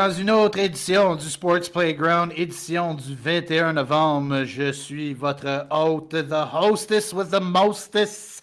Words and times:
Dans 0.00 0.10
une 0.10 0.30
autre 0.30 0.58
édition 0.58 1.14
du 1.14 1.28
Sports 1.28 1.70
Playground, 1.74 2.32
édition 2.34 2.94
du 2.94 3.14
21 3.14 3.74
novembre. 3.74 4.44
Je 4.44 4.72
suis 4.72 5.12
votre 5.12 5.66
hôte, 5.70 6.12
the 6.12 6.54
hostess 6.54 7.12
with 7.12 7.30
the 7.30 7.42
mostest, 7.42 8.42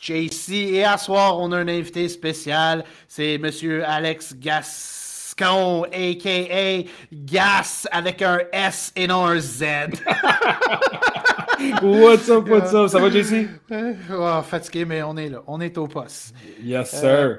JC. 0.00 0.52
Et 0.52 0.84
à 0.84 0.96
soir, 0.96 1.40
on 1.40 1.50
a 1.50 1.58
un 1.58 1.66
invité 1.66 2.08
spécial. 2.08 2.84
C'est 3.08 3.36
Monsieur 3.38 3.84
Alex 3.84 4.36
Gascon, 4.38 5.86
a.k.a. 5.92 6.84
Gas, 7.12 7.88
avec 7.90 8.22
un 8.22 8.38
S 8.52 8.92
et 8.94 9.08
non 9.08 9.26
un 9.26 9.40
Z. 9.40 9.64
what's 11.82 12.28
up, 12.28 12.48
what's 12.48 12.72
up? 12.72 12.88
Ça 12.88 13.00
va, 13.00 13.10
JC? 13.10 13.48
oh, 14.16 14.40
fatigué, 14.42 14.84
mais 14.84 15.02
on 15.02 15.16
est 15.16 15.30
là. 15.30 15.42
On 15.48 15.60
est 15.60 15.76
au 15.78 15.88
poste. 15.88 16.32
Yes, 16.62 16.92
sir. 16.92 17.08
Euh, 17.08 17.34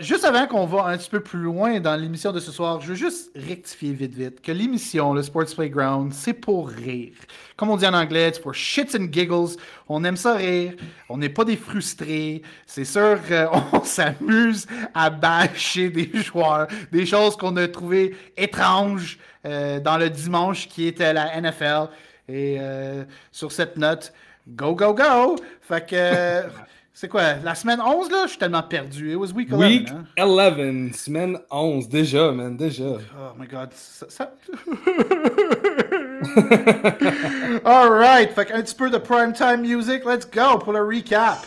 juste 0.00 0.24
avant 0.24 0.46
qu'on 0.46 0.66
va 0.66 0.86
un 0.86 0.96
petit 0.96 1.10
peu 1.10 1.20
plus 1.20 1.38
loin 1.38 1.80
dans 1.80 1.96
l'émission 1.96 2.32
de 2.32 2.40
ce 2.40 2.50
soir, 2.50 2.80
je 2.80 2.88
veux 2.88 2.94
juste 2.94 3.30
rectifier 3.34 3.92
vite 3.92 4.14
vite 4.14 4.40
que 4.40 4.52
l'émission, 4.52 5.12
le 5.14 5.22
Sports 5.22 5.54
Playground, 5.54 6.12
c'est 6.12 6.34
pour 6.34 6.68
rire. 6.68 7.12
Comme 7.56 7.70
on 7.70 7.76
dit 7.76 7.86
en 7.86 7.94
anglais, 7.94 8.30
c'est 8.32 8.40
pour 8.40 8.54
shits 8.54 8.96
and 8.98 9.12
giggles. 9.12 9.56
On 9.88 10.02
aime 10.04 10.16
ça 10.16 10.34
rire. 10.34 10.72
On 11.08 11.18
n'est 11.18 11.28
pas 11.28 11.44
des 11.44 11.56
frustrés. 11.56 12.42
C'est 12.66 12.84
sûr 12.84 13.18
qu'on 13.28 13.84
s'amuse 13.84 14.66
à 14.94 15.10
bâcher 15.10 15.90
des 15.90 16.10
joueurs, 16.14 16.66
des 16.90 17.06
choses 17.06 17.36
qu'on 17.36 17.56
a 17.56 17.68
trouvées 17.68 18.16
étranges 18.36 19.18
euh, 19.44 19.78
dans 19.80 19.98
le 19.98 20.10
dimanche 20.10 20.68
qui 20.68 20.86
était 20.86 21.12
la 21.12 21.40
NFL. 21.40 21.88
Et 22.28 22.56
euh, 22.58 23.04
sur 23.30 23.52
cette 23.52 23.76
note, 23.76 24.12
go, 24.48 24.74
go, 24.74 24.94
go! 24.94 25.36
Fait 25.60 25.86
que. 25.86 26.48
C'est 26.92 27.08
quoi, 27.08 27.34
la 27.42 27.54
semaine 27.54 27.80
11, 27.80 28.10
là? 28.10 28.24
Je 28.24 28.30
suis 28.30 28.38
tellement 28.38 28.62
perdu. 28.62 29.12
It 29.12 29.16
was 29.16 29.32
week 29.32 29.48
11. 29.52 29.60
Week 29.60 29.88
hein? 29.90 30.04
11, 30.18 30.94
semaine 30.94 31.38
11. 31.50 31.88
Déjà, 31.88 32.32
man, 32.32 32.56
déjà. 32.56 32.84
Oh 32.84 33.34
my 33.38 33.46
god. 33.46 33.70
Ça, 33.72 34.06
ça... 34.08 34.32
Alright, 37.64 38.34
fait 38.34 38.52
un 38.52 38.62
petit 38.62 38.74
peu 38.74 38.90
de 38.90 38.98
primetime 38.98 39.62
music. 39.62 40.04
Let's 40.04 40.28
go 40.30 40.58
pour 40.58 40.72
le 40.72 40.82
recap. 40.82 41.46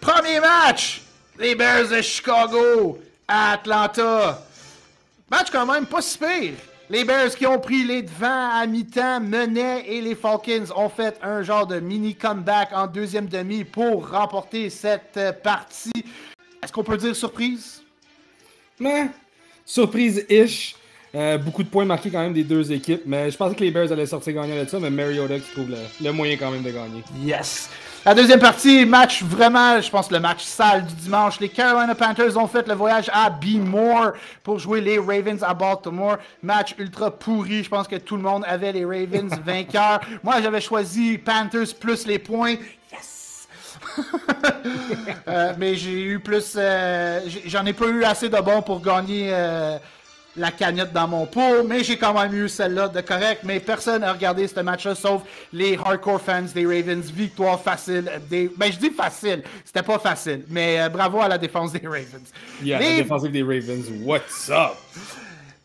Premier 0.00 0.40
match! 0.40 1.02
Les 1.38 1.54
Bears 1.54 1.88
de 1.88 2.00
Chicago 2.00 2.98
à 3.26 3.52
Atlanta. 3.52 4.42
Match 5.30 5.50
quand 5.50 5.66
même 5.66 5.86
pas 5.86 6.00
si 6.00 6.18
pire. 6.18 6.54
Les 6.90 7.02
Bears 7.04 7.34
qui 7.34 7.46
ont 7.46 7.58
pris 7.58 7.82
les 7.82 8.02
devants 8.02 8.50
à 8.52 8.66
mi-temps 8.66 9.20
menaient 9.20 9.86
et 9.88 10.02
les 10.02 10.14
Falcons 10.14 10.66
ont 10.76 10.90
fait 10.90 11.18
un 11.22 11.42
genre 11.42 11.66
de 11.66 11.80
mini 11.80 12.14
comeback 12.14 12.70
en 12.74 12.86
deuxième 12.86 13.26
demi 13.26 13.64
pour 13.64 14.10
remporter 14.10 14.68
cette 14.68 15.18
partie. 15.42 16.04
Est-ce 16.62 16.70
qu'on 16.70 16.84
peut 16.84 16.98
dire 16.98 17.16
surprise? 17.16 17.82
Mais, 18.78 19.06
surprise-ish. 19.64 20.76
Euh, 21.14 21.38
beaucoup 21.38 21.62
de 21.62 21.68
points 21.68 21.84
marqués 21.84 22.10
quand 22.10 22.20
même 22.20 22.32
des 22.34 22.44
deux 22.44 22.72
équipes, 22.72 23.02
mais 23.06 23.30
je 23.30 23.36
pensais 23.36 23.54
que 23.54 23.62
les 23.62 23.70
Bears 23.70 23.90
allaient 23.92 24.04
sortir 24.04 24.34
gagnants 24.34 24.62
de 24.62 24.68
ça, 24.68 24.80
mais 24.80 24.90
Mariota 24.90 25.38
qui 25.38 25.52
trouve 25.52 25.70
le, 25.70 25.76
le, 26.02 26.12
moyen 26.12 26.36
quand 26.36 26.50
même 26.50 26.64
de 26.64 26.70
gagner. 26.70 27.04
Yes! 27.22 27.70
La 28.06 28.14
deuxième 28.14 28.38
partie, 28.38 28.84
match 28.84 29.22
vraiment, 29.22 29.80
je 29.80 29.88
pense 29.88 30.10
le 30.10 30.20
match 30.20 30.42
sale 30.44 30.84
du 30.84 30.94
dimanche. 30.94 31.40
Les 31.40 31.48
Carolina 31.48 31.94
Panthers 31.94 32.36
ont 32.36 32.46
fait 32.46 32.68
le 32.68 32.74
voyage 32.74 33.10
à 33.10 33.30
B. 33.30 33.54
More 33.56 34.12
pour 34.42 34.58
jouer 34.58 34.82
les 34.82 34.98
Ravens 34.98 35.42
à 35.42 35.54
Baltimore. 35.54 36.18
Match 36.42 36.74
ultra 36.76 37.10
pourri. 37.10 37.64
Je 37.64 37.70
pense 37.70 37.88
que 37.88 37.96
tout 37.96 38.16
le 38.16 38.22
monde 38.22 38.44
avait 38.46 38.72
les 38.72 38.84
Ravens 38.84 39.32
vainqueurs. 39.46 40.00
Moi, 40.22 40.42
j'avais 40.42 40.60
choisi 40.60 41.16
Panthers 41.16 41.74
plus 41.80 42.06
les 42.06 42.18
points. 42.18 42.56
Yes! 42.92 43.48
euh, 45.28 45.54
mais 45.56 45.74
j'ai 45.76 46.02
eu 46.02 46.20
plus. 46.20 46.56
Euh, 46.58 47.20
J'en 47.46 47.64
ai 47.64 47.72
pas 47.72 47.86
eu 47.86 48.04
assez 48.04 48.28
de 48.28 48.38
bons 48.38 48.60
pour 48.60 48.82
gagner. 48.82 49.30
Euh, 49.32 49.78
la 50.36 50.50
cagnotte 50.50 50.92
dans 50.92 51.08
mon 51.08 51.26
pot, 51.26 51.62
mais 51.66 51.84
j'ai 51.84 51.96
quand 51.96 52.14
même 52.14 52.34
eu 52.34 52.48
celle-là 52.48 52.88
de 52.88 53.00
correct. 53.00 53.42
Mais 53.44 53.60
personne 53.60 54.00
n'a 54.00 54.12
regardé 54.12 54.46
ce 54.48 54.60
match-là 54.60 54.94
sauf 54.94 55.22
les 55.52 55.78
hardcore 55.82 56.20
fans 56.20 56.42
des 56.54 56.66
Ravens. 56.66 57.10
Victoire 57.10 57.60
facile. 57.60 58.10
Des... 58.28 58.50
Ben, 58.56 58.72
je 58.72 58.78
dis 58.78 58.90
facile. 58.90 59.42
C'était 59.64 59.82
pas 59.82 59.98
facile. 59.98 60.44
Mais 60.48 60.80
euh, 60.80 60.88
bravo 60.88 61.20
à 61.20 61.28
la 61.28 61.38
défense 61.38 61.72
des 61.72 61.86
Ravens. 61.86 62.32
Yeah, 62.62 62.78
les... 62.78 62.96
la 62.96 63.02
défensive 63.02 63.30
des 63.30 63.42
Ravens. 63.42 63.90
What's 64.02 64.50
up? 64.50 64.74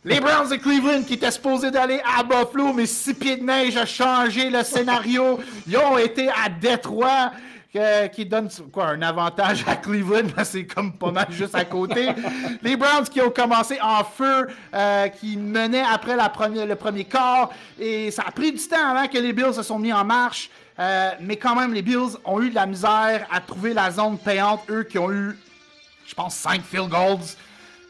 Les 0.05 0.21
Browns 0.21 0.49
de 0.49 0.55
Cleveland 0.55 1.03
qui 1.03 1.15
étaient 1.15 1.29
supposés 1.29 1.71
d'aller 1.71 1.99
à 2.05 2.23
Buffalo, 2.23 2.71
mais 2.73 2.85
six 2.85 3.13
pieds 3.13 3.35
de 3.35 3.43
neige 3.43 3.75
a 3.75 3.85
changé 3.85 4.49
le 4.49 4.63
scénario. 4.63 5.39
Ils 5.67 5.77
ont 5.77 5.97
été 5.97 6.29
à 6.29 6.47
Détroit 6.47 7.31
qui 7.71 8.25
donne 8.25 8.49
quoi, 8.71 8.87
un 8.87 9.01
avantage 9.01 9.63
à 9.67 9.75
Cleveland. 9.75 10.29
C'est 10.43 10.65
comme 10.65 10.93
pas 10.93 11.11
mal 11.11 11.27
juste 11.29 11.53
à 11.53 11.65
côté. 11.65 12.09
les 12.63 12.75
Browns 12.75 13.07
qui 13.07 13.21
ont 13.21 13.29
commencé 13.29 13.79
en 13.81 14.03
feu, 14.03 14.47
euh, 14.73 15.07
qui 15.09 15.37
menaient 15.37 15.83
après 15.83 16.15
la 16.15 16.29
première, 16.29 16.65
le 16.65 16.75
premier 16.75 17.05
quart. 17.05 17.49
Et 17.79 18.09
ça 18.09 18.23
a 18.27 18.31
pris 18.31 18.51
du 18.51 18.59
temps 18.59 18.89
avant 18.89 19.07
que 19.07 19.17
les 19.17 19.33
Bills 19.33 19.53
se 19.53 19.63
sont 19.63 19.77
mis 19.77 19.93
en 19.93 20.03
marche. 20.03 20.49
Euh, 20.79 21.11
mais 21.21 21.35
quand 21.35 21.55
même, 21.55 21.73
les 21.73 21.81
Bills 21.81 22.17
ont 22.25 22.41
eu 22.41 22.49
de 22.49 22.55
la 22.55 22.65
misère 22.65 23.27
à 23.31 23.39
trouver 23.39 23.73
la 23.73 23.91
zone 23.91 24.17
payante. 24.17 24.61
Eux 24.69 24.83
qui 24.83 24.97
ont 24.97 25.11
eu, 25.11 25.37
je 26.07 26.15
pense, 26.15 26.35
5 26.35 26.63
field 26.63 26.89
goals. 26.89 27.35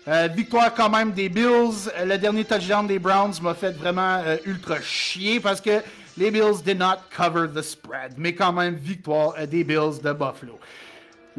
Euh, 0.07 0.27
victoire 0.27 0.73
quand 0.73 0.89
même 0.89 1.11
des 1.13 1.29
Bills. 1.29 1.89
Le 2.03 2.17
dernier 2.17 2.43
touchdown 2.43 2.85
des 2.85 2.99
Browns 2.99 3.35
m'a 3.41 3.53
fait 3.53 3.71
vraiment 3.71 4.21
ultra 4.45 4.81
chier 4.81 5.39
parce 5.39 5.61
que 5.61 5.81
les 6.19 6.31
Bills 6.31 6.61
did 6.61 6.77
not 6.77 7.09
cover 7.09 7.47
the 7.47 7.63
spread. 7.63 8.17
Mais 8.17 8.33
quand 8.33 8.53
même, 8.53 8.75
victoire 8.75 9.33
des 9.47 9.63
Bills 9.63 10.01
de 10.03 10.13
Buffalo. 10.13 10.59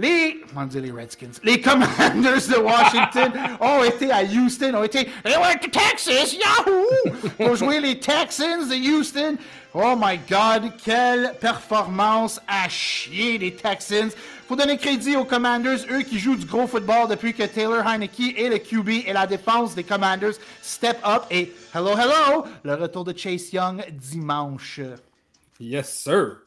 Les, 0.01 0.41
on 0.57 0.65
dire 0.65 0.81
les 0.81 0.91
Redskins, 0.93 1.33
les 1.45 1.61
Commanders 1.61 2.49
de 2.49 2.57
Washington 2.57 3.33
ont 3.61 3.85
été 3.85 4.11
à 4.11 4.23
Houston, 4.23 4.73
ont 4.75 4.85
été, 4.85 5.05
they 5.23 5.37
went 5.37 5.59
to 5.61 5.69
Texas, 5.69 6.35
Yahoo! 6.35 7.13
Pour 7.37 7.55
jouer 7.57 7.81
les 7.81 7.99
Texans 8.01 8.67
de 8.67 8.77
Houston. 8.77 9.37
Oh 9.75 9.95
my 10.01 10.19
God, 10.27 10.73
quelle 10.83 11.35
performance 11.39 12.41
à 12.49 12.67
chier 12.71 13.37
les 13.37 13.55
Texans. 13.55 14.11
Faut 14.49 14.57
donner 14.57 14.79
crédit 14.79 15.17
aux 15.17 15.27
Commanders, 15.27 15.81
eux 15.91 16.01
qui 16.01 16.19
jouent 16.19 16.37
du 16.37 16.47
gros 16.47 16.67
football 16.67 17.07
depuis 17.07 17.35
que 17.35 17.43
Taylor 17.43 17.87
Heineke 17.87 18.39
et 18.39 18.49
le 18.49 18.57
QB 18.57 19.07
et 19.07 19.13
la 19.13 19.27
défense 19.27 19.75
des 19.75 19.85
Commanders 19.85 20.37
step 20.63 20.97
up. 21.07 21.25
Et 21.31 21.53
hello, 21.75 21.91
hello, 21.91 22.47
le 22.63 22.75
retour 22.75 23.05
de 23.05 23.15
Chase 23.15 23.53
Young 23.53 23.85
dimanche. 23.93 24.81
Yes, 25.61 25.93
sir. 25.93 26.39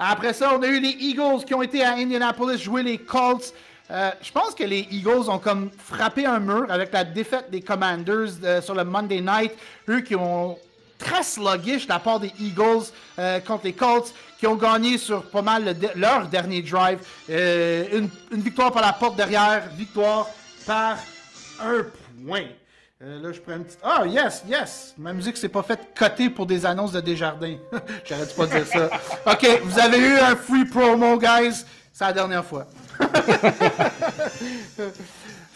Après 0.00 0.32
ça, 0.32 0.54
on 0.56 0.62
a 0.62 0.68
eu 0.68 0.78
les 0.78 0.96
Eagles 1.00 1.44
qui 1.44 1.54
ont 1.54 1.62
été 1.62 1.82
à 1.82 1.94
Indianapolis 1.94 2.62
jouer 2.62 2.84
les 2.84 2.98
Colts. 2.98 3.52
Euh, 3.90 4.10
je 4.22 4.30
pense 4.30 4.54
que 4.54 4.62
les 4.62 4.86
Eagles 4.92 5.28
ont 5.28 5.40
comme 5.40 5.70
frappé 5.76 6.24
un 6.24 6.38
mur 6.38 6.66
avec 6.68 6.92
la 6.92 7.02
défaite 7.02 7.50
des 7.50 7.62
Commanders 7.62 8.30
euh, 8.44 8.62
sur 8.62 8.76
le 8.76 8.84
Monday 8.84 9.20
Night. 9.20 9.52
Eux 9.88 10.00
qui 10.00 10.14
ont 10.14 10.56
très 10.98 11.24
sluggish 11.24 11.88
la 11.88 11.98
part 11.98 12.20
des 12.20 12.32
Eagles 12.38 12.84
euh, 13.18 13.40
contre 13.40 13.64
les 13.64 13.72
Colts, 13.72 14.14
qui 14.38 14.46
ont 14.46 14.54
gagné 14.54 14.98
sur 14.98 15.24
pas 15.30 15.42
mal 15.42 15.76
leur 15.96 16.28
dernier 16.28 16.62
drive. 16.62 17.00
Une, 17.28 18.08
victoire 18.30 18.70
par 18.70 18.82
la 18.82 18.92
porte 18.92 19.16
derrière, 19.16 19.68
victoire 19.76 20.28
par 20.64 20.96
un 21.60 21.84
point. 22.24 22.44
Euh, 23.00 23.22
là, 23.22 23.30
je 23.30 23.38
prends 23.40 23.54
une 23.54 23.64
petite. 23.64 23.78
Ah, 23.80 24.00
oh, 24.02 24.06
yes, 24.06 24.42
yes! 24.48 24.92
Ma 24.98 25.12
musique 25.12 25.36
s'est 25.36 25.48
pas 25.48 25.62
faite 25.62 25.90
coter 25.96 26.30
pour 26.30 26.46
des 26.46 26.66
annonces 26.66 26.90
de 26.90 27.00
Desjardins. 27.00 27.56
J'arrête 28.04 28.34
pas 28.34 28.46
de 28.46 28.50
dire 28.50 28.66
ça. 28.66 28.90
OK, 29.24 29.60
vous 29.62 29.78
avez 29.78 29.98
eu 29.98 30.18
un 30.18 30.34
free 30.34 30.64
promo, 30.64 31.16
guys. 31.16 31.64
C'est 31.92 32.04
la 32.04 32.12
dernière 32.12 32.44
fois. 32.44 32.66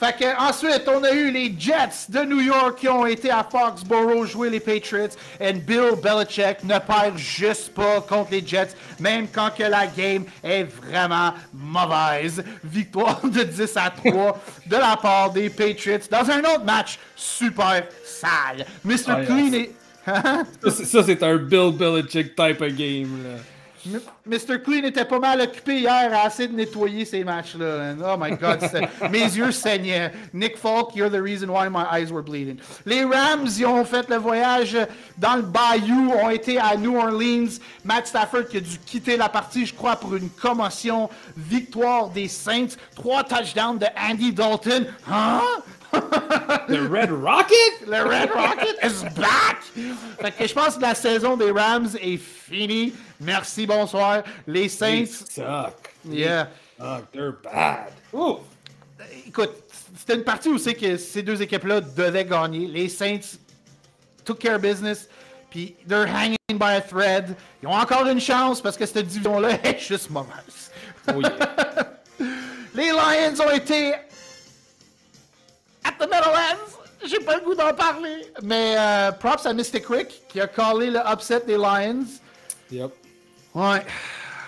Fait 0.02 0.18
que, 0.18 0.36
ensuite, 0.36 0.82
on 0.88 1.04
a 1.04 1.12
eu 1.12 1.30
les 1.30 1.54
Jets 1.56 2.08
de 2.08 2.24
New 2.24 2.40
York 2.40 2.80
qui 2.80 2.88
ont 2.88 3.06
été 3.06 3.30
à 3.30 3.46
Foxborough 3.48 4.26
jouer 4.26 4.50
les 4.50 4.58
Patriots. 4.58 5.14
Et 5.38 5.52
Bill 5.52 5.92
Belichick 6.02 6.64
ne 6.64 6.76
perd 6.80 7.16
juste 7.16 7.72
pas 7.72 8.00
contre 8.00 8.32
les 8.32 8.44
Jets, 8.44 8.74
même 8.98 9.28
quand 9.32 9.50
que 9.56 9.62
la 9.62 9.86
game 9.86 10.24
est 10.42 10.64
vraiment 10.64 11.32
mauvaise. 11.54 12.42
Victoire 12.64 13.20
de 13.22 13.44
10 13.44 13.76
à 13.76 13.90
3 13.90 14.40
de 14.66 14.76
la 14.76 14.96
part 14.96 15.30
des 15.30 15.48
Patriots 15.48 16.08
dans 16.10 16.28
un 16.28 16.40
autre 16.40 16.64
match 16.64 16.98
super 17.14 17.84
sale. 18.04 18.66
Mr. 18.84 18.96
Oh, 19.06 19.24
Clean 19.24 19.52
yes. 19.52 19.68
est... 20.64 20.70
ça, 20.84 21.04
c'est 21.04 21.22
un 21.22 21.36
Bill 21.36 21.70
Belichick 21.78 22.34
type 22.34 22.60
of 22.60 22.72
game. 22.74 23.22
Là. 23.22 23.38
Mr. 24.26 24.62
Clean 24.62 24.84
était 24.84 25.04
pas 25.04 25.18
mal 25.18 25.40
occupé 25.40 25.80
hier 25.80 26.10
à 26.12 26.26
essayer 26.26 26.48
de 26.48 26.54
nettoyer 26.54 27.04
ces 27.04 27.24
matchs-là. 27.24 27.94
Oh 28.00 28.16
my 28.18 28.36
God, 28.36 28.60
mes 29.10 29.24
yeux 29.24 29.50
saignaient. 29.50 30.12
Nick 30.32 30.56
Falk, 30.56 30.94
you're 30.94 31.10
the 31.10 31.20
reason 31.20 31.48
why 31.48 31.68
my 31.68 31.84
eyes 31.90 32.12
were 32.12 32.22
bleeding. 32.22 32.58
Les 32.86 33.04
Rams, 33.04 33.48
ils 33.58 33.66
ont 33.66 33.84
fait 33.84 34.08
le 34.08 34.16
voyage 34.16 34.76
dans 35.18 35.36
le 35.36 35.42
Bayou, 35.42 36.12
ont 36.12 36.30
été 36.30 36.58
à 36.58 36.76
New 36.76 36.96
Orleans. 36.96 37.58
Matt 37.84 38.06
Stafford 38.06 38.46
qui 38.48 38.58
a 38.58 38.60
dû 38.60 38.78
quitter 38.86 39.16
la 39.16 39.28
partie, 39.28 39.66
je 39.66 39.74
crois, 39.74 39.96
pour 39.96 40.14
une 40.14 40.30
commotion. 40.30 41.08
Victoire 41.36 42.10
des 42.10 42.28
Saints. 42.28 42.76
Trois 42.94 43.24
touchdowns 43.24 43.78
de 43.78 43.86
Andy 43.98 44.32
Dalton. 44.32 44.86
Hein? 45.10 45.40
Le 46.68 46.86
Red 46.88 47.10
Rocket? 47.10 47.86
Le 47.86 48.02
Red 48.02 48.30
Rocket 48.30 48.76
is 48.82 49.04
back! 49.18 49.62
Fait 50.20 50.32
que 50.32 50.46
je 50.46 50.54
pense 50.54 50.76
que 50.76 50.82
la 50.82 50.94
saison 50.94 51.36
des 51.36 51.50
Rams 51.50 51.88
est 52.00 52.18
finie. 52.18 52.92
Merci, 53.20 53.66
bonsoir. 53.66 54.22
Les 54.46 54.68
Saints. 54.68 55.04
They 55.04 55.42
suck. 55.42 55.92
Yeah. 56.04 56.44
They 56.78 56.84
suck. 56.84 57.12
They're 57.12 57.32
bad. 57.32 57.92
Ooh. 58.14 58.40
écoute, 59.26 59.52
c'était 59.96 60.14
une 60.14 60.24
partie 60.24 60.48
où 60.48 60.58
c'est 60.58 60.74
que 60.74 60.96
ces 60.96 61.22
deux 61.22 61.40
équipes-là 61.40 61.80
devaient 61.80 62.24
gagner. 62.24 62.66
Les 62.66 62.88
Saints 62.88 63.38
took 64.24 64.38
care 64.38 64.56
of 64.56 64.62
business, 64.62 65.08
puis 65.50 65.74
they're 65.86 66.06
hanging 66.06 66.36
by 66.58 66.76
a 66.76 66.80
thread. 66.80 67.36
Ils 67.62 67.68
ont 67.68 67.72
encore 67.72 68.06
une 68.06 68.20
chance 68.20 68.60
parce 68.60 68.76
que 68.76 68.86
cette 68.86 69.06
division-là 69.06 69.58
est 69.64 69.78
juste 69.78 70.10
mauvaise. 70.10 70.70
Oh 71.08 71.20
yeah. 71.20 71.98
Les 72.74 72.90
Lions 72.90 73.40
ont 73.44 73.50
été 73.50 73.92
the 76.06 76.10
Meadowlands. 76.10 76.78
J'ai 77.04 77.18
pas 77.20 77.36
le 77.36 77.40
goût 77.44 77.54
d'en 77.54 77.72
parler. 77.74 78.26
Mais 78.42 78.74
euh, 78.78 79.12
props 79.12 79.44
à 79.46 79.52
Mystic 79.52 79.84
Rick 79.88 80.22
qui 80.28 80.40
a 80.40 80.46
callé 80.46 80.90
le 80.90 81.00
upset 81.12 81.40
des 81.46 81.56
Lions. 81.56 82.04
Yep. 82.70 82.90
Ouais. 83.54 83.82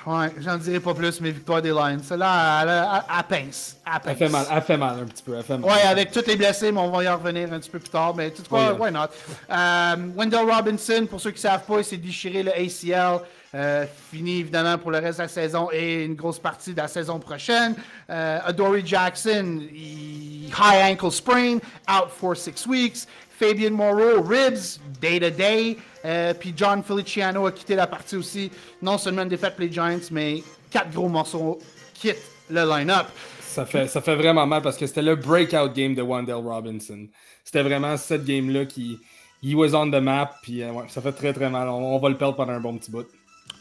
Ouais, 0.06 0.30
j'en 0.38 0.58
dirai 0.58 0.80
pas 0.80 0.92
plus, 0.92 1.18
mais 1.22 1.30
victoire 1.30 1.62
des 1.62 1.70
Lions. 1.70 1.98
Celle-là, 2.02 2.60
elle, 2.62 2.68
elle, 2.68 3.16
elle 3.18 3.24
pince. 3.46 3.76
Elle 3.86 3.92
Elle 3.94 4.00
pince. 4.02 4.18
fait 4.18 4.28
mal, 4.28 4.46
elle 4.52 4.62
fait 4.62 4.76
mal 4.76 4.98
un 5.02 5.04
petit 5.06 5.22
peu. 5.22 5.34
Elle 5.36 5.42
fait 5.42 5.56
mal. 5.58 5.70
Ouais, 5.70 5.80
avec 5.82 6.12
tous 6.12 6.26
les 6.26 6.36
blessés, 6.36 6.70
mais 6.70 6.80
on 6.80 6.90
va 6.90 7.02
y 7.04 7.08
en 7.08 7.16
revenir 7.16 7.50
un 7.52 7.58
petit 7.58 7.70
peu 7.70 7.78
plus 7.78 7.88
tard. 7.88 8.14
Mais 8.14 8.30
tout 8.30 8.42
quoi, 8.48 8.72
Oui, 8.74 8.78
why 8.80 8.92
not? 8.92 9.06
Euh, 9.50 9.96
Wendell 10.14 10.48
Robinson, 10.50 11.06
pour 11.08 11.20
ceux 11.20 11.30
qui 11.30 11.38
ne 11.38 11.40
savent 11.50 11.64
pas, 11.64 11.78
il 11.78 11.84
s'est 11.84 11.96
déchiré 11.96 12.42
le 12.42 12.50
ACL. 12.52 13.20
Euh, 13.54 13.86
fini 14.10 14.40
évidemment 14.40 14.76
pour 14.78 14.90
le 14.90 14.98
reste 14.98 15.18
de 15.18 15.22
la 15.22 15.28
saison 15.28 15.68
et 15.72 16.04
une 16.04 16.16
grosse 16.16 16.40
partie 16.40 16.72
de 16.72 16.78
la 16.78 16.88
saison 16.88 17.20
prochaine. 17.20 17.76
Euh, 18.10 18.40
Jackson, 18.84 19.62
high 19.72 20.90
ankle 20.90 21.12
sprain, 21.12 21.58
out 21.88 22.10
for 22.10 22.36
six 22.36 22.66
weeks. 22.66 23.06
Fabian 23.38 23.70
Moreau, 23.72 24.22
ribs, 24.22 24.80
day 25.00 25.20
to 25.20 25.30
day. 25.30 25.76
Euh, 26.04 26.34
puis 26.34 26.52
John 26.56 26.82
Feliciano 26.82 27.46
a 27.46 27.52
quitté 27.52 27.74
la 27.74 27.86
partie 27.86 28.16
aussi. 28.16 28.50
Non 28.82 28.98
seulement 28.98 29.22
une 29.22 29.28
défaite 29.28 29.54
pour 29.54 29.64
les 29.64 29.72
Giants, 29.72 30.08
mais 30.10 30.42
quatre 30.70 30.90
gros 30.90 31.08
morceaux 31.08 31.58
quittent 31.94 32.30
le 32.50 32.64
line-up. 32.68 33.06
Ça 33.40 33.64
fait, 33.64 33.86
ça 33.86 34.00
fait 34.00 34.16
vraiment 34.16 34.46
mal 34.46 34.62
parce 34.62 34.76
que 34.76 34.86
c'était 34.86 35.02
le 35.02 35.14
breakout 35.14 35.72
game 35.74 35.94
de 35.94 36.02
Wendell 36.02 36.34
Robinson. 36.34 37.06
C'était 37.44 37.62
vraiment 37.62 37.96
cette 37.96 38.24
game-là 38.24 38.64
qui. 38.64 38.98
He 39.42 39.54
was 39.54 39.74
on 39.74 39.90
the 39.90 40.00
map, 40.00 40.36
puis 40.42 40.62
euh, 40.62 40.72
ça 40.88 41.02
fait 41.02 41.12
très 41.12 41.34
très 41.34 41.50
mal. 41.50 41.68
On, 41.68 41.94
on 41.94 41.98
va 41.98 42.08
le 42.08 42.16
perdre 42.16 42.34
pendant 42.34 42.54
un 42.54 42.60
bon 42.60 42.78
petit 42.78 42.90
bout. 42.90 43.06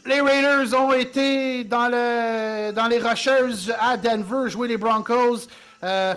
Les 0.06 0.20
Raiders 0.20 0.78
ont 0.78 0.92
été 0.92 1.64
dans, 1.64 1.88
le, 1.88 2.72
dans 2.72 2.86
les 2.88 2.98
Rocheuses 2.98 3.72
à 3.80 3.96
Denver 3.96 4.50
jouer 4.50 4.68
les 4.68 4.76
Broncos. 4.76 5.46
Euh, 5.82 6.14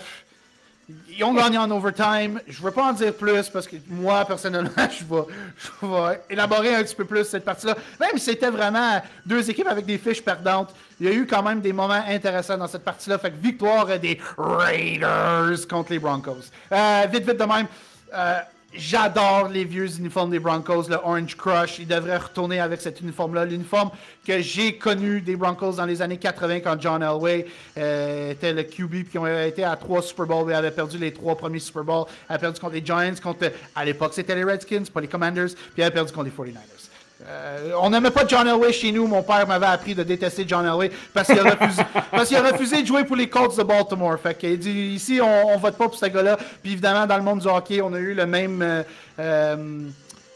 ils 1.09 1.23
ont 1.23 1.33
gagné 1.33 1.57
en 1.57 1.69
overtime. 1.71 2.41
Je 2.47 2.59
ne 2.59 2.65
veux 2.65 2.71
pas 2.71 2.83
en 2.83 2.93
dire 2.93 3.13
plus 3.13 3.47
parce 3.49 3.65
que 3.67 3.77
moi, 3.87 4.25
personnellement, 4.25 4.71
je 4.77 5.03
vais, 5.05 5.21
je 5.57 5.85
vais 5.87 6.21
élaborer 6.29 6.75
un 6.75 6.83
petit 6.83 6.95
peu 6.95 7.05
plus 7.05 7.23
cette 7.25 7.45
partie-là. 7.45 7.75
Même 7.99 8.17
si 8.17 8.25
c'était 8.25 8.49
vraiment 8.49 9.01
deux 9.25 9.49
équipes 9.49 9.67
avec 9.67 9.85
des 9.85 9.97
fiches 9.97 10.21
perdantes, 10.23 10.73
il 10.99 11.07
y 11.07 11.09
a 11.09 11.13
eu 11.13 11.25
quand 11.25 11.43
même 11.43 11.61
des 11.61 11.73
moments 11.73 12.03
intéressants 12.07 12.57
dans 12.57 12.67
cette 12.67 12.83
partie-là. 12.83 13.17
Fait 13.19 13.31
que 13.31 13.37
victoire 13.41 13.87
des 13.99 14.19
Raiders 14.37 15.65
contre 15.69 15.91
les 15.91 15.99
Broncos. 15.99 16.51
Euh, 16.73 17.05
vite, 17.11 17.25
vite 17.25 17.39
de 17.39 17.45
même. 17.45 17.67
euh, 18.13 18.39
J'adore 18.73 19.47
les 19.47 19.63
vieux 19.63 19.89
uniformes 19.97 20.29
des 20.29 20.39
Broncos, 20.39 20.89
le 20.89 20.95
Orange 20.95 21.35
Crush. 21.37 21.79
Ils 21.79 21.87
devraient 21.87 22.17
retourner 22.17 22.59
avec 22.59 22.81
cet 22.81 22.99
uniforme-là. 23.01 23.45
L'uniforme 23.45 23.91
que 24.25 24.41
j'ai 24.41 24.77
connu 24.77 25.21
des 25.21 25.35
Broncos 25.35 25.73
dans 25.73 25.85
les 25.85 26.01
années 26.01 26.17
80 26.17 26.59
quand 26.59 26.79
John 26.79 27.01
Elway 27.01 27.45
euh, 27.77 28.31
était 28.31 28.53
le 28.53 28.63
QB 28.63 28.89
puis 28.89 29.05
qui 29.05 29.17
ont 29.17 29.25
été 29.25 29.63
à 29.63 29.75
trois 29.77 30.01
Super 30.01 30.25
Bowls 30.25 30.51
et 30.51 30.53
avait 30.53 30.71
perdu 30.71 30.97
les 30.97 31.13
trois 31.13 31.35
premiers 31.35 31.59
Super 31.59 31.83
Bowls. 31.83 32.05
avait 32.27 32.39
perdu 32.39 32.59
contre 32.59 32.73
les 32.73 32.85
Giants, 32.85 33.13
contre, 33.23 33.51
à 33.75 33.85
l'époque 33.85 34.13
c'était 34.13 34.35
les 34.35 34.43
Redskins, 34.43 34.83
pas 34.93 35.01
les 35.01 35.07
Commanders, 35.07 35.49
puis 35.73 35.81
avait 35.81 35.93
perdu 35.93 36.11
contre 36.11 36.25
les 36.25 36.51
49ers. 36.51 36.96
Euh, 37.25 37.71
on 37.81 37.89
n'aimait 37.89 38.11
pas 38.11 38.27
John 38.27 38.47
Elway 38.47 38.71
chez 38.71 38.91
nous. 38.91 39.07
Mon 39.07 39.23
père 39.23 39.47
m'avait 39.47 39.65
appris 39.65 39.95
de 39.95 40.03
détester 40.03 40.45
John 40.47 40.65
Elway 40.65 40.91
parce 41.13 41.27
qu'il 41.27 41.39
a 41.39 41.43
refusé, 41.43 41.81
parce 42.11 42.27
qu'il 42.27 42.37
a 42.37 42.43
refusé 42.43 42.81
de 42.81 42.87
jouer 42.87 43.03
pour 43.05 43.15
les 43.15 43.27
Colts 43.27 43.57
de 43.57 43.63
Baltimore. 43.63 44.19
Fait 44.19 44.37
qu'il 44.37 44.59
dit 44.59 44.93
ici 44.93 45.19
on, 45.21 45.47
on 45.47 45.57
vote 45.57 45.77
pas 45.77 45.85
pour 45.85 45.97
ce 45.97 46.05
gars-là. 46.05 46.37
Puis 46.61 46.73
évidemment 46.73 47.07
dans 47.07 47.17
le 47.17 47.23
monde 47.23 47.39
du 47.39 47.47
hockey, 47.47 47.81
on 47.81 47.93
a 47.93 47.99
eu 47.99 48.13
le 48.13 48.25
même. 48.25 48.83
euh, 49.19 49.89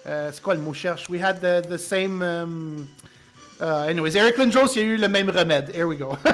euh, 0.07 0.30
c'est 0.33 0.42
quoi 0.42 0.56
le 0.56 0.62
mot 0.62 0.74
cherche? 0.74 1.07
We 1.10 1.22
had 1.22 1.39
the, 1.42 1.62
the 1.68 1.78
same. 1.78 2.22
um, 2.22 2.88
uh, 3.62 3.86
anyways, 3.88 4.16
Eric 4.16 4.38
Lindros, 4.38 4.75
il 4.75 4.80
a 4.81 4.86
eu 4.86 4.98
le 4.98 5.07
même 5.07 5.30
remède. 5.30 5.69
Here 5.75 5.88
we 5.88 5.98
go. 5.98 6.18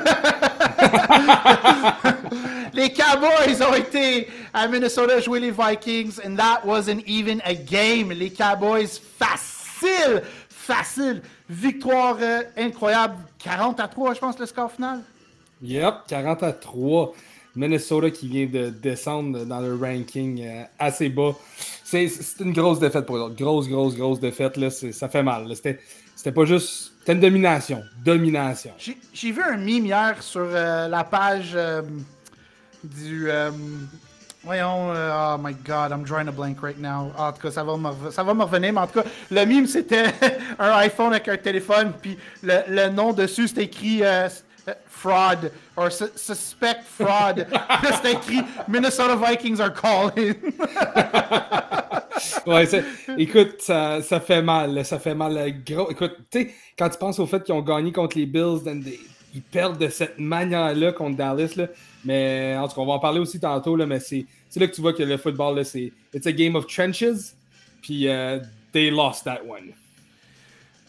les 2.73 2.93
Cowboys 2.93 3.61
ont 3.61 3.73
été 3.73 4.29
à 4.53 4.67
Minnesota 4.67 5.19
jouer 5.19 5.41
les 5.41 5.51
Vikings, 5.51 6.21
and 6.25 6.37
that 6.37 6.61
wasn't 6.65 7.03
even 7.05 7.41
a 7.43 7.53
game. 7.53 8.11
Les 8.11 8.29
Cowboys, 8.29 9.01
facile, 9.79 10.21
facile. 10.49 11.21
Victoire 11.49 12.17
euh, 12.21 12.41
incroyable. 12.57 13.15
40 13.39 13.79
à 13.79 13.87
3, 13.87 14.13
je 14.13 14.19
pense, 14.19 14.39
le 14.39 14.45
score 14.45 14.71
final. 14.71 15.01
Yep, 15.61 15.93
40 16.07 16.43
à 16.43 16.53
3. 16.53 17.13
Minnesota 17.55 18.11
qui 18.11 18.27
vient 18.27 18.45
de 18.45 18.69
descendre 18.69 19.43
dans 19.45 19.59
le 19.59 19.75
ranking 19.75 20.43
euh, 20.45 20.63
assez 20.77 21.09
bas. 21.09 21.33
C'est 21.83 22.07
une 22.39 22.53
grosse 22.53 22.79
défaite 22.79 23.05
pour 23.05 23.17
eux. 23.17 23.33
Grosse, 23.35 23.67
grosse, 23.67 23.95
grosse 23.95 24.19
défaite. 24.19 24.57
Là. 24.57 24.69
Ça 24.69 25.09
fait 25.09 25.23
mal. 25.23 25.51
C'était 25.55 26.31
pas 26.31 26.45
juste. 26.45 26.91
C'était 26.99 27.13
une 27.13 27.19
domination. 27.19 27.81
Domination. 28.03 28.73
J'ai 29.13 29.31
vu 29.31 29.41
un 29.41 29.57
meme 29.57 29.85
hier 29.85 30.21
sur 30.21 30.45
euh, 30.45 30.87
la 30.87 31.03
page 31.03 31.57
du. 32.83 33.29
Voyons, 34.47 34.91
euh, 34.93 35.35
oh 35.35 35.37
my 35.37 35.53
god, 35.53 35.91
I'm 35.91 36.03
drawing 36.03 36.27
a 36.27 36.31
blank 36.31 36.61
right 36.63 36.79
now. 36.79 37.11
En 37.17 37.31
tout 37.33 37.41
cas, 37.41 37.51
ça 37.51 37.63
va 37.63 37.77
me, 37.77 38.09
ça 38.11 38.23
va 38.23 38.33
me 38.33 38.43
revenir, 38.43 38.73
mais 38.73 38.81
en 38.81 38.87
tout 38.87 39.01
cas, 39.01 39.07
le 39.29 39.45
meme 39.45 39.67
c'était 39.67 40.05
un 40.59 40.71
iPhone 40.77 41.11
avec 41.13 41.27
un 41.27 41.37
téléphone, 41.37 41.93
puis 42.01 42.17
le, 42.41 42.61
le 42.67 42.89
nom 42.89 43.13
dessus 43.13 43.47
c'était 43.49 43.65
écrit 43.65 44.03
euh, 44.03 44.27
euh, 44.67 44.73
fraud, 44.87 45.49
or 45.75 45.91
su- 45.91 46.11
suspect 46.15 46.79
fraud. 46.97 47.45
C'était 47.95 48.13
écrit 48.13 48.41
Minnesota 48.67 49.15
Vikings 49.15 49.61
are 49.61 49.73
calling. 49.73 50.35
Ouais, 52.47 52.67
écoute, 53.17 53.55
ça, 53.59 54.01
ça 54.01 54.19
fait 54.19 54.41
mal. 54.41 54.83
Ça 54.83 54.97
fait 54.97 55.13
mal. 55.13 55.53
Gros. 55.65 55.91
Écoute, 55.91 56.15
tu 56.31 56.39
sais, 56.39 56.53
quand 56.77 56.89
tu 56.89 56.97
penses 56.97 57.19
au 57.19 57.27
fait 57.27 57.43
qu'ils 57.43 57.53
ont 57.53 57.61
gagné 57.61 57.91
contre 57.91 58.17
les 58.17 58.25
Bills, 58.25 58.59
ils 59.33 59.41
perdent 59.41 59.77
de 59.77 59.89
cette 59.89 60.17
manière-là 60.17 60.93
contre 60.93 61.17
Dallas. 61.17 61.53
Là. 61.55 61.67
Mais 62.05 62.55
en 62.57 62.67
tout 62.67 62.75
cas, 62.75 62.81
on 62.81 62.87
va 62.87 62.93
en 62.93 62.99
parler 62.99 63.19
aussi 63.19 63.39
tantôt. 63.39 63.75
Là, 63.75 63.85
mais 63.85 63.99
c'est 63.99 64.25
c'est 64.49 64.59
là 64.59 64.67
que 64.67 64.75
tu 64.75 64.81
vois 64.81 64.93
que 64.93 65.03
le 65.03 65.17
football, 65.17 65.63
c'est 65.65 65.91
it's 66.13 66.27
a 66.27 66.31
game 66.31 66.55
of 66.55 66.67
trenches. 66.67 67.33
Puis 67.81 68.07
euh, 68.07 68.39
they 68.71 68.89
lost 68.89 69.23
that 69.25 69.41
one. 69.47 69.73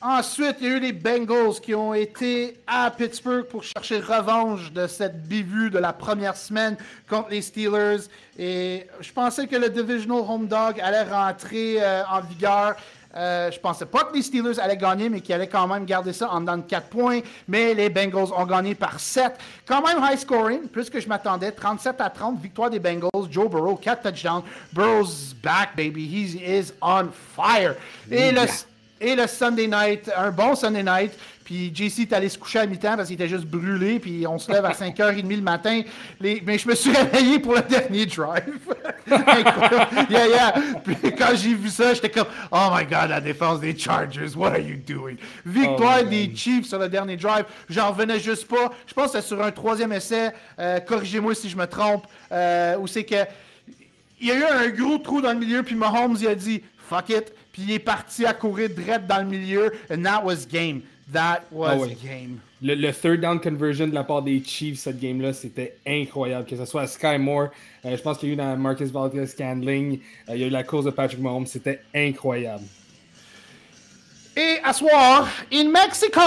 Ensuite, 0.00 0.58
il 0.60 0.68
y 0.68 0.70
a 0.70 0.76
eu 0.76 0.80
les 0.80 0.92
Bengals 0.92 1.60
qui 1.60 1.74
ont 1.74 1.92
été 1.92 2.56
à 2.68 2.88
Pittsburgh 2.88 3.44
pour 3.46 3.64
chercher 3.64 3.98
revanche 3.98 4.70
de 4.72 4.86
cette 4.86 5.26
bévue 5.26 5.70
de 5.70 5.78
la 5.78 5.92
première 5.92 6.36
semaine 6.36 6.76
contre 7.08 7.30
les 7.30 7.42
Steelers. 7.42 8.06
Et 8.38 8.86
je 9.00 9.12
pensais 9.12 9.48
que 9.48 9.56
le 9.56 9.68
Divisional 9.68 10.22
Home 10.28 10.46
Dog 10.46 10.80
allait 10.80 11.02
rentrer 11.02 11.82
euh, 11.82 12.04
en 12.06 12.20
vigueur. 12.20 12.76
Euh, 13.16 13.50
je 13.50 13.58
pensais 13.58 13.86
pas 13.86 14.04
que 14.04 14.14
les 14.14 14.22
Steelers 14.22 14.60
allaient 14.60 14.76
gagner, 14.76 15.08
mais 15.08 15.20
qu'ils 15.20 15.34
allaient 15.34 15.48
quand 15.48 15.66
même 15.66 15.84
garder 15.86 16.12
ça 16.12 16.30
en 16.30 16.40
dedans 16.40 16.58
de 16.58 16.62
4 16.62 16.88
points. 16.88 17.20
Mais 17.46 17.72
les 17.74 17.88
Bengals 17.88 18.32
ont 18.36 18.44
gagné 18.44 18.74
par 18.74 19.00
7. 19.00 19.32
Quand 19.66 19.86
même 19.86 19.98
high 20.02 20.18
scoring, 20.18 20.68
plus 20.68 20.90
que 20.90 21.00
je 21.00 21.08
m'attendais. 21.08 21.52
37 21.52 22.00
à 22.00 22.10
30, 22.10 22.40
victoire 22.40 22.70
des 22.70 22.78
Bengals. 22.78 23.10
Joe 23.30 23.48
Burrow, 23.50 23.76
4 23.76 24.02
touchdowns. 24.02 24.42
Burrow's 24.72 25.34
back, 25.42 25.74
baby. 25.74 26.06
He 26.06 26.36
is 26.36 26.72
on 26.82 27.08
fire. 27.34 27.74
Et 28.10 28.30
le, 28.30 28.42
et 29.00 29.16
le 29.16 29.26
Sunday 29.26 29.66
night, 29.66 30.10
un 30.14 30.30
bon 30.30 30.54
Sunday 30.54 30.82
night. 30.82 31.12
Puis 31.48 31.72
JC 31.74 32.00
est 32.00 32.12
allé 32.12 32.28
se 32.28 32.36
coucher 32.36 32.58
à 32.58 32.66
mi-temps 32.66 32.94
parce 32.94 33.08
qu'il 33.08 33.14
était 33.14 33.26
juste 33.26 33.46
brûlé. 33.46 33.98
Puis 33.98 34.26
on 34.26 34.36
se 34.38 34.52
lève 34.52 34.66
à 34.66 34.72
5h30 34.72 35.34
le 35.34 35.40
matin. 35.40 35.80
Les... 36.20 36.42
Mais 36.44 36.58
je 36.58 36.68
me 36.68 36.74
suis 36.74 36.90
réveillé 36.94 37.38
pour 37.38 37.54
le 37.54 37.62
dernier 37.62 38.04
drive. 38.04 38.58
Yeah, 40.10 40.26
yeah. 40.26 40.54
Puis 40.84 41.14
quand 41.16 41.34
j'ai 41.34 41.54
vu 41.54 41.70
ça, 41.70 41.94
j'étais 41.94 42.10
comme 42.10 42.26
Oh 42.52 42.68
my 42.70 42.84
god, 42.84 43.08
la 43.08 43.22
défense 43.22 43.60
des 43.60 43.76
Chargers, 43.76 44.34
what 44.36 44.48
are 44.50 44.58
you 44.58 44.76
doing? 44.76 45.14
Victoire 45.46 46.00
Oh 46.02 46.06
des. 46.06 46.30
Chiefs 46.36 46.66
sur 46.66 46.78
le 46.78 46.90
dernier 46.90 47.16
drive. 47.16 47.46
J'en 47.70 47.90
revenais 47.92 48.20
juste 48.20 48.46
pas. 48.46 48.70
Je 48.86 48.92
pense 48.92 49.12
que 49.12 49.20
c'est 49.20 49.26
sur 49.26 49.42
un 49.42 49.50
troisième 49.50 49.92
essai. 49.92 50.32
Euh, 50.58 50.80
Corrigez-moi 50.80 51.34
si 51.34 51.48
je 51.48 51.56
me 51.56 51.66
trompe. 51.66 52.04
Euh, 52.30 52.76
où 52.76 52.86
c'est 52.86 53.04
que 53.04 53.24
il 54.20 54.28
y 54.28 54.32
a 54.32 54.34
eu 54.34 54.44
un 54.44 54.68
gros 54.68 54.98
trou 54.98 55.22
dans 55.22 55.32
le 55.32 55.38
milieu, 55.38 55.62
puis 55.62 55.74
Mahomes 55.74 56.18
il 56.20 56.28
a 56.28 56.34
dit 56.34 56.62
fuck 56.76 57.08
it, 57.08 57.32
puis 57.52 57.62
il 57.62 57.72
est 57.72 57.78
parti 57.78 58.26
à 58.26 58.34
courir 58.34 58.68
direct 58.68 59.06
dans 59.06 59.18
le 59.18 59.24
milieu, 59.24 59.72
and 59.90 60.02
that 60.02 60.22
was 60.22 60.46
game. 60.50 60.82
That 61.12 61.44
was 61.50 61.68
Ah 61.70 61.76
ouais. 61.78 61.96
game. 62.02 62.40
Le, 62.60 62.74
le 62.74 62.92
third 62.92 63.20
down 63.20 63.40
conversion 63.40 63.86
de 63.88 63.94
la 63.94 64.04
part 64.04 64.20
des 64.22 64.42
Chiefs, 64.44 64.80
cette 64.80 65.00
game-là, 65.00 65.32
c'était 65.32 65.76
incroyable. 65.86 66.44
Que 66.46 66.56
ce 66.56 66.64
soit 66.66 66.82
à 66.82 66.86
Sky 66.86 67.16
Moore, 67.18 67.48
euh, 67.84 67.96
je 67.96 68.02
pense 68.02 68.18
qu'il 68.18 68.28
y 68.28 68.32
a 68.32 68.34
eu 68.34 68.36
dans 68.36 68.56
Marcus 68.58 68.90
Valdez 68.90 69.26
Scandling, 69.26 70.00
euh, 70.28 70.34
il 70.34 70.40
y 70.40 70.44
a 70.44 70.46
eu 70.48 70.50
la 70.50 70.64
course 70.64 70.84
de 70.84 70.90
Patrick 70.90 71.20
Mahomes, 71.20 71.46
c'était 71.46 71.80
incroyable. 71.94 72.64
Et 74.36 74.58
à 74.62 74.72
soir, 74.72 75.28
in 75.52 75.70
Mexico, 75.70 76.20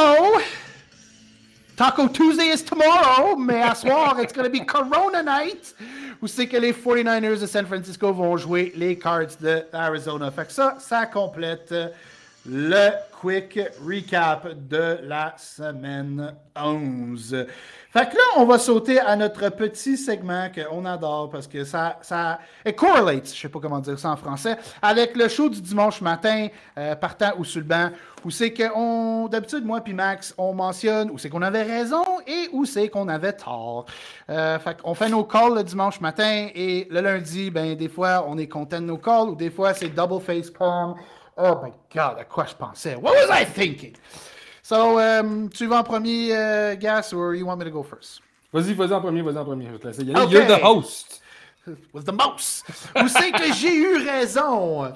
Taco 1.76 2.08
Tuesday 2.10 2.54
is 2.54 2.64
tomorrow, 2.64 3.36
mais 3.38 3.62
à 3.62 3.76
soir, 3.76 4.18
it's 4.22 4.34
gonna 4.34 4.50
be 4.50 4.66
Corona 4.66 5.24
night, 5.24 5.76
où 6.22 6.28
c'est 6.28 6.48
que 6.48 6.58
les 6.58 6.74
49ers 6.74 7.40
de 7.40 7.46
San 7.46 7.66
Francisco 7.66 8.12
vont 8.12 8.36
jouer 8.38 8.72
les 8.76 8.98
Cards 8.98 9.38
de 9.40 9.64
Arizona. 9.74 10.30
Fait 10.32 10.46
que 10.46 10.52
ça, 10.52 10.76
ça 10.80 11.06
complète 11.06 11.74
le 12.46 12.90
quick 13.20 13.60
recap 13.86 14.48
de 14.68 15.00
la 15.04 15.36
semaine 15.38 16.34
11. 16.56 17.46
Fait 17.92 18.10
que 18.10 18.16
là, 18.16 18.24
on 18.38 18.46
va 18.46 18.58
sauter 18.58 19.00
à 19.00 19.16
notre 19.16 19.50
petit 19.50 19.96
segment 19.96 20.48
qu'on 20.50 20.86
adore 20.86 21.30
parce 21.30 21.46
que 21.46 21.64
ça, 21.64 22.00
ça 22.02 22.40
it 22.66 22.76
correlates, 22.76 23.28
je 23.28 23.42
sais 23.42 23.50
pas 23.50 23.60
comment 23.60 23.80
dire 23.80 24.00
ça 24.00 24.10
en 24.10 24.16
français, 24.16 24.58
avec 24.82 25.16
le 25.16 25.28
show 25.28 25.50
du 25.50 25.62
dimanche 25.62 26.02
matin, 26.02 26.48
euh, 26.78 26.96
partant 26.96 27.34
ou 27.38 27.44
sur 27.44 27.60
le 27.60 27.68
banc, 27.68 27.90
où 28.26 28.32
c'est 28.32 28.54
qu'on, 28.54 29.28
d'habitude, 29.28 29.66
moi 29.66 29.82
puis 29.82 29.94
Max, 29.94 30.34
on 30.38 30.54
mentionne 30.54 31.12
où 31.12 31.18
c'est 31.18 31.30
qu'on 31.30 31.42
avait 31.42 31.64
raison 31.64 32.04
et 32.26 32.50
où 32.54 32.66
c'est 32.66 32.90
qu'on 32.90 33.08
avait 33.08 33.34
tort. 33.34 33.86
Euh, 34.30 34.58
fait 34.58 34.82
qu'on 34.82 34.96
fait 34.96 35.10
nos 35.10 35.26
calls 35.26 35.54
le 35.54 35.64
dimanche 35.64 36.02
matin 36.02 36.48
et 36.56 36.88
le 36.90 37.02
lundi, 37.02 37.52
ben 37.52 37.76
des 37.76 37.90
fois, 37.90 38.26
on 38.28 38.38
est 38.38 38.48
content 38.48 38.80
de 38.80 38.86
nos 38.86 38.98
calls 38.98 39.30
ou 39.30 39.36
des 39.36 39.52
fois, 39.52 39.74
c'est 39.74 39.90
double 39.90 40.22
face 40.22 40.50
palm. 40.50 40.96
Oh 41.38 41.60
my 41.64 41.72
God, 41.94 42.20
à 42.20 42.26
quoi 42.26 42.46
je 42.46 42.56
pensais? 42.56 42.96
What 42.96 43.14
was 43.14 43.30
I 43.30 43.46
thinking? 43.46 43.94
So, 44.62 45.00
um, 45.00 45.50
tu 45.50 45.68
vas 45.68 45.80
en 45.80 45.84
premier, 45.84 46.32
uh, 46.34 46.76
Gas, 46.76 47.14
or 47.14 47.36
you 47.36 47.46
want 47.46 47.58
me 47.58 47.66
to 47.66 47.72
go 47.72 47.84
first? 47.84 48.22
Vas-y, 48.54 48.74
vas-y 48.74 48.94
en 48.94 49.02
premier, 49.02 49.22
vas-y 49.22 49.38
en 49.38 49.46
premier. 49.46 49.66
Je 49.68 49.72
vais 49.72 49.80
te 49.80 49.88
laisser 49.88 50.04
y 50.04 50.14
aller. 50.14 50.22
Okay. 50.26 50.34
You're 50.34 50.48
the 50.48 50.64
host. 50.64 51.22
Was 51.94 52.04
the 52.04 52.12
most. 52.12 52.66
Vous 52.96 53.08
savez 53.08 53.32
que 53.32 53.54
j'ai 53.54 53.76
eu 53.76 53.98
raison? 53.98 54.94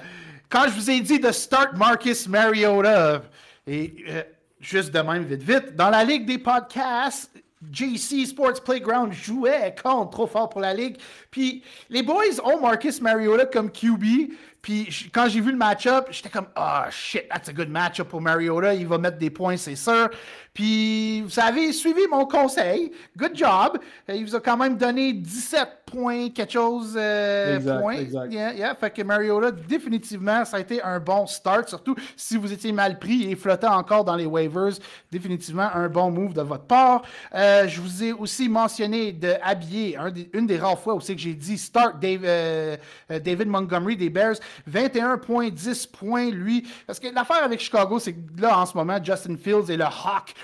Quand 0.48 0.64
je 0.68 0.74
vous 0.74 0.90
ai 0.90 1.00
dit 1.00 1.18
de 1.18 1.32
start 1.32 1.76
Marcus 1.76 2.28
Mariota. 2.28 3.22
Et 3.66 3.94
euh, 4.08 4.22
juste 4.60 4.92
de 4.92 5.00
même, 5.00 5.24
vite, 5.24 5.42
vite, 5.42 5.76
dans 5.76 5.90
la 5.90 6.04
Ligue 6.04 6.24
des 6.24 6.38
podcasts, 6.38 7.30
JC 7.72 8.26
Sports 8.26 8.62
Playground 8.62 9.12
jouait 9.12 9.74
contre 9.82 10.10
trop 10.10 10.26
fort 10.26 10.48
pour 10.48 10.60
la 10.60 10.74
Ligue. 10.74 10.96
Puis 11.30 11.62
les 11.90 12.02
boys 12.02 12.40
ont 12.44 12.60
Marcus 12.60 13.00
Mariota 13.00 13.46
comme 13.46 13.70
QB. 13.70 14.32
Puis 14.66 15.10
quand 15.12 15.28
j'ai 15.28 15.40
vu 15.40 15.52
le 15.52 15.56
match-up, 15.56 16.08
j'étais 16.10 16.28
comme, 16.28 16.48
ah 16.56 16.86
oh, 16.88 16.90
shit, 16.90 17.28
that's 17.28 17.48
a 17.48 17.52
good 17.52 17.68
match-up 17.68 18.08
pour 18.08 18.20
Mariota. 18.20 18.74
Il 18.74 18.88
va 18.88 18.98
mettre 18.98 19.16
des 19.16 19.30
points, 19.30 19.56
c'est 19.56 19.76
sûr. 19.76 20.10
Puis 20.56 21.20
vous 21.20 21.38
avez 21.38 21.70
suivi 21.70 22.06
mon 22.10 22.24
conseil. 22.24 22.90
Good 23.14 23.36
job. 23.36 23.78
Il 24.08 24.24
vous 24.24 24.34
a 24.34 24.40
quand 24.40 24.56
même 24.56 24.78
donné 24.78 25.12
17 25.12 25.68
points, 25.84 26.30
quelque 26.30 26.54
chose. 26.54 26.94
Euh, 26.96 27.56
exact, 27.56 27.80
points. 27.82 27.96
Exact. 27.96 28.32
Yeah, 28.32 28.54
yeah. 28.54 28.74
Fait 28.74 28.90
que 28.90 29.02
Mariota, 29.02 29.50
définitivement, 29.50 30.46
ça 30.46 30.56
a 30.56 30.60
été 30.60 30.82
un 30.82 30.98
bon 30.98 31.26
start. 31.26 31.68
Surtout 31.68 31.94
si 32.16 32.38
vous 32.38 32.50
étiez 32.50 32.72
mal 32.72 32.98
pris 32.98 33.30
et 33.30 33.36
flottant 33.36 33.76
encore 33.76 34.02
dans 34.06 34.16
les 34.16 34.24
waivers. 34.24 34.72
Définitivement 35.12 35.68
un 35.74 35.90
bon 35.90 36.10
move 36.10 36.32
de 36.32 36.40
votre 36.40 36.64
part. 36.64 37.02
Euh, 37.34 37.68
je 37.68 37.78
vous 37.78 38.02
ai 38.02 38.12
aussi 38.14 38.48
mentionné 38.48 39.12
de 39.12 39.34
habiller, 39.42 39.98
un 39.98 40.10
des, 40.10 40.30
une 40.32 40.46
des 40.46 40.56
rares 40.56 40.78
fois 40.78 40.94
où 40.94 41.02
c'est 41.02 41.14
que 41.14 41.20
j'ai 41.20 41.34
dit 41.34 41.58
start 41.58 42.00
Dave, 42.00 42.22
euh, 42.24 42.78
David 43.10 43.48
Montgomery 43.48 43.98
des 43.98 44.08
Bears. 44.08 44.36
21 44.66 45.18
points, 45.18 45.50
10 45.50 45.86
points, 45.88 46.30
lui. 46.30 46.66
Parce 46.86 46.98
que 46.98 47.08
l'affaire 47.08 47.44
avec 47.44 47.60
Chicago, 47.60 47.98
c'est 47.98 48.14
que 48.14 48.40
là, 48.40 48.58
en 48.58 48.64
ce 48.64 48.74
moment, 48.74 48.98
Justin 49.04 49.36
Fields 49.36 49.70
est 49.70 49.76
le 49.76 49.84
Hawk. 49.84 50.34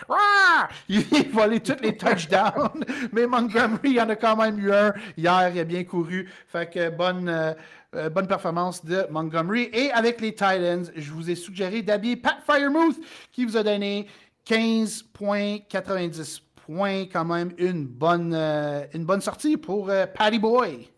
Il 0.88 1.04
volé 1.32 1.60
tous 1.60 1.76
les 1.82 1.96
touchdowns. 1.96 2.84
Mais 3.12 3.26
Montgomery, 3.26 3.90
il 3.90 4.00
en 4.00 4.08
a 4.08 4.16
quand 4.16 4.36
même 4.36 4.58
eu 4.58 4.72
un 4.72 4.92
hier. 5.16 5.50
Il 5.54 5.60
a 5.60 5.64
bien 5.64 5.84
couru. 5.84 6.28
Fait 6.48 6.70
que 6.70 6.90
bonne. 6.90 7.28
Euh, 7.28 7.54
euh, 7.94 8.08
bonne 8.08 8.26
performance 8.26 8.82
de 8.86 9.06
Montgomery. 9.10 9.68
Et 9.74 9.90
avec 9.92 10.22
les 10.22 10.32
Titans, 10.32 10.90
je 10.96 11.12
vous 11.12 11.30
ai 11.30 11.34
suggéré 11.34 11.82
d'habiller 11.82 12.16
Pat 12.16 12.38
Firemouth 12.46 12.96
qui 13.32 13.44
vous 13.44 13.58
a 13.58 13.62
donné 13.62 14.06
15,90 14.48 16.40
points. 16.66 17.04
Quand 17.12 17.26
même 17.26 17.52
une 17.58 17.84
bonne, 17.86 18.32
euh, 18.34 18.86
une 18.94 19.04
bonne 19.04 19.20
sortie 19.20 19.58
pour 19.58 19.90
euh, 19.90 20.06
Patty 20.06 20.38
Boy. 20.38 20.88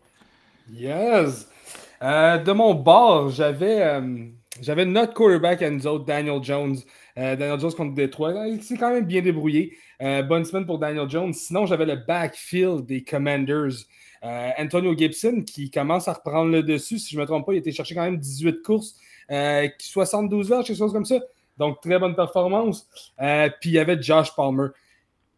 Yes! 0.71 1.49
Euh, 2.01 2.37
de 2.37 2.51
mon 2.51 2.73
bord, 2.73 3.29
j'avais 3.29 3.81
euh, 3.81 4.25
j'avais 4.61 4.85
notre 4.85 5.13
quarterback 5.13 5.61
à 5.61 5.69
nous 5.69 5.85
autres, 5.87 6.05
Daniel 6.05 6.41
Jones. 6.43 6.77
Euh, 7.17 7.35
Daniel 7.35 7.59
Jones 7.59 7.73
contre 7.73 7.93
Détroit. 7.93 8.47
Il 8.47 8.61
s'est 8.61 8.77
quand 8.77 8.91
même 8.91 9.05
bien 9.05 9.21
débrouillé. 9.21 9.77
bonne 9.99 10.43
semaine 10.45 10.65
pour 10.65 10.79
Daniel 10.79 11.09
Jones. 11.09 11.33
Sinon, 11.33 11.65
j'avais 11.65 11.85
le 11.85 11.95
backfield 11.95 12.85
des 12.85 13.03
Commanders. 13.03 13.85
Antonio 14.21 14.97
Gibson 14.97 15.43
qui 15.45 15.69
commence 15.69 16.07
à 16.07 16.13
reprendre 16.13 16.51
le 16.51 16.63
dessus. 16.63 16.97
Si 16.97 17.11
je 17.11 17.17
ne 17.17 17.21
me 17.21 17.27
trompe 17.27 17.45
pas, 17.45 17.53
il 17.53 17.57
a 17.57 17.59
été 17.59 17.71
quand 17.71 18.01
même 18.01 18.17
18 18.17 18.61
courses, 18.63 18.95
72 19.29 20.51
heures, 20.51 20.63
quelque 20.63 20.77
chose 20.77 20.91
comme 20.91 21.05
ça. 21.05 21.19
Donc, 21.57 21.79
très 21.79 21.99
bonne 21.99 22.15
performance. 22.15 22.87
puis 23.17 23.69
il 23.69 23.73
y 23.73 23.79
avait 23.79 24.01
Josh 24.01 24.35
Palmer. 24.35 24.69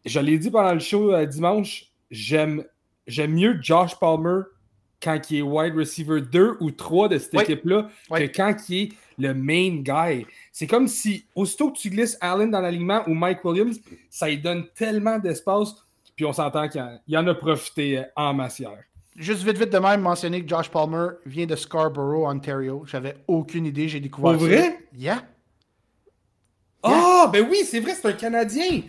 Je 0.04 0.20
l'ai 0.20 0.38
dit 0.38 0.50
pendant 0.50 0.72
le 0.72 0.80
show 0.80 1.24
dimanche, 1.26 1.92
j'aime 2.10 2.64
mieux 3.08 3.58
Josh 3.60 3.94
Palmer 4.00 4.42
quand 5.02 5.30
il 5.30 5.38
est 5.38 5.42
wide 5.42 5.74
receiver 5.76 6.20
2 6.20 6.56
ou 6.60 6.70
3 6.70 7.08
de 7.08 7.18
cette 7.18 7.32
Oui. 7.34 7.42
équipe-là 7.42 7.88
Oui. 8.10 8.28
que 8.28 8.36
quand 8.36 8.56
il 8.68 8.82
est 8.82 8.88
le 9.18 9.34
main 9.34 9.82
guy. 9.82 10.26
C'est 10.52 10.66
comme 10.66 10.86
si, 10.88 11.24
aussitôt 11.34 11.70
que 11.72 11.78
tu 11.78 11.90
glisses 11.90 12.16
Allen 12.20 12.50
dans 12.50 12.60
l'alignement 12.60 13.02
ou 13.08 13.14
Mike 13.14 13.44
Williams, 13.44 13.80
ça 14.10 14.28
lui 14.28 14.38
donne 14.38 14.66
tellement 14.74 15.18
d'espace. 15.18 15.74
Puis 16.16 16.24
on 16.24 16.32
s'entend 16.32 16.68
qu'il 16.68 16.80
en, 16.80 17.20
en 17.24 17.26
a 17.28 17.34
profité 17.34 17.98
euh, 17.98 18.02
en 18.16 18.34
massière. 18.34 18.78
Juste 19.16 19.42
vite, 19.42 19.58
vite 19.58 19.72
de 19.72 19.78
même 19.78 20.00
mentionner 20.00 20.42
que 20.44 20.48
Josh 20.48 20.68
Palmer 20.70 21.08
vient 21.26 21.46
de 21.46 21.56
Scarborough, 21.56 22.28
Ontario. 22.28 22.84
J'avais 22.86 23.16
aucune 23.26 23.66
idée, 23.66 23.88
j'ai 23.88 23.98
découvert 24.00 24.32
Pour 24.32 24.40
ça. 24.42 24.46
vrai? 24.46 24.78
Yeah. 24.96 25.22
Ah, 26.82 27.28
ben 27.32 27.44
oui, 27.50 27.58
c'est 27.64 27.80
vrai, 27.80 27.92
c'est 28.00 28.06
un 28.08 28.12
Canadien. 28.12 28.82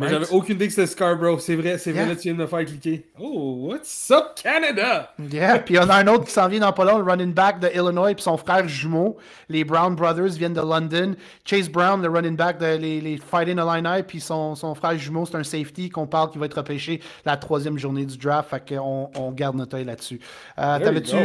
Mais 0.00 0.08
j'avais 0.08 0.28
aucune 0.32 0.56
idée 0.56 0.66
que 0.66 0.72
c'était 0.72 0.88
Scarborough. 0.88 1.38
C'est 1.38 1.54
vrai, 1.54 1.78
c'est 1.78 1.92
vrai, 1.92 2.06
là, 2.06 2.16
tu 2.16 2.22
viens 2.22 2.32
de 2.32 2.38
me 2.38 2.46
faire 2.48 2.64
cliquer. 2.64 3.06
Oh, 3.20 3.68
what's 3.68 4.10
up, 4.10 4.32
Canada? 4.42 5.12
Yeah, 5.30 5.60
puis 5.60 5.78
on 5.78 5.88
a 5.88 5.94
un 5.94 6.06
autre 6.08 6.24
qui 6.24 6.32
s'en 6.32 6.48
vient 6.48 6.58
dans 6.58 6.72
pas 6.72 6.84
long, 6.84 6.98
le 6.98 7.04
running 7.04 7.32
back 7.32 7.60
de 7.60 7.68
Illinois, 7.72 8.12
puis 8.14 8.22
son 8.24 8.36
frère 8.36 8.66
jumeau. 8.66 9.16
Les 9.48 9.62
Brown 9.62 9.94
Brothers 9.94 10.30
viennent 10.32 10.54
de 10.54 10.60
London. 10.60 11.14
Chase 11.44 11.68
Brown, 11.68 12.02
le 12.02 12.08
running 12.08 12.34
back 12.34 12.58
de 12.58 12.76
les, 12.76 13.00
les 13.00 13.16
Fighting 13.18 13.58
Illini, 13.60 14.02
puis 14.02 14.18
son, 14.18 14.56
son 14.56 14.74
frère 14.74 14.98
jumeau, 14.98 15.24
c'est 15.24 15.36
un 15.36 15.44
safety 15.44 15.88
qu'on 15.88 16.08
parle 16.08 16.30
qui 16.32 16.38
va 16.38 16.46
être 16.46 16.56
repêché 16.56 17.00
la 17.24 17.36
troisième 17.36 17.78
journée 17.78 18.06
du 18.06 18.18
draft. 18.18 18.50
Fait 18.50 18.74
qu'on 18.74 19.08
on 19.14 19.30
garde 19.30 19.54
notre 19.54 19.76
œil 19.76 19.84
là-dessus. 19.84 20.18
Euh, 20.58 20.80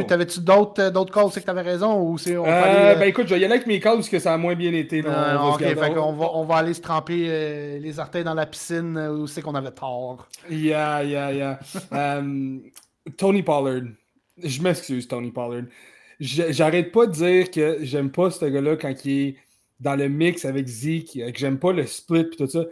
T'avais-tu 0.07 0.39
d'autres 0.41 0.83
euh, 0.83 0.91
d'autres 0.91 1.11
calls? 1.11 1.29
C'est 1.31 1.41
que 1.41 1.45
t'avais 1.47 1.61
raison 1.61 1.99
ou 1.99 2.19
c'est. 2.19 2.37
on 2.37 2.45
Euh, 2.45 2.91
aller, 2.91 2.99
ben 2.99 3.07
écoute, 3.07 3.25
je 3.27 3.33
vais 3.33 3.41
y 3.41 3.45
aller 3.45 3.55
avec 3.55 3.65
mes 3.65 3.79
calls 3.79 3.95
parce 3.95 4.09
que 4.09 4.19
ça 4.19 4.33
a 4.33 4.37
moins 4.37 4.53
bien 4.53 4.71
été. 4.73 5.01
là. 5.01 5.09
euh, 5.09 5.37
On 5.39 5.51
se 5.53 5.55
ok, 5.55 5.61
on 6.11 6.43
va 6.45 6.55
aller 6.55 6.73
se 6.73 6.81
tremper 6.81 7.25
euh, 7.27 7.79
les 7.79 7.99
orteils 7.99 8.23
dans 8.23 8.33
la 8.33 8.45
piscine 8.45 8.97
euh, 8.97 9.13
où 9.13 9.27
c'est 9.27 9.41
qu'on 9.41 9.55
avait 9.55 9.71
tort. 9.71 10.27
Yeah, 10.49 11.03
yeah, 11.03 11.33
yeah. 11.33 11.59
Euh, 11.93 12.57
Tony 13.17 13.43
Pollard. 13.43 13.89
Je 14.37 14.61
m'excuse, 14.61 15.07
Tony 15.07 15.31
Pollard. 15.31 15.63
J'arrête 16.19 16.91
pas 16.91 17.07
de 17.07 17.11
dire 17.13 17.51
que 17.51 17.79
j'aime 17.81 18.11
pas 18.11 18.29
ce 18.29 18.45
gars-là 18.45 18.75
quand 18.75 18.93
il 19.05 19.11
est 19.11 19.35
dans 19.79 19.95
le 19.95 20.07
mix 20.07 20.45
avec 20.45 20.67
Zeke, 20.67 21.13
que 21.13 21.39
j'aime 21.39 21.57
pas 21.57 21.73
le 21.73 21.85
split 21.87 22.27
et 22.31 22.35
tout 22.37 22.47
ça. 22.47 22.63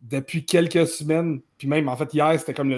Depuis 0.00 0.44
quelques 0.44 0.86
semaines, 0.86 1.40
puis 1.56 1.68
même 1.68 1.88
en 1.88 1.96
fait 1.96 2.12
hier, 2.12 2.38
c'était 2.38 2.54
comme 2.54 2.70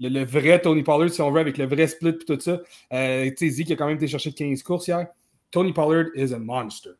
le 0.00 0.24
vrai 0.24 0.60
Tony 0.60 0.82
Pollard, 0.82 1.10
si 1.10 1.20
on 1.20 1.30
veut, 1.30 1.40
avec 1.40 1.58
le 1.58 1.66
vrai 1.66 1.86
split 1.88 2.10
et 2.10 2.24
tout 2.24 2.40
ça. 2.40 2.60
Euh, 2.92 3.28
tu 3.30 3.36
sais, 3.36 3.50
Zeke 3.50 3.72
a 3.72 3.76
quand 3.76 3.86
même 3.86 3.96
été 3.96 4.06
chercher 4.06 4.32
15 4.32 4.62
courses 4.62 4.86
hier. 4.86 5.08
Tony 5.50 5.72
Pollard 5.72 6.06
is 6.14 6.32
a 6.32 6.38
monster. 6.38 6.90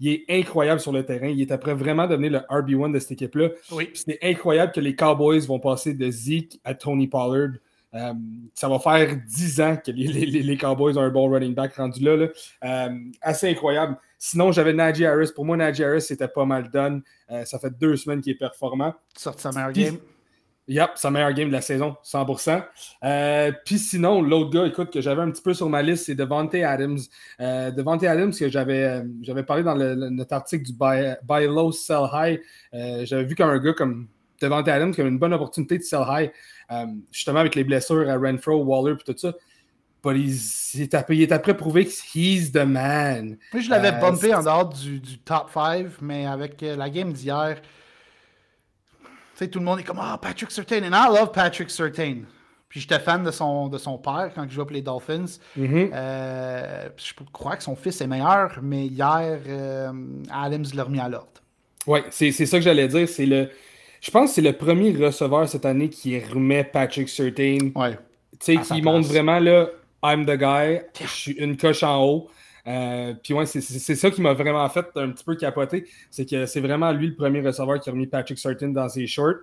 Il 0.00 0.08
est 0.08 0.24
incroyable 0.28 0.80
sur 0.80 0.92
le 0.92 1.04
terrain. 1.06 1.28
Il 1.28 1.40
est 1.40 1.50
après 1.52 1.74
vraiment 1.74 2.06
devenir 2.06 2.32
le 2.32 2.38
RB1 2.50 2.92
de 2.92 2.98
cette 2.98 3.12
équipe-là. 3.12 3.48
Oui. 3.72 3.90
C'est 3.94 4.18
incroyable 4.22 4.72
que 4.72 4.80
les 4.80 4.94
Cowboys 4.94 5.40
vont 5.46 5.58
passer 5.58 5.94
de 5.94 6.10
Zeke 6.10 6.60
à 6.64 6.74
Tony 6.74 7.06
Pollard. 7.08 7.52
Euh, 7.94 8.12
ça 8.52 8.68
va 8.68 8.78
faire 8.78 9.16
10 9.26 9.60
ans 9.62 9.76
que 9.76 9.90
les, 9.90 10.06
les- 10.08 10.42
les 10.42 10.56
Cowboys 10.58 10.98
ont 10.98 11.00
un 11.02 11.08
bon 11.10 11.30
running 11.30 11.54
back 11.54 11.74
rendu 11.76 12.04
là. 12.04 12.16
là. 12.16 12.26
Euh, 12.64 12.98
assez 13.22 13.48
incroyable. 13.48 13.96
Sinon, 14.18 14.52
j'avais 14.52 14.74
Najee 14.74 15.06
Harris. 15.06 15.30
Pour 15.34 15.44
moi, 15.46 15.56
Najee 15.56 15.84
Harris, 15.84 16.02
c'était 16.02 16.28
pas 16.28 16.44
mal 16.44 16.70
done. 16.70 17.02
Euh, 17.30 17.44
ça 17.46 17.58
fait 17.58 17.70
deux 17.78 17.96
semaines 17.96 18.20
qu'il 18.20 18.32
est 18.32 18.38
performant. 18.38 18.94
Sorti 19.16 19.42
sa 19.42 19.52
meilleure 19.52 19.72
Puis- 19.72 19.84
game. 19.84 19.96
Yep, 20.68 20.90
sa 20.96 21.12
meilleure 21.12 21.32
game 21.32 21.46
de 21.48 21.52
la 21.52 21.60
saison, 21.60 21.96
100%. 22.02 22.64
Euh, 23.04 23.52
Puis 23.64 23.78
sinon, 23.78 24.20
l'autre 24.20 24.50
gars, 24.50 24.66
écoute, 24.66 24.92
que 24.92 25.00
j'avais 25.00 25.22
un 25.22 25.30
petit 25.30 25.42
peu 25.42 25.54
sur 25.54 25.68
ma 25.68 25.80
liste, 25.80 26.06
c'est 26.06 26.16
Devante 26.16 26.54
Adams. 26.56 26.98
Euh, 27.40 27.70
Devante 27.70 28.02
Adams, 28.02 28.32
que 28.32 28.48
j'avais 28.48 28.82
euh, 29.28 29.42
parlé 29.44 29.62
dans 29.62 29.74
le- 29.76 29.94
le- 29.94 30.10
notre 30.10 30.32
article 30.32 30.64
du 30.64 30.72
Buy, 30.72 31.14
buy 31.22 31.46
Low, 31.46 31.70
Sell 31.70 32.08
High. 32.12 32.40
Euh, 32.74 33.04
j'avais 33.04 33.24
vu 33.24 33.36
comme 33.36 33.50
un 33.50 33.58
gars 33.58 33.74
comme 33.74 34.08
Devante 34.42 34.66
Adams 34.66 34.92
qui 34.92 35.00
avait 35.00 35.10
une 35.10 35.18
bonne 35.20 35.32
opportunité 35.34 35.78
de 35.78 35.82
sell 35.82 36.02
high, 36.08 36.30
justement 37.12 37.38
avec 37.40 37.54
les 37.54 37.64
blessures 37.64 38.10
à 38.10 38.16
Renfro, 38.18 38.56
Waller, 38.64 38.96
puis 38.96 39.12
tout 39.14 39.18
ça. 39.18 39.32
He's- 40.04 40.70
il, 40.74 40.82
est 40.82 40.94
après, 40.94 41.16
il 41.16 41.22
est 41.22 41.32
après 41.32 41.56
prouvé 41.56 41.84
que 41.84 41.90
he's 42.14 42.52
the 42.52 42.64
man. 42.64 43.36
Moi, 43.52 43.62
je 43.62 43.70
l'avais 43.70 43.90
bumpé 43.92 44.32
en 44.34 44.42
dehors 44.42 44.68
du, 44.68 45.00
du 45.00 45.18
top 45.18 45.50
5, 45.52 45.86
mais 46.00 46.26
avec 46.26 46.60
la 46.60 46.88
game 46.90 47.12
d'hier, 47.12 47.56
sais, 49.38 49.48
tout 49.48 49.58
le 49.58 49.64
monde 49.64 49.80
est 49.80 49.84
comme 49.84 50.00
Ah, 50.00 50.18
Patrick 50.20 50.50
Surtain. 50.50 50.82
And 50.82 50.92
I 50.92 51.08
love 51.14 51.32
Patrick 51.32 51.70
Surtain. 51.70 52.22
Puis 52.68 52.80
j'étais 52.80 52.98
fan 52.98 53.22
de 53.22 53.30
son, 53.30 53.68
de 53.68 53.78
son 53.78 53.96
père 53.96 54.30
quand 54.34 54.44
il 54.44 54.50
jouait 54.50 54.64
pour 54.64 54.74
les 54.74 54.82
Dolphins. 54.82 55.38
Mhm. 55.56 55.90
Euh, 55.94 56.88
je 56.96 57.12
crois 57.32 57.56
que 57.56 57.62
son 57.62 57.76
fils 57.76 58.00
est 58.00 58.06
meilleur, 58.06 58.58
mais 58.60 58.86
hier, 58.86 59.38
euh, 59.46 59.92
Adams 60.30 60.66
l'a 60.74 60.84
remis 60.84 61.00
à 61.00 61.08
l'ordre. 61.08 61.28
Oui, 61.86 62.00
c'est 62.10 62.32
ça 62.32 62.58
que 62.58 62.64
j'allais 62.64 62.88
dire. 62.88 63.08
C'est 63.08 63.26
le, 63.26 63.48
je 64.00 64.10
pense 64.10 64.30
que 64.30 64.34
c'est 64.34 64.42
le 64.42 64.52
premier 64.52 64.92
receveur 64.92 65.48
cette 65.48 65.64
année 65.64 65.88
qui 65.88 66.18
remet 66.18 66.64
Patrick 66.64 67.08
Surtain. 67.08 67.58
Ouais. 67.74 67.98
Tu 68.40 68.56
sais, 68.56 68.56
qui 68.56 68.82
montre 68.82 69.08
vraiment 69.08 69.38
là, 69.38 69.68
I'm 70.04 70.26
the 70.26 70.36
guy, 70.36 70.80
je 71.00 71.06
suis 71.06 71.32
une 71.32 71.56
coche 71.56 71.82
en 71.82 72.02
haut. 72.04 72.30
Euh, 72.66 73.14
puis 73.22 73.32
ouais, 73.32 73.46
c'est- 73.46 73.60
ça 73.94 74.10
qui 74.10 74.20
m'a 74.20 74.32
vraiment 74.32 74.68
fait 74.68 74.86
un 74.96 75.10
petit 75.10 75.24
peu 75.24 75.36
capoter. 75.36 75.86
C'est 76.10 76.28
que 76.28 76.46
c'est 76.46 76.60
vraiment 76.60 76.92
lui 76.92 77.08
le 77.08 77.14
premier 77.14 77.40
receveur 77.40 77.80
qui 77.80 77.88
a 77.88 77.92
remis 77.92 78.06
Patrick 78.06 78.38
Surtain 78.38 78.68
dans 78.68 78.88
ses 78.88 79.06
shorts. 79.06 79.36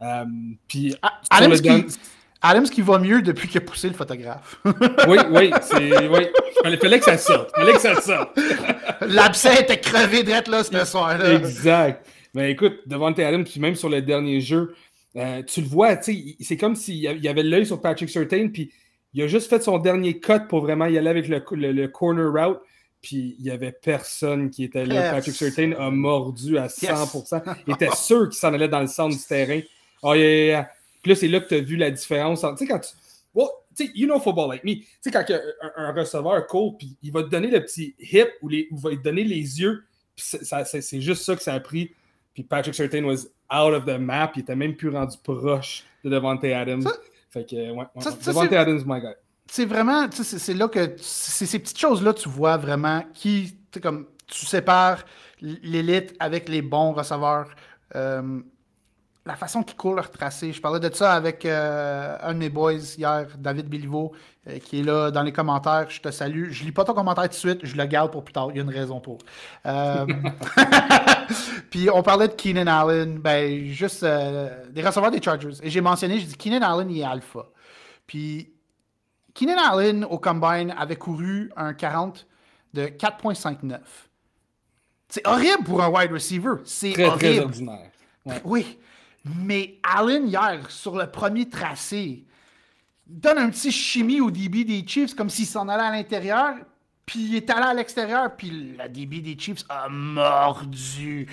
Euh, 0.00 0.24
puis, 0.68 0.94
ah, 1.02 1.20
Adams, 1.30 1.60
qui, 1.60 1.98
Adams, 2.40 2.68
qui, 2.68 2.82
va 2.82 3.00
mieux 3.00 3.20
depuis 3.20 3.48
qu'il 3.48 3.58
a 3.58 3.64
poussé 3.64 3.88
le 3.88 3.94
photographe. 3.94 4.60
oui, 5.08 5.18
oui, 5.30 5.50
c'est. 5.62 6.08
Oui. 6.08 6.26
Il 6.64 6.76
fallait 6.76 6.98
que 7.00 7.04
ça 7.04 7.18
sorte. 7.18 7.50
Il 7.56 7.60
fallait 7.60 7.72
que 7.72 7.80
ça 7.80 8.00
sorte. 8.00 8.38
L'abcès 9.00 9.62
était 9.62 9.80
crevé 9.80 10.22
d'être 10.22 10.48
là 10.48 10.62
ce 10.62 10.84
soir-là. 10.84 11.34
Exact. 11.34 12.06
Mais 12.34 12.52
écoute, 12.52 12.80
devant 12.86 13.08
Adams, 13.08 13.44
puis 13.44 13.58
même 13.58 13.74
sur 13.74 13.88
le 13.88 14.02
dernier 14.02 14.40
jeu, 14.40 14.74
euh, 15.16 15.42
tu 15.42 15.62
le 15.62 15.66
vois, 15.66 16.00
c'est 16.00 16.56
comme 16.56 16.76
s'il 16.76 16.96
y 16.96 17.28
avait 17.28 17.42
l'œil 17.42 17.66
sur 17.66 17.80
Patrick 17.80 18.08
Surtain, 18.08 18.48
puis 18.48 18.70
il 19.14 19.22
a 19.22 19.26
juste 19.26 19.48
fait 19.48 19.62
son 19.62 19.78
dernier 19.78 20.18
cut 20.20 20.46
pour 20.48 20.60
vraiment 20.60 20.86
y 20.86 20.98
aller 20.98 21.08
avec 21.08 21.28
le, 21.28 21.42
le, 21.72 21.88
corner 21.88 22.30
route. 22.30 22.60
Puis 23.00 23.36
il 23.38 23.44
n'y 23.44 23.50
avait 23.50 23.72
personne 23.72 24.50
qui 24.50 24.64
était 24.64 24.84
là. 24.84 25.12
Patrick 25.12 25.34
Surtain 25.34 25.72
a 25.72 25.90
mordu 25.90 26.58
à 26.58 26.66
100%. 26.66 27.56
Il 27.66 27.74
était 27.74 27.94
sûr 27.94 28.28
qu'il 28.28 28.38
s'en 28.38 28.52
allait 28.52 28.68
dans 28.68 28.80
le 28.80 28.88
centre 28.88 29.16
du 29.16 29.22
terrain. 29.22 29.60
Oh, 30.02 30.14
yeah, 30.14 30.68
Puis 31.02 31.10
là, 31.10 31.16
c'est 31.16 31.28
là 31.28 31.40
que 31.40 31.48
tu 31.48 31.54
as 31.54 31.60
vu 31.60 31.76
la 31.76 31.90
différence. 31.90 32.40
Tu 32.40 32.56
sais, 32.56 32.66
quand 32.66 32.80
tu. 32.80 32.90
Well, 33.34 33.48
you 33.94 34.06
know 34.06 34.18
football 34.18 34.48
like 34.48 34.64
me. 34.64 34.76
Tu 34.76 34.86
sais, 35.00 35.10
quand 35.10 35.24
un, 35.76 35.92
receveur 35.92 36.46
court, 36.46 36.76
puis 36.76 36.96
il 37.02 37.12
va 37.12 37.22
te 37.22 37.28
donner 37.28 37.48
le 37.48 37.60
petit 37.62 37.94
hip 38.00 38.26
ou, 38.42 38.48
les, 38.48 38.68
il 38.70 38.78
va 38.78 38.90
te 38.90 39.02
donner 39.02 39.24
les 39.24 39.60
yeux. 39.60 39.84
c'est 40.16 41.00
juste 41.00 41.22
ça 41.22 41.36
que 41.36 41.42
ça 41.42 41.54
a 41.54 41.60
pris. 41.60 41.92
Puis 42.34 42.42
Patrick 42.42 42.74
Surtain 42.74 43.04
was 43.04 43.26
out 43.52 43.74
of 43.74 43.84
the 43.84 43.98
map. 43.98 44.32
Il 44.36 44.42
était 44.42 44.56
même 44.56 44.74
plus 44.74 44.88
rendu 44.88 45.16
proche 45.22 45.84
de 46.04 46.10
Devante 46.10 46.44
Adams. 46.44 46.84
Fait 47.38 47.44
que, 47.44 47.70
ouais, 47.72 47.84
Devante 48.26 48.52
Adams, 48.52 48.82
my 48.86 49.00
guy. 49.00 49.14
C'est 49.50 49.64
vraiment, 49.64 50.06
c'est 50.10 50.54
là 50.54 50.68
que, 50.68 50.94
c'est 50.98 51.46
ces 51.46 51.58
petites 51.58 51.78
choses-là, 51.78 52.12
tu 52.12 52.28
vois 52.28 52.56
vraiment 52.58 53.02
qui, 53.14 53.56
tu 53.70 53.80
comme, 53.80 54.06
tu 54.26 54.44
sépares 54.44 55.04
l'élite 55.40 56.14
avec 56.18 56.48
les 56.48 56.60
bons 56.60 56.92
receveurs. 56.92 57.48
Euh, 57.96 58.42
la 59.28 59.36
façon 59.36 59.62
qu'ils 59.62 59.76
courent 59.76 59.94
leur 59.94 60.10
tracé. 60.10 60.52
Je 60.52 60.60
parlais 60.60 60.80
de 60.80 60.92
ça 60.92 61.12
avec 61.12 61.44
euh, 61.44 62.16
un 62.22 62.32
de 62.32 62.38
mes 62.38 62.48
boys 62.48 62.72
hier, 62.96 63.26
David 63.38 63.68
Biliveau, 63.68 64.12
euh, 64.48 64.58
qui 64.58 64.80
est 64.80 64.82
là 64.82 65.10
dans 65.10 65.22
les 65.22 65.32
commentaires. 65.32 65.88
Je 65.90 66.00
te 66.00 66.10
salue. 66.10 66.50
Je 66.50 66.64
lis 66.64 66.72
pas 66.72 66.84
ton 66.84 66.94
commentaire 66.94 67.24
tout 67.24 67.30
de 67.30 67.34
suite, 67.34 67.60
je 67.62 67.76
le 67.76 67.84
garde 67.84 68.10
pour 68.10 68.24
plus 68.24 68.32
tard. 68.32 68.48
Il 68.50 68.56
y 68.56 68.60
a 68.60 68.62
une 68.62 68.70
raison 68.70 69.00
pour. 69.00 69.18
Euh, 69.66 70.06
puis 71.70 71.88
on 71.90 72.02
parlait 72.02 72.28
de 72.28 72.34
Keenan 72.34 72.66
Allen, 72.66 73.18
ben 73.18 73.66
juste 73.66 74.04
des 74.04 74.82
receveurs 74.82 75.10
des 75.10 75.22
Chargers. 75.22 75.54
Et 75.62 75.70
j'ai 75.70 75.80
mentionné, 75.80 76.18
j'ai 76.18 76.26
dit 76.26 76.36
Keenan 76.36 76.62
Allen, 76.62 76.90
il 76.90 77.00
est 77.00 77.04
alpha. 77.04 77.46
Puis 78.06 78.52
Keenan 79.34 79.58
Allen 79.58 80.04
au 80.04 80.18
combine 80.18 80.74
avait 80.76 80.96
couru 80.96 81.50
un 81.56 81.74
40 81.74 82.26
de 82.74 82.86
4.59. 82.86 83.78
C'est 85.08 85.26
horrible 85.26 85.64
pour 85.64 85.82
un 85.82 85.88
wide 85.88 86.12
receiver. 86.12 86.54
C'est 86.64 86.92
horrible. 87.04 87.18
Très 87.18 87.40
ordinaire. 87.40 87.90
Oui. 88.44 88.78
Mais 89.24 89.78
Allen, 89.82 90.26
hier, 90.26 90.70
sur 90.70 90.96
le 90.96 91.10
premier 91.10 91.48
tracé, 91.48 92.24
donne 93.06 93.38
un 93.38 93.50
petit 93.50 93.72
chimie 93.72 94.20
au 94.20 94.30
DB 94.30 94.64
des 94.64 94.86
Chiefs 94.86 95.14
comme 95.14 95.30
s'il 95.30 95.46
s'en 95.46 95.68
allait 95.68 95.82
à 95.82 95.90
l'intérieur, 95.90 96.56
puis 97.08 97.20
il 97.24 97.36
est 97.36 97.48
allé 97.48 97.64
à 97.64 97.74
l'extérieur, 97.74 98.36
puis 98.36 98.74
la 98.76 98.86
DB 98.86 99.20
des 99.20 99.36
Chiefs 99.38 99.64
a 99.70 99.88
mordu. 99.88 101.26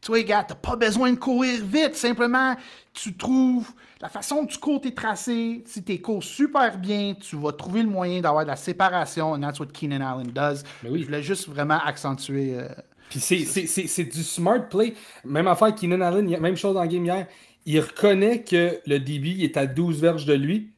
Toi, 0.00 0.24
gars, 0.24 0.42
t'as 0.42 0.56
pas 0.56 0.74
besoin 0.74 1.12
de 1.12 1.18
courir 1.18 1.64
vite, 1.64 1.94
simplement, 1.94 2.56
tu 2.92 3.16
trouves 3.16 3.70
la 4.00 4.08
façon 4.08 4.42
dont 4.42 4.46
tu 4.46 4.58
cours 4.58 4.80
tes 4.80 4.92
tracés. 4.92 5.62
Si 5.66 5.84
tu 5.84 6.02
cours 6.02 6.24
super 6.24 6.76
bien, 6.78 7.14
tu 7.14 7.36
vas 7.36 7.52
trouver 7.52 7.84
le 7.84 7.88
moyen 7.88 8.20
d'avoir 8.20 8.42
de 8.42 8.48
la 8.48 8.56
séparation, 8.56 9.34
and 9.34 9.40
that's 9.40 9.60
what 9.60 9.66
Keenan 9.66 10.00
Allen 10.00 10.32
does. 10.32 10.64
Mais 10.82 10.90
oui. 10.90 11.02
Je 11.02 11.06
voulais 11.06 11.22
juste 11.22 11.48
vraiment 11.48 11.78
accentuer. 11.78 12.56
Euh, 12.58 12.68
puis 13.08 13.20
c'est 13.20 14.04
du 14.04 14.24
smart 14.24 14.68
play. 14.68 14.94
Même 15.24 15.46
affaire, 15.46 15.72
Keenan 15.76 16.00
Allen, 16.00 16.28
même 16.40 16.56
chose 16.56 16.74
dans 16.74 16.82
le 16.82 16.88
game 16.88 17.04
hier. 17.04 17.26
Il 17.66 17.78
reconnaît 17.78 18.42
que 18.42 18.80
le 18.84 18.98
DB 18.98 19.44
est 19.44 19.56
à 19.56 19.66
12 19.66 20.00
verges 20.00 20.24
de 20.26 20.34
lui. 20.34 20.72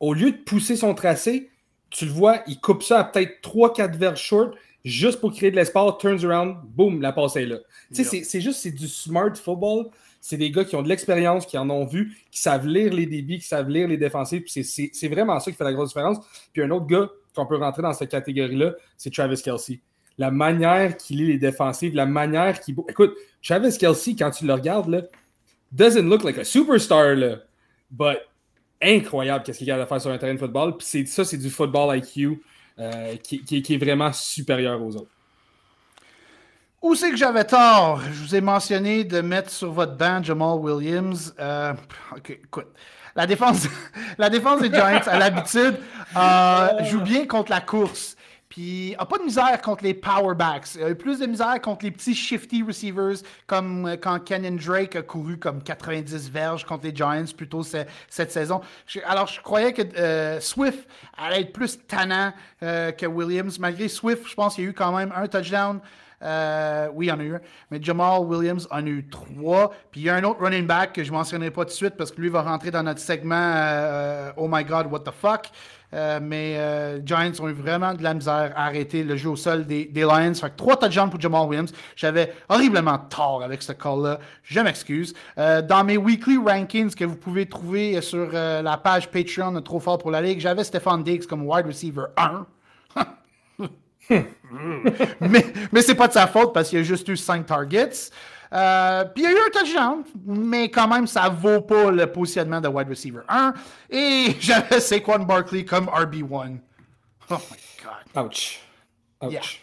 Au 0.00 0.14
lieu 0.14 0.30
de 0.30 0.36
pousser 0.38 0.76
son 0.76 0.94
tracé, 0.94 1.50
tu 1.90 2.06
le 2.06 2.10
vois, 2.10 2.42
il 2.46 2.60
coupe 2.60 2.82
ça 2.82 3.00
à 3.00 3.04
peut-être 3.04 3.40
3-4 3.42 3.96
verges 3.96 4.20
short 4.20 4.54
juste 4.84 5.20
pour 5.20 5.32
créer 5.32 5.50
de 5.50 5.56
l'espace, 5.56 5.92
turns 5.98 6.24
around, 6.24 6.56
boum, 6.64 7.00
la 7.00 7.12
passe 7.12 7.36
est 7.36 7.46
là. 7.46 7.58
Tu 7.94 8.04
sais, 8.04 8.22
c'est 8.22 8.40
juste, 8.40 8.60
c'est 8.60 8.70
du 8.70 8.88
smart 8.88 9.34
football. 9.34 9.86
C'est 10.20 10.36
des 10.36 10.50
gars 10.50 10.64
qui 10.64 10.74
ont 10.74 10.82
de 10.82 10.88
l'expérience, 10.88 11.46
qui 11.46 11.56
en 11.56 11.70
ont 11.70 11.84
vu, 11.84 12.16
qui 12.30 12.40
savent 12.40 12.66
lire 12.66 12.92
les 12.92 13.06
débits, 13.06 13.38
qui 13.38 13.46
savent 13.46 13.68
lire 13.68 13.86
les 13.86 13.96
défensifs. 13.96 14.44
C'est 14.46 15.08
vraiment 15.08 15.38
ça 15.40 15.50
qui 15.50 15.56
fait 15.56 15.64
la 15.64 15.72
grosse 15.72 15.90
différence. 15.90 16.18
Puis 16.52 16.62
un 16.62 16.70
autre 16.70 16.86
gars 16.86 17.08
qu'on 17.34 17.46
peut 17.46 17.56
rentrer 17.56 17.82
dans 17.82 17.92
cette 17.92 18.10
catégorie-là, 18.10 18.74
c'est 18.96 19.12
Travis 19.12 19.40
Kelsey 19.42 19.80
la 20.18 20.32
manière 20.32 20.96
qu'il 20.96 21.18
lit 21.18 21.26
les 21.28 21.38
défensives, 21.38 21.94
la 21.94 22.06
manière 22.06 22.60
qu'il. 22.60 22.76
Écoute, 22.88 23.14
Travis 23.42 23.78
Kelsey, 23.78 24.16
quand 24.16 24.30
tu 24.32 24.46
le 24.46 24.52
regardes, 24.52 24.88
là, 24.88 25.02
doesn't 25.72 26.02
look 26.02 26.24
like 26.24 26.38
a 26.38 26.44
superstar, 26.44 27.14
là, 27.14 27.36
but 27.90 28.18
incroyable 28.82 29.44
qu'est-ce 29.44 29.58
qu'il 29.58 29.70
a 29.70 29.80
à 29.80 29.86
faire 29.86 30.00
sur 30.00 30.10
un 30.10 30.18
terrain 30.18 30.34
de 30.34 30.38
football. 30.38 30.76
Puis 30.76 31.06
ça, 31.06 31.24
c'est 31.24 31.36
du 31.36 31.50
football 31.50 31.96
IQ 31.96 32.42
euh, 32.78 33.16
qui, 33.16 33.42
qui, 33.42 33.74
est 33.74 33.78
vraiment 33.78 34.12
supérieur 34.12 34.80
aux 34.82 34.96
autres. 34.96 35.10
Où 36.80 36.94
c'est 36.94 37.10
que 37.10 37.16
j'avais 37.16 37.44
tort? 37.44 38.00
Je 38.00 38.22
vous 38.22 38.34
ai 38.36 38.40
mentionné 38.40 39.02
de 39.02 39.20
mettre 39.20 39.50
sur 39.50 39.72
votre 39.72 39.96
banc 39.96 40.22
Jamal 40.22 40.58
Williams. 40.58 41.34
Euh, 41.40 41.74
ok, 42.16 42.30
écoute. 42.30 42.68
La 43.16 43.26
défense, 43.26 43.66
la 44.18 44.30
défense 44.30 44.60
des 44.60 44.72
Giants, 44.72 45.00
à 45.06 45.18
l'habitude, 45.18 45.76
euh, 46.16 46.84
joue 46.84 47.00
bien 47.00 47.26
contre 47.26 47.50
la 47.50 47.60
course. 47.60 48.16
Puis, 48.48 48.94
n'a 48.98 49.04
pas 49.04 49.18
de 49.18 49.24
misère 49.24 49.60
contre 49.60 49.84
les 49.84 49.94
powerbacks. 49.94 50.74
Il 50.74 50.82
a 50.82 50.90
eu 50.90 50.94
plus 50.94 51.18
de 51.18 51.26
misère 51.26 51.60
contre 51.60 51.84
les 51.84 51.90
petits 51.90 52.14
shifty 52.14 52.62
receivers, 52.62 53.18
comme 53.46 53.86
euh, 53.86 53.96
quand 53.96 54.18
Kenyon 54.20 54.56
Drake 54.56 54.96
a 54.96 55.02
couru 55.02 55.38
comme 55.38 55.62
90 55.62 56.30
verges 56.30 56.64
contre 56.64 56.84
les 56.84 56.94
Giants 56.94 57.24
plutôt 57.36 57.62
cette 57.62 58.32
saison. 58.32 58.60
Alors, 59.04 59.26
je 59.26 59.40
croyais 59.42 59.72
que 59.72 59.82
euh, 59.98 60.40
Swift 60.40 60.88
allait 61.16 61.42
être 61.42 61.52
plus 61.52 61.78
tannant 61.86 62.32
euh, 62.62 62.90
que 62.92 63.04
Williams. 63.04 63.58
Malgré 63.58 63.88
Swift, 63.88 64.26
je 64.26 64.34
pense 64.34 64.54
qu'il 64.54 64.64
y 64.64 64.66
a 64.66 64.70
eu 64.70 64.74
quand 64.74 64.96
même 64.96 65.12
un 65.14 65.26
touchdown. 65.26 65.80
Oui, 66.20 67.06
il 67.06 67.08
y 67.08 67.12
en 67.12 67.20
a 67.20 67.22
eu 67.22 67.34
un. 67.34 67.40
Mais 67.70 67.82
Jamal 67.82 68.20
Williams 68.20 68.66
en 68.70 68.84
a 68.84 68.88
eu 68.88 69.08
trois. 69.08 69.72
Puis 69.90 70.02
il 70.02 70.04
y 70.04 70.10
a 70.10 70.16
un 70.16 70.24
autre 70.24 70.40
running 70.42 70.66
back 70.66 70.92
que 70.92 71.04
je 71.04 71.10
ne 71.10 71.16
mentionnerai 71.16 71.50
pas 71.50 71.64
tout 71.64 71.70
de 71.70 71.74
suite 71.74 71.96
parce 71.96 72.10
que 72.10 72.20
lui 72.20 72.28
va 72.28 72.42
rentrer 72.42 72.70
dans 72.70 72.82
notre 72.82 73.00
segment 73.00 74.32
Oh 74.36 74.48
my 74.50 74.64
God, 74.64 74.86
what 74.90 75.00
the 75.00 75.12
fuck. 75.12 75.50
Euh, 75.94 76.20
mais 76.22 76.56
euh, 76.58 77.00
Giants 77.04 77.32
ont 77.40 77.48
eu 77.48 77.52
vraiment 77.52 77.94
de 77.94 78.02
la 78.02 78.12
misère 78.12 78.52
à 78.54 78.66
arrêter 78.66 79.02
le 79.02 79.16
jeu 79.16 79.30
au 79.30 79.36
sol 79.36 79.64
des, 79.64 79.90
Lions. 79.94 80.34
Fait 80.34 80.50
que 80.50 80.56
trois 80.56 80.76
touchdowns 80.76 81.10
pour 81.10 81.20
Jamal 81.20 81.46
Williams. 81.48 81.72
J'avais 81.96 82.34
horriblement 82.48 82.98
tort 82.98 83.42
avec 83.42 83.62
ce 83.62 83.72
call-là. 83.72 84.18
Je 84.42 84.60
m'excuse. 84.60 85.14
Euh, 85.38 85.62
dans 85.62 85.84
mes 85.84 85.96
weekly 85.96 86.36
rankings 86.36 86.94
que 86.94 87.04
vous 87.04 87.16
pouvez 87.16 87.46
trouver 87.46 88.00
sur 88.02 88.30
la 88.32 88.76
page 88.76 89.10
Patreon 89.10 89.52
de 89.52 89.60
Trop 89.60 89.80
Fort 89.80 89.98
pour 89.98 90.10
la 90.10 90.20
Ligue, 90.20 90.40
j'avais 90.40 90.64
Stefan 90.64 91.02
Diggs 91.02 91.26
comme 91.26 91.46
wide 91.46 91.66
receiver 91.66 92.06
1. 92.16 92.46
mais 95.20 95.46
mais 95.72 95.82
c'est 95.82 95.94
pas 95.94 96.08
de 96.08 96.12
sa 96.12 96.26
faute 96.26 96.54
parce 96.54 96.70
qu'il 96.70 96.78
a 96.78 96.82
juste 96.82 97.08
eu 97.08 97.16
5 97.16 97.46
targets. 97.46 98.10
Euh, 98.52 99.04
puis 99.04 99.24
il 99.24 99.30
y 99.30 99.34
a 99.34 99.36
eu 99.36 99.40
un 99.46 99.50
touchdown, 99.50 100.04
mais 100.24 100.70
quand 100.70 100.88
même, 100.88 101.06
ça 101.06 101.28
vaut 101.28 101.60
pas 101.60 101.90
le 101.90 102.10
positionnement 102.10 102.60
de 102.60 102.68
wide 102.68 102.88
receiver 102.88 103.20
1. 103.28 103.52
Et 103.90 104.36
j'avais 104.40 104.80
Saquon 104.80 105.20
Barkley 105.20 105.64
comme 105.64 105.86
RB1. 105.86 106.58
Oh 107.30 107.34
my 107.34 107.58
God. 107.82 108.24
Ouch. 108.24 108.60
Ouch. 109.22 109.60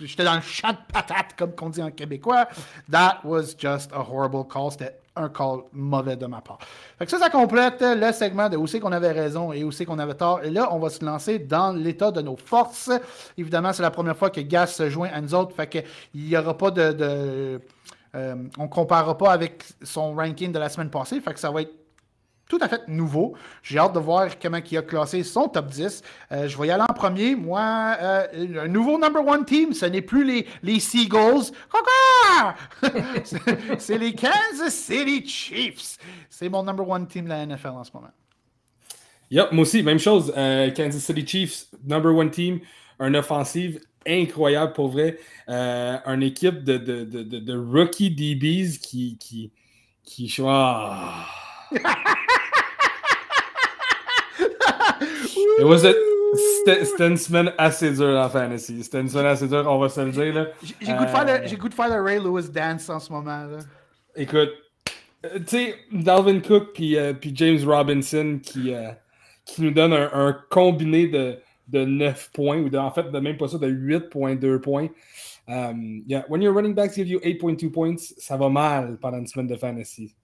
J'étais 0.00 0.24
dans 0.24 0.34
le 0.34 0.40
chat 0.40 0.72
de 0.72 0.78
patate, 0.92 1.36
comme 1.36 1.52
on 1.60 1.68
dit 1.68 1.82
en 1.82 1.90
québécois. 1.90 2.48
That 2.90 3.20
was 3.22 3.54
just 3.56 3.92
a 3.92 4.00
horrible 4.00 4.44
call. 4.48 4.72
C'était 4.72 4.98
un 5.16 5.28
call 5.28 5.60
mauvais 5.72 6.16
de 6.16 6.26
ma 6.26 6.40
part. 6.40 6.58
Fait 6.98 7.04
que 7.04 7.10
ça, 7.10 7.18
ça 7.18 7.30
complète 7.30 7.78
le 7.80 8.12
segment 8.12 8.48
de 8.48 8.56
où 8.56 8.66
c'est 8.66 8.80
qu'on 8.80 8.92
avait 8.92 9.12
raison 9.12 9.52
et 9.52 9.64
où 9.64 9.72
c'est 9.72 9.84
qu'on 9.84 9.98
avait 9.98 10.14
tort. 10.14 10.42
Et 10.44 10.50
là, 10.50 10.68
on 10.72 10.78
va 10.78 10.90
se 10.90 11.04
lancer 11.04 11.38
dans 11.38 11.72
l'état 11.72 12.10
de 12.10 12.20
nos 12.20 12.36
forces. 12.36 12.90
Évidemment, 13.36 13.72
c'est 13.72 13.82
la 13.82 13.90
première 13.90 14.16
fois 14.16 14.30
que 14.30 14.40
Gas 14.40 14.68
se 14.68 14.88
joint 14.88 15.10
à 15.12 15.20
nous 15.20 15.34
autres. 15.34 15.54
Fait 15.54 15.66
qu'il 15.66 15.84
n'y 16.14 16.36
aura 16.36 16.56
pas 16.56 16.70
de 16.70 17.60
euh, 18.16 18.34
on 18.58 18.62
ne 18.62 18.68
comparera 18.68 19.16
pas 19.18 19.32
avec 19.32 19.64
son 19.82 20.14
ranking 20.14 20.50
de 20.50 20.58
la 20.58 20.68
semaine 20.70 20.90
passée, 20.90 21.20
fait 21.20 21.34
que 21.34 21.40
ça 21.40 21.50
va 21.50 21.62
être 21.62 21.74
tout 22.48 22.58
à 22.60 22.68
fait 22.68 22.86
nouveau. 22.88 23.34
J'ai 23.62 23.78
hâte 23.78 23.94
de 23.94 23.98
voir 23.98 24.38
comment 24.38 24.58
il 24.70 24.78
a 24.78 24.82
classé 24.82 25.22
son 25.22 25.48
top 25.48 25.66
10. 25.66 26.02
Euh, 26.32 26.48
je 26.48 26.58
vais 26.58 26.68
y 26.68 26.70
aller 26.70 26.84
en 26.88 26.94
premier. 26.94 27.34
Moi, 27.34 27.96
euh, 28.00 28.64
un 28.64 28.68
nouveau 28.68 28.98
number 28.98 29.26
one 29.26 29.44
team, 29.44 29.72
ce 29.72 29.86
n'est 29.86 30.02
plus 30.02 30.24
les, 30.24 30.46
les 30.62 30.80
Seagulls. 30.80 31.52
c'est 33.78 33.98
les 33.98 34.14
Kansas 34.14 34.74
City 34.74 35.26
Chiefs. 35.26 35.98
C'est 36.30 36.48
mon 36.48 36.62
number 36.62 36.88
one 36.88 37.06
team 37.06 37.24
de 37.24 37.30
la 37.30 37.46
NFL 37.46 37.68
en 37.68 37.84
ce 37.84 37.90
moment. 37.92 38.10
Yep, 39.30 39.52
moi 39.52 39.62
aussi, 39.62 39.82
même 39.82 39.98
chose. 39.98 40.32
Kansas 40.34 41.02
City 41.02 41.26
Chiefs, 41.26 41.66
number 41.84 42.14
one 42.14 42.30
team, 42.30 42.60
un 43.00 43.14
offensive 43.14 43.80
incroyable 44.06 44.72
pour 44.72 44.88
vrai. 44.88 45.18
Euh, 45.48 45.98
une 46.06 46.22
équipe 46.22 46.64
de, 46.64 47.56
rookie 47.56 48.10
DBs 48.10 48.78
qui. 48.78 49.18
qui, 49.18 49.52
qui 50.04 50.28
C'était 56.64 57.06
une 57.06 57.16
semaine 57.16 57.52
assez 57.56 57.92
dure 57.92 58.18
en 58.18 58.28
fantasy. 58.28 58.82
C'était 58.82 59.00
une 59.00 59.08
semaine 59.08 59.26
assez 59.26 59.48
dure, 59.48 59.64
on 59.66 59.78
va 59.78 59.88
se 59.88 60.00
le 60.00 60.10
dire. 60.10 60.48
J'ai 60.62 60.92
goût, 60.92 61.04
de 61.04 61.08
faire 61.08 61.24
le, 61.24 61.32
euh, 61.32 61.56
goût 61.56 61.68
de 61.68 61.74
faire 61.74 61.88
le 61.88 62.02
Ray 62.02 62.18
Lewis 62.18 62.50
dance 62.50 62.90
en 62.90 62.98
ce 62.98 63.12
moment. 63.12 63.44
Là. 63.46 63.58
Écoute, 64.16 64.50
tu 65.22 65.42
sais, 65.46 65.74
Dalvin 65.92 66.40
Cook 66.40 66.72
puis, 66.74 66.96
puis 67.20 67.32
James 67.34 67.60
Robinson 67.64 68.40
qui, 68.42 68.74
qui 69.44 69.62
nous 69.62 69.70
donne 69.70 69.92
un, 69.92 70.36
combiné 70.50 71.06
de, 71.06 71.38
de 71.68 71.84
9 71.84 72.30
points, 72.32 72.58
ou 72.58 72.74
en 72.76 72.90
fait, 72.90 73.10
de 73.10 73.18
même 73.18 73.36
pas 73.36 73.48
ça, 73.48 73.58
de 73.58 73.68
8.2 73.68 74.58
points. 74.58 74.88
Um, 75.48 76.02
yeah, 76.06 76.24
when 76.28 76.42
your 76.42 76.52
running 76.52 76.74
backs 76.74 76.96
give 76.96 77.06
you 77.06 77.20
8.2 77.20 77.70
points, 77.70 77.96
ça 78.18 78.36
va 78.36 78.48
mal 78.48 78.98
pendant 79.00 79.18
une 79.18 79.26
semaine 79.26 79.46
de 79.46 79.56
fantasy. 79.56 80.14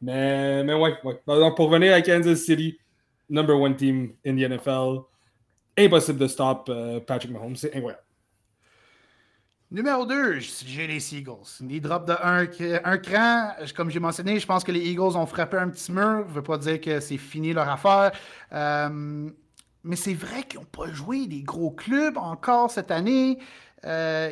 Mais, 0.00 0.64
mais 0.64 0.74
ouais, 0.74 0.94
ouais. 1.04 1.20
Donc, 1.26 1.56
pour 1.56 1.66
revenir 1.70 1.94
à 1.94 2.02
Kansas 2.02 2.40
City, 2.40 2.78
number 3.28 3.58
one 3.58 3.76
team 3.76 4.14
in 4.26 4.36
the 4.36 4.48
NFL, 4.48 5.04
impossible 5.76 6.18
de 6.18 6.28
stop 6.28 6.68
uh, 6.68 7.00
Patrick 7.00 7.32
Mahomes. 7.32 7.56
C'est 7.56 7.74
incroyable. 7.74 8.02
Numéro 9.70 10.04
2, 10.04 10.38
j'ai 10.38 10.86
les 10.86 11.14
Eagles. 11.14 11.62
Ils 11.66 11.80
drop 11.80 12.06
de 12.06 12.12
un, 12.22 12.46
un 12.84 12.98
cran. 12.98 13.52
Comme 13.74 13.88
j'ai 13.88 14.00
mentionné, 14.00 14.38
je 14.38 14.46
pense 14.46 14.64
que 14.64 14.70
les 14.70 14.80
Eagles 14.80 15.16
ont 15.16 15.24
frappé 15.24 15.56
un 15.56 15.70
petit 15.70 15.90
mur. 15.90 16.24
Je 16.24 16.28
ne 16.28 16.34
veut 16.34 16.42
pas 16.42 16.58
dire 16.58 16.78
que 16.78 17.00
c'est 17.00 17.16
fini 17.16 17.54
leur 17.54 17.66
affaire. 17.66 18.12
Euh, 18.52 19.30
mais 19.82 19.96
c'est 19.96 20.12
vrai 20.12 20.42
qu'ils 20.42 20.60
n'ont 20.60 20.66
pas 20.66 20.92
joué 20.92 21.26
des 21.26 21.42
gros 21.42 21.70
clubs 21.70 22.18
encore 22.18 22.70
cette 22.70 22.90
année. 22.90 23.38
Euh, 23.86 24.30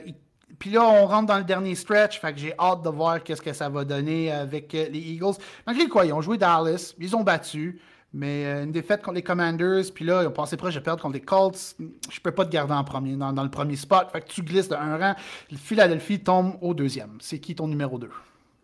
puis 0.58 0.70
là, 0.70 0.82
on 0.82 1.06
rentre 1.06 1.26
dans 1.26 1.38
le 1.38 1.44
dernier 1.44 1.74
stretch. 1.74 2.20
Fait 2.20 2.32
que 2.32 2.38
j'ai 2.38 2.54
hâte 2.58 2.82
de 2.82 2.88
voir 2.88 3.22
qu'est-ce 3.22 3.42
que 3.42 3.52
ça 3.52 3.68
va 3.68 3.84
donner 3.84 4.30
avec 4.30 4.74
euh, 4.74 4.88
les 4.90 4.98
Eagles. 4.98 5.34
Malgré 5.66 5.86
quoi, 5.88 6.04
ils 6.04 6.12
ont 6.12 6.20
joué 6.20 6.38
Dallas. 6.38 6.94
Ils 6.98 7.14
ont 7.16 7.22
battu. 7.22 7.80
Mais 8.12 8.44
euh, 8.44 8.64
une 8.64 8.72
défaite 8.72 9.02
contre 9.02 9.14
les 9.14 9.22
Commanders, 9.22 9.84
puis 9.94 10.04
là, 10.04 10.22
ils 10.22 10.26
ont 10.26 10.32
passé 10.32 10.56
proche 10.56 10.74
de 10.74 10.80
perdre 10.80 11.00
contre 11.00 11.14
les 11.14 11.20
Colts. 11.20 11.76
Je 12.10 12.20
peux 12.20 12.32
pas 12.32 12.44
te 12.44 12.50
garder 12.50 12.72
en 12.72 12.82
premier, 12.82 13.14
dans, 13.14 13.32
le 13.32 13.50
premier 13.50 13.76
spot. 13.76 14.08
Fait 14.12 14.20
que 14.20 14.28
tu 14.28 14.42
glisses 14.42 14.68
de 14.68 14.74
un 14.74 14.98
rang. 14.98 15.14
Philadelphie 15.54 16.18
tombe 16.18 16.56
au 16.60 16.74
deuxième. 16.74 17.18
C'est 17.20 17.38
qui 17.38 17.54
ton 17.54 17.68
numéro 17.68 17.98
2? 17.98 18.10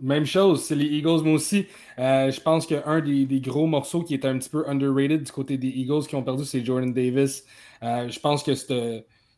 Même 0.00 0.26
chose, 0.26 0.64
c'est 0.64 0.74
les 0.74 0.84
Eagles, 0.84 1.22
moi 1.22 1.34
aussi. 1.34 1.66
Euh, 1.98 2.30
je 2.30 2.40
pense 2.40 2.66
qu'un 2.66 3.00
des, 3.00 3.24
des, 3.24 3.40
gros 3.40 3.66
morceaux 3.66 4.02
qui 4.02 4.14
était 4.14 4.28
un 4.28 4.36
petit 4.36 4.50
peu 4.50 4.68
underrated 4.68 5.22
du 5.22 5.32
côté 5.32 5.56
des 5.56 5.68
Eagles 5.68 6.06
qui 6.06 6.16
ont 6.16 6.22
perdu, 6.22 6.44
c'est 6.44 6.62
Jordan 6.62 6.92
Davis. 6.92 7.44
Je 7.80 8.18
pense 8.18 8.42
que 8.42 8.52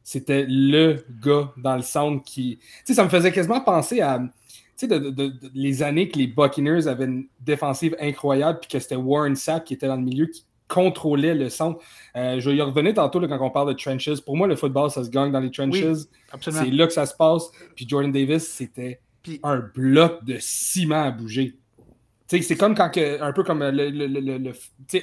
c'était 0.09 0.47
le 0.49 1.05
gars 1.23 1.53
dans 1.59 1.77
le 1.77 1.83
centre 1.83 2.25
qui. 2.25 2.57
Tu 2.57 2.65
sais, 2.87 2.95
ça 2.95 3.05
me 3.05 3.11
faisait 3.11 3.31
quasiment 3.31 3.61
penser 3.61 4.01
à 4.01 4.19
tu 4.19 4.31
sais, 4.75 4.89
de, 4.89 5.33
les 5.53 5.83
années 5.83 6.09
que 6.09 6.19
les 6.19 6.27
Buccaneers 6.27 6.87
avaient 6.87 7.05
une 7.05 7.27
défensive 7.41 7.95
incroyable, 8.01 8.61
puis 8.61 8.71
que 8.71 8.79
c'était 8.79 8.97
Warren 8.97 9.37
Sapp 9.37 9.67
qui 9.67 9.75
était 9.75 9.87
dans 9.87 9.97
le 9.97 10.03
milieu, 10.03 10.25
qui 10.25 10.47
contrôlait 10.67 11.35
le 11.35 11.51
centre. 11.51 11.85
Euh, 12.17 12.41
je 12.41 12.49
vais 12.49 12.57
y 12.57 12.63
revenir 12.63 12.95
tantôt 12.95 13.21
quand 13.21 13.39
on 13.39 13.51
parle 13.51 13.69
de 13.69 13.75
trenches. 13.75 14.23
Pour 14.23 14.35
moi, 14.35 14.47
le 14.47 14.57
football, 14.57 14.91
ça 14.91 15.05
se 15.05 15.11
gagne 15.11 15.31
dans 15.31 15.41
les 15.41 15.51
trenches. 15.51 15.77
c'est 16.41 16.71
là 16.71 16.87
que 16.87 16.93
ça 16.95 17.05
se 17.05 17.15
passe. 17.15 17.51
Puis 17.77 17.87
Jordan 17.87 18.11
Davis, 18.11 18.49
c'était 18.49 19.01
un 19.43 19.59
bloc 19.59 20.25
de 20.25 20.39
ciment 20.41 21.05
à 21.05 21.11
bouger 21.11 21.59
c'est 22.29 22.57
comme 22.57 22.75
quand 22.75 22.91
un 22.97 23.33
peu 23.33 23.43
comme 23.43 23.65
le, 23.65 23.89
le, 23.91 24.07
le, 24.07 24.53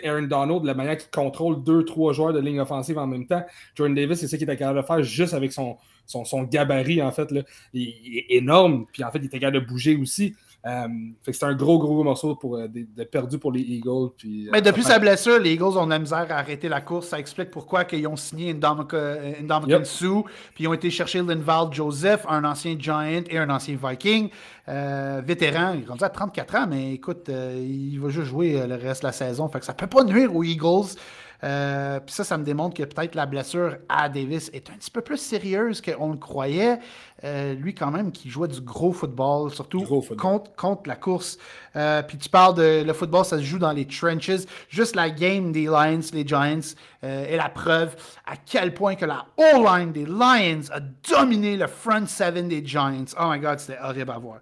Aaron 0.04 0.28
Donald, 0.28 0.64
la 0.64 0.74
manière 0.76 0.98
qu'il 0.98 1.10
contrôle 1.10 1.64
deux, 1.64 1.84
trois 1.84 2.14
joueurs 2.14 2.34
de 2.34 2.40
ligne 2.40 2.60
offensive 2.60 2.98
en 2.98 3.08
même 3.08 3.26
temps. 3.26 3.44
Jordan 3.74 3.96
Davis, 3.96 4.20
c'est 4.20 4.28
ça 4.28 4.38
qu'il 4.38 4.48
était 4.48 4.58
capable 4.58 4.82
de 4.82 4.86
faire 4.86 5.02
juste 5.02 5.34
avec 5.34 5.52
son, 5.52 5.78
son, 6.06 6.44
gabarit, 6.44 7.02
en 7.02 7.12
fait. 7.12 7.32
Là. 7.32 7.42
Il, 7.74 8.18
est 8.18 8.26
énorme, 8.30 8.86
puis 8.92 9.04
en 9.04 9.12
fait, 9.12 9.20
il 9.20 9.26
était 9.26 9.40
capable 9.40 9.64
de 9.64 9.66
bouger 9.66 9.96
aussi. 9.96 10.36
Euh, 10.66 10.88
fait 11.22 11.32
que 11.32 11.38
c'est 11.38 11.46
un 11.46 11.54
gros, 11.54 11.78
gros 11.78 12.04
morceau 12.04 12.36
pour, 12.36 12.56
euh, 12.56 12.68
de, 12.68 13.04
perdu 13.04 13.38
pour 13.38 13.52
les 13.52 13.62
Eagles. 13.62 14.10
Puis, 14.18 14.48
euh, 14.48 14.50
Mais 14.52 14.64
depuis 14.64 14.84
sa 14.84 14.98
blessure, 14.98 15.40
les 15.40 15.54
Eagles 15.54 15.78
ont 15.78 15.86
de 15.86 15.92
la 15.92 16.00
misère 16.00 16.26
à 16.30 16.36
arrêter 16.36 16.68
la 16.68 16.82
course. 16.82 17.10
Ça 17.10 17.20
explique 17.20 17.52
pourquoi 17.52 17.86
ils 17.92 18.08
ont 18.08 18.16
signé 18.16 18.50
Indomitian 18.50 19.68
yep. 19.68 19.86
Sue, 19.86 20.24
puis 20.56 20.64
ils 20.64 20.68
ont 20.68 20.74
été 20.74 20.90
chercher 20.90 21.22
Linval 21.22 21.72
Joseph, 21.72 22.26
un 22.28 22.44
ancien 22.44 22.76
Giant 22.80 23.02
et 23.02 23.38
un 23.38 23.50
ancien 23.52 23.78
Viking. 23.82 24.30
vétéran, 24.68 25.74
il 25.76 25.84
est 25.84 25.88
rendu 25.88 26.04
à 26.04 26.10
34 26.10 26.56
ans, 26.56 26.68
mais 26.68 26.94
écoute, 26.94 27.30
il 27.30 28.00
va 28.00 28.10
juste 28.10 28.28
jouer 28.28 28.66
le 28.68 28.76
reste 28.76 29.04
de 29.04 29.08
la 29.08 29.14
saison. 29.14 29.48
Fait 29.50 29.60
que 29.60 29.66
ça 29.66 29.74
peut 29.74 29.88
pas 29.88 30.04
nuire 30.04 30.36
aux 30.36 30.44
Eagles. 30.44 30.96
Euh, 31.44 32.00
puis 32.00 32.14
ça, 32.14 32.24
ça 32.24 32.38
me 32.38 32.44
démontre 32.44 32.76
que 32.76 32.84
peut-être 32.84 33.16
la 33.16 33.26
blessure 33.26 33.78
à 33.90 34.10
Davis 34.10 34.50
est 34.54 34.70
un 34.70 34.74
petit 34.74 34.92
peu 34.92 35.02
plus 35.02 35.18
sérieuse 35.18 35.82
qu'on 35.82 36.12
le 36.12 36.18
croyait. 36.18 36.80
Euh, 37.24 37.54
lui, 37.54 37.74
quand 37.74 37.92
même, 37.92 38.12
qui 38.12 38.30
jouait 38.30 38.48
du 38.48 38.62
gros 38.62 38.92
football, 38.92 39.52
surtout 39.52 39.84
Contre, 40.18 40.54
contre, 40.56 40.84
la 40.86 40.96
course. 40.96 41.38
Euh, 41.76 42.02
puis 42.02 42.18
tu 42.18 42.30
parles 42.30 42.56
de 42.56 42.84
le 42.86 42.94
football, 42.94 43.26
ça 43.26 43.38
se 43.38 43.44
joue 43.44 43.60
dans 43.60 43.72
les 43.72 43.86
trenches. 43.86 44.32
Juste 44.70 44.96
la 44.96 45.10
game 45.10 45.52
des 45.52 45.66
Lions, 45.66 46.02
les 46.14 46.26
Giants, 46.26 46.76
est 47.02 47.38
la 47.38 47.50
preuve 47.50 47.96
à 48.26 48.34
quel 48.36 48.74
point 48.74 48.96
que 48.96 49.06
la 49.06 49.26
O-line 49.38 49.92
des 49.92 50.06
Lions 50.06 50.62
a 50.72 50.80
dominé 50.80 51.56
le 51.56 51.68
front 51.68 52.08
seven 52.08 52.48
des 52.48 52.66
Giants. 52.66 53.06
Oh 53.20 53.26
my 53.30 53.40
God, 53.40 53.60
c'était 53.60 53.80
horrible 53.80 54.12
à 54.12 54.18
voir. 54.18 54.40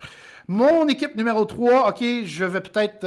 Mon 0.48 0.88
équipe 0.88 1.16
numéro 1.16 1.46
3, 1.46 1.90
OK, 1.90 2.04
je 2.26 2.46
vais 2.46 2.62
peut-être 2.62 3.06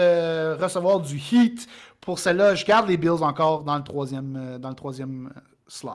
recevoir 0.60 1.00
du 1.00 1.16
heat 1.16 1.66
pour 2.06 2.20
celle-là, 2.20 2.54
je 2.54 2.64
garde 2.64 2.88
les 2.88 2.96
Bills 2.96 3.22
encore 3.22 3.64
dans 3.64 3.76
le 3.76 3.82
troisième, 3.82 4.36
euh, 4.36 4.58
dans 4.58 4.68
le 4.68 4.76
troisième 4.76 5.26
euh, 5.36 5.40
slot. 5.66 5.90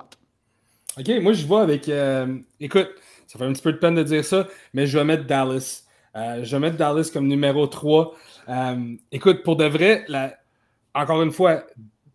OK, 0.99 1.09
moi 1.21 1.31
je 1.31 1.47
vois 1.47 1.61
avec. 1.61 1.87
Euh, 1.87 2.37
écoute, 2.59 2.89
ça 3.27 3.39
fait 3.39 3.45
un 3.45 3.53
petit 3.53 3.61
peu 3.61 3.71
de 3.71 3.77
peine 3.77 3.95
de 3.95 4.03
dire 4.03 4.25
ça, 4.25 4.45
mais 4.73 4.85
je 4.85 4.97
vais 4.97 5.05
mettre 5.05 5.25
Dallas. 5.25 5.85
je 6.13 6.51
vais 6.51 6.59
mettre 6.59 6.75
Dallas 6.75 7.09
comme 7.13 7.27
numéro 7.27 7.65
3. 7.65 8.13
écoute, 9.13 9.41
pour 9.43 9.55
de 9.55 9.63
vrai, 9.63 10.05
encore 10.93 11.21
une 11.21 11.31
fois, 11.31 11.63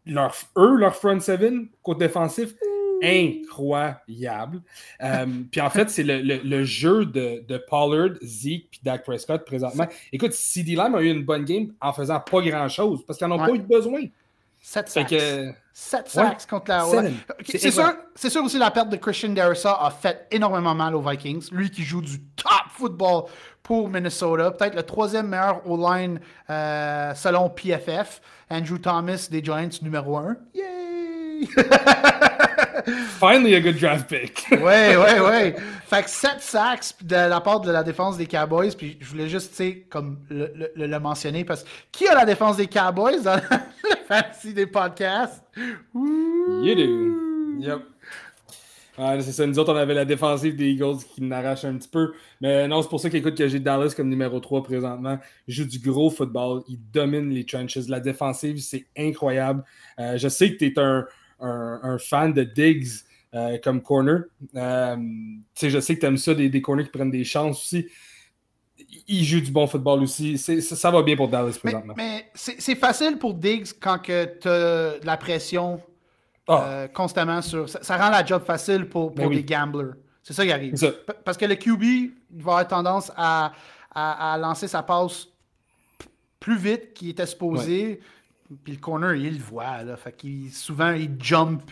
leur, 0.05 0.35
eux, 0.59 0.77
leur 0.77 0.95
front 0.95 1.19
seven, 1.19 1.69
côté 1.83 2.01
défensif, 2.01 2.55
incroyable. 3.03 4.63
Euh, 5.03 5.27
puis 5.51 5.61
en 5.61 5.71
fait, 5.71 5.91
c'est 5.91 6.05
le, 6.05 6.65
jeu 6.65 7.07
de, 7.07 7.45
de, 7.47 7.59
Pollard, 7.69 8.17
Zeke 8.23 8.69
puis 8.71 8.81
Dak 8.83 9.05
Prescott 9.05 9.45
présentement. 9.45 9.87
Écoute, 10.13 10.33
CD 10.33 10.75
Lamb 10.75 10.95
a 10.95 11.03
eu 11.03 11.11
une 11.11 11.25
bonne 11.25 11.45
game 11.45 11.73
en 11.81 11.93
faisant 11.93 12.21
pas 12.21 12.41
grand-chose 12.41 13.05
parce 13.07 13.19
qu'ils 13.19 13.29
n'en 13.29 13.37
ont 13.37 13.47
pas 13.47 13.55
eu 13.55 13.59
besoin. 13.59 14.03
7 14.61 14.89
sacks. 14.89 15.09
Que... 15.09 15.53
7 15.73 16.09
sacks 16.09 16.47
contre 16.49 16.71
la 16.71 16.85
C'est 17.45 17.71
sûr, 17.71 17.93
sûr, 18.17 18.45
aussi 18.45 18.59
la 18.59 18.71
perte 18.71 18.89
de 18.89 18.97
Christian 18.97 19.29
Darissa 19.29 19.79
a 19.81 19.91
fait 19.91 20.27
énormément 20.31 20.75
mal 20.75 20.95
aux 20.97 21.03
Vikings. 21.03 21.51
Lui 21.53 21.71
qui 21.71 21.83
joue 21.83 22.01
du 22.03 22.21
top 22.35 22.67
football 22.71 23.25
pour 23.63 23.89
Minnesota. 23.89 24.51
Peut-être 24.51 24.75
le 24.75 24.83
troisième 24.83 25.29
meilleur 25.29 25.61
O-line 25.69 26.19
euh, 26.51 27.15
selon 27.15 27.51
PFF. 27.51 28.21
Andrew 28.51 28.79
Thomas 28.79 29.29
des 29.31 29.45
Giants 29.45 29.69
numéro 29.83 30.17
1. 30.17 30.37
Yay! 30.55 31.49
Finally 33.19 33.55
a 33.55 33.61
good 33.61 33.79
draft 33.79 34.09
pick. 34.09 34.47
ouais, 34.51 34.97
ouais, 34.97 35.21
ouais. 35.21 35.57
Fait 35.87 36.03
que 36.03 36.11
7 36.11 36.41
sacks 36.41 36.95
de 37.03 37.15
la 37.15 37.41
part 37.41 37.61
de 37.61 37.71
la 37.71 37.83
défense 37.83 38.17
des 38.17 38.27
Cowboys, 38.27 38.73
puis 38.77 38.97
je 39.01 39.07
voulais 39.07 39.29
juste, 39.29 39.51
tu 39.51 39.57
sais, 39.57 39.87
comme 39.89 40.19
le, 40.29 40.73
le, 40.75 40.99
mentionner, 40.99 41.45
parce 41.45 41.62
que 41.62 41.69
qui 41.93 42.09
a 42.09 42.15
la 42.15 42.25
défense 42.25 42.57
des 42.57 42.67
Cowboys 42.67 43.23
dans 43.23 43.37
la 43.37 43.67
fantasy 44.09 44.53
des 44.53 44.67
podcasts? 44.67 45.43
You 45.95 46.75
do. 46.75 47.61
Yep. 47.61 47.83
c'est 49.21 49.33
ça. 49.33 49.47
Nous 49.47 49.59
autres, 49.59 49.73
on 49.73 49.77
avait 49.77 49.95
la 49.95 50.05
défensive 50.05 50.57
des 50.57 50.71
Eagles 50.71 50.99
qui 51.15 51.23
n'arrache 51.23 51.65
un 51.65 51.77
petit 51.77 51.89
peu. 51.89 52.12
Mais 52.41 52.67
non, 52.67 52.83
c'est 52.83 52.89
pour 52.89 53.01
ça 53.01 53.09
qu'écoute 53.09 53.37
que 53.37 53.47
j'ai 53.47 53.61
Dallas 53.61 53.95
comme 53.97 54.09
numéro 54.09 54.41
3 54.41 54.65
présentement. 54.65 55.19
Il 55.47 55.55
joue 55.55 55.65
du 55.65 55.79
gros 55.79 56.11
football. 56.11 56.62
Il 56.69 56.79
domine 56.93 57.31
les 57.31 57.47
trenches. 57.47 57.77
La 57.89 58.01
défensive, 58.01 58.59
c'est 58.59 58.87
incroyable. 58.99 59.62
Euh, 60.01 60.19
je 60.19 60.29
sais 60.29 60.53
que 60.53 60.59
tu 60.59 60.67
es 60.67 60.79
un, 60.79 61.05
un, 61.40 61.99
fan 61.99 62.33
de 62.33 62.42
Diggs 62.42 63.05
euh, 63.35 63.59
comme 63.62 63.83
corner. 63.83 64.25
Euh, 64.55 64.96
je 65.61 65.81
sais 65.81 65.94
que 65.94 66.01
tu 66.01 66.07
aimes 66.07 66.16
ça, 66.16 66.35
des, 66.35 66.49
des, 66.49 66.62
corners 66.62 66.85
qui 66.85 66.90
prennent 66.90 67.11
des 67.11 67.25
chances 67.25 67.62
aussi. 67.62 67.87
Il 69.09 69.25
joue 69.25 69.40
du 69.40 69.51
bon 69.51 69.66
football 69.66 70.03
aussi. 70.03 70.38
Ça, 70.38 70.90
va 70.90 71.03
bien 71.03 71.16
pour 71.16 71.29
Dallas 71.29 71.59
présentement. 71.61 71.94
Mais, 71.96 72.31
c'est 72.35 72.75
facile 72.77 73.18
pour 73.18 73.35
Diggs 73.35 73.68
quand 73.81 73.99
tu 73.99 74.12
as 74.12 74.27
de 74.27 75.07
la 75.07 75.16
pression 75.16 75.81
ah. 76.49 76.64
euh, 76.66 76.88
constamment 76.88 77.42
sur. 77.42 77.68
Ça, 77.68 77.96
rend 77.96 78.11
la 78.11 78.25
job 78.25 78.44
facile 78.44 78.88
pour, 78.88 79.14
pour 79.14 79.31
les 79.31 79.44
gamblers. 79.44 79.94
C'est 80.22 80.33
ça 80.33 80.44
qui 80.44 80.53
arrive. 80.53 80.75
Parce 81.25 81.37
que 81.37 81.44
le 81.44 81.55
QB 81.55 81.83
il 81.83 82.42
va 82.42 82.53
avoir 82.53 82.68
tendance 82.68 83.12
à, 83.16 83.53
à, 83.94 84.37
lancer 84.38 84.68
sa 84.68 84.83
passe 84.83 85.29
plus 86.40 86.59
vite 86.59 86.94
qu'il 86.94 87.11
était 87.11 87.27
supposé. 87.27 88.01
Puis 88.65 88.75
le 88.75 88.79
corner, 88.79 89.15
il 89.15 89.39
le 89.39 89.43
voit. 89.43 89.83
Là, 89.83 89.97
fait 89.97 90.13
qu'il, 90.13 90.51
souvent, 90.51 90.93
il 90.93 91.11
jump. 91.19 91.63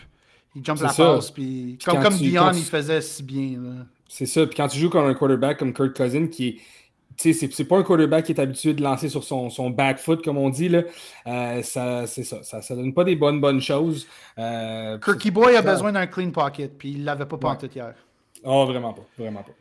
Il 0.55 0.63
jump 0.63 0.79
la 0.81 0.93
passe. 0.93 1.31
Puis, 1.31 1.77
comme, 1.83 2.01
comme 2.01 2.15
Dion, 2.15 2.51
il 2.51 2.63
faisait 2.63 3.01
si 3.01 3.23
bien. 3.23 3.85
C'est 4.07 4.25
ça. 4.25 4.45
Puis 4.45 4.55
quand 4.55 4.67
tu 4.67 4.79
joues 4.79 4.89
comme 4.89 5.05
un 5.05 5.13
quarterback 5.13 5.57
comme 5.59 5.73
Kurt 5.73 5.95
Cousin, 5.95 6.27
qui 6.27 6.47
est. 6.47 6.57
Tu 7.17 7.33
sais, 7.33 7.49
c'est 7.49 7.63
pas 7.63 7.77
un 7.77 7.83
quarterback 7.83 8.25
qui 8.25 8.33
est 8.33 8.41
habitué 8.41 8.73
de 8.73 8.83
lancer 8.83 9.07
sur 9.07 9.23
son, 9.23 9.49
son 9.49 9.69
back 9.69 9.99
foot, 9.99 10.21
comme 10.21 10.37
on 10.37 10.49
dit. 10.49 10.67
Là. 10.67 10.81
Euh, 11.27 11.63
ça, 11.63 12.05
c'est 12.07 12.25
ça, 12.25 12.43
ça. 12.43 12.61
Ça 12.61 12.75
donne 12.75 12.93
pas 12.93 13.05
des 13.05 13.15
bonnes, 13.15 13.39
bonnes 13.39 13.61
choses. 13.61 14.05
Euh, 14.37 14.97
Kirky 14.99 15.31
Boy 15.31 15.55
a 15.55 15.61
besoin 15.61 15.93
d'un 15.93 16.07
clean 16.07 16.31
pocket, 16.31 16.77
puis 16.77 16.91
il 16.91 17.05
l'avait 17.05 17.25
pas 17.25 17.37
ouais. 17.37 17.57
tout 17.57 17.69
hier. 17.73 17.93
Oh, 18.43 18.65
vraiment 18.65 18.91
pas. 18.91 19.05
Vraiment 19.17 19.43
pas. 19.43 19.53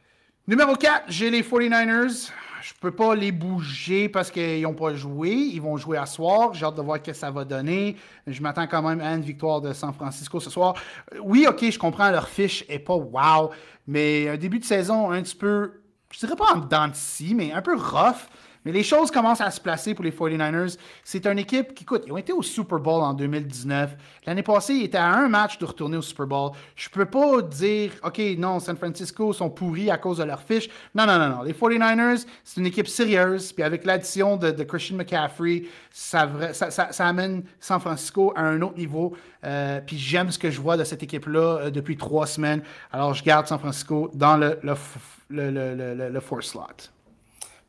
Numéro 0.48 0.74
4, 0.74 1.04
j'ai 1.08 1.30
les 1.30 1.42
49ers. 1.42 2.32
Je 2.64 2.72
peux 2.80 2.92
pas 2.92 3.14
les 3.14 3.30
bouger 3.30 4.08
parce 4.08 4.30
qu'ils 4.30 4.62
n'ont 4.62 4.72
pas 4.72 4.94
joué. 4.94 5.32
Ils 5.32 5.60
vont 5.60 5.76
jouer 5.76 5.98
à 5.98 6.06
soir. 6.06 6.54
J'ai 6.54 6.64
hâte 6.64 6.76
de 6.76 6.80
voir 6.80 6.96
ce 6.96 7.02
que 7.02 7.12
ça 7.12 7.30
va 7.30 7.44
donner. 7.44 7.94
Je 8.26 8.40
m'attends 8.40 8.66
quand 8.66 8.80
même 8.80 9.02
à 9.02 9.12
une 9.12 9.20
victoire 9.20 9.60
de 9.60 9.74
San 9.74 9.92
Francisco 9.92 10.40
ce 10.40 10.48
soir. 10.48 10.72
Oui, 11.22 11.46
OK, 11.46 11.62
je 11.62 11.78
comprends, 11.78 12.10
leur 12.10 12.26
fiche 12.26 12.64
est 12.70 12.78
pas 12.78 12.94
wow, 12.94 13.50
mais 13.86 14.30
un 14.30 14.38
début 14.38 14.60
de 14.60 14.64
saison 14.64 15.10
un 15.10 15.20
petit 15.20 15.36
peu, 15.36 15.82
je 16.10 16.18
dirais 16.20 16.36
pas 16.36 16.54
en 16.54 16.60
dents 16.60 16.88
de 16.88 16.94
scie, 16.94 17.34
mais 17.34 17.52
un 17.52 17.60
peu 17.60 17.76
rough. 17.76 18.30
Mais 18.64 18.72
les 18.72 18.82
choses 18.82 19.10
commencent 19.10 19.40
à 19.40 19.50
se 19.50 19.60
placer 19.60 19.94
pour 19.94 20.04
les 20.04 20.10
49ers. 20.10 20.78
C'est 21.02 21.26
une 21.26 21.38
équipe 21.38 21.74
qui, 21.74 21.84
écoute, 21.84 22.04
ils 22.06 22.12
ont 22.12 22.16
été 22.16 22.32
au 22.32 22.42
Super 22.42 22.78
Bowl 22.78 23.02
en 23.02 23.12
2019. 23.12 23.96
L'année 24.26 24.42
passée, 24.42 24.74
ils 24.74 24.84
étaient 24.84 24.96
à 24.98 25.12
un 25.12 25.28
match 25.28 25.58
de 25.58 25.66
retourner 25.66 25.98
au 25.98 26.02
Super 26.02 26.26
Bowl. 26.26 26.52
Je 26.74 26.88
peux 26.88 27.04
pas 27.04 27.42
dire, 27.42 27.92
OK, 28.02 28.20
non, 28.38 28.60
San 28.60 28.76
Francisco 28.76 29.32
sont 29.32 29.50
pourris 29.50 29.90
à 29.90 29.98
cause 29.98 30.18
de 30.18 30.24
leur 30.24 30.40
fiche. 30.42 30.68
Non, 30.94 31.06
non, 31.06 31.18
non, 31.18 31.28
non. 31.28 31.42
Les 31.42 31.52
49ers, 31.52 32.24
c'est 32.42 32.60
une 32.60 32.66
équipe 32.66 32.88
sérieuse. 32.88 33.52
Puis 33.52 33.62
avec 33.62 33.84
l'addition 33.84 34.36
de, 34.36 34.50
Christian 34.64 34.96
McCaffrey, 34.96 35.64
ça, 35.90 36.30
amène 37.00 37.44
San 37.60 37.80
Francisco 37.80 38.32
à 38.34 38.42
un 38.42 38.62
autre 38.62 38.78
niveau. 38.78 39.14
Euh, 39.44 39.80
puis 39.84 39.98
j'aime 39.98 40.30
ce 40.30 40.38
que 40.38 40.50
je 40.50 40.60
vois 40.60 40.78
de 40.78 40.84
cette 40.84 41.02
équipe-là 41.02 41.58
euh, 41.58 41.70
depuis 41.70 41.98
trois 41.98 42.26
semaines. 42.26 42.62
Alors, 42.92 43.12
je 43.12 43.22
garde 43.22 43.46
San 43.46 43.58
Francisco 43.58 44.10
dans 44.14 44.38
le, 44.38 44.58
le, 44.62 45.50
le, 45.50 46.08
le, 46.08 46.20
four 46.20 46.42
slot. 46.42 46.93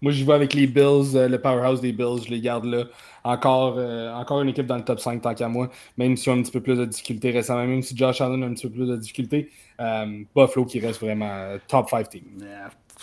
Moi, 0.05 0.11
j'y 0.11 0.23
vais 0.23 0.33
avec 0.33 0.53
les 0.53 0.67
Bills, 0.67 1.15
euh, 1.15 1.27
le 1.27 1.41
powerhouse 1.41 1.81
des 1.81 1.91
Bills, 1.91 2.25
je 2.25 2.29
les 2.29 2.39
garde 2.39 2.65
là. 2.65 2.83
Encore, 3.23 3.73
euh, 3.79 4.13
encore 4.13 4.39
une 4.39 4.49
équipe 4.49 4.67
dans 4.67 4.75
le 4.75 4.83
top 4.83 4.99
5 4.99 5.19
tant 5.19 5.33
qu'à 5.33 5.47
moi, 5.47 5.71
même 5.97 6.15
si 6.15 6.29
on 6.29 6.33
a 6.33 6.35
un 6.35 6.43
petit 6.43 6.51
peu 6.51 6.61
plus 6.61 6.77
de 6.77 6.85
difficultés 6.85 7.31
récemment, 7.31 7.65
même 7.65 7.81
si 7.81 7.97
Josh 7.97 8.21
Allen 8.21 8.43
a 8.43 8.45
un 8.45 8.53
petit 8.53 8.67
peu 8.67 8.73
plus 8.73 8.87
de 8.87 8.97
difficultés. 8.97 9.49
Euh, 9.79 10.23
Buffalo 10.35 10.67
qui 10.67 10.79
reste 10.79 11.01
vraiment 11.01 11.57
top 11.67 11.89
5 11.89 12.07
team. 12.07 12.21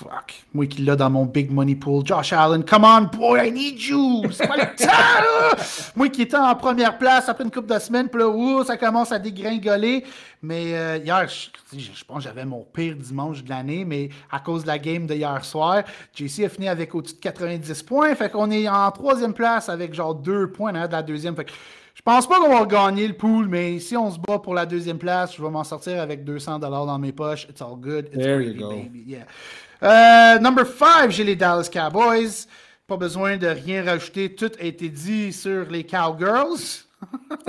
Fuck. 0.03 0.45
Moi 0.53 0.67
qui 0.67 0.83
l'ai 0.83 0.97
dans 0.97 1.11
mon 1.11 1.27
big 1.27 1.51
money 1.51 1.77
pool. 1.77 2.05
Josh 2.05 2.33
Allen, 2.33 2.65
come 2.65 2.85
on, 2.85 3.03
boy, 3.17 3.47
I 3.47 3.53
need 3.53 3.81
you. 3.81 4.23
C'est 4.33 4.49
pas 4.49 4.57
le 4.57 4.65
temps, 4.77 5.63
Moi 5.97 6.09
qui 6.09 6.23
étais 6.23 6.37
en 6.37 6.55
première 6.57 6.99
place 6.99 7.29
après 7.29 7.45
une 7.45 7.51
couple 7.51 7.73
de 7.73 7.79
semaines, 7.79 8.09
puis 8.09 8.21
là, 8.21 8.65
ça 8.65 8.77
commence 8.77 9.13
à 9.13 9.19
dégringoler. 9.19 10.05
Mais 10.43 10.75
euh, 10.75 10.99
hier, 10.99 11.29
je, 11.29 12.05
pense 12.05 12.19
que 12.19 12.25
j'avais 12.25 12.45
mon 12.45 12.65
pire 12.65 12.97
dimanche 12.97 13.45
de 13.45 13.51
l'année, 13.51 13.85
mais 13.85 14.09
à 14.31 14.41
cause 14.41 14.63
de 14.63 14.69
la 14.69 14.79
game 14.79 15.07
de 15.07 15.15
hier 15.15 15.45
soir, 15.45 15.85
JC 16.15 16.45
a 16.45 16.49
fini 16.49 16.69
avec 16.69 16.95
au-dessus 16.95 17.15
de 17.15 17.21
90 17.21 17.83
points. 17.85 18.15
Fait 18.17 18.31
qu'on 18.31 18.51
est 18.51 18.69
en 18.69 18.91
troisième 18.91 19.35
place 19.35 19.69
avec 19.69 19.95
genre 19.95 20.15
deux 20.15 20.51
points 20.51 20.73
de 20.73 20.79
la 20.79 21.03
deuxième. 21.03 21.37
Fait 21.37 21.45
que 21.45 21.53
je 21.95 22.01
pense 22.03 22.27
pas 22.27 22.41
qu'on 22.41 22.49
va 22.49 22.65
gagner 22.65 23.07
le 23.07 23.15
pool, 23.15 23.47
mais 23.47 23.79
si 23.79 23.97
on 23.97 24.11
se 24.11 24.19
bat 24.19 24.39
pour 24.39 24.55
la 24.55 24.67
deuxième 24.67 24.99
place, 24.99 25.37
je 25.37 25.43
vais 25.43 25.51
m'en 25.51 25.63
sortir 25.63 26.01
avec 26.01 26.25
200 26.25 26.59
dans 26.59 26.99
mes 26.99 27.13
poches. 27.13 27.47
It's 27.49 27.61
all 27.61 27.77
good. 27.77 28.07
It's 28.07 28.17
There 28.17 28.41
you 28.43 28.55
go. 28.55 28.71
baby. 28.71 29.05
Yeah. 29.07 29.27
Euh, 29.83 30.39
number 30.39 30.65
5, 30.65 31.11
j'ai 31.11 31.25
les 31.25 31.37
Dallas 31.37 31.69
Cowboys. 31.73 32.47
Pas 32.87 32.97
besoin 32.97 33.37
de 33.37 33.49
rien 33.49 33.85
rajouter. 33.85 34.35
Tout 34.35 34.51
a 34.61 34.65
été 34.65 34.89
dit 34.89 35.33
sur 35.33 35.69
les 35.71 35.85
Cowgirls. 35.85 36.85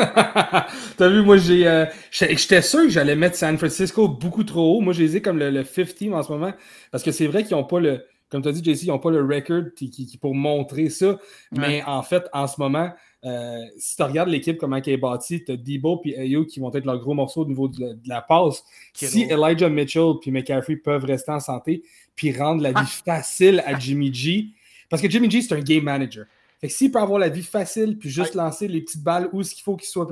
T'as 0.98 1.10
vu, 1.10 1.22
moi, 1.22 1.38
j'ai, 1.38 1.68
euh, 1.68 1.86
j'étais 2.10 2.64
sûr 2.64 2.82
que 2.82 2.90
j'allais 2.90 3.16
mettre 3.16 3.36
San 3.36 3.56
Francisco 3.58 4.08
beaucoup 4.08 4.44
trop 4.44 4.78
haut. 4.78 4.82
Moi, 4.82 4.94
j'ai 4.94 5.08
les 5.08 5.22
comme 5.22 5.38
le, 5.38 5.52
le 5.52 5.64
fifth 5.64 5.96
team 5.98 6.14
en 6.14 6.24
ce 6.24 6.32
moment. 6.32 6.54
Parce 6.92 7.04
que 7.04 7.12
c'est 7.12 7.28
vrai 7.28 7.44
qu'ils 7.44 7.56
n'ont 7.56 7.66
pas 7.66 7.80
le, 7.80 8.04
comme 8.34 8.42
tu 8.42 8.50
as 8.50 8.52
dit, 8.52 8.64
JC, 8.64 8.86
ils 8.86 8.88
n'ont 8.88 8.98
pas 8.98 9.12
le 9.12 9.22
record 9.22 9.76
qui, 9.76 9.92
qui, 9.92 10.18
pour 10.18 10.34
montrer 10.34 10.90
ça. 10.90 11.20
Mais 11.52 11.84
en 11.86 12.02
fait, 12.02 12.24
en 12.34 12.48
ce 12.48 12.60
moment, 12.60 12.90
euh, 13.26 13.64
si 13.78 13.96
tu 13.96 14.02
regardes 14.02 14.30
l'équipe, 14.30 14.58
comment 14.58 14.78
elle 14.78 14.90
est 14.90 14.98
bâtie, 14.98 15.44
tu 15.46 15.52
as 15.52 15.56
Debo 15.56 16.02
et 16.04 16.20
Ayo 16.20 16.44
qui 16.44 16.60
vont 16.60 16.74
être 16.74 16.86
leurs 16.86 16.98
gros 16.98 17.14
morceaux 17.14 17.44
au 17.44 17.48
niveau 17.48 17.68
de, 17.68 17.96
la 18.08 18.24
passe. 18.24 18.64
Si 18.94 19.28
Elijah 19.30 19.70
Mitchell 19.70 20.14
et 20.26 20.32
McCaffrey 20.32 20.78
peuvent 20.78 21.06
rester 21.06 21.32
en 21.32 21.40
santé 21.40 21.84
puis 22.16 22.36
rendre 22.38 22.62
la 22.62 22.70
vie 22.70 22.76
ah. 22.78 22.86
facile 23.06 23.64
à 23.66 23.78
Jimmy 23.78 24.14
G, 24.14 24.48
parce 24.90 25.02
que 25.02 25.10
Jimmy 25.10 25.30
G, 25.30 25.42
c'est 25.42 25.56
un 25.56 25.60
game 25.60 25.84
manager. 25.84 26.26
Fait 26.62 26.68
que 26.68 26.74
s'il 26.74 26.92
peut 26.92 27.00
avoir 27.00 27.20
la 27.20 27.28
vie 27.28 27.44
facile 27.44 27.98
puis 27.98 28.10
juste 28.10 28.36
lancer 28.36 28.70
les 28.70 28.82
petites 28.82 29.04
balles 29.04 29.28
où 29.34 29.42
il 29.42 29.62
faut 29.62 29.76
qu'il 29.76 29.90
soit, 29.90 30.08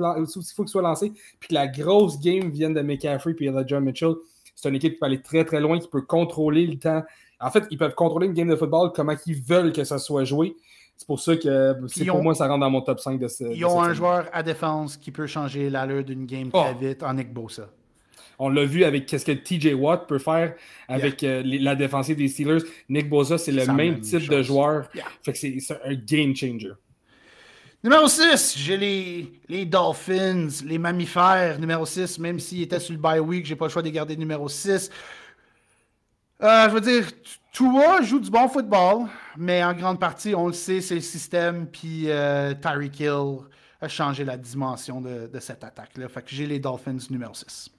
soit 0.66 0.82
lancé, 0.82 1.12
puis 1.40 1.48
que 1.48 1.54
la 1.54 1.66
grosse 1.66 2.20
game 2.20 2.50
vienne 2.50 2.74
de 2.74 2.82
McCaffrey 2.82 3.34
et 3.40 3.44
Elijah 3.46 3.80
Mitchell, 3.80 4.14
c'est 4.54 4.68
une 4.68 4.74
équipe 4.74 4.92
qui 4.92 4.98
peut 4.98 5.06
aller 5.06 5.22
très 5.22 5.44
très 5.44 5.60
loin, 5.60 5.78
qui 5.78 5.88
peut 5.88 6.02
contrôler 6.02 6.66
le 6.66 6.78
temps. 6.78 7.02
En 7.40 7.50
fait, 7.50 7.64
ils 7.70 7.78
peuvent 7.78 7.94
contrôler 7.94 8.26
une 8.26 8.34
game 8.34 8.48
de 8.48 8.56
football 8.56 8.92
comment 8.94 9.14
ils 9.26 9.42
veulent 9.42 9.72
que 9.72 9.84
ça 9.84 9.98
soit 9.98 10.24
joué. 10.24 10.54
C'est 10.96 11.06
pour 11.06 11.20
ça 11.20 11.36
que 11.36 11.74
c'est 11.88 12.04
pour 12.04 12.22
moi, 12.22 12.34
ça 12.34 12.46
rentre 12.46 12.60
dans 12.60 12.70
mon 12.70 12.82
top 12.82 13.00
5 13.00 13.18
de 13.18 13.28
ce. 13.28 13.44
Ils 13.44 13.64
ont 13.64 13.80
un 13.80 13.94
joueur 13.94 14.28
à 14.32 14.42
défense 14.42 14.96
qui 14.96 15.10
peut 15.10 15.26
changer 15.26 15.70
l'allure 15.70 16.04
d'une 16.04 16.26
game 16.26 16.50
très 16.50 16.74
oh. 16.74 16.78
vite 16.78 17.02
en 17.02 17.14
Nick 17.14 17.32
Bosa. 17.32 17.70
On 18.44 18.48
l'a 18.48 18.64
vu 18.64 18.82
avec 18.82 19.08
ce 19.08 19.24
que 19.24 19.30
TJ 19.30 19.72
Watt 19.72 20.08
peut 20.08 20.18
faire 20.18 20.54
avec 20.88 21.22
euh, 21.22 21.44
la 21.44 21.76
défensive 21.76 22.16
des 22.16 22.26
Steelers. 22.26 22.64
Nick 22.88 23.08
Bosa, 23.08 23.38
c'est 23.38 23.52
le 23.52 23.64
même, 23.66 24.00
type 24.00 24.28
de 24.28 24.42
joueur. 24.42 24.88
Fait 25.22 25.32
que 25.32 25.38
c'est 25.38 25.58
un 25.84 25.94
game 25.94 26.34
changer. 26.34 26.72
Numéro 27.84 28.08
6, 28.08 28.54
j'ai 28.58 28.76
les, 28.76 29.32
les, 29.48 29.64
Dolphins, 29.64 30.48
les 30.64 30.76
mammifères. 30.76 31.60
Numéro 31.60 31.86
6, 31.86 32.18
même 32.18 32.40
s'il 32.40 32.62
était 32.62 32.80
sur 32.80 32.94
le 32.94 32.98
bye 32.98 33.20
week, 33.20 33.46
j'ai 33.46 33.54
pas 33.54 33.66
le 33.66 33.70
choix 33.70 33.82
de 33.82 33.90
garder 33.90 34.16
numéro 34.16 34.48
6. 34.48 34.90
Euh, 36.42 36.68
je 36.68 36.74
veux 36.74 36.80
dire, 36.80 37.12
Tua 37.52 38.02
joue 38.02 38.18
du 38.18 38.28
bon 38.28 38.48
football, 38.48 39.06
mais 39.36 39.62
en 39.62 39.72
grande 39.72 40.00
partie, 40.00 40.34
on 40.34 40.48
le 40.48 40.52
sait, 40.52 40.80
c'est 40.80 40.96
le 40.96 41.00
système, 41.00 41.68
puis 41.68 42.10
euh, 42.10 42.54
Tyreek 42.54 42.98
Hill 42.98 43.38
a 43.80 43.86
changé 43.86 44.24
la 44.24 44.36
dimension 44.36 45.00
de, 45.00 45.30
cette 45.38 45.62
attaque-là. 45.62 46.08
Fait 46.08 46.22
que 46.22 46.30
j'ai 46.30 46.46
les 46.46 46.58
Dolphins 46.58 46.98
numéro 47.08 47.34
6. 47.34 47.70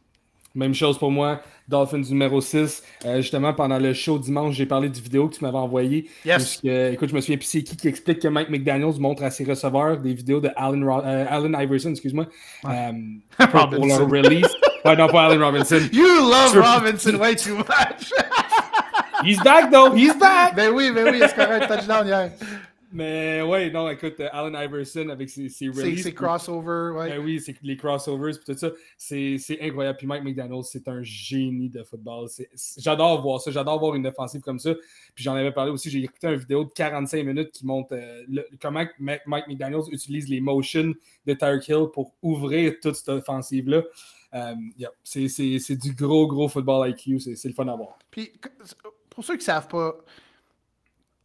Même 0.55 0.75
chose 0.75 0.99
pour 0.99 1.09
moi, 1.09 1.41
Dolphins 1.67 2.03
numéro 2.09 2.39
6. 2.39 2.83
Euh, 3.05 3.21
justement, 3.21 3.53
pendant 3.53 3.79
le 3.79 3.91
show 3.93 4.19
dimanche, 4.19 4.53
j'ai 4.53 4.67
parlé 4.67 4.87
du 4.87 5.01
vidéo 5.01 5.27
que 5.27 5.35
tu 5.35 5.43
m'avais 5.43 5.57
envoyé. 5.57 6.07
Yes. 6.25 6.59
écoute, 6.63 7.09
je 7.09 7.15
me 7.15 7.21
souviens 7.21 7.37
plus 7.37 7.47
c'est 7.47 7.63
qui 7.63 7.75
qui 7.75 7.87
explique 7.87 8.19
que 8.19 8.27
Mike 8.27 8.49
McDaniels 8.49 8.99
montre 8.99 9.23
à 9.23 9.31
ses 9.31 9.45
receveurs 9.45 9.97
des 9.97 10.13
vidéos 10.13 10.39
de 10.39 10.51
Allen, 10.55 10.87
Allen 10.87 11.57
Iverson, 11.59 11.89
excuse-moi, 11.89 12.27
pour, 12.63 13.69
pour, 13.69 13.85
leur 13.87 14.07
release. 14.07 14.47
ouais, 14.85 14.95
non, 14.95 15.07
pas 15.07 15.25
Allen 15.25 15.41
Robinson. 15.41 15.79
You 15.91 16.05
love 16.05 16.55
Robinson 16.55 17.15
way 17.15 17.35
too 17.35 17.55
much. 17.57 18.11
He's 19.23 19.39
back, 19.39 19.71
though. 19.71 19.95
He's 19.95 20.13
back. 20.13 20.55
ben 20.55 20.71
oui, 20.73 20.91
ben 20.91 21.07
oui, 21.11 21.21
est-ce 21.21 21.33
qu'on 21.33 21.41
a 21.41 21.55
un 21.55 21.67
touchdown 21.67 22.05
hier? 22.05 22.31
Mais 22.93 23.41
ouais, 23.41 23.71
non, 23.71 23.89
écoute, 23.89 24.19
euh, 24.19 24.29
Allen 24.31 24.55
Iverson 24.55 25.09
avec 25.09 25.27
ses, 25.27 25.49
ses 25.49 25.67
releases. 25.67 26.03
Ses 26.03 26.13
crossovers, 26.13 26.95
ouais. 26.95 27.09
Ben 27.09 27.25
oui, 27.25 27.39
c'est 27.39 27.55
les 27.63 27.75
crossovers 27.75 28.35
et 28.35 28.53
tout 28.53 28.55
ça. 28.55 28.69
C'est 28.95 29.57
incroyable. 29.61 29.97
Puis 29.97 30.05
Mike 30.05 30.23
McDaniels, 30.23 30.63
c'est 30.63 30.87
un 30.87 31.01
génie 31.01 31.69
de 31.69 31.83
football. 31.83 32.29
J'adore 32.77 33.23
voir 33.23 33.41
ça. 33.41 33.49
J'adore 33.49 33.79
voir 33.79 33.95
une 33.95 34.05
offensive 34.05 34.41
comme 34.41 34.59
ça. 34.59 34.75
Puis 35.15 35.23
j'en 35.23 35.33
avais 35.33 35.51
parlé 35.51 35.71
aussi. 35.71 35.89
J'ai 35.89 36.03
écouté 36.03 36.27
une 36.27 36.35
vidéo 36.35 36.65
de 36.65 36.69
45 36.69 37.25
minutes 37.25 37.51
qui 37.51 37.65
montre 37.65 37.95
euh, 37.95 38.43
comment 38.61 38.85
Mike 38.99 39.47
McDaniels 39.47 39.91
utilise 39.91 40.29
les 40.29 40.39
motions 40.39 40.93
de 41.25 41.33
Tyreek 41.33 41.67
Hill 41.67 41.87
pour 41.91 42.13
ouvrir 42.21 42.75
toute 42.79 42.93
cette 42.93 43.09
offensive-là. 43.09 43.81
Euh, 44.35 44.53
c'est 45.03 45.75
du 45.81 45.93
gros, 45.95 46.27
gros 46.27 46.47
football 46.47 46.91
IQ. 46.91 47.19
C'est 47.19 47.43
le 47.47 47.55
fun 47.55 47.67
à 47.67 47.75
voir. 47.75 47.97
Puis 48.11 48.31
pour 49.09 49.23
ceux 49.23 49.33
qui 49.33 49.39
ne 49.39 49.45
savent 49.45 49.67
pas, 49.67 49.95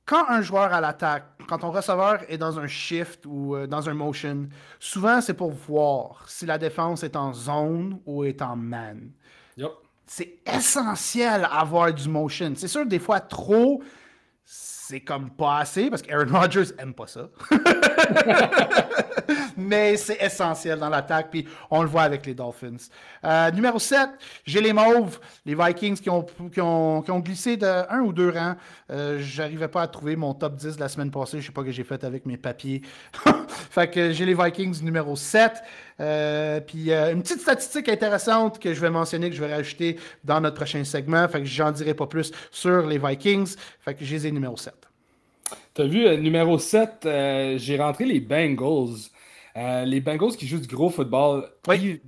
quand 0.08 0.26
un 0.28 0.40
joueur 0.40 0.72
à 0.72 0.80
l'attaque, 0.80 1.26
quand 1.46 1.58
ton 1.58 1.70
receveur 1.70 2.20
est 2.28 2.38
dans 2.38 2.58
un 2.58 2.66
shift 2.66 3.26
ou 3.26 3.54
euh, 3.54 3.66
dans 3.66 3.88
un 3.90 3.94
motion, 3.94 4.48
souvent 4.80 5.20
c'est 5.20 5.34
pour 5.34 5.50
voir 5.50 6.24
si 6.26 6.46
la 6.46 6.56
défense 6.56 7.02
est 7.02 7.14
en 7.14 7.34
zone 7.34 8.00
ou 8.06 8.24
est 8.24 8.40
en 8.40 8.56
man. 8.56 9.10
C'est 10.10 10.38
essentiel 10.46 11.46
avoir 11.52 11.92
du 11.92 12.08
motion. 12.08 12.54
C'est 12.56 12.68
sûr, 12.68 12.86
des 12.86 12.98
fois 12.98 13.20
trop, 13.20 13.82
c'est 14.88 15.00
comme 15.00 15.28
pas 15.28 15.58
assez 15.58 15.90
parce 15.90 16.00
qu'Aaron 16.00 16.32
Rodgers 16.32 16.72
aime 16.78 16.94
pas 16.94 17.06
ça. 17.06 17.28
Mais 19.58 19.98
c'est 19.98 20.16
essentiel 20.22 20.78
dans 20.78 20.88
l'attaque, 20.88 21.28
puis 21.30 21.46
on 21.70 21.82
le 21.82 21.88
voit 21.88 22.02
avec 22.02 22.24
les 22.24 22.32
Dolphins. 22.32 22.76
Euh, 23.22 23.50
numéro 23.50 23.78
7, 23.78 24.08
j'ai 24.46 24.62
les 24.62 24.72
Mauves, 24.72 25.20
les 25.44 25.54
Vikings 25.54 25.98
qui 25.98 26.08
ont, 26.08 26.24
qui 26.50 26.60
ont, 26.62 27.20
glissé 27.20 27.58
de 27.58 27.66
un 27.66 28.00
ou 28.00 28.14
deux 28.14 28.30
rangs. 28.30 28.56
Euh, 28.90 29.18
J'arrivais 29.20 29.68
pas 29.68 29.82
à 29.82 29.88
trouver 29.88 30.16
mon 30.16 30.32
top 30.32 30.56
10 30.56 30.76
de 30.76 30.80
la 30.80 30.88
semaine 30.88 31.10
passée. 31.10 31.42
Je 31.42 31.46
sais 31.46 31.52
pas 31.52 31.60
ce 31.60 31.66
que 31.66 31.72
j'ai 31.72 31.84
fait 31.84 32.02
avec 32.04 32.24
mes 32.24 32.38
papiers. 32.38 32.80
fait 33.48 33.90
que 33.90 34.12
j'ai 34.12 34.24
les 34.24 34.34
Vikings 34.34 34.82
numéro 34.82 35.16
7. 35.16 35.52
Euh, 36.00 36.60
puis 36.60 36.92
euh, 36.92 37.12
une 37.12 37.22
petite 37.22 37.40
statistique 37.40 37.88
intéressante 37.88 38.58
que 38.58 38.72
je 38.72 38.80
vais 38.80 38.90
mentionner, 38.90 39.30
que 39.30 39.36
je 39.36 39.44
vais 39.44 39.54
rajouter 39.54 39.98
dans 40.24 40.40
notre 40.40 40.56
prochain 40.56 40.84
segment. 40.84 41.26
Fait 41.28 41.40
que 41.40 41.46
j'en 41.46 41.72
dirai 41.72 41.94
pas 41.94 42.06
plus 42.06 42.32
sur 42.50 42.86
les 42.86 42.98
Vikings. 42.98 43.56
Fait 43.80 43.94
que 43.94 44.04
j'ai 44.04 44.18
les 44.18 44.32
numéro 44.32 44.56
7. 44.56 44.77
Tu 45.74 45.82
as 45.82 45.86
vu, 45.86 46.06
euh, 46.06 46.16
numéro 46.16 46.58
7, 46.58 47.08
j'ai 47.56 47.78
rentré 47.78 48.04
les 48.04 48.20
Bengals. 48.20 49.10
les 49.86 50.00
Bengals 50.00 50.36
qui 50.36 50.46
jouent 50.46 50.60
du 50.60 50.74
gros 50.74 50.90
football, 50.90 51.48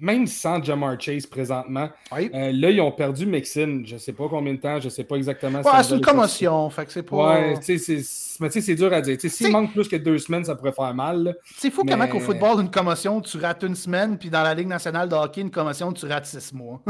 même 0.00 0.26
sans 0.26 0.62
Jamar 0.62 1.00
Chase 1.00 1.26
présentement. 1.26 1.88
là, 2.12 2.70
ils 2.70 2.80
ont 2.80 2.92
perdu 2.92 3.26
Mixon. 3.26 3.82
Je 3.84 3.94
ne 3.94 3.98
sais 3.98 4.12
pas 4.12 4.28
combien 4.28 4.54
de 4.54 4.60
temps, 4.60 4.78
je 4.80 4.86
ne 4.86 4.90
sais 4.90 5.04
pas 5.04 5.16
exactement. 5.16 5.60
Ouais, 5.60 5.82
c'est 5.82 5.94
une 5.94 6.00
commotion. 6.00 6.70
Fait 6.70 6.86
que 6.86 6.92
c'est 6.92 7.02
pas... 7.02 7.16
Ouais, 7.16 7.50
mais 7.50 7.60
tu 7.60 7.78
sais, 7.78 8.60
c'est 8.60 8.74
dur 8.74 8.92
à 8.92 9.00
dire. 9.00 9.18
S'il 9.20 9.50
manque 9.52 9.72
plus 9.72 9.86
que 9.86 9.96
deux 9.96 10.18
semaines, 10.18 10.44
ça 10.44 10.54
pourrait 10.54 10.72
faire 10.72 10.94
mal. 10.94 11.36
C'est 11.56 11.70
fou 11.70 11.84
comment 11.84 12.06
qu'au 12.08 12.20
football, 12.20 12.60
une 12.62 12.70
commotion, 12.70 13.20
tu 13.20 13.36
rates 13.36 13.62
une 13.62 13.74
semaine, 13.74 14.16
puis 14.16 14.30
dans 14.30 14.42
la 14.42 14.54
Ligue 14.54 14.68
nationale 14.68 15.08
de 15.08 15.14
hockey, 15.14 15.42
une 15.42 15.50
commotion, 15.50 15.92
tu 15.92 16.06
rates 16.06 16.26
six 16.26 16.52
mois. 16.54 16.80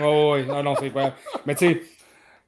oh, 0.00 0.34
oui, 0.34 0.46
non, 0.46 0.62
non, 0.62 0.74
c'est 0.78 0.90
pas. 0.90 1.14
Mais 1.46 1.54
tu 1.54 1.66
sais, 1.66 1.82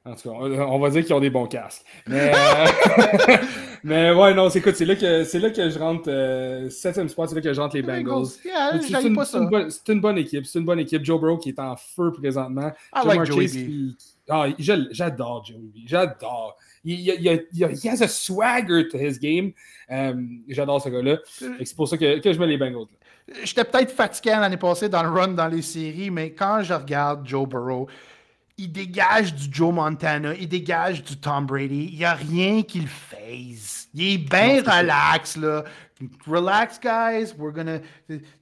En 0.05 0.15
tout 0.15 0.29
cas, 0.29 0.35
on 0.35 0.79
va 0.79 0.89
dire 0.89 1.05
qu'ils 1.05 1.13
ont 1.13 1.21
des 1.21 1.29
bons 1.29 1.47
casques. 1.47 1.83
Mais, 2.07 2.33
euh, 2.35 3.37
mais 3.85 4.11
ouais, 4.11 4.33
non, 4.33 4.49
c'est 4.49 4.59
c'est 4.75 4.85
là 4.85 4.97
que 4.97 5.23
c'est 5.23 5.39
là 5.39 5.49
que 5.49 5.69
je 5.69 5.79
rentre 5.79 6.09
euh, 6.09 6.69
septième 6.69 7.07
spot, 7.07 7.29
c'est 7.29 7.35
là 7.35 7.41
que 7.41 7.53
je 7.53 7.61
rentre 7.61 7.77
les 7.77 7.83
Bengals. 7.83 8.25
c'est 8.25 9.01
une, 9.01 9.17
une, 9.87 10.01
bonne 10.01 10.17
équipe, 10.17 10.45
c'est 10.45 10.59
une 10.59 10.65
bonne 10.65 10.79
équipe. 10.79 11.05
Joe 11.05 11.21
Burrow 11.21 11.37
qui 11.37 11.49
est 11.49 11.59
en 11.59 11.77
feu 11.77 12.11
présentement. 12.11 12.69
I 12.93 13.07
like 13.07 13.23
Joey 13.23 13.47
B. 13.47 13.95
Ah, 14.27 14.47
j'adore 14.59 15.45
Joey 15.45 15.59
B. 15.73 15.77
J'adore. 15.85 16.57
Il, 16.83 16.99
il, 16.99 17.45
il, 17.53 17.63
he 17.63 17.87
has 17.87 18.01
a 18.01 18.07
swagger 18.09 18.89
to 18.89 18.97
his 18.97 19.17
game. 19.17 19.53
Euh, 19.89 20.13
j'adore 20.49 20.81
ce 20.81 20.89
gars-là. 20.89 21.19
C'est 21.63 21.75
pour 21.77 21.87
ça 21.87 21.97
que, 21.97 22.19
que, 22.19 22.33
je 22.33 22.39
mets 22.39 22.47
les 22.47 22.57
Bengals. 22.57 22.87
J'étais 23.45 23.63
peut-être 23.63 23.91
fatigué 23.91 24.31
l'année 24.31 24.57
passée 24.57 24.89
dans 24.89 25.03
le 25.03 25.09
run 25.09 25.29
dans 25.29 25.47
les 25.47 25.61
séries, 25.61 26.11
mais 26.11 26.33
quand 26.33 26.61
je 26.61 26.73
regarde 26.73 27.25
Joe 27.25 27.47
Burrow, 27.47 27.87
il 28.57 28.71
dégage 28.71 29.33
du 29.33 29.47
Joe 29.51 29.73
Montana, 29.73 30.33
il 30.35 30.47
dégage 30.47 31.03
du 31.03 31.17
Tom 31.17 31.45
Brady. 31.45 31.89
Il 31.91 31.97
n'y 31.97 32.05
a 32.05 32.13
rien 32.13 32.61
qu'il 32.61 32.87
fasse. 32.87 33.87
Il 33.93 34.13
est 34.13 34.17
bien 34.17 34.61
relax, 34.61 35.37
là. 35.37 35.63
Relax, 36.27 36.79
guys. 36.79 37.33
We're 37.37 37.53
gonna... 37.53 37.79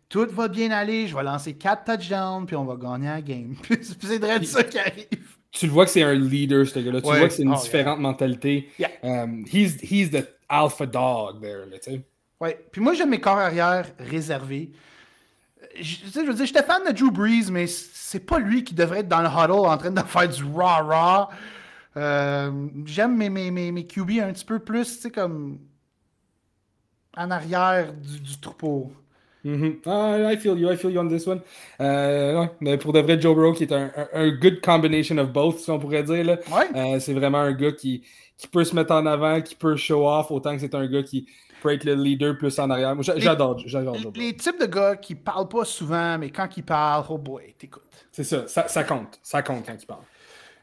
Tout 0.10 0.28
va 0.32 0.48
bien 0.48 0.72
aller. 0.72 1.08
Je 1.08 1.16
vais 1.16 1.24
lancer 1.24 1.54
quatre 1.54 1.86
touchdowns, 1.86 2.46
puis 2.46 2.56
on 2.56 2.66
va 2.66 2.76
gagner 2.76 3.08
la 3.08 3.22
game. 3.22 3.56
c'est 3.70 4.20
de 4.20 4.46
ça 4.46 4.64
qui 4.64 4.80
arrive. 4.80 5.38
Tu 5.52 5.68
le 5.68 5.72
vois 5.72 5.86
que 5.86 5.92
c'est 5.92 6.04
un 6.04 6.14
leader, 6.14 6.66
ce 6.66 6.80
gars-là. 6.80 7.02
Tu 7.02 7.08
vois 7.08 7.28
que 7.28 7.34
c'est 7.34 7.44
une 7.44 7.54
oh, 7.54 7.62
différente 7.62 8.00
mentalité. 8.00 8.70
Um, 9.04 9.46
he's, 9.52 9.78
he's 9.82 10.10
the 10.10 10.28
alpha 10.50 10.86
dog 10.86 11.42
there, 11.42 11.66
tu 11.72 11.92
sais. 11.92 12.02
Ouais. 12.40 12.58
Puis 12.72 12.82
moi, 12.82 12.94
j'aime 12.94 13.10
mes 13.10 13.20
corps 13.20 13.38
arrière 13.38 13.86
réservés 14.00 14.72
je, 15.80 15.98
je 16.14 16.20
veux 16.20 16.34
dire, 16.34 16.46
j'étais 16.46 16.64
fan 16.64 16.82
de 16.86 16.92
Drew 16.92 17.12
Brees, 17.12 17.52
mais 17.52 17.68
c'est 17.68 18.26
pas 18.26 18.40
lui 18.40 18.64
qui 18.64 18.74
devrait 18.74 19.00
être 19.00 19.08
dans 19.08 19.22
le 19.22 19.28
huddle 19.28 19.68
en 19.68 19.78
train 19.78 19.92
de 19.92 20.02
faire 20.02 20.30
du 20.30 20.44
rah-rah. 20.44 21.30
Euh, 21.98 22.52
j'aime 22.86 23.18
mes, 23.18 23.30
mes, 23.30 23.52
mes, 23.52 23.72
mes, 23.72 23.86
QB 23.86 24.12
un 24.22 24.32
petit 24.32 24.46
peu 24.46 24.60
plus, 24.60 24.96
tu 24.96 25.02
sais, 25.02 25.12
comme 25.12 25.60
en 27.18 27.32
arrière 27.32 27.94
du, 27.94 28.20
du 28.20 28.40
troupeau. 28.40 28.92
Mm 29.44 29.72
I 29.88 30.38
feel 30.38 30.58
you, 30.58 30.70
I 30.70 30.78
feel 30.78 30.92
you 30.92 31.00
on 31.00 31.08
this 31.08 31.26
one. 31.28 31.42
Euh, 31.80 32.46
mais 32.60 32.78
pour 32.78 32.94
de 32.94 33.00
vrai, 33.00 33.20
Joe 33.20 33.36
Burrow 33.36 33.54
qui 33.54 33.64
est 33.64 33.74
un, 33.74 33.92
un, 34.14 34.30
good 34.30 34.62
combination 34.62 35.18
of 35.18 35.32
both, 35.32 35.60
si 35.60 35.72
on 35.72 35.80
pourrait 35.80 36.04
dire. 36.04 36.38
Ouais. 36.52 36.70
Euh, 36.76 37.00
c'est 37.00 37.14
vraiment 37.14 37.40
un 37.40 37.52
gars 37.52 37.72
qui, 37.72 38.04
qui 38.38 38.48
peut 38.48 38.64
se 38.64 38.76
mettre 38.76 38.94
en 38.94 39.06
avant, 39.06 39.42
qui 39.42 39.56
peut 39.56 39.76
show 39.76 40.08
off, 40.08 40.30
autant 40.30 40.54
que 40.54 40.60
c'est 40.60 40.76
un 40.76 40.86
gars 40.86 41.04
qui, 41.04 41.28
peut 41.62 41.74
être 41.74 41.86
le 41.86 41.94
leader 41.94 42.38
plus 42.38 42.58
en 42.60 42.70
arrière. 42.70 42.96
J'adore, 43.02 43.60
j'adore. 43.66 43.96
Les, 44.16 44.36
types 44.36 44.60
de 44.60 44.66
gars 44.66 44.96
qui 44.96 45.16
parlent 45.16 45.48
pas 45.48 45.64
souvent, 45.64 46.18
mais 46.18 46.30
quand 46.30 46.50
ils 46.58 46.64
parlent, 46.64 47.06
oh 47.10 47.18
boy, 47.18 47.54
t'écoutes. 47.58 47.84
C'est 48.12 48.24
ça, 48.24 48.48
ça, 48.48 48.84
compte. 48.84 49.20
Ça 49.24 49.42
compte 49.42 49.66
quand 49.66 49.76
ils 49.80 49.86
parlent. 49.86 50.02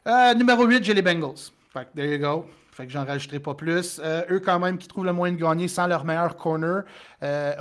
Euh, 0.07 0.35
numéro 0.35 0.67
8, 0.67 0.85
j'ai 0.85 0.95
les 0.95 1.03
Bengals. 1.03 1.51
Fait 1.73 1.89
there 1.95 2.13
you 2.13 2.19
go. 2.19 2.47
Fait 2.79 2.87
que 2.87 2.93
j'en 2.93 3.05
rajouterai 3.05 3.41
pas 3.41 3.55
plus. 3.55 4.01
Euh, 4.05 4.23
eux, 4.31 4.39
quand 4.39 4.61
même, 4.61 4.79
qui 4.79 4.87
trouvent 4.87 5.05
le 5.05 5.13
moyen 5.13 5.35
de 5.35 5.41
gagner 5.41 5.67
sans 5.67 5.89
leur 5.89 6.05
meilleur 6.05 6.37
corner. 6.37 6.85
Euh, 7.25 7.53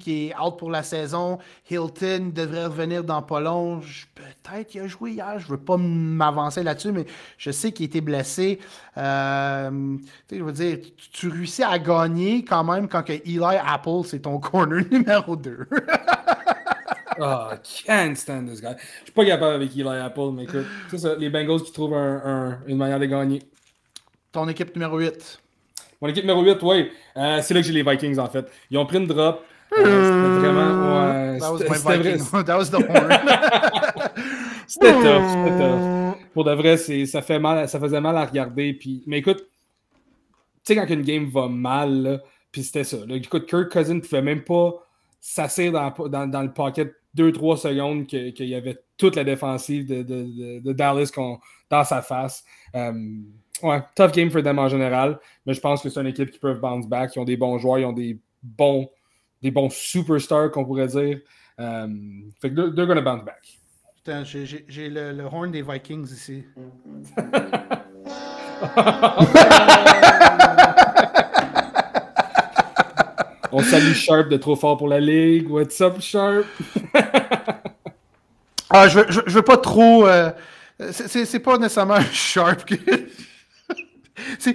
qui 0.00 0.28
est 0.28 0.40
out 0.40 0.56
pour 0.56 0.70
la 0.70 0.82
saison. 0.82 1.36
Hilton 1.70 2.32
devrait 2.34 2.64
revenir 2.64 3.04
dans 3.04 3.20
pas 3.20 3.38
long. 3.38 3.82
Peut-être 4.14 4.66
qu'il 4.66 4.80
a 4.80 4.86
joué 4.86 5.10
hier. 5.10 5.38
Je 5.40 5.48
veux 5.48 5.58
pas 5.58 5.76
m'avancer 5.76 6.62
là-dessus, 6.62 6.90
mais 6.90 7.04
je 7.36 7.50
sais 7.50 7.70
qu'il 7.70 7.84
était 7.84 8.00
blessé. 8.00 8.58
Euh, 8.96 9.98
je 10.32 10.42
veux 10.42 10.52
dire, 10.52 10.78
tu, 11.12 11.28
réussis 11.28 11.62
à 11.62 11.78
gagner 11.78 12.42
quand 12.42 12.64
même 12.64 12.88
quand 12.88 13.02
que 13.02 13.12
Eli 13.12 13.38
Apple, 13.44 14.06
c'est 14.06 14.20
ton 14.20 14.38
corner 14.38 14.82
numéro 14.90 15.36
2. 15.36 15.68
oh, 17.18 17.48
I 17.52 17.58
can't 17.84 18.14
stand 18.14 18.48
this 18.48 18.62
guy. 18.62 18.74
Je 19.00 19.04
suis 19.04 19.12
pas 19.12 19.26
capable 19.26 19.56
avec 19.56 19.76
Eli 19.76 19.86
Apple, 19.86 20.30
mais 20.32 20.44
écoute, 20.44 20.64
les 21.18 21.28
Bengals 21.28 21.60
qui 21.60 21.72
trouvent 21.72 21.92
une 22.66 22.78
manière 22.78 22.98
de 22.98 23.04
gagner. 23.04 23.42
Ton 24.32 24.48
équipe 24.48 24.74
numéro 24.74 24.98
8. 24.98 25.40
Mon 26.00 26.08
équipe 26.08 26.24
numéro 26.24 26.42
8, 26.42 26.58
oui. 26.62 26.90
Euh, 27.16 27.40
c'est 27.42 27.54
là 27.54 27.60
que 27.60 27.66
j'ai 27.66 27.72
les 27.72 27.82
Vikings, 27.82 28.18
en 28.18 28.28
fait. 28.28 28.50
Ils 28.70 28.78
ont 28.78 28.86
pris 28.86 28.98
une 28.98 29.06
drop. 29.06 29.42
Euh, 29.72 29.78
c'était 29.78 30.48
vraiment. 30.48 31.06
Ouais, 31.06 31.38
That 31.38 31.52
was 31.52 31.58
my 31.58 32.02
Viking. 32.02 32.44
That 32.44 32.56
was 32.58 32.70
the 32.70 32.74
horn. 32.74 32.86
c'était 34.66 34.92
tough. 34.92 35.22
C'était 35.28 35.58
tough. 35.58 36.16
Pour 36.34 36.44
de 36.44 36.52
vrai, 36.52 36.76
ça, 36.76 37.22
fait 37.22 37.38
mal, 37.38 37.68
ça 37.68 37.80
faisait 37.80 38.00
mal 38.00 38.16
à 38.16 38.26
regarder. 38.26 38.74
Puis... 38.74 39.02
Mais 39.06 39.18
écoute, 39.18 39.38
tu 39.38 40.74
sais, 40.74 40.76
quand 40.76 40.86
une 40.88 41.02
game 41.02 41.26
va 41.30 41.48
mal, 41.48 42.22
puis 42.52 42.62
c'était 42.62 42.84
ça. 42.84 42.98
Là. 43.06 43.16
Écoute, 43.16 43.46
Kirk 43.46 43.72
Cousin 43.72 43.94
ne 43.94 44.00
pouvait 44.00 44.22
même 44.22 44.44
pas 44.44 44.74
s'asseoir 45.20 45.72
dans, 45.72 46.08
dans, 46.08 46.26
dans, 46.26 46.42
le 46.42 46.52
pocket 46.52 46.94
2-3 47.16 47.56
secondes 47.56 48.06
qu'il 48.06 48.48
y 48.48 48.54
avait 48.54 48.78
toute 48.96 49.16
la 49.16 49.24
défensive 49.24 49.86
de, 49.86 50.02
de, 50.02 50.60
de, 50.60 50.72
Dallas 50.72 51.10
dans 51.70 51.84
sa 51.84 52.02
face. 52.02 52.44
Um, 52.74 53.26
Ouais, 53.62 53.80
tough 53.94 54.12
game 54.12 54.30
for 54.30 54.42
them 54.42 54.58
en 54.58 54.68
général, 54.68 55.18
mais 55.46 55.54
je 55.54 55.60
pense 55.60 55.82
que 55.82 55.88
c'est 55.88 56.00
une 56.00 56.08
équipe 56.08 56.30
qui 56.30 56.38
peut 56.38 56.54
bounce 56.54 56.86
back. 56.86 57.12
Ils 57.16 57.20
ont 57.20 57.24
des 57.24 57.38
bons 57.38 57.58
joueurs, 57.58 57.78
ils 57.78 57.86
ont 57.86 57.92
des 57.92 58.20
bons, 58.42 58.88
des 59.40 59.50
bons 59.50 59.70
superstars, 59.70 60.50
qu'on 60.50 60.64
pourrait 60.64 60.88
dire. 60.88 61.20
Um, 61.58 62.32
fait 62.40 62.50
que 62.50 62.68
they're, 62.74 62.86
gonna 62.86 63.00
bounce 63.00 63.24
back. 63.24 63.58
Putain, 63.96 64.24
j'ai 64.24 64.90
le, 64.90 65.12
le, 65.12 65.24
horn 65.24 65.50
des 65.50 65.62
Vikings 65.62 66.04
ici. 66.04 66.44
On 73.52 73.62
salue 73.62 73.94
Sharp 73.94 74.28
de 74.28 74.36
trop 74.36 74.54
fort 74.54 74.76
pour 74.76 74.88
la 74.88 75.00
ligue. 75.00 75.48
What's 75.48 75.80
up, 75.80 75.98
Sharp? 75.98 76.44
ah, 78.70 78.88
je 78.88 79.00
veux, 79.00 79.06
je, 79.08 79.20
veux 79.34 79.42
pas 79.42 79.56
trop. 79.56 80.06
Euh, 80.06 80.30
c'est 80.90 81.40
pas 81.40 81.58
nécessairement 81.58 82.00
Sharp 82.12 82.64
que. 82.64 82.74
si, 84.38 84.54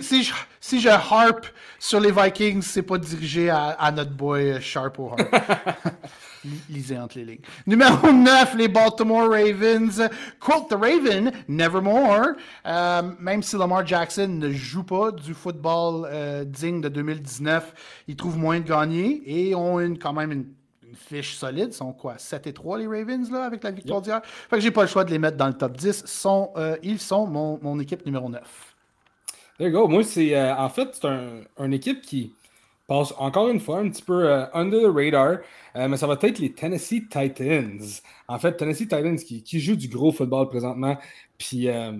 si, 0.00 0.22
je, 0.24 0.32
si, 0.60 0.80
je, 0.80 0.88
harp 0.88 1.46
sur 1.78 2.00
les 2.00 2.12
Vikings, 2.12 2.62
c'est 2.62 2.82
pas 2.82 2.98
dirigé 2.98 3.50
à, 3.50 3.92
notre 3.94 4.12
boy 4.12 4.60
Sharp 4.60 4.98
ou 4.98 5.10
Harp. 5.10 5.20
Lisez 6.70 6.98
entre 6.98 7.18
les 7.18 7.24
lignes. 7.26 7.40
Numéro 7.66 8.10
9, 8.10 8.54
les 8.56 8.68
Baltimore 8.68 9.28
Ravens. 9.28 10.08
Quote 10.38 10.70
the 10.70 10.74
Raven, 10.74 11.32
nevermore. 11.48 12.28
Euh, 12.66 13.02
même 13.18 13.42
si 13.42 13.58
Lamar 13.58 13.86
Jackson 13.86 14.26
ne 14.26 14.50
joue 14.50 14.82
pas 14.82 15.10
du 15.10 15.34
football 15.34 16.08
euh, 16.10 16.44
digne 16.44 16.80
de 16.80 16.88
2019, 16.88 18.02
ils 18.08 18.16
trouvent 18.16 18.38
moins 18.38 18.58
de 18.58 18.66
gagner 18.66 19.22
et 19.26 19.54
ont 19.54 19.80
une, 19.80 19.98
quand 19.98 20.14
même 20.14 20.32
une, 20.32 20.46
fiche 20.94 21.34
solide. 21.34 21.68
Ils 21.70 21.74
sont 21.74 21.92
quoi 21.92 22.18
7 22.18 22.46
et 22.46 22.52
3 22.52 22.78
les 22.78 22.86
Ravens 22.86 23.30
là, 23.30 23.44
avec 23.44 23.64
la 23.64 23.70
victoire 23.70 24.00
d'hier? 24.00 24.20
Fait 24.24 24.56
que 24.56 24.62
j'ai 24.62 24.70
pas 24.70 24.82
le 24.82 24.88
choix 24.88 25.04
de 25.04 25.10
les 25.10 25.18
mettre 25.18 25.36
dans 25.36 25.48
le 25.48 25.54
top 25.54 25.76
10. 25.76 26.04
Sont, 26.06 26.52
euh, 26.56 26.76
ils 26.82 26.98
sont 26.98 27.26
mon, 27.26 27.58
mon 27.62 27.78
équipe 27.80 28.04
numéro 28.06 28.28
9. 28.28 28.70
There 29.60 29.70
go. 29.70 29.86
Moi, 29.88 30.04
c'est 30.04 30.34
euh, 30.34 30.56
en 30.56 30.70
fait, 30.70 30.88
c'est 30.94 31.06
un, 31.06 31.42
une 31.58 31.74
équipe 31.74 32.00
qui 32.00 32.32
passe 32.86 33.12
encore 33.18 33.50
une 33.50 33.60
fois 33.60 33.80
un 33.80 33.90
petit 33.90 34.00
peu 34.00 34.26
euh, 34.26 34.46
under 34.54 34.80
the 34.80 34.90
radar, 34.90 35.40
euh, 35.76 35.86
mais 35.86 35.98
ça 35.98 36.06
va 36.06 36.14
être 36.14 36.38
les 36.38 36.54
Tennessee 36.54 37.02
Titans. 37.10 37.78
En 38.26 38.38
fait, 38.38 38.56
Tennessee 38.56 38.88
Titans 38.88 39.18
qui, 39.18 39.42
qui 39.42 39.60
jouent 39.60 39.76
du 39.76 39.88
gros 39.88 40.12
football 40.12 40.48
présentement. 40.48 40.96
Puis. 41.36 41.68
oh, 41.68 41.92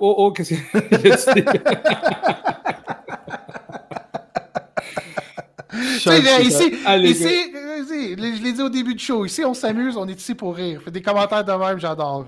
oh, 0.00 0.02
oh, 0.16 0.32
qu'est-ce 0.32 0.54
que. 0.54 0.60
ici, 5.84 6.08
ici, 6.42 6.72
ici, 7.04 7.54
je 8.16 8.42
l'ai 8.42 8.52
dit 8.52 8.62
au 8.62 8.68
début 8.68 8.94
du 8.94 9.04
show, 9.04 9.24
ici 9.24 9.44
on 9.44 9.54
s'amuse, 9.54 9.96
on 9.96 10.06
est 10.08 10.18
ici 10.18 10.34
pour 10.34 10.56
rire. 10.56 10.82
Fait 10.82 10.90
des 10.90 11.02
commentaires 11.02 11.44
de 11.44 11.52
même, 11.52 11.78
j'adore. 11.78 12.26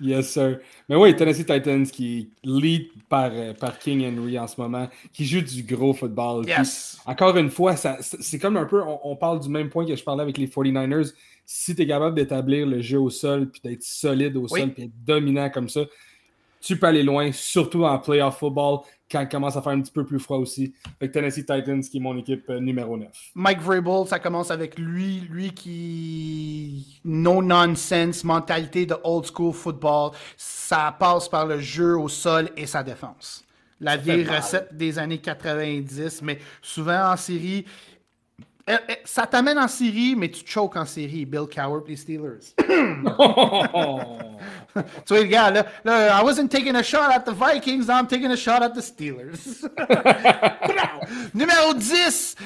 Yes, 0.00 0.30
sir. 0.30 0.58
Mais 0.88 0.96
oui, 0.96 1.14
Tennessee 1.14 1.46
Titans 1.46 1.86
qui 1.86 2.30
lead 2.42 2.88
par, 3.08 3.30
euh, 3.32 3.54
par 3.54 3.78
King 3.78 4.04
Henry 4.04 4.38
en 4.38 4.46
ce 4.46 4.60
moment, 4.60 4.88
qui 5.12 5.24
joue 5.24 5.40
du 5.40 5.62
gros 5.62 5.94
football. 5.94 6.46
Yes. 6.46 6.98
encore 7.06 7.36
une 7.36 7.50
fois, 7.50 7.76
c'est 7.76 8.38
comme 8.38 8.56
un 8.56 8.64
peu, 8.64 8.82
on, 9.04 9.16
parle 9.16 9.40
du 9.40 9.48
même 9.48 9.68
point 9.68 9.86
que 9.86 9.94
je 9.94 10.02
parlais 10.02 10.22
avec 10.22 10.38
les 10.38 10.48
49ers. 10.48 11.12
Si 11.44 11.74
tu 11.74 11.82
es 11.82 11.86
capable 11.86 12.16
d'établir 12.16 12.66
le 12.66 12.80
jeu 12.80 12.98
au 12.98 13.10
sol, 13.10 13.50
puis 13.50 13.60
d'être 13.62 13.82
solide 13.82 14.36
au 14.36 14.48
sol, 14.48 14.72
puis 14.72 14.84
être 14.84 15.04
dominant 15.04 15.50
comme 15.50 15.68
ça, 15.68 15.82
tu 16.60 16.76
peux 16.76 16.86
aller 16.86 17.02
loin, 17.02 17.30
surtout 17.32 17.84
en 17.84 17.98
playoff 17.98 18.38
football 18.38 18.80
quand 19.12 19.20
il 19.20 19.28
commence 19.28 19.56
à 19.56 19.62
faire 19.62 19.72
un 19.72 19.80
petit 19.80 19.92
peu 19.92 20.04
plus 20.04 20.18
froid 20.18 20.38
aussi. 20.38 20.72
Avec 21.00 21.12
Tennessee 21.12 21.44
Titans, 21.46 21.80
qui 21.80 21.98
est 21.98 22.00
mon 22.00 22.16
équipe 22.16 22.48
euh, 22.48 22.58
numéro 22.58 22.96
9. 22.96 23.08
Mike 23.34 23.60
Vrabel, 23.60 24.06
ça 24.06 24.18
commence 24.18 24.50
avec 24.50 24.78
lui, 24.78 25.20
lui 25.30 25.52
qui 25.52 27.00
no 27.04 27.42
nonsense, 27.42 28.24
mentalité 28.24 28.86
de 28.86 28.96
old 29.04 29.26
school 29.26 29.52
football. 29.52 30.12
Ça 30.36 30.96
passe 30.98 31.28
par 31.28 31.46
le 31.46 31.60
jeu 31.60 31.98
au 31.98 32.08
sol 32.08 32.48
et 32.56 32.66
sa 32.66 32.82
défense. 32.82 33.44
La 33.80 33.96
vieille 33.96 34.24
recette 34.24 34.76
des 34.76 34.98
années 34.98 35.18
90, 35.18 36.22
mais 36.22 36.38
souvent 36.62 37.12
en 37.12 37.16
série, 37.16 37.66
ça 39.04 39.26
t'amène 39.26 39.58
en 39.58 39.68
série, 39.68 40.14
mais 40.16 40.30
tu 40.30 40.42
choques 40.46 40.76
en 40.76 40.84
série. 40.84 41.24
Bill 41.24 41.46
Cowher 41.52 41.82
les 41.86 41.96
Steelers. 41.96 42.54
tu 42.58 42.64
vois, 45.08 45.20
le 45.20 45.24
gars, 45.24 45.50
là, 45.50 45.66
là, 45.84 46.20
I 46.20 46.24
wasn't 46.24 46.48
taking 46.48 46.76
a 46.76 46.82
shot 46.82 47.10
at 47.10 47.20
the 47.20 47.32
Vikings, 47.32 47.88
I'm 47.88 48.06
taking 48.06 48.30
a 48.30 48.36
shot 48.36 48.62
at 48.62 48.70
the 48.70 48.82
Steelers. 48.82 49.64
Numéro 51.34 51.74
10. 51.74 52.36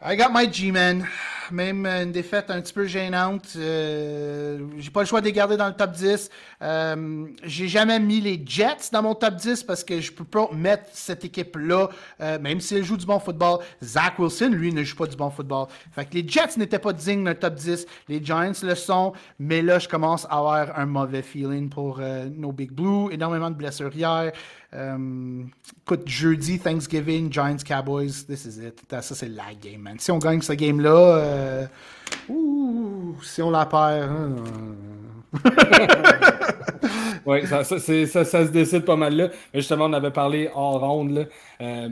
I 0.00 0.14
got 0.14 0.32
my 0.32 0.46
G-Man. 0.46 1.08
même 1.50 1.86
une 1.86 2.12
défaite 2.12 2.50
un 2.50 2.60
petit 2.60 2.72
peu 2.72 2.86
gênante. 2.86 3.54
Euh, 3.56 4.58
j'ai 4.78 4.90
pas 4.90 5.00
le 5.00 5.06
choix 5.06 5.20
de 5.20 5.26
les 5.26 5.32
garder 5.32 5.56
dans 5.56 5.68
le 5.68 5.74
top 5.74 5.92
10. 5.92 6.30
Euh, 6.62 7.26
j'ai 7.42 7.68
jamais 7.68 7.98
mis 7.98 8.20
les 8.20 8.40
Jets 8.44 8.90
dans 8.92 9.02
mon 9.02 9.14
top 9.14 9.34
10 9.34 9.62
parce 9.64 9.84
que 9.84 10.00
je 10.00 10.12
peux 10.12 10.24
pas 10.24 10.48
mettre 10.52 10.84
cette 10.92 11.24
équipe-là, 11.24 11.88
euh, 12.20 12.38
même 12.38 12.60
si 12.60 12.76
elle 12.76 12.84
joue 12.84 12.96
du 12.96 13.06
bon 13.06 13.18
football. 13.18 13.58
Zach 13.82 14.18
Wilson, 14.18 14.50
lui, 14.50 14.72
ne 14.72 14.82
joue 14.82 14.96
pas 14.96 15.06
du 15.06 15.16
bon 15.16 15.30
football. 15.30 15.66
Fait 15.92 16.04
que 16.04 16.14
les 16.14 16.28
Jets 16.28 16.56
n'étaient 16.56 16.78
pas 16.78 16.92
dignes 16.92 17.24
d'un 17.24 17.34
top 17.34 17.54
10. 17.54 17.86
Les 18.08 18.24
Giants 18.24 18.52
le 18.62 18.74
sont, 18.74 19.12
mais 19.38 19.62
là, 19.62 19.78
je 19.78 19.88
commence 19.88 20.26
à 20.26 20.38
avoir 20.38 20.78
un 20.78 20.86
mauvais 20.86 21.22
feeling 21.22 21.68
pour 21.68 22.00
nos 22.00 22.52
Big 22.52 22.70
Blue. 22.72 23.12
Énormément 23.12 23.50
de 23.50 23.56
blessures 23.56 23.94
hier. 23.94 24.32
Euh, 24.74 25.44
écoute, 25.82 26.06
jeudi, 26.06 26.58
Thanksgiving, 26.58 27.32
Giants, 27.32 27.64
Cowboys, 27.64 28.26
this 28.26 28.44
is 28.44 28.58
it. 28.58 28.78
Ça, 28.90 29.02
c'est 29.02 29.28
la 29.28 29.54
game, 29.60 29.80
man. 29.80 29.98
Si 29.98 30.10
on 30.10 30.18
gagne 30.18 30.42
ce 30.42 30.52
game-là, 30.52 30.90
euh, 30.90 31.66
si 33.22 33.40
on 33.40 33.50
la 33.50 33.64
perd. 33.64 34.10
Hein, 34.10 34.36
oui, 37.26 37.46
ça, 37.46 37.64
ça, 37.64 37.78
ça, 37.78 38.24
ça, 38.24 38.46
se 38.46 38.50
décide 38.50 38.84
pas 38.84 38.96
mal 38.96 39.14
là. 39.14 39.28
Mais 39.52 39.60
justement, 39.60 39.86
on 39.86 39.92
avait 39.94 40.10
parlé 40.10 40.50
en 40.54 40.78
ronde. 40.78 41.28
Euh, 41.60 41.88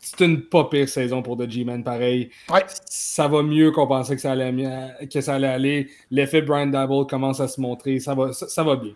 c'est 0.00 0.24
une 0.24 0.42
pas 0.42 0.64
pire 0.64 0.88
saison 0.88 1.22
pour 1.22 1.38
The 1.38 1.48
G-Man, 1.48 1.84
pareil. 1.84 2.30
Ouais. 2.50 2.64
Ça 2.86 3.28
va 3.28 3.42
mieux 3.42 3.70
qu'on 3.70 3.86
pensait 3.86 4.14
que 4.14 4.22
ça 4.22 4.32
allait, 4.32 4.54
que 5.12 5.20
ça 5.20 5.34
allait 5.34 5.48
aller. 5.48 5.90
L'effet 6.10 6.42
Brian 6.42 6.66
Dabble 6.66 7.06
commence 7.06 7.40
à 7.40 7.48
se 7.48 7.60
montrer. 7.60 7.98
Ça 7.98 8.14
va, 8.14 8.32
ça 8.32 8.62
va 8.62 8.76
bien. 8.76 8.92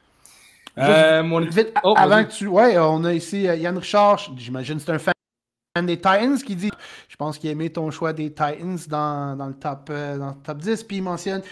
Euh, 0.78 1.40
oh, 1.84 1.94
avant 1.96 2.24
que 2.24 2.32
tu. 2.32 2.46
Ouais, 2.46 2.76
on 2.78 3.04
a 3.04 3.14
ici 3.14 3.48
euh, 3.48 3.54
Yann 3.54 3.78
Richard, 3.78 4.32
j'imagine 4.36 4.80
c'est 4.80 4.90
un 4.90 4.98
fan 4.98 5.14
des 5.82 5.96
Titans 5.96 6.36
qui 6.38 6.56
dit 6.56 6.70
Je 7.08 7.16
pense 7.16 7.38
qu'il 7.38 7.50
aimait 7.50 7.70
ton 7.70 7.90
choix 7.90 8.12
des 8.12 8.30
Titans 8.30 8.78
dans, 8.88 9.36
dans 9.36 9.46
le, 9.46 9.54
top, 9.54 9.88
euh, 9.90 10.18
dans 10.18 10.28
le 10.28 10.34
top 10.42 10.58
10. 10.58 10.82
Puis 10.84 10.96
il 10.96 11.02
mentionne 11.02 11.42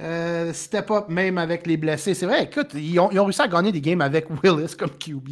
euh, 0.00 0.52
step 0.52 0.90
up 0.90 1.08
même 1.08 1.38
avec 1.38 1.66
les 1.66 1.76
blessés. 1.76 2.14
C'est 2.14 2.26
vrai, 2.26 2.44
écoute, 2.44 2.68
ils 2.74 2.98
ont, 2.98 3.10
ils 3.10 3.20
ont, 3.20 3.24
réussi 3.24 3.42
à 3.42 3.48
gagner 3.48 3.72
des 3.72 3.80
games 3.80 4.00
avec 4.00 4.26
Willis 4.42 4.74
comme 4.78 4.90
QB. 4.90 5.28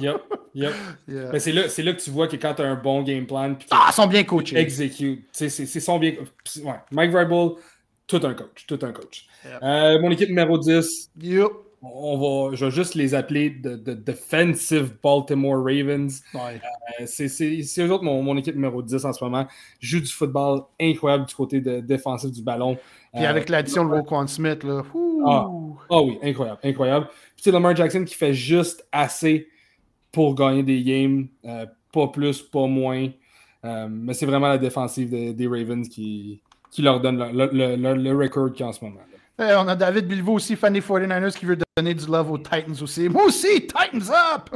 yep, 0.00 0.22
yep. 0.54 0.72
Mais 1.06 1.38
c'est 1.38 1.52
là, 1.52 1.62
là, 1.62 1.92
que 1.92 2.00
tu 2.00 2.10
vois 2.10 2.28
que 2.28 2.36
quand 2.36 2.54
tu 2.54 2.62
as 2.62 2.66
un 2.66 2.76
bon 2.76 3.02
game 3.02 3.26
plan. 3.26 3.56
Ah, 3.70 3.86
ils 3.90 3.92
sont 3.92 4.06
bien 4.06 4.24
coachés. 4.24 4.56
Execute. 4.56 5.26
C'est 5.32 5.48
son 5.80 5.98
bien. 5.98 6.14
Ouais. 6.62 6.74
Mike 6.90 7.10
Vrabel, 7.10 7.50
tout 8.06 8.20
un 8.22 8.34
coach. 8.34 8.66
Tout 8.66 8.78
un 8.82 8.92
coach. 8.92 9.26
Euh, 9.62 10.00
mon 10.00 10.10
équipe 10.10 10.28
numéro 10.28 10.58
10. 10.58 11.10
Yep 11.20 11.50
on 11.92 12.48
va, 12.48 12.54
je 12.56 12.64
vais 12.64 12.70
juste 12.70 12.94
les 12.94 13.14
appeler 13.14 13.60
The, 13.60 13.90
Defensive 13.90 14.96
Baltimore 15.02 15.56
Ravens. 15.56 16.22
Euh, 16.34 17.06
c'est 17.06 17.78
eux 17.78 17.92
autres, 17.92 18.04
mon, 18.04 18.36
équipe 18.36 18.54
numéro 18.54 18.82
10 18.82 19.04
en 19.04 19.12
ce 19.12 19.22
moment. 19.24 19.46
Joue 19.80 20.00
du 20.00 20.06
football 20.06 20.62
incroyable 20.80 21.26
du 21.26 21.34
côté 21.34 21.60
de, 21.60 21.80
défensif 21.80 22.30
du 22.30 22.42
ballon. 22.42 22.76
Puis 23.14 23.24
avec 23.24 23.48
euh, 23.48 23.52
l'addition 23.52 23.84
de 23.84 23.90
Roquan 23.90 24.26
Smith, 24.26 24.64
là. 24.64 24.82
Ah, 25.26 25.46
ah, 25.90 26.02
oui, 26.02 26.18
incroyable, 26.22 26.58
incroyable. 26.64 27.06
Puis 27.06 27.44
c'est 27.44 27.50
Lamar 27.50 27.74
Jackson 27.74 28.04
qui 28.04 28.14
fait 28.14 28.34
juste 28.34 28.86
assez 28.92 29.48
pour 30.12 30.34
gagner 30.34 30.62
des 30.62 30.82
games. 30.82 31.28
Euh, 31.44 31.66
pas 31.92 32.08
plus, 32.08 32.42
pas 32.42 32.66
moins. 32.66 33.08
mais 33.62 34.14
c'est 34.14 34.26
vraiment 34.26 34.48
la 34.48 34.58
défensive 34.58 35.10
des 35.10 35.46
Ravens 35.46 35.88
qui, 35.88 36.42
qui 36.70 36.82
leur 36.82 37.00
donne 37.00 37.18
le, 37.32 37.76
le, 37.76 37.94
le 37.94 38.16
record 38.16 38.52
qu'il 38.52 38.60
y 38.60 38.62
a 38.64 38.68
en 38.68 38.72
ce 38.72 38.84
moment. 38.84 39.00
Eh, 39.36 39.52
on 39.56 39.66
a 39.66 39.74
David 39.74 40.06
Bilvo 40.06 40.34
aussi, 40.34 40.54
fan 40.54 40.72
des 40.72 40.80
49ers, 40.80 41.36
qui 41.36 41.44
veut 41.44 41.58
donner 41.76 41.94
du 41.94 42.06
love 42.06 42.30
aux 42.30 42.38
Titans 42.38 42.76
aussi. 42.80 43.08
Moi 43.08 43.24
aussi, 43.24 43.66
Titans 43.66 44.10
up! 44.10 44.50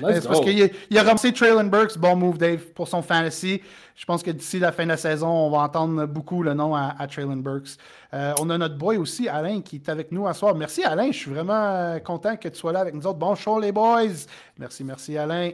C'est 0.00 0.26
parce 0.26 0.40
qu'il 0.40 0.62
a, 0.62 0.66
il 0.88 0.98
a 0.98 1.02
ramassé 1.02 1.32
Traylon 1.32 1.64
Burks, 1.64 1.98
bon 1.98 2.14
move 2.14 2.38
Dave, 2.38 2.60
pour 2.72 2.86
son 2.86 3.02
fantasy. 3.02 3.60
Je 3.96 4.04
pense 4.04 4.22
que 4.22 4.30
d'ici 4.30 4.60
la 4.60 4.70
fin 4.70 4.84
de 4.84 4.90
la 4.90 4.96
saison, 4.96 5.28
on 5.28 5.50
va 5.50 5.58
entendre 5.58 6.06
beaucoup 6.06 6.44
le 6.44 6.54
nom 6.54 6.74
à, 6.74 6.94
Traylon 7.08 7.36
Burks. 7.36 7.76
Euh, 8.14 8.32
on 8.40 8.48
a 8.50 8.58
notre 8.58 8.76
boy 8.76 8.96
aussi, 8.96 9.28
Alain, 9.28 9.60
qui 9.60 9.76
est 9.76 9.88
avec 9.88 10.12
nous 10.12 10.26
à 10.28 10.34
soir. 10.34 10.54
Merci 10.54 10.84
Alain, 10.84 11.10
je 11.10 11.18
suis 11.18 11.30
vraiment 11.30 11.52
euh, 11.54 11.98
content 11.98 12.36
que 12.36 12.48
tu 12.48 12.58
sois 12.58 12.72
là 12.72 12.80
avec 12.80 12.94
nous 12.94 13.06
autres. 13.06 13.18
Bon 13.18 13.34
show 13.34 13.58
les 13.58 13.72
boys! 13.72 14.26
Merci, 14.56 14.84
merci 14.84 15.18
Alain. 15.18 15.50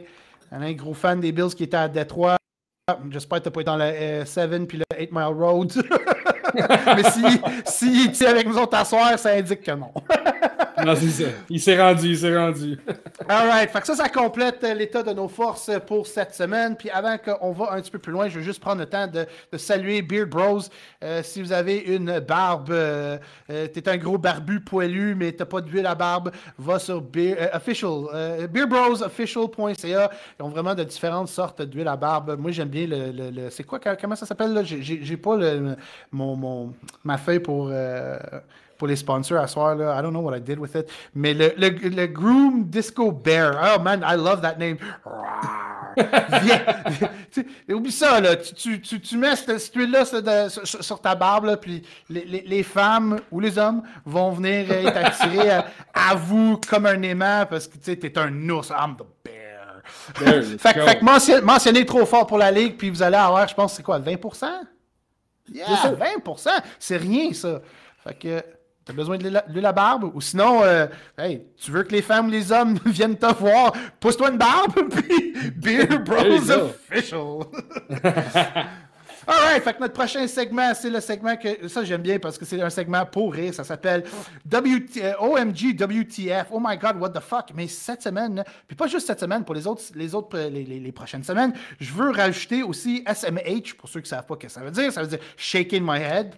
Alain, 0.51 0.73
gros 0.73 0.93
fan 0.93 1.19
des 1.19 1.31
Bills 1.31 1.55
qui 1.55 1.63
était 1.63 1.77
à 1.77 1.87
Détroit. 1.87 2.37
J'espère 3.09 3.39
que 3.39 3.43
tu 3.43 3.49
n'as 3.49 3.53
pas 3.53 3.61
été 3.61 3.69
dans 3.69 3.77
le 3.77 4.25
7 4.25 4.51
euh, 4.53 4.65
puis 4.65 4.77
le 4.77 4.85
8 4.97 5.11
Mile 5.11 5.23
Road. 5.23 5.73
Mais 6.53 7.03
si, 7.11 7.23
si, 7.65 8.23
est 8.23 8.27
avec 8.27 8.47
nous 8.47 8.57
autres 8.57 8.77
à 8.77 8.85
soir, 8.85 9.17
ça 9.17 9.31
indique 9.31 9.61
que 9.61 9.71
non. 9.71 9.91
Ça. 10.95 11.25
Il 11.49 11.59
s'est 11.59 11.81
rendu, 11.81 12.09
il 12.09 12.17
s'est 12.17 12.37
rendu. 12.37 12.77
Alright. 13.27 13.69
Fait 13.69 13.81
que 13.81 13.87
ça, 13.87 13.95
ça 13.95 14.09
complète 14.09 14.63
l'état 14.63 15.03
de 15.03 15.11
nos 15.11 15.27
forces 15.27 15.71
pour 15.85 16.07
cette 16.07 16.33
semaine. 16.33 16.75
Puis 16.75 16.89
avant 16.89 17.17
qu'on 17.17 17.51
va 17.51 17.73
un 17.73 17.81
petit 17.81 17.91
peu 17.91 17.99
plus 17.99 18.11
loin, 18.11 18.29
je 18.29 18.39
veux 18.39 18.43
juste 18.43 18.61
prendre 18.61 18.79
le 18.79 18.85
temps 18.85 19.07
de, 19.07 19.25
saluer 19.57 20.01
Beard 20.01 20.29
Bros. 20.29 20.61
Euh, 21.03 21.21
si 21.23 21.41
vous 21.41 21.51
avez 21.51 21.77
une 21.77 22.19
barbe, 22.19 22.69
euh, 22.71 23.17
euh 23.49 23.67
t'es 23.67 23.87
un 23.89 23.97
gros 23.97 24.17
barbu 24.17 24.61
poilu, 24.61 25.15
mais 25.15 25.31
t'as 25.31 25.45
pas 25.45 25.61
d'huile 25.61 25.85
à 25.85 25.95
barbe, 25.95 26.31
va 26.57 26.79
sur 26.79 27.01
Beard, 27.01 27.37
euh, 27.39 27.57
official, 27.57 28.47
beardbrosofficial.ca. 28.49 30.11
Ils 30.39 30.43
ont 30.43 30.49
vraiment 30.49 30.75
de 30.75 30.83
différentes 30.83 31.29
sortes 31.29 31.61
d'huile 31.61 31.87
à 31.87 31.95
barbe. 31.95 32.37
Moi, 32.39 32.51
j'aime 32.51 32.69
bien 32.69 32.87
le. 32.87 33.11
le, 33.11 33.49
c'est 33.49 33.63
quoi, 33.63 33.79
comment 33.79 34.15
ça 34.15 34.25
s'appelle? 34.25 34.63
J'ai 34.63 35.17
pas 35.17 35.35
le, 35.35 35.75
mon 36.11 36.73
ma 37.03 37.17
feuille 37.17 37.39
pour, 37.39 37.69
euh, 37.71 38.17
pour 38.77 38.87
les 38.87 38.95
sponsors 38.95 39.41
à 39.41 39.47
soir. 39.47 39.75
Là. 39.75 39.97
I 39.97 40.01
don't 40.01 40.11
know 40.11 40.21
what 40.21 40.37
I 40.37 40.41
did 40.41 40.59
with 40.59 40.75
it. 40.75 40.89
Mais 41.13 41.33
le, 41.33 41.53
le, 41.57 41.69
le 41.69 42.07
Groom 42.07 42.65
Disco 42.65 43.11
Bear. 43.11 43.53
Oh 43.61 43.81
man, 43.81 44.03
I 44.05 44.15
love 44.15 44.41
that 44.41 44.57
name. 44.57 44.77
oublie 47.73 47.91
ça, 47.91 48.21
là. 48.21 48.35
Tu, 48.35 48.81
tu, 48.81 49.01
tu, 49.01 49.17
mets 49.17 49.35
cette, 49.35 49.73
huile-là 49.73 50.05
sur, 50.63 51.01
ta 51.01 51.15
barbe, 51.15 51.55
puis 51.57 51.81
les, 52.09 52.25
les, 52.25 52.41
les, 52.41 52.63
femmes 52.63 53.19
ou 53.31 53.39
les 53.39 53.57
hommes 53.57 53.81
vont 54.05 54.31
venir 54.31 54.71
être 54.71 54.97
attirés 54.97 55.51
à, 55.93 56.15
vous 56.15 56.59
comme 56.69 56.85
un 56.85 57.01
aimant 57.01 57.45
parce 57.49 57.67
que 57.67 57.77
tu 57.77 57.91
es 57.91 58.17
un 58.17 58.49
ours. 58.49 58.69
I'm 58.69 58.95
the 58.95 59.05
bear. 59.23 59.81
fait, 60.59 60.73
que 60.73 61.43
mentionnez 61.43 61.85
trop 61.85 62.05
fort 62.05 62.27
pour 62.27 62.37
la 62.37 62.51
ligue, 62.51 62.77
puis 62.77 62.89
vous 62.89 63.01
allez 63.01 63.17
avoir, 63.17 63.47
je 63.47 63.55
pense, 63.55 63.73
c'est 63.73 63.83
quoi, 63.83 63.99
20%? 63.99 64.45
Yeah, 65.49 65.65
20%, 65.65 66.49
c'est 66.77 66.97
rien 66.97 67.31
ça. 67.31 67.61
Fait 68.03 68.13
que 68.13 68.43
t'as 68.87 68.93
besoin 68.93 69.17
de 69.17 69.59
la 69.59 69.73
barbe? 69.73 70.09
Ou 70.15 70.21
sinon, 70.21 70.63
euh, 70.63 70.87
hey, 71.17 71.43
tu 71.57 71.71
veux 71.71 71.83
que 71.83 71.91
les 71.91 72.01
femmes 72.01 72.27
ou 72.27 72.31
les 72.31 72.51
hommes 72.51 72.79
viennent 72.85 73.17
te 73.17 73.33
voir, 73.35 73.73
pousse-toi 73.99 74.31
une 74.31 74.37
barbe, 74.37 74.73
puis 74.89 75.33
Beer 75.51 75.99
Bros 75.99 76.51
Official. 76.51 77.39
Alright, 79.29 79.61
fait 79.61 79.73
que 79.73 79.81
notre 79.81 79.93
prochain 79.93 80.25
segment, 80.25 80.73
c'est 80.73 80.89
le 80.89 81.01
segment 81.01 81.35
que. 81.35 81.67
Ça, 81.67 81.83
j'aime 81.83 82.01
bien 82.01 82.17
parce 82.17 82.37
que 82.37 82.45
c'est 82.45 82.61
un 82.61 82.69
segment 82.69 83.05
pour 83.05 83.33
rire. 83.33 83.53
Ça 83.53 83.65
s'appelle 83.65 84.05
euh, 84.53 85.13
OMG 85.19 85.77
WTF. 85.77 86.47
Oh 86.49 86.61
my 86.63 86.77
God, 86.77 86.95
what 86.97 87.09
the 87.09 87.19
fuck? 87.19 87.51
Mais 87.53 87.67
cette 87.67 88.01
semaine, 88.01 88.41
puis 88.65 88.77
pas 88.77 88.87
juste 88.87 89.05
cette 89.05 89.19
semaine, 89.19 89.43
pour 89.43 89.53
les 89.53 89.67
autres, 89.67 89.83
les, 89.95 90.15
autres 90.15 90.39
les, 90.39 90.63
les, 90.63 90.91
prochaines 90.93 91.25
semaines, 91.25 91.51
je 91.77 91.91
veux 91.91 92.11
rajouter 92.11 92.63
aussi 92.63 93.03
SMH, 93.05 93.73
pour 93.77 93.89
ceux 93.89 93.99
qui 93.99 94.05
ne 94.05 94.15
savent 94.15 94.25
pas 94.25 94.35
ce 94.35 94.39
que 94.39 94.49
ça 94.49 94.61
veut 94.61 94.71
dire. 94.71 94.93
Ça 94.93 95.01
veut 95.01 95.09
dire 95.09 95.19
Shaking 95.35 95.83
My 95.85 95.99
Head. 95.99 96.35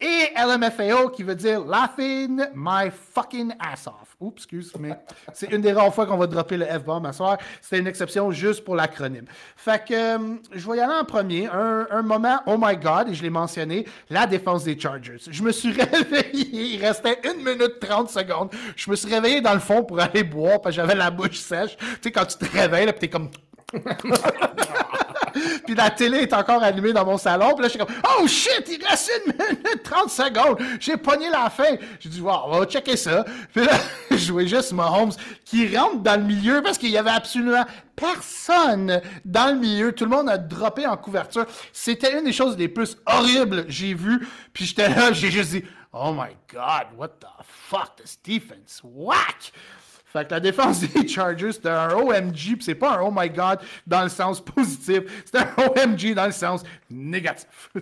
Et 0.00 0.32
LMFAO 0.36 1.10
qui 1.10 1.22
veut 1.22 1.34
dire 1.34 1.64
Laughing 1.64 2.42
My 2.54 2.90
Fucking 2.90 3.54
Ass 3.58 3.86
Off. 3.86 4.16
Oups, 4.20 4.42
excuse, 4.42 4.72
mais 4.78 4.90
c'est 5.32 5.50
une 5.50 5.60
des 5.60 5.72
rares 5.72 5.94
fois 5.94 6.06
qu'on 6.06 6.16
va 6.16 6.26
dropper 6.26 6.56
le 6.56 6.66
F-bomb 6.66 7.04
à 7.06 7.12
soir. 7.12 7.38
C'était 7.60 7.78
une 7.78 7.86
exception 7.86 8.30
juste 8.30 8.64
pour 8.64 8.74
l'acronyme. 8.76 9.26
Fait 9.56 9.84
que 9.84 9.94
euh, 9.94 10.36
je 10.52 10.70
vais 10.70 10.78
y 10.78 10.80
aller 10.80 10.94
en 10.94 11.04
premier. 11.04 11.48
Un, 11.48 12.02
moment, 12.02 12.40
oh 12.46 12.56
my 12.58 12.76
god, 12.76 13.08
et 13.08 13.14
je 13.14 13.22
l'ai 13.22 13.30
mentionné, 13.30 13.86
la 14.10 14.26
défense 14.26 14.64
des 14.64 14.78
Chargers. 14.78 15.18
Je 15.30 15.42
me 15.42 15.52
suis 15.52 15.72
réveillé, 15.80 16.74
il 16.74 16.84
restait 16.84 17.20
1 17.24 17.34
minute 17.34 17.80
30 17.80 18.10
secondes. 18.10 18.50
Je 18.76 18.90
me 18.90 18.96
suis 18.96 19.12
réveillé 19.12 19.40
dans 19.40 19.54
le 19.54 19.60
fond 19.60 19.84
pour 19.84 20.00
aller 20.00 20.24
boire 20.24 20.60
parce 20.60 20.74
que 20.74 20.82
j'avais 20.82 20.94
la 20.94 21.10
bouche 21.10 21.38
sèche. 21.38 21.76
Tu 21.76 21.86
sais, 22.02 22.12
quand 22.12 22.26
tu 22.26 22.36
te 22.38 22.56
réveilles, 22.56 22.86
là, 22.86 22.92
t'es 22.92 23.08
comme. 23.08 23.30
puis 25.64 25.74
la 25.74 25.90
télé 25.90 26.18
est 26.18 26.32
encore 26.32 26.62
allumée 26.62 26.92
dans 26.92 27.04
mon 27.04 27.18
salon. 27.18 27.54
Puis 27.54 27.62
là, 27.62 27.68
je 27.68 27.68
suis 27.70 27.78
comme, 27.78 27.94
oh 28.18 28.26
shit, 28.26 28.64
il 28.68 28.84
reste 28.84 29.10
une 29.26 29.32
minute 29.32 29.82
30 29.82 30.10
secondes. 30.10 30.58
J'ai 30.80 30.96
pogné 30.96 31.30
la 31.30 31.50
fin. 31.50 31.76
J'ai 32.00 32.08
dit, 32.08 32.20
wow, 32.20 32.42
on 32.46 32.58
va 32.58 32.66
checker 32.66 32.96
ça. 32.96 33.24
Puis 33.52 33.64
là, 33.64 33.72
je 34.10 34.16
jouais 34.16 34.46
juste 34.46 34.72
Mahomes 34.72 35.12
qui 35.44 35.76
rentre 35.76 36.00
dans 36.02 36.20
le 36.20 36.26
milieu 36.26 36.62
parce 36.62 36.78
qu'il 36.78 36.90
y 36.90 36.98
avait 36.98 37.10
absolument 37.10 37.64
personne 37.96 39.00
dans 39.24 39.54
le 39.54 39.60
milieu. 39.60 39.92
Tout 39.92 40.04
le 40.04 40.10
monde 40.10 40.28
a 40.28 40.38
droppé 40.38 40.86
en 40.86 40.96
couverture. 40.96 41.46
C'était 41.72 42.18
une 42.18 42.24
des 42.24 42.32
choses 42.32 42.56
les 42.56 42.68
plus 42.68 42.96
horribles 43.06 43.66
que 43.66 43.72
j'ai 43.72 43.94
vues. 43.94 44.26
Puis 44.52 44.66
j'étais 44.66 44.88
là, 44.88 45.12
j'ai 45.12 45.30
juste 45.30 45.50
dit, 45.50 45.64
oh 45.92 46.12
my 46.12 46.36
God, 46.52 46.86
what 46.96 47.08
the 47.20 47.26
fuck, 47.44 47.96
this 47.96 48.18
defense, 48.22 48.80
whack! 48.82 49.52
Fait 50.14 50.24
que 50.24 50.30
la 50.30 50.40
défense 50.40 50.80
des 50.94 51.08
Chargers, 51.08 51.52
c'était 51.52 51.70
un 51.70 51.90
OMG, 51.90 52.54
puis 52.54 52.56
c'est 52.60 52.76
pas 52.76 52.98
un 52.98 53.02
oh 53.02 53.12
my 53.12 53.28
god 53.28 53.58
dans 53.84 54.04
le 54.04 54.08
sens 54.08 54.40
positif, 54.40 55.24
c'est 55.24 55.38
un 55.38 55.48
OMG 55.58 56.14
dans 56.14 56.26
le 56.26 56.32
sens 56.32 56.62
négatif. 56.88 57.70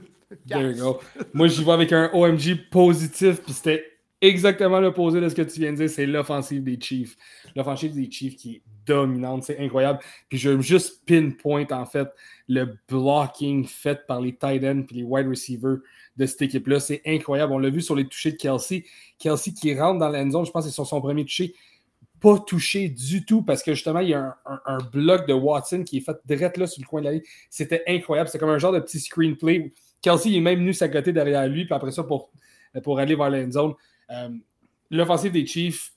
There 0.49 0.63
you 0.63 0.83
go. 0.83 1.01
Moi, 1.35 1.49
j'y 1.49 1.63
vais 1.63 1.73
avec 1.73 1.93
un 1.93 2.09
OMG 2.15 2.71
positif, 2.71 3.43
puis 3.43 3.53
c'était 3.53 3.85
exactement 4.23 4.81
l'opposé 4.81 5.21
de 5.21 5.29
ce 5.29 5.35
que 5.35 5.43
tu 5.43 5.61
viens 5.61 5.73
de 5.73 5.77
dire. 5.77 5.91
C'est 5.91 6.07
l'offensive 6.07 6.63
des 6.65 6.81
Chiefs. 6.81 7.19
L'offensive 7.55 7.95
des 7.95 8.11
Chiefs 8.11 8.37
qui 8.37 8.55
est 8.55 8.63
dominante. 8.87 9.43
C'est 9.43 9.59
incroyable. 9.59 9.99
Puis 10.31 10.39
je 10.39 10.49
veux 10.49 10.63
juste 10.63 11.05
pinpoint, 11.05 11.67
en 11.71 11.85
fait, 11.85 12.09
le 12.49 12.79
blocking 12.89 13.67
fait 13.67 14.07
par 14.07 14.23
les 14.23 14.35
tight 14.35 14.65
ends 14.65 14.85
et 14.91 14.95
les 14.95 15.03
wide 15.03 15.29
receivers 15.29 15.79
de 16.17 16.25
cette 16.25 16.41
équipe-là. 16.41 16.81
C'est 16.81 17.03
incroyable. 17.05 17.53
On 17.53 17.59
l'a 17.59 17.69
vu 17.69 17.83
sur 17.83 17.95
les 17.95 18.07
touchés 18.07 18.33
de 18.33 18.37
Kelsey. 18.37 18.85
Kelsey 19.19 19.53
qui 19.53 19.79
rentre 19.79 19.99
dans 19.99 20.09
la 20.09 20.29
zone, 20.31 20.47
je 20.47 20.51
pense 20.51 20.65
que 20.65 20.71
c'est 20.71 20.75
sur 20.75 20.87
son 20.87 21.03
premier 21.03 21.25
touché. 21.25 21.55
Pas 22.23 22.39
touché 22.39 22.89
du 22.89 23.25
tout 23.25 23.43
parce 23.43 23.63
que 23.63 23.75
justement, 23.75 24.01
il 24.01 24.11
y 24.11 24.15
a 24.15 24.37
un, 24.67 24.79
bloc 24.79 25.27
de 25.27 25.33
Watson 25.33 25.83
qui 25.83 25.99
est 25.99 26.01
fait 26.01 26.17
direct 26.25 26.57
là 26.57 26.67
sur 26.67 26.81
le 26.81 26.87
coin 26.87 27.01
de 27.01 27.07
la 27.07 27.13
ligne. 27.13 27.23
C'était 27.51 27.83
incroyable. 27.89 28.29
C'est 28.31 28.39
comme 28.39 28.51
un 28.51 28.59
genre 28.59 28.73
de 28.73 28.81
petit 28.81 29.01
screenplay. 29.01 29.73
Kelsey 30.01 30.37
est 30.37 30.41
même 30.41 30.61
venu 30.61 30.73
s'accoter 30.73 31.13
derrière 31.13 31.47
lui, 31.49 31.65
puis 31.65 31.75
après 31.75 31.91
ça, 31.91 32.05
pour, 32.05 32.31
pour 32.83 32.99
aller 32.99 33.17
vers 33.17 33.31
la 33.31 33.51
zone. 33.51 33.75
Euh, 34.11 34.29
l'offensive 34.91 35.33
des 35.33 35.47
Chiefs, 35.47 35.93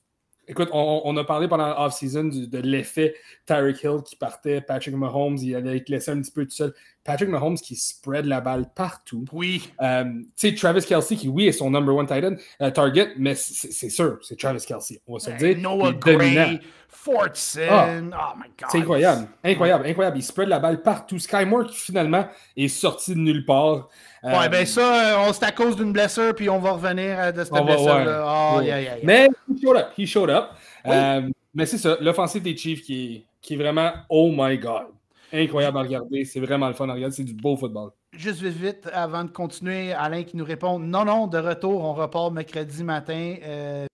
écoute, 0.47 0.69
on, 0.71 1.15
a 1.17 1.23
parlé 1.23 1.47
pendant 1.47 1.67
l'off-season 1.67 2.25
de 2.25 2.57
l'effet 2.59 3.15
Tyreek 3.45 3.83
Hill 3.83 4.01
qui 4.05 4.15
partait, 4.15 4.61
Patrick 4.61 4.95
Mahomes, 4.95 5.37
il 5.37 5.55
allait 5.55 5.77
être 5.77 5.89
laissé 5.89 6.11
un 6.11 6.21
petit 6.21 6.31
peu 6.31 6.45
tout 6.45 6.51
seul. 6.51 6.73
Patrick 7.05 7.29
Mahomes 7.29 7.55
qui 7.55 7.75
spread 7.75 8.25
la 8.25 8.41
balle 8.41 8.65
partout. 8.73 9.25
Oui. 9.31 9.71
Euh, 9.79 10.03
tu 10.35 10.49
sais, 10.49 10.55
Travis 10.55 10.83
Kelsey 10.83 11.15
qui, 11.15 11.29
oui, 11.29 11.47
est 11.47 11.51
son 11.51 11.69
number 11.69 11.95
one 11.95 12.07
tight 12.07 12.25
end, 12.25 12.35
euh, 12.61 12.71
target, 12.71 13.13
mais 13.17 13.35
c'est 13.35 13.89
sûr, 13.89 14.17
c'est 14.23 14.37
Travis 14.37 14.65
Kelsey. 14.65 14.99
On 15.07 15.13
va 15.13 15.19
se 15.19 15.29
le 15.29 15.37
dire. 15.37 15.57
Noah 15.59 15.93
Gray, 15.93 16.59
Fortson. 16.89 17.61
Ah. 17.69 17.87
oh 18.01 18.37
my 18.37 18.47
God. 18.59 18.69
C'est 18.71 18.79
incroyable. 18.79 19.27
Incroyable, 19.43 19.85
incroyable. 19.85 20.17
Il 20.17 20.23
spread 20.23 20.49
la 20.49 20.57
balle 20.57 20.81
partout. 20.81 21.19
Sky 21.19 21.45
Moore 21.45 21.67
qui 21.67 21.77
finalement 21.77 22.27
est 22.57 22.67
sorti 22.67 23.13
de 23.13 23.19
nulle 23.19 23.45
part. 23.45 23.87
Ouais, 24.23 24.49
ben 24.49 24.65
ça, 24.65 25.31
c'est 25.31 25.45
à 25.45 25.51
cause 25.51 25.75
d'une 25.75 25.93
blessure, 25.93 26.33
puis 26.33 26.49
on 26.49 26.57
va 26.57 26.71
revenir 26.71 27.31
de 27.31 27.43
cette 27.43 27.53
blessure-là. 27.53 28.55
Oh, 28.55 28.61
yeah, 28.61 28.81
yeah, 28.81 28.95
Mais 29.03 29.29
he 29.47 29.61
showed 29.61 29.77
up. 29.77 29.91
He 29.95 30.07
showed 30.07 30.31
up. 30.31 30.49
Euh, 30.87 31.29
mais 31.53 31.67
c'est 31.67 31.77
ça, 31.77 31.97
l'offensive 32.01 32.41
des 32.41 32.57
Chiefs 32.57 32.81
qui 32.81 33.15
est, 33.15 33.25
qui 33.41 33.53
est 33.53 33.57
vraiment 33.57 33.91
oh 34.09 34.31
my 34.35 34.57
God. 34.57 34.87
Incroyable 35.35 35.77
à 35.77 35.81
regarder. 35.81 36.23
C'est 36.25 36.39
vraiment 36.39 36.67
le 36.67 36.73
fun 36.73 36.87
à 36.89 36.93
regarder. 36.93 37.15
C'est 37.15 37.23
du 37.23 37.33
beau 37.33 37.57
football. 37.57 37.91
Juste 38.13 38.41
vite, 38.41 38.55
vite, 38.55 38.89
avant 38.93 39.23
de 39.23 39.29
continuer, 39.29 39.91
Alain 39.93 40.23
qui 40.23 40.37
nous 40.37 40.45
répond 40.45 40.79
Non, 40.79 41.03
non, 41.03 41.27
de 41.27 41.37
retour, 41.37 41.83
on 41.83 41.93
repart 41.93 42.31
mercredi 42.31 42.83
matin. 42.83 43.35
Euh, 43.43 43.85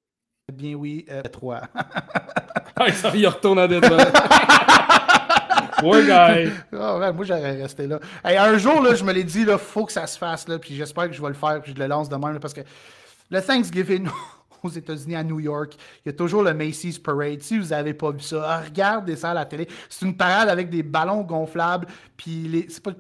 bien 0.54 0.76
oui, 0.76 1.06
euh, 1.10 1.24
3. 1.24 1.62
ah, 2.76 2.92
ça, 2.94 3.12
il 3.16 3.28
retourne 3.28 3.60
à 3.60 3.68
Détroit. 3.68 3.98
Guy. 5.82 6.52
Oh, 6.74 7.00
moi, 7.14 7.26
j'aurais 7.26 7.62
resté 7.62 7.88
là. 7.88 8.00
un 8.24 8.58
jour, 8.58 8.82
là, 8.82 8.94
je 8.94 9.04
me 9.04 9.12
l'ai 9.12 9.24
dit, 9.24 9.42
il 9.48 9.58
faut 9.58 9.86
que 9.86 9.92
ça 9.92 10.06
se 10.06 10.18
fasse, 10.18 10.48
là, 10.48 10.60
puis 10.60 10.76
j'espère 10.76 11.08
que 11.08 11.14
je 11.14 11.22
vais 11.22 11.30
le 11.30 11.34
faire, 11.34 11.60
puis 11.62 11.74
je 11.76 11.80
le 11.80 11.88
lance 11.88 12.08
demain, 12.08 12.38
parce 12.40 12.54
que 12.54 12.62
le 13.30 13.42
Thanksgiving 13.42 14.08
aux 14.64 14.70
États-Unis, 14.70 15.16
à 15.16 15.24
New 15.24 15.40
York, 15.40 15.76
il 16.06 16.10
y 16.10 16.14
a 16.14 16.14
toujours 16.14 16.44
le 16.44 16.54
Macy's 16.54 17.00
Parade. 17.00 17.42
Si 17.42 17.58
vous 17.58 17.68
n'avez 17.68 17.94
pas 17.94 18.12
vu 18.12 18.22
ça, 18.22 18.62
regardez 18.62 19.16
ça 19.16 19.32
à 19.32 19.34
la 19.34 19.46
télé. 19.46 19.68
C'est 19.90 20.06
une 20.06 20.16
parade 20.16 20.50
avec 20.50 20.70
des 20.70 20.84
ballons 20.84 21.22
gonflables, 21.22 21.88
puis 22.18 22.48
les... 22.48 22.66
c'est 22.70 22.84
pas, 22.84 22.92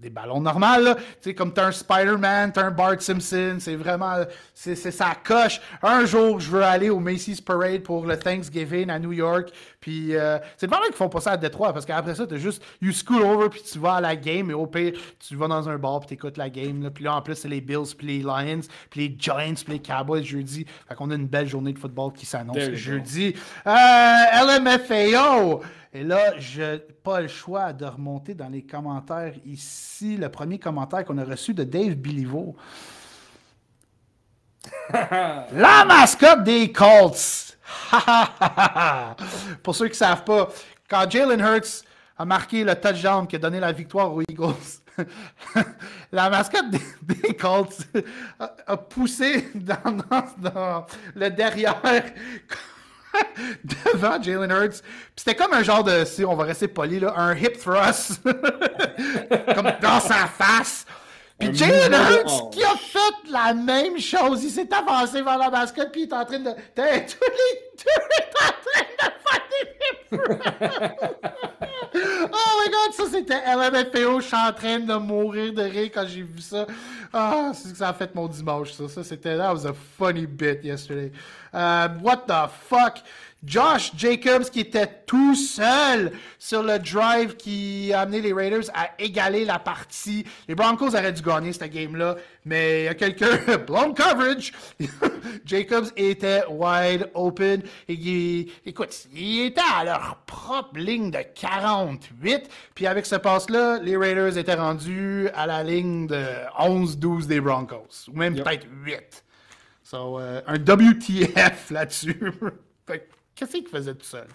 des 0.00 0.10
ballons 0.10 0.40
normaux, 0.40 0.94
Tu 1.22 1.34
comme 1.34 1.52
t'as 1.52 1.68
un 1.68 1.72
Spider-Man, 1.72 2.52
t'as 2.52 2.66
un 2.66 2.70
Bart 2.70 3.00
Simpson, 3.00 3.56
c'est 3.58 3.74
vraiment, 3.74 4.16
c'est 4.52 4.76
ça 4.76 5.14
coche. 5.24 5.60
Un 5.82 6.04
jour, 6.04 6.38
je 6.40 6.50
veux 6.50 6.62
aller 6.62 6.90
au 6.90 7.00
Macy's 7.00 7.40
Parade 7.40 7.82
pour 7.82 8.06
le 8.06 8.18
Thanksgiving 8.18 8.90
à 8.90 8.98
New 8.98 9.12
York, 9.12 9.50
puis 9.80 10.14
euh, 10.14 10.38
c'est 10.56 10.66
vraiment 10.66 10.86
qu'ils 10.86 10.94
font 10.94 11.08
pas 11.08 11.20
ça 11.20 11.32
à 11.32 11.36
Détroit, 11.36 11.72
parce 11.72 11.86
qu'après 11.86 12.14
ça, 12.14 12.26
t'as 12.26 12.36
juste, 12.36 12.62
you 12.82 12.92
school 12.92 13.22
over, 13.22 13.48
puis 13.48 13.62
tu 13.62 13.78
vas 13.78 13.94
à 13.94 14.00
la 14.00 14.14
game, 14.14 14.50
et 14.50 14.54
au 14.54 14.66
pire, 14.66 14.92
tu 15.18 15.36
vas 15.36 15.48
dans 15.48 15.68
un 15.68 15.78
bar, 15.78 16.00
puis 16.00 16.10
t'écoutes 16.10 16.36
la 16.36 16.50
game, 16.50 16.90
puis 16.90 17.04
là, 17.04 17.16
en 17.16 17.22
plus, 17.22 17.34
c'est 17.34 17.48
les 17.48 17.60
Bills, 17.60 17.94
puis 17.96 18.06
les 18.06 18.18
Lions, 18.18 18.60
puis 18.90 19.08
les 19.08 19.16
Giants, 19.18 19.54
puis 19.64 19.74
les 19.74 19.82
Cowboys 19.82 20.24
jeudi. 20.24 20.66
Fait 20.94 20.98
qu'on 20.98 21.10
a 21.10 21.16
une 21.16 21.26
belle 21.26 21.48
journée 21.48 21.72
de 21.72 21.78
football 21.80 22.12
qui 22.12 22.24
s'annonce 22.24 22.70
jeudi. 22.74 23.34
Euh, 23.66 24.60
LMFAO! 24.60 25.60
Et 25.92 26.04
là, 26.04 26.38
je 26.38 26.62
n'ai 26.62 26.78
pas 26.78 27.20
le 27.20 27.26
choix 27.26 27.72
de 27.72 27.84
remonter 27.84 28.32
dans 28.32 28.48
les 28.48 28.62
commentaires 28.62 29.34
ici. 29.44 30.16
Le 30.16 30.28
premier 30.28 30.60
commentaire 30.60 31.04
qu'on 31.04 31.18
a 31.18 31.24
reçu 31.24 31.52
de 31.52 31.64
Dave 31.64 31.94
Bilivo. 31.94 32.54
La 34.92 35.84
mascotte 35.84 36.44
des 36.44 36.70
Colts. 36.70 37.58
Pour 39.64 39.74
ceux 39.74 39.86
qui 39.86 39.92
ne 39.92 39.96
savent 39.96 40.22
pas, 40.22 40.48
quand 40.88 41.10
Jalen 41.10 41.40
Hurts 41.40 41.82
a 42.16 42.24
marqué 42.24 42.62
le 42.62 42.76
touchdown 42.76 43.26
qui 43.26 43.34
a 43.34 43.40
donné 43.40 43.58
la 43.58 43.72
victoire 43.72 44.14
aux 44.14 44.22
Eagles, 44.22 44.83
la 46.12 46.30
mascotte 46.30 46.70
des, 47.02 47.34
Colts 47.34 47.86
a, 48.38 48.76
poussé 48.76 49.48
dans 49.54 50.84
le 51.14 51.28
derrière 51.30 51.80
devant 53.64 54.22
Jalen 54.22 54.50
Hurts. 54.50 54.82
C'était 55.16 55.34
comme 55.34 55.52
un 55.52 55.62
genre 55.62 55.84
de, 55.84 56.04
si 56.04 56.24
on 56.24 56.34
va 56.34 56.44
rester 56.44 56.68
poli, 56.68 57.00
là, 57.00 57.14
un 57.16 57.34
hip 57.34 57.58
thrust, 57.58 58.20
comme 59.54 59.72
dans 59.80 60.00
sa 60.00 60.26
face. 60.26 60.86
Puis 61.48 61.58
Jalen 61.58 61.92
Hurts 61.92 62.50
qui 62.50 62.62
a 62.62 62.76
fait 62.76 63.30
la 63.30 63.54
même 63.54 63.98
chose. 63.98 64.44
Il 64.44 64.50
s'est 64.50 64.72
avancé 64.72 65.22
vers 65.22 65.38
la 65.38 65.50
mascotte, 65.50 65.92
puis 65.92 66.02
il 66.02 66.08
est 66.08 66.14
en 66.14 66.24
train 66.24 66.38
de. 66.38 66.50
T'es, 66.74 67.06
tous 67.06 67.24
les 67.24 67.60
deux 67.78 68.04
est 68.18 68.34
en 68.42 68.52
train 68.64 68.84
de 68.98 69.08
faire 69.26 69.42
des 69.50 71.14
Oh 72.32 72.60
my 72.60 72.70
god, 72.70 72.92
ça 72.92 73.04
c'était 73.10 73.40
LMFPO. 73.54 74.20
Je 74.20 74.26
suis 74.26 74.36
en 74.36 74.52
train 74.52 74.80
de 74.80 74.94
mourir 74.94 75.52
de 75.52 75.62
rire 75.62 75.90
quand 75.94 76.06
j'ai 76.06 76.22
vu 76.22 76.40
ça. 76.40 76.66
Ah, 77.12 77.52
c'est 77.54 77.76
ça 77.76 77.90
a 77.90 77.92
fait 77.92 78.12
mon 78.14 78.26
dimanche, 78.26 78.72
ça. 78.72 78.88
Ça 78.88 79.04
c'était. 79.04 79.36
That 79.36 79.52
was 79.52 79.66
a 79.66 79.72
funny 79.72 80.26
bit 80.26 80.64
yesterday. 80.64 81.12
Uh, 81.52 81.88
what 82.02 82.24
the 82.26 82.48
fuck? 82.68 82.98
Josh 83.46 83.92
Jacobs 83.96 84.44
qui 84.50 84.60
était 84.60 84.88
tout 85.06 85.34
seul 85.34 86.12
sur 86.38 86.62
le 86.62 86.78
drive 86.78 87.36
qui 87.36 87.92
a 87.92 88.00
amené 88.00 88.20
les 88.20 88.32
Raiders 88.32 88.70
à 88.74 88.90
égaler 88.98 89.44
la 89.44 89.58
partie. 89.58 90.24
Les 90.48 90.54
Broncos 90.54 90.88
auraient 90.88 91.12
dû 91.12 91.22
gagner 91.22 91.52
cette 91.52 91.72
game-là, 91.72 92.16
mais 92.44 92.82
il 92.82 92.84
y 92.84 92.88
a 92.88 92.94
quelqu'un, 92.94 93.38
blown 93.66 93.94
coverage. 93.94 94.52
Jacobs 95.44 95.88
était 95.96 96.42
wide 96.48 97.10
open. 97.14 97.62
Et 97.88 98.46
écoute, 98.64 99.06
il 99.14 99.46
était 99.46 99.60
à 99.74 99.84
leur 99.84 100.18
propre 100.26 100.78
ligne 100.78 101.10
de 101.10 101.20
48. 101.34 102.48
Puis 102.74 102.86
avec 102.86 103.06
ce 103.06 103.16
passe-là, 103.16 103.78
les 103.82 103.96
Raiders 103.96 104.38
étaient 104.38 104.54
rendus 104.54 105.28
à 105.34 105.46
la 105.46 105.62
ligne 105.62 106.06
de 106.06 106.24
11-12 106.58 107.26
des 107.26 107.40
Broncos, 107.40 108.08
ou 108.08 108.16
même 108.16 108.34
peut-être 108.34 108.66
8. 108.84 109.24
So, 109.82 110.18
euh, 110.18 110.40
un 110.46 110.56
WTF 110.56 111.70
là-dessus. 111.70 112.18
Qu'est-ce 113.34 113.52
qu'il 113.52 113.66
faisait 113.66 113.94
tout 113.94 114.04
seul? 114.04 114.26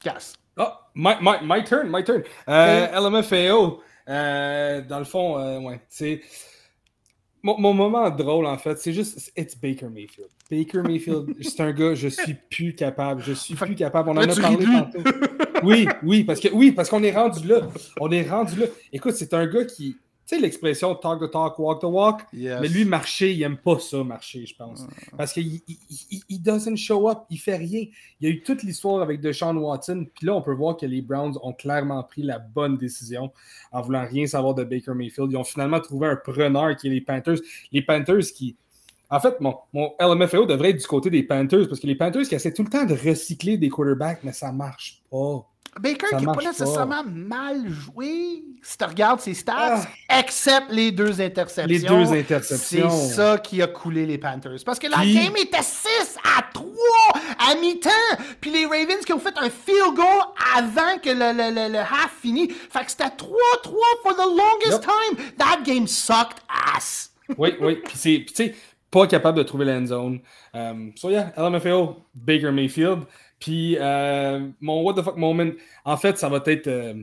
Casse. 0.00 0.34
Oh, 0.56 0.68
my, 0.94 1.14
my, 1.20 1.36
my 1.42 1.64
turn, 1.64 1.90
my 1.90 2.04
turn. 2.04 2.22
Euh, 2.48 2.86
LMFAO, 3.10 3.82
euh, 4.08 4.82
dans 4.82 4.98
le 4.98 5.04
fond, 5.04 5.38
euh, 5.38 5.60
ouais, 5.60 5.80
c'est. 5.88 6.20
Mon, 7.42 7.58
mon, 7.58 7.74
moment 7.74 8.08
drôle, 8.10 8.46
en 8.46 8.56
fait, 8.58 8.78
c'est 8.78 8.92
juste. 8.92 9.32
It's 9.36 9.56
Baker 9.56 9.88
Mayfield. 9.88 10.28
Baker 10.50 10.82
Mayfield, 10.82 11.34
c'est 11.40 11.60
un 11.60 11.72
gars, 11.72 11.94
je 11.94 12.08
suis 12.08 12.34
plus 12.50 12.74
capable. 12.74 13.22
Je 13.22 13.32
suis 13.32 13.54
plus 13.54 13.74
capable. 13.74 14.10
On 14.10 14.16
en 14.16 14.28
a 14.28 14.34
parlé 14.40 14.64
tantôt. 14.64 15.10
Oui, 15.62 15.88
oui, 16.02 16.24
parce 16.24 16.40
que 16.40 16.48
oui, 16.52 16.72
parce 16.72 16.88
qu'on 16.88 17.02
est 17.02 17.12
rendu 17.12 17.48
là. 17.48 17.62
On 17.98 18.10
est 18.10 18.28
rendu 18.28 18.60
là. 18.60 18.66
Écoute, 18.92 19.14
c'est 19.14 19.34
un 19.34 19.46
gars 19.46 19.64
qui 19.64 19.96
sais, 20.34 20.40
l'expression 20.40 20.94
talk 20.94 21.20
the 21.20 21.30
talk, 21.30 21.58
walk 21.58 21.80
the 21.80 21.84
walk. 21.84 22.22
Mais 22.32 22.68
lui, 22.68 22.84
marcher, 22.84 23.32
il 23.32 23.42
aime 23.42 23.56
pas 23.56 23.78
ça, 23.78 24.02
marcher, 24.04 24.46
je 24.46 24.54
pense. 24.54 24.86
Parce 25.16 25.32
qu'il 25.32 25.60
il, 26.28 26.42
doesn't 26.42 26.76
show 26.76 27.08
up, 27.08 27.20
il 27.30 27.38
fait 27.38 27.56
rien. 27.56 27.86
Il 28.20 28.28
y 28.28 28.30
a 28.30 28.34
eu 28.34 28.42
toute 28.42 28.62
l'histoire 28.62 29.02
avec 29.02 29.20
Deshaun 29.20 29.56
Watson, 29.56 30.06
puis 30.14 30.26
là, 30.26 30.34
on 30.34 30.42
peut 30.42 30.54
voir 30.54 30.76
que 30.76 30.86
les 30.86 31.02
Browns 31.02 31.38
ont 31.42 31.52
clairement 31.52 32.02
pris 32.02 32.22
la 32.22 32.38
bonne 32.38 32.76
décision 32.76 33.32
en 33.72 33.82
voulant 33.82 34.06
rien 34.06 34.26
savoir 34.26 34.54
de 34.54 34.64
Baker 34.64 34.94
Mayfield. 34.94 35.30
Ils 35.32 35.36
ont 35.36 35.44
finalement 35.44 35.80
trouvé 35.80 36.08
un 36.08 36.16
preneur 36.16 36.76
qui 36.76 36.88
est 36.88 36.90
les 36.90 37.00
Panthers. 37.00 37.38
Les 37.72 37.82
Panthers 37.82 38.32
qui. 38.34 38.56
En 39.10 39.20
fait, 39.20 39.40
mon, 39.40 39.56
mon 39.72 39.92
LMFAO 40.00 40.46
devrait 40.46 40.70
être 40.70 40.80
du 40.80 40.86
côté 40.86 41.10
des 41.10 41.22
Panthers, 41.22 41.68
parce 41.68 41.78
que 41.78 41.86
les 41.86 41.94
Panthers 41.94 42.26
qui 42.26 42.34
essaient 42.34 42.52
tout 42.52 42.64
le 42.64 42.70
temps 42.70 42.84
de 42.84 42.94
recycler 42.94 43.58
des 43.58 43.68
quarterbacks, 43.68 44.24
mais 44.24 44.32
ça 44.32 44.50
marche 44.50 45.02
pas. 45.10 45.46
Baker 45.80 46.16
qui 46.18 46.26
n'a 46.26 46.32
pas 46.32 46.42
nécessairement 46.42 47.04
mal 47.04 47.68
joué, 47.68 48.44
si 48.62 48.78
tu 48.78 48.84
regardes 48.84 49.20
ses 49.20 49.34
stats, 49.34 49.82
ah. 50.08 50.18
except 50.20 50.70
les 50.70 50.92
deux 50.92 51.20
interceptions. 51.20 51.66
Les 51.66 51.80
deux 51.80 52.12
interceptions. 52.12 52.90
C'est 52.90 53.14
ça 53.14 53.38
qui 53.38 53.60
a 53.60 53.66
coulé 53.66 54.06
les 54.06 54.18
Panthers. 54.18 54.60
Parce 54.64 54.78
que 54.78 54.86
la 54.86 54.98
game 54.98 55.36
était 55.36 55.62
6 55.62 56.18
à 56.38 56.42
3 56.52 56.64
à 57.50 57.54
mi-temps. 57.56 57.90
Puis 58.40 58.50
les 58.50 58.66
Ravens 58.66 59.04
qui 59.04 59.12
ont 59.12 59.18
fait 59.18 59.36
un 59.36 59.50
field 59.50 59.94
goal 59.94 60.22
avant 60.56 60.98
que 61.02 61.10
le, 61.10 61.32
le, 61.32 61.72
le, 61.72 61.78
half 61.78 62.12
finisse. 62.20 62.52
Fait 62.70 62.84
que 62.84 62.90
c'était 62.90 63.04
3-3 63.04 63.18
for 64.02 64.14
the 64.14 64.28
longest 64.28 64.82
time. 64.82 65.32
That 65.38 65.62
game 65.64 65.86
sucked 65.86 66.38
ass. 66.48 67.10
oui, 67.38 67.54
oui. 67.60 67.76
Puis 67.84 67.96
c'est, 67.96 68.24
tu 68.28 68.34
sais, 68.34 68.54
pas 68.94 69.06
capable 69.08 69.38
de 69.38 69.42
trouver 69.42 69.64
l'end 69.64 69.86
zone. 69.86 70.20
Um, 70.54 70.92
so 70.94 71.10
yeah, 71.10 71.32
LMFAO, 71.36 71.96
Baker 72.14 72.52
Mayfield. 72.52 73.06
Puis 73.44 73.76
euh, 73.78 74.48
mon 74.62 74.80
what 74.82 74.94
the 74.94 75.02
fuck 75.02 75.18
moment, 75.18 75.50
en 75.84 75.98
fait, 75.98 76.16
ça 76.16 76.30
va 76.30 76.42
être. 76.46 76.66
Euh, 76.66 76.94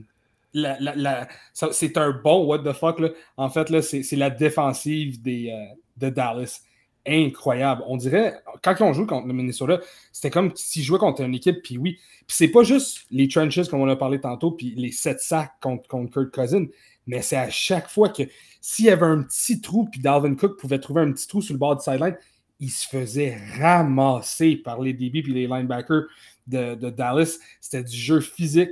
la, 0.55 0.75
la, 0.79 1.27
c'est 1.53 1.95
un 1.97 2.19
bon 2.23 2.45
what 2.45 2.63
the 2.63 2.73
fuck. 2.73 2.99
Là. 2.99 3.09
En 3.37 3.49
fait, 3.49 3.69
là, 3.69 3.83
c'est, 3.83 4.03
la 4.13 4.31
défensive 4.31 5.21
des, 5.21 5.51
euh, 5.51 5.75
de 5.97 6.09
Dallas. 6.09 6.61
incroyable. 7.07 7.83
On 7.85 7.95
dirait, 7.95 8.41
quand 8.63 8.75
on 8.79 8.91
joue 8.91 9.05
contre 9.05 9.27
le 9.27 9.33
Minnesota, 9.33 9.81
c'était 10.11 10.31
comme 10.31 10.51
s'ils 10.55 10.81
jouaient 10.81 10.97
contre 10.97 11.21
une 11.21 11.35
équipe, 11.35 11.61
puis 11.61 11.77
oui. 11.77 11.99
Puis 12.25 12.35
c'est 12.35 12.47
pas 12.47 12.63
juste 12.63 13.05
les 13.11 13.27
trenches, 13.27 13.69
comme 13.69 13.81
on 13.81 13.89
a 13.89 13.95
parlé 13.95 14.19
tantôt, 14.19 14.49
puis 14.49 14.73
les 14.75 14.91
7 14.91 15.19
sacs 15.19 15.53
contre, 15.61 15.87
contre 15.87 16.11
Kurt 16.11 16.33
Cousin, 16.33 16.65
mais 17.05 17.21
c'est 17.21 17.37
à 17.37 17.51
chaque 17.51 17.87
fois 17.87 18.09
que 18.09 18.23
s'il 18.61 18.85
y 18.85 18.89
avait 18.89 19.05
un 19.05 19.21
petit 19.21 19.61
trou, 19.61 19.85
puis 19.85 20.01
Dalvin 20.01 20.33
Cook 20.33 20.59
pouvait 20.59 20.79
trouver 20.79 21.01
un 21.01 21.11
petit 21.11 21.27
trou 21.27 21.43
sur 21.43 21.53
le 21.53 21.59
bord 21.59 21.75
du 21.75 21.83
sideline, 21.83 22.17
il 22.61 22.69
se 22.69 22.87
faisait 22.87 23.37
ramasser 23.59 24.55
par 24.55 24.79
les 24.79 24.93
DB 24.93 25.19
et 25.19 25.21
les 25.23 25.47
linebackers 25.47 26.03
de, 26.47 26.89
Dallas. 26.89 27.39
C'était 27.59 27.83
du 27.83 27.97
jeu 27.97 28.21
physique. 28.21 28.69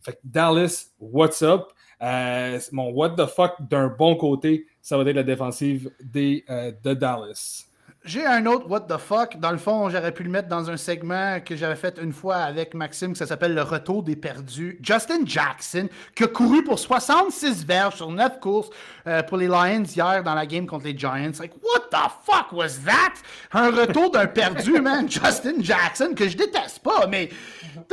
Fait 0.00 0.12
que 0.12 0.18
Dallas, 0.24 0.86
what's 0.98 1.42
up? 1.42 1.72
Euh, 2.00 2.58
mon 2.72 2.90
what 2.90 3.10
the 3.10 3.26
fuck 3.26 3.54
d'un 3.68 3.88
bon 3.88 4.16
côté, 4.16 4.66
ça 4.80 4.96
va 4.96 5.08
être 5.08 5.14
la 5.16 5.22
défensive 5.22 5.90
des, 6.02 6.44
euh, 6.48 6.72
de 6.82 6.94
Dallas. 6.94 7.66
J'ai 8.04 8.26
un 8.26 8.46
autre 8.46 8.68
What 8.68 8.80
the 8.88 8.98
fuck. 8.98 9.38
Dans 9.38 9.52
le 9.52 9.58
fond, 9.58 9.88
j'aurais 9.88 10.10
pu 10.10 10.24
le 10.24 10.30
mettre 10.30 10.48
dans 10.48 10.68
un 10.68 10.76
segment 10.76 11.38
que 11.38 11.54
j'avais 11.54 11.76
fait 11.76 12.00
une 12.02 12.12
fois 12.12 12.38
avec 12.38 12.74
Maxime, 12.74 13.12
que 13.12 13.18
ça 13.18 13.26
s'appelle 13.26 13.54
Le 13.54 13.62
Retour 13.62 14.02
des 14.02 14.16
perdus. 14.16 14.76
Justin 14.82 15.20
Jackson, 15.24 15.88
qui 16.16 16.24
a 16.24 16.26
couru 16.26 16.64
pour 16.64 16.80
66 16.80 17.64
verges 17.64 17.94
sur 17.94 18.10
9 18.10 18.40
courses 18.40 18.70
euh, 19.06 19.22
pour 19.22 19.36
les 19.36 19.46
Lions 19.46 19.84
hier 19.84 20.24
dans 20.24 20.34
la 20.34 20.46
game 20.46 20.66
contre 20.66 20.86
les 20.86 20.98
Giants. 20.98 21.30
Like, 21.38 21.52
what 21.62 21.90
the 21.92 22.10
fuck 22.24 22.50
was 22.50 22.80
that? 22.84 23.12
Un 23.52 23.70
retour 23.70 24.10
d'un 24.10 24.26
perdu, 24.26 24.72
man. 24.80 25.08
Justin 25.08 25.60
Jackson, 25.60 26.12
que 26.16 26.28
je 26.28 26.36
déteste 26.36 26.80
pas, 26.80 27.06
mais 27.06 27.28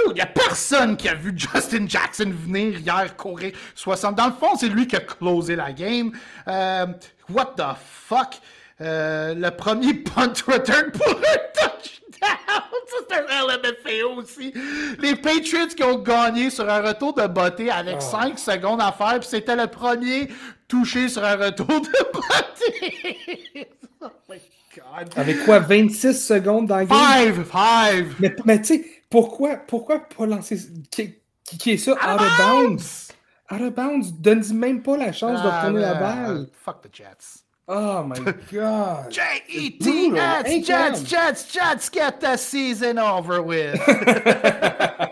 il 0.07 0.13
n'y 0.13 0.21
a 0.21 0.25
personne 0.25 0.97
qui 0.97 1.07
a 1.07 1.13
vu 1.13 1.33
Justin 1.37 1.87
Jackson 1.87 2.33
venir 2.33 2.79
hier 2.79 3.15
courir 3.15 3.51
60. 3.75 4.15
Dans 4.15 4.25
le 4.25 4.33
fond, 4.33 4.55
c'est 4.55 4.69
lui 4.69 4.87
qui 4.87 4.95
a 4.95 5.01
closé 5.01 5.55
la 5.55 5.71
game. 5.71 6.13
Euh, 6.47 6.87
what 7.29 7.53
the 7.57 7.75
fuck? 7.77 8.39
Euh, 8.81 9.33
le 9.35 9.51
premier 9.51 9.93
punt 10.03 10.33
return 10.47 10.91
pour 10.91 11.07
un 11.07 11.37
touchdown. 11.53 11.99
Ça, 12.21 12.97
c'est 13.07 13.15
un 13.15 13.47
LMFAO 13.47 14.21
aussi. 14.21 14.53
Les 14.99 15.15
Patriots 15.15 15.67
qui 15.75 15.83
ont 15.83 15.99
gagné 15.99 16.49
sur 16.49 16.67
un 16.69 16.81
retour 16.81 17.13
de 17.13 17.27
beauté 17.27 17.69
avec 17.69 18.01
5 18.01 18.33
ah. 18.33 18.37
secondes 18.37 18.81
à 18.81 18.91
faire, 18.91 19.19
puis 19.19 19.29
c'était 19.29 19.55
le 19.55 19.67
premier 19.67 20.29
touché 20.67 21.07
sur 21.07 21.23
un 21.23 21.35
retour 21.35 21.67
de 21.67 22.11
beauté. 22.13 23.67
oh 24.01 24.07
my 24.29 24.37
God. 24.75 25.09
Avec 25.15 25.45
quoi, 25.45 25.59
26 25.59 26.13
secondes 26.13 26.67
dans 26.67 26.79
le 26.79 26.85
game? 26.85 27.45
5, 27.45 27.45
5. 27.51 28.05
Mais, 28.45 28.61
tu 28.61 28.65
sais, 28.65 28.85
pourquoi, 29.09 29.57
pourquoi 29.57 29.99
pas 29.99 30.25
lancer... 30.25 30.57
Qui, 30.89 31.15
qui 31.43 31.71
est 31.71 31.77
ça? 31.77 31.93
Out, 31.93 32.21
of 32.21 32.37
bounds. 32.37 33.09
Out 33.51 33.61
of 33.61 33.73
bounds. 33.73 34.11
Donne 34.19 34.43
même 34.53 34.81
pas 34.81 34.97
la 34.97 35.11
chance 35.11 35.41
de 35.41 35.47
ah, 35.47 35.61
retourner 35.61 35.81
la 35.81 35.93
balle. 35.95 36.47
Fuck 36.63 36.81
the 36.81 36.95
Jets. 36.95 37.43
Oh 37.71 38.03
my 38.03 38.15
God. 38.51 39.15
E 39.47 39.69
T 39.69 40.11
S 40.17 40.65
Jets, 40.65 41.03
Jets, 41.03 41.51
Jets, 41.51 41.89
get 41.89 42.19
the 42.19 42.35
season 42.35 42.97
over 42.97 43.43
with. 43.43 43.79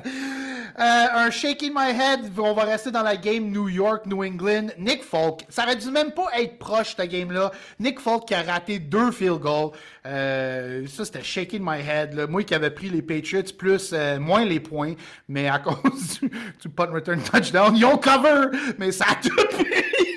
Euh, 0.80 1.06
un 1.26 1.30
shaking 1.30 1.74
my 1.74 1.92
head, 1.92 2.30
on 2.38 2.54
va 2.54 2.62
rester 2.62 2.90
dans 2.90 3.02
la 3.02 3.14
game 3.14 3.50
New 3.50 3.68
York, 3.68 4.06
New 4.06 4.24
England. 4.24 4.68
Nick 4.78 5.04
Folk, 5.04 5.42
ça 5.50 5.64
aurait 5.64 5.76
dû 5.76 5.90
même 5.90 6.12
pas 6.12 6.28
être 6.38 6.58
proche 6.58 6.94
cette 6.96 7.10
game-là. 7.10 7.50
Nick 7.78 8.00
Folk 8.00 8.26
qui 8.26 8.34
a 8.34 8.40
raté 8.40 8.78
deux 8.78 9.10
field 9.10 9.40
goals. 9.40 9.72
Euh, 10.06 10.86
ça, 10.86 11.04
c'était 11.04 11.22
shaking 11.22 11.60
my 11.62 11.80
head. 11.86 12.18
Moi 12.30 12.44
qui 12.44 12.54
avais 12.54 12.70
pris 12.70 12.88
les 12.88 13.02
Patriots 13.02 13.52
plus, 13.58 13.90
euh, 13.92 14.18
moins 14.18 14.46
les 14.46 14.60
points, 14.60 14.94
mais 15.28 15.48
à 15.48 15.58
cause 15.64 16.18
du, 16.20 16.30
du 16.62 16.68
punt 16.70 16.90
return 16.90 17.20
touchdown, 17.20 17.76
ils 17.76 17.84
ont 17.84 17.98
cover, 17.98 18.46
mais 18.78 18.90
ça 18.90 19.04
a 19.10 19.14
tout 19.16 19.36
pris. 19.50 20.09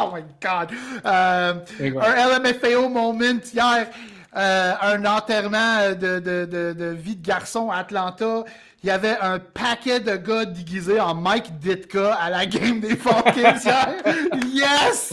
Oh 0.00 0.14
my 0.14 0.22
God. 0.40 0.70
Euh, 1.04 1.54
un 1.80 2.38
LMFAO 2.38 2.88
moment 2.88 3.40
hier. 3.52 3.86
Euh, 4.36 4.74
un 4.82 5.04
enterrement 5.06 5.90
de, 5.90 6.20
de, 6.20 6.44
de, 6.44 6.72
de, 6.72 6.84
vie 6.86 7.16
de 7.16 7.26
garçon 7.26 7.68
à 7.68 7.78
Atlanta 7.78 8.44
il 8.82 8.86
y 8.86 8.90
avait 8.90 9.16
un 9.20 9.38
paquet 9.38 10.00
de 10.00 10.16
gars 10.16 10.46
déguisés 10.46 10.98
en 11.00 11.14
Mike 11.14 11.58
Ditka 11.58 12.14
à 12.14 12.30
la 12.30 12.46
game 12.46 12.80
des 12.80 12.96
Falcons 12.96 13.60
Yes! 14.52 15.10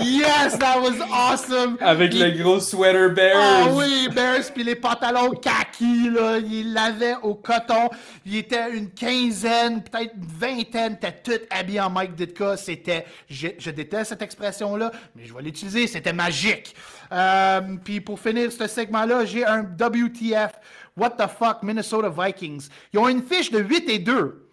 Yes! 0.00 0.58
That 0.58 0.80
was 0.80 1.00
awesome! 1.12 1.76
Avec 1.80 2.14
le 2.14 2.30
gros 2.42 2.60
sweater 2.60 3.10
Bears! 3.10 3.36
Ah 3.38 3.68
oui, 3.72 4.08
Bears, 4.14 4.50
puis 4.54 4.64
les 4.64 4.74
pantalons 4.74 5.32
kaki, 5.32 6.08
là, 6.10 6.38
il 6.38 6.72
l'avait 6.72 7.16
au 7.22 7.34
coton. 7.34 7.90
Il 8.24 8.36
était 8.36 8.70
une 8.74 8.90
quinzaine, 8.90 9.82
peut-être 9.82 10.14
une 10.14 10.26
vingtaine, 10.26 10.94
était 10.94 11.12
tout 11.22 11.44
habillé 11.50 11.80
en 11.80 11.90
Mike 11.90 12.14
Ditka. 12.14 12.56
C'était, 12.56 13.04
je, 13.28 13.48
je 13.58 13.70
déteste 13.70 14.10
cette 14.10 14.22
expression-là, 14.22 14.92
mais 15.14 15.26
je 15.26 15.34
vais 15.34 15.42
l'utiliser, 15.42 15.86
c'était 15.86 16.14
magique. 16.14 16.74
Euh, 17.12 17.60
puis 17.82 18.00
pour 18.00 18.20
finir 18.20 18.52
ce 18.52 18.66
segment-là, 18.66 19.24
j'ai 19.24 19.44
un 19.44 19.62
WTF. 19.62 20.52
What 20.96 21.10
the 21.10 21.28
fuck, 21.28 21.62
Minnesota 21.62 22.08
Vikings. 22.08 22.68
Ils 22.92 22.98
ont 22.98 23.08
une 23.08 23.22
fiche 23.22 23.50
de 23.50 23.60
8 23.60 23.88
et 23.88 23.98
2. 23.98 24.46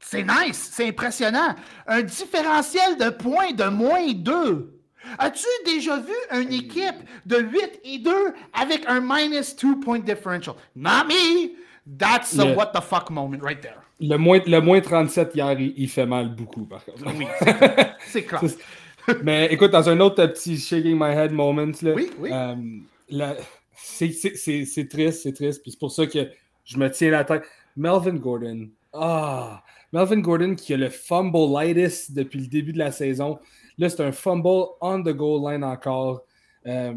C'est 0.00 0.24
nice, 0.24 0.70
c'est 0.72 0.88
impressionnant. 0.88 1.54
Un 1.86 2.02
différentiel 2.02 2.96
de 2.98 3.10
points 3.10 3.52
de 3.52 3.64
moins 3.64 4.12
2. 4.12 4.80
As-tu 5.18 5.46
déjà 5.64 5.98
vu 5.98 6.12
une 6.32 6.52
équipe 6.52 6.96
de 7.26 7.38
8 7.38 7.80
et 7.84 7.98
2 7.98 8.12
avec 8.52 8.84
un 8.86 9.00
minus 9.00 9.56
2 9.56 9.80
point 9.80 9.98
differential? 9.98 10.54
Not 10.74 11.06
me. 11.08 11.52
That's 11.98 12.38
a 12.38 12.54
what 12.54 12.72
the 12.72 12.80
fuck 12.80 13.10
moment 13.10 13.42
right 13.42 13.60
there. 13.60 13.82
Le 14.00 14.16
moins, 14.16 14.40
le 14.46 14.60
moins 14.60 14.80
37 14.80 15.32
hier, 15.34 15.60
il, 15.60 15.88
fait 15.88 16.06
mal 16.06 16.34
beaucoup, 16.34 16.64
par 16.64 16.84
contre. 16.84 17.04
Oui, 17.18 17.26
c'est 18.06 18.22
clair. 18.22 18.40
Mais 19.22 19.46
écoute, 19.52 19.70
dans 19.70 19.88
un 19.88 20.00
autre 20.00 20.24
petit 20.26 20.58
shaking 20.58 20.96
my 20.98 21.12
head 21.12 21.32
moment, 21.32 21.72
là, 21.82 21.92
oui, 21.94 22.10
oui. 22.18 22.30
Euh, 22.32 23.34
c'est 23.74 24.08
triste, 24.88 25.22
c'est 25.22 25.32
triste. 25.32 25.62
Puis 25.62 25.70
c'est 25.72 25.78
pour 25.78 25.92
ça 25.92 26.06
que 26.06 26.28
je 26.64 26.78
me 26.78 26.90
tiens 26.90 27.10
la 27.10 27.24
tête. 27.24 27.42
Melvin 27.76 28.16
Gordon. 28.16 28.68
Ah! 28.92 29.62
Melvin 29.92 30.20
Gordon 30.20 30.54
qui 30.54 30.74
a 30.74 30.76
le 30.76 30.88
fumble-litis 30.88 32.12
depuis 32.12 32.40
le 32.40 32.46
début 32.46 32.72
de 32.72 32.78
la 32.78 32.92
saison. 32.92 33.38
Là, 33.78 33.88
c'est 33.88 34.02
un 34.02 34.12
fumble 34.12 34.66
on 34.80 35.02
the 35.02 35.14
goal 35.14 35.50
line 35.50 35.64
encore. 35.64 36.22
Euh, 36.66 36.94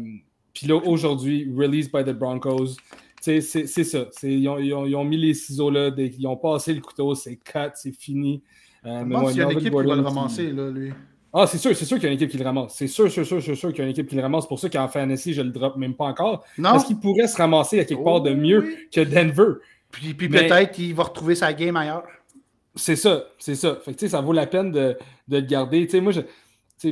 puis 0.52 0.66
là, 0.66 0.76
aujourd'hui, 0.76 1.50
released 1.56 1.90
by 1.92 2.04
the 2.04 2.16
Broncos. 2.16 2.76
C'est 3.20 3.40
ça. 3.40 4.06
Ils 4.22 4.48
ont, 4.48 4.58
ils, 4.58 4.94
ont, 4.94 5.04
mis 5.04 5.16
les 5.16 5.32
ciseaux 5.32 5.70
là, 5.70 5.90
ils 5.96 6.26
ont 6.26 6.36
passé 6.36 6.74
le 6.74 6.82
couteau, 6.82 7.14
c'est 7.14 7.36
cut, 7.36 7.70
c'est 7.74 7.92
fini. 7.92 8.42
Euh, 8.84 9.02
mais 9.04 9.16
moi, 9.18 9.32
il 9.32 9.38
y 9.38 9.40
a 9.40 9.44
une 9.44 9.52
équipe 9.52 9.70
qui 9.70 9.74
va 9.74 9.82
le 9.82 10.02
ramasser, 10.02 10.52
là, 10.52 10.70
lui. 10.70 10.92
Ah, 11.36 11.48
c'est 11.48 11.58
sûr, 11.58 11.74
c'est 11.76 11.84
sûr 11.84 11.96
qu'il 11.96 12.04
y 12.04 12.06
a 12.06 12.10
une 12.10 12.14
équipe 12.14 12.30
qui 12.30 12.38
le 12.38 12.44
ramasse. 12.44 12.74
C'est 12.76 12.86
sûr, 12.86 13.10
sûr, 13.10 13.26
sûr, 13.26 13.42
sûr, 13.42 13.56
sûr 13.56 13.70
qu'il 13.70 13.78
y 13.78 13.80
a 13.82 13.84
une 13.84 13.90
équipe 13.90 14.08
qui 14.08 14.14
le 14.14 14.22
ramasse. 14.22 14.44
C'est 14.44 14.48
pour 14.48 14.60
ça 14.60 14.68
qu'en 14.70 14.86
fantasy, 14.86 15.34
je 15.34 15.42
le 15.42 15.50
drop 15.50 15.76
même 15.76 15.94
pas 15.94 16.04
encore. 16.04 16.44
Non. 16.56 16.70
Parce 16.70 16.84
qu'il 16.84 16.96
pourrait 17.00 17.26
se 17.26 17.36
ramasser 17.36 17.80
à 17.80 17.84
quelque 17.84 18.04
part 18.04 18.20
de 18.20 18.30
mieux 18.30 18.76
que 18.92 19.00
Denver. 19.00 19.54
Puis, 19.90 20.14
puis 20.14 20.28
peut-être 20.28 20.70
qu'il 20.70 20.94
va 20.94 21.02
retrouver 21.02 21.34
sa 21.34 21.52
game 21.52 21.76
ailleurs. 21.76 22.04
C'est 22.76 22.96
ça, 22.96 23.24
c'est 23.38 23.56
ça. 23.56 23.78
Fait 23.84 23.94
que, 23.94 24.06
ça 24.06 24.20
vaut 24.20 24.32
la 24.32 24.46
peine 24.46 24.70
de, 24.70 24.96
de 25.26 25.36
le 25.38 25.42
garder. 25.42 25.88
moi, 26.00 26.12
je, 26.12 26.20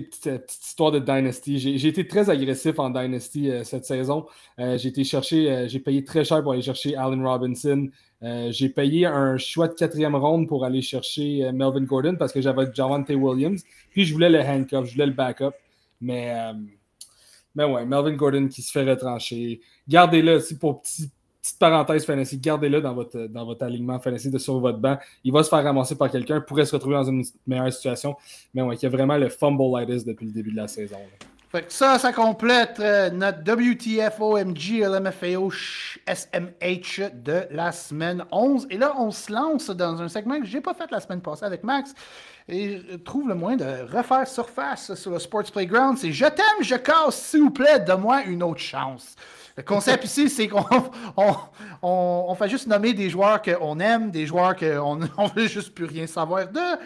petite, 0.01 0.24
petite, 0.24 0.64
histoire 0.64 0.90
de 0.90 0.99
Dynasty. 0.99 1.59
J'ai 1.59 1.88
été 1.88 2.07
très 2.07 2.30
agressif 2.30 2.78
en 2.78 2.90
Dynasty 2.90 3.51
euh, 3.51 3.64
cette 3.64 3.84
saison. 3.84 4.26
Euh, 4.59 4.78
j'ai 4.78 4.88
été 4.88 5.05
chercher, 5.05 5.51
euh, 5.51 5.68
j'ai 5.68 5.80
payé 5.80 6.05
très 6.05 6.24
cher 6.24 6.43
pour 6.43 6.53
aller 6.53 6.62
chercher 6.62 6.97
Allen 6.97 7.24
Robinson. 7.26 7.88
j'ai 8.51 8.68
payé 8.68 9.07
un 9.07 9.36
choix 9.36 9.68
de 9.68 9.74
quatrième 9.74 10.14
ronde 10.14 10.47
pour 10.49 10.64
aller 10.64 10.80
chercher 10.80 11.51
Melvin 11.53 11.82
Gordon 11.82 12.16
parce 12.16 12.32
que 12.32 12.40
j'avais 12.40 12.72
Javante 12.72 13.11
Williams. 13.11 13.62
Puis 13.90 14.05
je 14.05 14.12
voulais 14.12 14.30
le 14.30 14.40
handcuff, 14.40 14.86
je 14.86 14.93
voulais 14.93 15.07
le 15.07 15.12
backup. 15.12 15.55
Mais, 16.01 16.32
mais 17.55 17.64
ouais, 17.64 17.84
Melvin 17.84 18.14
Gordon 18.14 18.49
qui 18.49 18.62
se 18.62 18.70
fait 18.70 18.88
retrancher. 18.88 19.61
Gardez-le 19.88 20.38
pour 20.59 20.82
petit 20.82 21.11
petite 21.43 21.59
parenthèse 21.59 22.07
fantasy, 22.07 22.38
gardez-le 22.38 22.80
dans 22.80 22.95
votre, 22.95 23.26
dans 23.26 23.45
votre 23.45 23.64
alignement 23.64 23.99
fantasy 23.99 24.30
de 24.30 24.38
sur 24.38 24.61
votre 24.61 24.78
banc. 24.78 24.97
Il 25.24 25.32
va 25.32 25.43
se 25.43 25.49
faire 25.49 25.64
ramasser 25.64 25.97
par 25.97 26.11
quelqu'un, 26.11 26.40
pourrait 26.40 26.64
se 26.64 26.76
retrouver 26.76 26.95
dans 26.95 27.05
une 27.05 27.24
meilleure 27.47 27.72
situation. 27.72 28.16
Mais 28.55 28.62
ouais, 28.62 28.76
il 28.76 28.82
y 28.82 28.86
a 28.86 28.88
vraiment 28.88 29.16
le 29.16 29.28
fumble 29.28 29.62
depuis 30.07 30.26
le 30.26 30.32
début 30.32 30.53
de 30.53 30.57
la 30.57 30.68
saison. 30.68 30.99
ça, 31.66 31.99
ça 31.99 32.12
complète 32.12 32.78
euh, 32.78 33.11
notre 33.11 33.40
WTF 33.40 34.20
OMG 34.20 34.84
LMFAO 34.84 35.51
SMH 36.07 37.11
de 37.12 37.43
la 37.51 37.72
semaine 37.72 38.24
11. 38.30 38.68
Et 38.70 38.78
là, 38.78 38.95
on 38.97 39.11
se 39.11 39.32
lance 39.32 39.68
dans 39.70 40.01
un 40.01 40.09
segment 40.09 40.38
que 40.38 40.47
je 40.47 40.55
n'ai 40.55 40.62
pas 40.62 40.74
fait 40.74 40.90
la 40.93 41.01
semaine 41.01 41.22
passée 41.22 41.45
avec 41.45 41.64
Max. 41.64 41.93
Et 42.49 42.82
je 42.88 42.97
trouve 42.99 43.28
le 43.28 43.34
moyen 43.34 43.57
de 43.57 43.93
refaire 43.93 44.28
surface 44.28 44.95
sur 44.95 45.11
le 45.11 45.18
Sports 45.18 45.51
Playground. 45.53 45.99
C'est 45.99 46.12
Je 46.12 46.26
t'aime, 46.26 46.62
je 46.62 46.76
casse, 46.76 47.16
s'il 47.16 47.40
vous 47.40 47.51
plaît, 47.51 47.80
donne-moi 47.80 48.22
une 48.26 48.45
autre 48.45 48.61
chance. 48.61 49.16
Le 49.57 49.63
concept 49.63 50.05
ici, 50.07 50.29
c'est 50.29 50.49
qu'on 50.49 50.65
on, 51.83 52.35
fait 52.35 52.49
juste 52.49 52.67
nommer 52.67 52.95
des 52.95 53.11
joueurs 53.11 53.43
qu'on 53.43 53.79
aime, 53.81 54.11
des 54.11 54.27
joueurs 54.27 54.57
qu'on 54.57 54.97
ne 54.97 55.07
veut 55.35 55.47
juste 55.47 55.75
plus 55.75 55.85
rien 55.85 56.07
savoir 56.07 56.47
d'eux, 56.47 56.79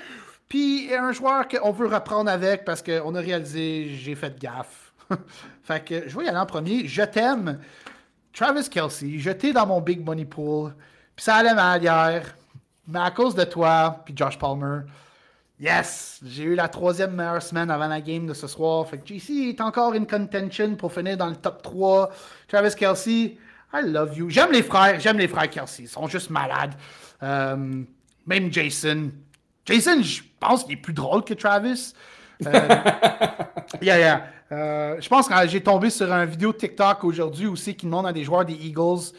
puis 0.49 0.95
un 0.95 1.13
joueur 1.13 1.49
qu'on 1.49 1.73
veut 1.73 1.89
reprendre 1.89 2.31
avec 2.31 2.65
parce 2.65 2.83
qu'on 2.83 3.15
a 3.15 3.21
réalisé 3.21 3.97
j'ai 3.97 4.15
fait 4.15 4.39
gaffe. 4.39 4.93
fait 5.63 5.85
que 5.85 6.09
je 6.09 6.19
vais 6.19 6.25
y 6.25 6.29
aller 6.29 6.39
en 6.39 6.47
premier. 6.47 6.87
Je 6.87 7.03
t'aime. 7.03 7.61
Travis 8.33 8.69
Kelsey, 8.69 9.19
jeté 9.19 9.53
dans 9.53 9.67
mon 9.67 9.81
big 9.81 10.05
money 10.05 10.25
pool. 10.25 10.75
Puis 11.15 11.25
ça 11.25 11.37
allait 11.37 11.55
mal 11.55 11.83
hier. 11.83 12.35
Mais 12.87 13.01
à 13.01 13.11
cause 13.11 13.35
de 13.35 13.45
toi, 13.45 14.03
puis 14.05 14.15
Josh 14.17 14.39
Palmer, 14.39 14.83
Yes! 15.59 16.21
J'ai 16.23 16.45
eu 16.45 16.55
la 16.55 16.69
troisième 16.69 17.15
meilleure 17.15 17.43
semaine 17.43 17.71
avant 17.71 17.89
la 17.89 18.03
game 18.03 18.27
de 18.27 18.35
ce 18.35 18.47
soir. 18.47 18.87
Fait 18.87 18.99
que 18.99 19.07
JC 19.07 19.49
est 19.49 19.61
encore 19.63 19.95
in 19.95 20.05
contention 20.05 20.75
pour 20.75 20.93
finir 20.93 21.17
dans 21.17 21.29
le 21.29 21.37
top 21.37 21.63
3. 21.63 22.11
Travis 22.47 22.75
Kelsey, 22.75 23.39
I 23.73 23.81
love 23.83 24.19
you. 24.19 24.29
J'aime 24.29 24.53
les 24.53 24.63
frères, 24.63 25.01
j'aime 25.01 25.17
les 25.17 25.29
frères 25.29 25.49
Kelsey. 25.49 25.85
Ils 25.85 25.89
sont 25.89 26.07
juste 26.09 26.29
malades. 26.29 26.75
Euh, 27.23 27.57
même 28.27 28.53
Jason. 28.53 29.11
Jason, 29.65 30.03
je 30.03 30.21
pense 30.39 30.65
qu'il 30.65 30.75
est 30.75 30.81
plus 30.81 30.93
drôle 30.93 31.25
que 31.25 31.33
Travis. 31.33 31.95
Euh, 32.45 32.53
yeah, 33.81 33.99
yeah. 33.99 34.27
Euh, 34.53 34.97
je 35.01 35.09
pense 35.09 35.27
que 35.27 35.35
j'ai 35.49 35.63
tombé 35.63 35.89
sur 35.89 36.13
une 36.13 36.27
vidéo 36.27 36.53
TikTok 36.53 37.03
aujourd'hui 37.03 37.47
aussi 37.47 37.75
qui 37.75 37.87
demande 37.87 38.07
à 38.07 38.13
des 38.13 38.25
joueurs 38.25 38.45
des 38.45 38.53
Eagles. 38.53 39.11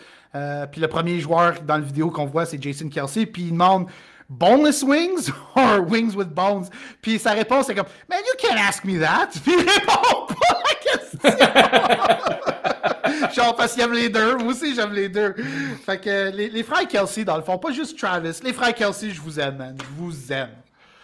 puis 0.71 0.81
le 0.81 0.87
premier 0.87 1.19
joueur 1.19 1.59
dans 1.63 1.77
la 1.77 1.83
vidéo 1.83 2.11
qu'on 2.11 2.27
voit, 2.27 2.45
c'est 2.45 2.61
Jason 2.61 2.89
Kelsey. 2.89 3.25
Puis 3.25 3.45
il 3.45 3.51
demande 3.53 3.87
boneless 4.29 4.83
wings 4.83 5.31
or 5.55 5.81
wings 5.81 6.15
with 6.15 6.33
bones? 6.33 6.69
Puis 7.01 7.19
sa 7.19 7.31
réponse 7.31 7.69
est 7.69 7.75
comme, 7.75 7.87
man, 8.09 8.19
you 8.25 8.33
can't 8.37 8.59
ask 8.59 8.83
me 8.83 8.99
that. 8.99 9.29
Puis 9.43 9.53
il 9.53 9.59
répond 9.59 10.25
pas 10.27 10.35
la 10.63 10.75
question. 10.91 11.29
Genre, 13.33 13.55
parce 13.55 13.73
qu'il 13.73 13.83
aime 13.83 13.93
les 13.93 14.09
deux. 14.09 14.37
Moi 14.37 14.51
aussi, 14.53 14.75
j'aime 14.75 14.93
les 14.93 15.09
deux. 15.09 15.33
Fait 15.85 15.99
que 15.99 16.31
les, 16.35 16.49
les, 16.49 16.63
frères 16.63 16.87
Kelsey, 16.87 17.23
dans 17.23 17.37
le 17.37 17.43
fond, 17.43 17.57
pas 17.57 17.71
juste 17.71 17.97
Travis. 17.97 18.39
Les 18.43 18.53
frères 18.53 18.73
Kelsey, 18.73 19.11
je 19.11 19.21
vous 19.21 19.39
aime, 19.39 19.57
man. 19.57 19.77
Je 19.79 20.01
vous 20.01 20.33
aime. 20.33 20.49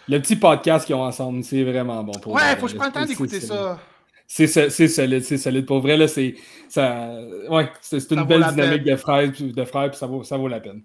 Le 0.08 0.20
petit 0.20 0.36
podcast 0.36 0.86
qu'ils 0.86 0.96
ont 0.96 1.04
ensemble, 1.04 1.44
c'est 1.44 1.64
vraiment 1.64 2.04
bon 2.04 2.14
pour 2.14 2.34
Ouais, 2.34 2.56
faut 2.58 2.66
que 2.66 2.74
je 2.74 2.76
prenne 2.76 2.90
le 2.90 2.94
temps 2.94 3.06
d'écouter 3.06 3.40
ça. 3.40 3.80
C'est 4.28 4.48
solide, 4.48 5.24
c'est 5.24 5.38
solide. 5.38 5.66
Pour 5.66 5.80
vrai, 5.80 5.96
là, 5.96 6.08
c'est 6.08 6.36
ouais, 6.76 7.72
c'est 7.82 8.12
une 8.12 8.24
belle 8.24 8.46
dynamique 8.50 8.84
de 8.84 8.96
frères, 8.96 9.32
de 9.32 9.64
frères, 9.64 9.90
puis 9.90 9.98
ça 9.98 10.08
vaut, 10.08 10.24
ça 10.24 10.38
vaut 10.38 10.48
la 10.48 10.60
peine. 10.60 10.82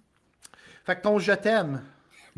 Fait 0.84 0.96
que 0.96 1.02
ton 1.02 1.18
je 1.18 1.32
t'aime. 1.32 1.82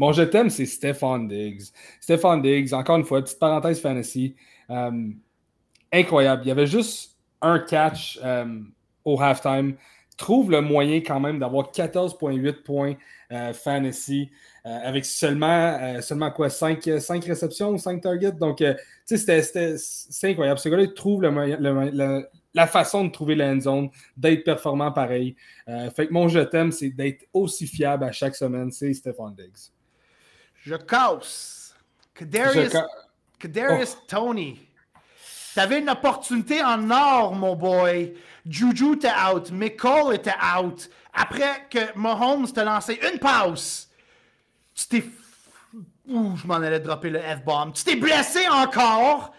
Mon 0.00 0.12
je 0.12 0.22
t'aime, 0.22 0.48
c'est 0.48 0.64
Stéphane 0.64 1.28
Diggs. 1.28 1.64
Stéphane 2.00 2.40
Diggs, 2.40 2.72
encore 2.72 2.96
une 2.96 3.04
fois, 3.04 3.20
petite 3.20 3.38
parenthèse 3.38 3.82
fantasy. 3.82 4.34
Euh, 4.70 5.10
incroyable. 5.92 6.40
Il 6.46 6.48
y 6.48 6.50
avait 6.50 6.66
juste 6.66 7.18
un 7.42 7.58
catch 7.58 8.18
euh, 8.24 8.60
au 9.04 9.20
halftime. 9.20 9.76
Trouve 10.16 10.52
le 10.52 10.62
moyen 10.62 11.02
quand 11.02 11.20
même 11.20 11.38
d'avoir 11.38 11.70
14,8 11.70 12.62
points 12.62 12.94
euh, 13.30 13.52
fantasy 13.52 14.30
avec 14.64 15.04
seulement, 15.04 16.00
seulement 16.00 16.30
quoi, 16.30 16.48
5, 16.48 16.82
5 16.98 17.24
réceptions 17.24 17.70
ou 17.70 17.78
5 17.78 18.00
targets. 18.00 18.32
Donc, 18.32 18.64
tu 19.06 19.18
sais, 19.18 19.42
c'est 19.42 20.30
incroyable. 20.30 20.58
Ce 20.58 20.68
gars-là, 20.70 20.86
trouve 20.88 21.22
la 21.22 22.66
façon 22.66 23.04
de 23.04 23.10
trouver 23.10 23.34
la 23.34 23.58
zone, 23.60 23.90
d'être 24.16 24.44
performant 24.44 24.92
pareil. 24.92 25.36
fait 25.94 26.08
que 26.08 26.12
mon 26.12 26.28
je 26.28 26.40
t'aime, 26.40 26.72
c'est 26.72 26.90
d'être 26.90 27.26
aussi 27.34 27.66
fiable 27.66 28.04
à 28.04 28.12
chaque 28.12 28.34
semaine. 28.34 28.70
C'est 28.70 28.92
Stéphane 28.94 29.34
Diggs. 29.34 29.70
Je 30.60 30.74
casse. 30.76 31.74
Kadarius, 32.14 32.72
Kadarius 33.38 33.96
oh. 33.98 34.04
Tony. 34.06 34.60
T'avais 35.54 35.80
une 35.80 35.88
opportunité 35.88 36.62
en 36.62 36.90
or, 36.90 37.34
mon 37.34 37.56
boy. 37.56 38.14
Juju 38.46 38.94
était 38.94 39.08
out. 39.10 39.50
McCall 39.50 40.14
était 40.14 40.34
out. 40.56 40.88
Après 41.12 41.66
que 41.70 41.96
Mahomes 41.96 42.50
t'a 42.52 42.64
lancé 42.64 43.00
une 43.10 43.18
passe, 43.18 43.88
tu 44.74 44.86
t'es. 44.86 45.04
Ouh, 46.08 46.36
je 46.36 46.46
m'en 46.46 46.54
allais 46.54 46.80
dropper 46.80 47.10
le 47.10 47.20
F-bomb. 47.20 47.72
Tu 47.72 47.84
t'es 47.84 47.96
blessé 47.96 48.46
encore. 48.48 49.32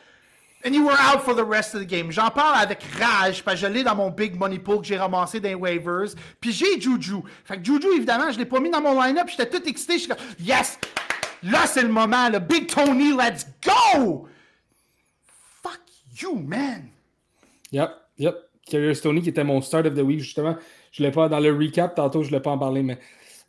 And 0.64 0.74
you 0.74 0.86
were 0.86 0.98
out 1.00 1.24
for 1.24 1.34
the 1.34 1.44
rest 1.44 1.74
of 1.74 1.82
the 1.82 1.88
game. 1.88 2.12
J'en 2.12 2.30
parle 2.30 2.62
avec 2.62 2.84
rage, 3.00 3.44
parce 3.44 3.60
que 3.60 3.68
je 3.68 3.72
l'ai 3.72 3.84
dans 3.84 3.96
mon 3.96 4.12
big 4.12 4.38
money 4.38 4.60
pool 4.60 4.82
que 4.82 4.86
j'ai 4.86 4.98
ramassé 4.98 5.40
dans 5.40 5.50
les 5.50 5.56
waivers. 5.56 6.10
Puis 6.40 6.52
j'ai 6.52 6.80
Juju. 6.80 7.24
Fait 7.46 7.58
que 7.58 7.64
Juju, 7.64 7.88
évidemment, 7.96 8.32
je 8.32 8.38
l'ai 8.38 8.46
pas 8.46 8.60
mis 8.60 8.70
dans 8.70 8.82
mon 8.82 9.02
line-up. 9.02 9.28
J'étais 9.28 9.50
tout 9.50 9.68
excité. 9.68 9.94
Je 9.94 10.00
suis 10.00 10.08
comme, 10.08 10.24
yes! 10.40 10.78
Là, 11.44 11.66
c'est 11.66 11.82
le 11.82 11.90
moment. 11.90 12.30
Le 12.30 12.40
Big 12.40 12.68
Tony, 12.68 13.14
let's 13.14 13.48
go! 13.64 14.28
Fuck 15.64 15.82
you, 16.22 16.36
man! 16.36 16.90
Yep, 17.72 17.90
yep. 18.18 18.36
Kadarius 18.70 19.02
Tony 19.02 19.22
qui 19.22 19.30
était 19.30 19.44
mon 19.44 19.60
start 19.62 19.88
of 19.88 19.96
the 19.96 20.02
week, 20.02 20.20
justement. 20.20 20.56
Je 20.92 21.04
l'ai 21.04 21.12
pas 21.12 21.28
dans 21.30 21.40
le 21.40 21.52
recap, 21.52 21.96
tantôt 21.96 22.24
je 22.24 22.30
ne 22.30 22.36
l'ai 22.36 22.40
pas 22.40 22.52
en 22.52 22.58
parlé, 22.58 22.84
mais 22.84 22.98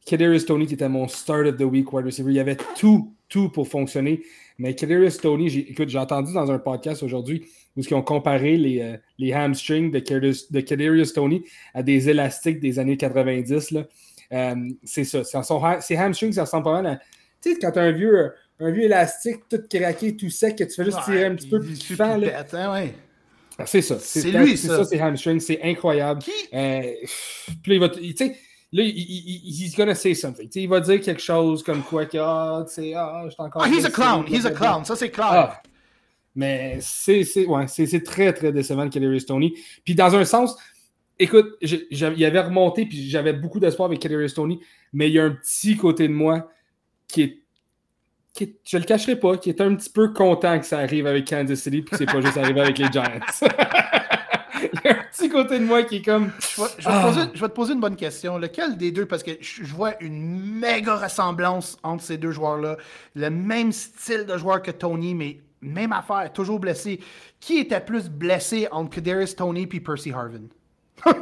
Kadarius 0.06 0.46
Tony 0.46 0.66
qui 0.66 0.74
était 0.74 0.88
mon 0.88 1.06
start 1.06 1.46
of 1.46 1.56
the 1.56 1.62
week 1.62 1.92
wide 1.92 2.06
receiver. 2.06 2.30
Il 2.30 2.36
y 2.36 2.40
avait 2.40 2.56
tout, 2.78 3.14
tout 3.28 3.50
pour 3.50 3.68
fonctionner. 3.68 4.22
Mais 4.58 4.74
Kadarius 4.74 5.18
Tony, 5.18 5.46
écoute, 5.68 5.88
j'ai 5.88 5.98
entendu 5.98 6.32
dans 6.32 6.50
un 6.50 6.58
podcast 6.58 7.02
aujourd'hui 7.02 7.46
où 7.76 7.80
ils 7.80 7.94
ont 7.94 8.02
comparé 8.02 8.56
les, 8.56 8.80
euh, 8.80 8.96
les 9.18 9.32
hamstrings 9.32 9.90
de 9.90 9.98
Kadarius, 9.98 10.50
de 10.50 11.12
Tony 11.12 11.44
à 11.74 11.82
des 11.82 12.08
élastiques 12.08 12.60
des 12.60 12.78
années 12.78 12.96
90. 12.96 13.70
Là. 13.72 13.84
Euh, 14.32 14.54
c'est 14.84 15.04
ça. 15.04 15.22
Ces 15.80 15.96
hamstrings, 15.96 16.32
ça 16.32 16.42
ressemble 16.44 16.64
pas 16.64 16.82
mal 16.82 16.86
à 16.86 17.00
tu 17.42 17.52
sais, 17.52 17.58
quand 17.58 17.72
t'as 17.72 17.82
un 17.82 17.92
vieux, 17.92 18.32
un 18.60 18.70
vieux 18.70 18.84
élastique 18.84 19.48
tout 19.48 19.60
craqué, 19.68 20.16
tout 20.16 20.30
sec, 20.30 20.56
que 20.56 20.64
tu 20.64 20.74
fais 20.74 20.84
juste 20.84 21.02
tirer 21.04 21.26
un 21.26 21.34
petit 21.34 21.48
peu, 21.48 21.60
puis 21.60 21.76
tu 21.76 21.96
fends. 21.96 22.16
Là. 22.16 22.44
Hein, 22.52 22.72
ouais. 22.72 22.94
Ah, 23.58 23.66
c'est 23.66 23.82
ça. 23.82 23.98
C'est 23.98 24.30
lui, 24.30 24.56
ça. 24.56 24.68
C'est 24.68 24.76
ça, 24.76 24.84
c'est 24.84 25.00
hamstring. 25.00 25.40
C'est 25.40 25.60
incroyable. 25.62 26.22
Qui? 26.22 26.30
Euh, 26.54 26.82
puis 27.62 27.72
là, 27.72 27.74
il 27.74 27.80
va. 27.80 27.88
Tu 27.88 28.16
sais, 28.16 28.36
là, 28.72 28.82
il, 28.82 28.96
il, 28.96 29.64
he's 29.64 29.76
gonna 29.76 29.94
say 29.94 30.14
something. 30.14 30.50
sais, 30.50 30.62
il 30.62 30.68
va 30.68 30.80
dire 30.80 31.00
quelque 31.00 31.20
chose 31.20 31.62
comme 31.62 31.82
quoi 31.82 32.06
que, 32.06 32.18
ah, 32.18 32.64
tu 32.66 32.74
sais, 32.74 32.94
ah, 32.94 33.24
je 33.28 33.34
encore. 33.38 33.62
Ah, 33.62 33.68
he's 33.68 33.84
a 33.84 33.90
clown. 33.90 34.24
He's 34.26 34.46
a 34.46 34.50
clown. 34.50 34.84
Ça, 34.84 34.96
c'est 34.96 35.10
clair. 35.10 35.26
Ah. 35.30 35.62
Mais 36.34 36.78
c'est 36.80 37.24
ouais, 37.46 37.66
très, 38.04 38.32
très 38.32 38.52
décevant, 38.52 38.88
Kelly 38.88 39.24
Tony. 39.24 39.54
Puis 39.84 39.94
dans 39.94 40.14
un 40.16 40.24
sens, 40.24 40.56
écoute, 41.18 41.58
il 41.60 42.24
avait 42.24 42.40
remonté, 42.40 42.86
puis 42.86 43.08
j'avais 43.08 43.34
beaucoup 43.34 43.60
d'espoir 43.60 43.86
avec 43.86 44.00
Kelly 44.00 44.32
Tony, 44.32 44.60
mais 44.92 45.08
il 45.08 45.14
y 45.14 45.20
a 45.20 45.24
un 45.24 45.32
petit 45.32 45.76
côté 45.76 46.08
de 46.08 46.12
moi 46.12 46.50
qui 47.12 47.22
est, 47.22 47.38
qui 48.32 48.56
je 48.64 48.78
le 48.78 48.84
cacherai 48.84 49.16
pas, 49.16 49.36
qui 49.36 49.50
est 49.50 49.60
un 49.60 49.74
petit 49.74 49.90
peu 49.90 50.12
content 50.12 50.58
que 50.58 50.66
ça 50.66 50.78
arrive 50.78 51.06
avec 51.06 51.28
Kansas 51.28 51.60
City 51.60 51.82
puis 51.82 51.90
que 51.90 51.96
c'est 51.98 52.06
pas 52.06 52.20
juste 52.20 52.38
arrivé 52.38 52.60
avec 52.62 52.78
les 52.78 52.90
Giants. 52.90 53.04
Il 54.62 54.80
y 54.84 54.88
a 54.88 54.92
un 54.92 55.04
petit 55.10 55.28
côté 55.28 55.58
de 55.58 55.64
moi 55.64 55.82
qui 55.82 55.96
est 55.96 56.02
comme. 56.02 56.30
Je 56.56 56.62
vais, 57.40 57.48
te, 57.48 57.52
poser, 57.52 57.74
une 57.74 57.80
bonne 57.80 57.96
question. 57.96 58.38
Lequel 58.38 58.76
des 58.76 58.92
deux, 58.92 59.06
parce 59.06 59.22
que 59.22 59.32
je, 59.40 59.64
vois 59.64 60.00
une 60.00 60.24
méga 60.24 60.96
ressemblance 60.96 61.76
entre 61.82 62.04
ces 62.04 62.16
deux 62.16 62.30
joueurs-là. 62.30 62.76
Le 63.16 63.28
même 63.28 63.72
style 63.72 64.24
de 64.24 64.38
joueur 64.38 64.62
que 64.62 64.70
Tony, 64.70 65.14
mais 65.14 65.40
même 65.60 65.92
affaire, 65.92 66.32
toujours 66.32 66.60
blessé. 66.60 67.00
Qui 67.40 67.58
était 67.58 67.80
plus 67.80 68.08
blessé 68.08 68.68
entre 68.70 68.90
Kadarius 68.90 69.34
Tony 69.34 69.62
et 69.62 69.80
Percy 69.80 70.12
Harvin? 70.12 70.46
oh 71.06 71.12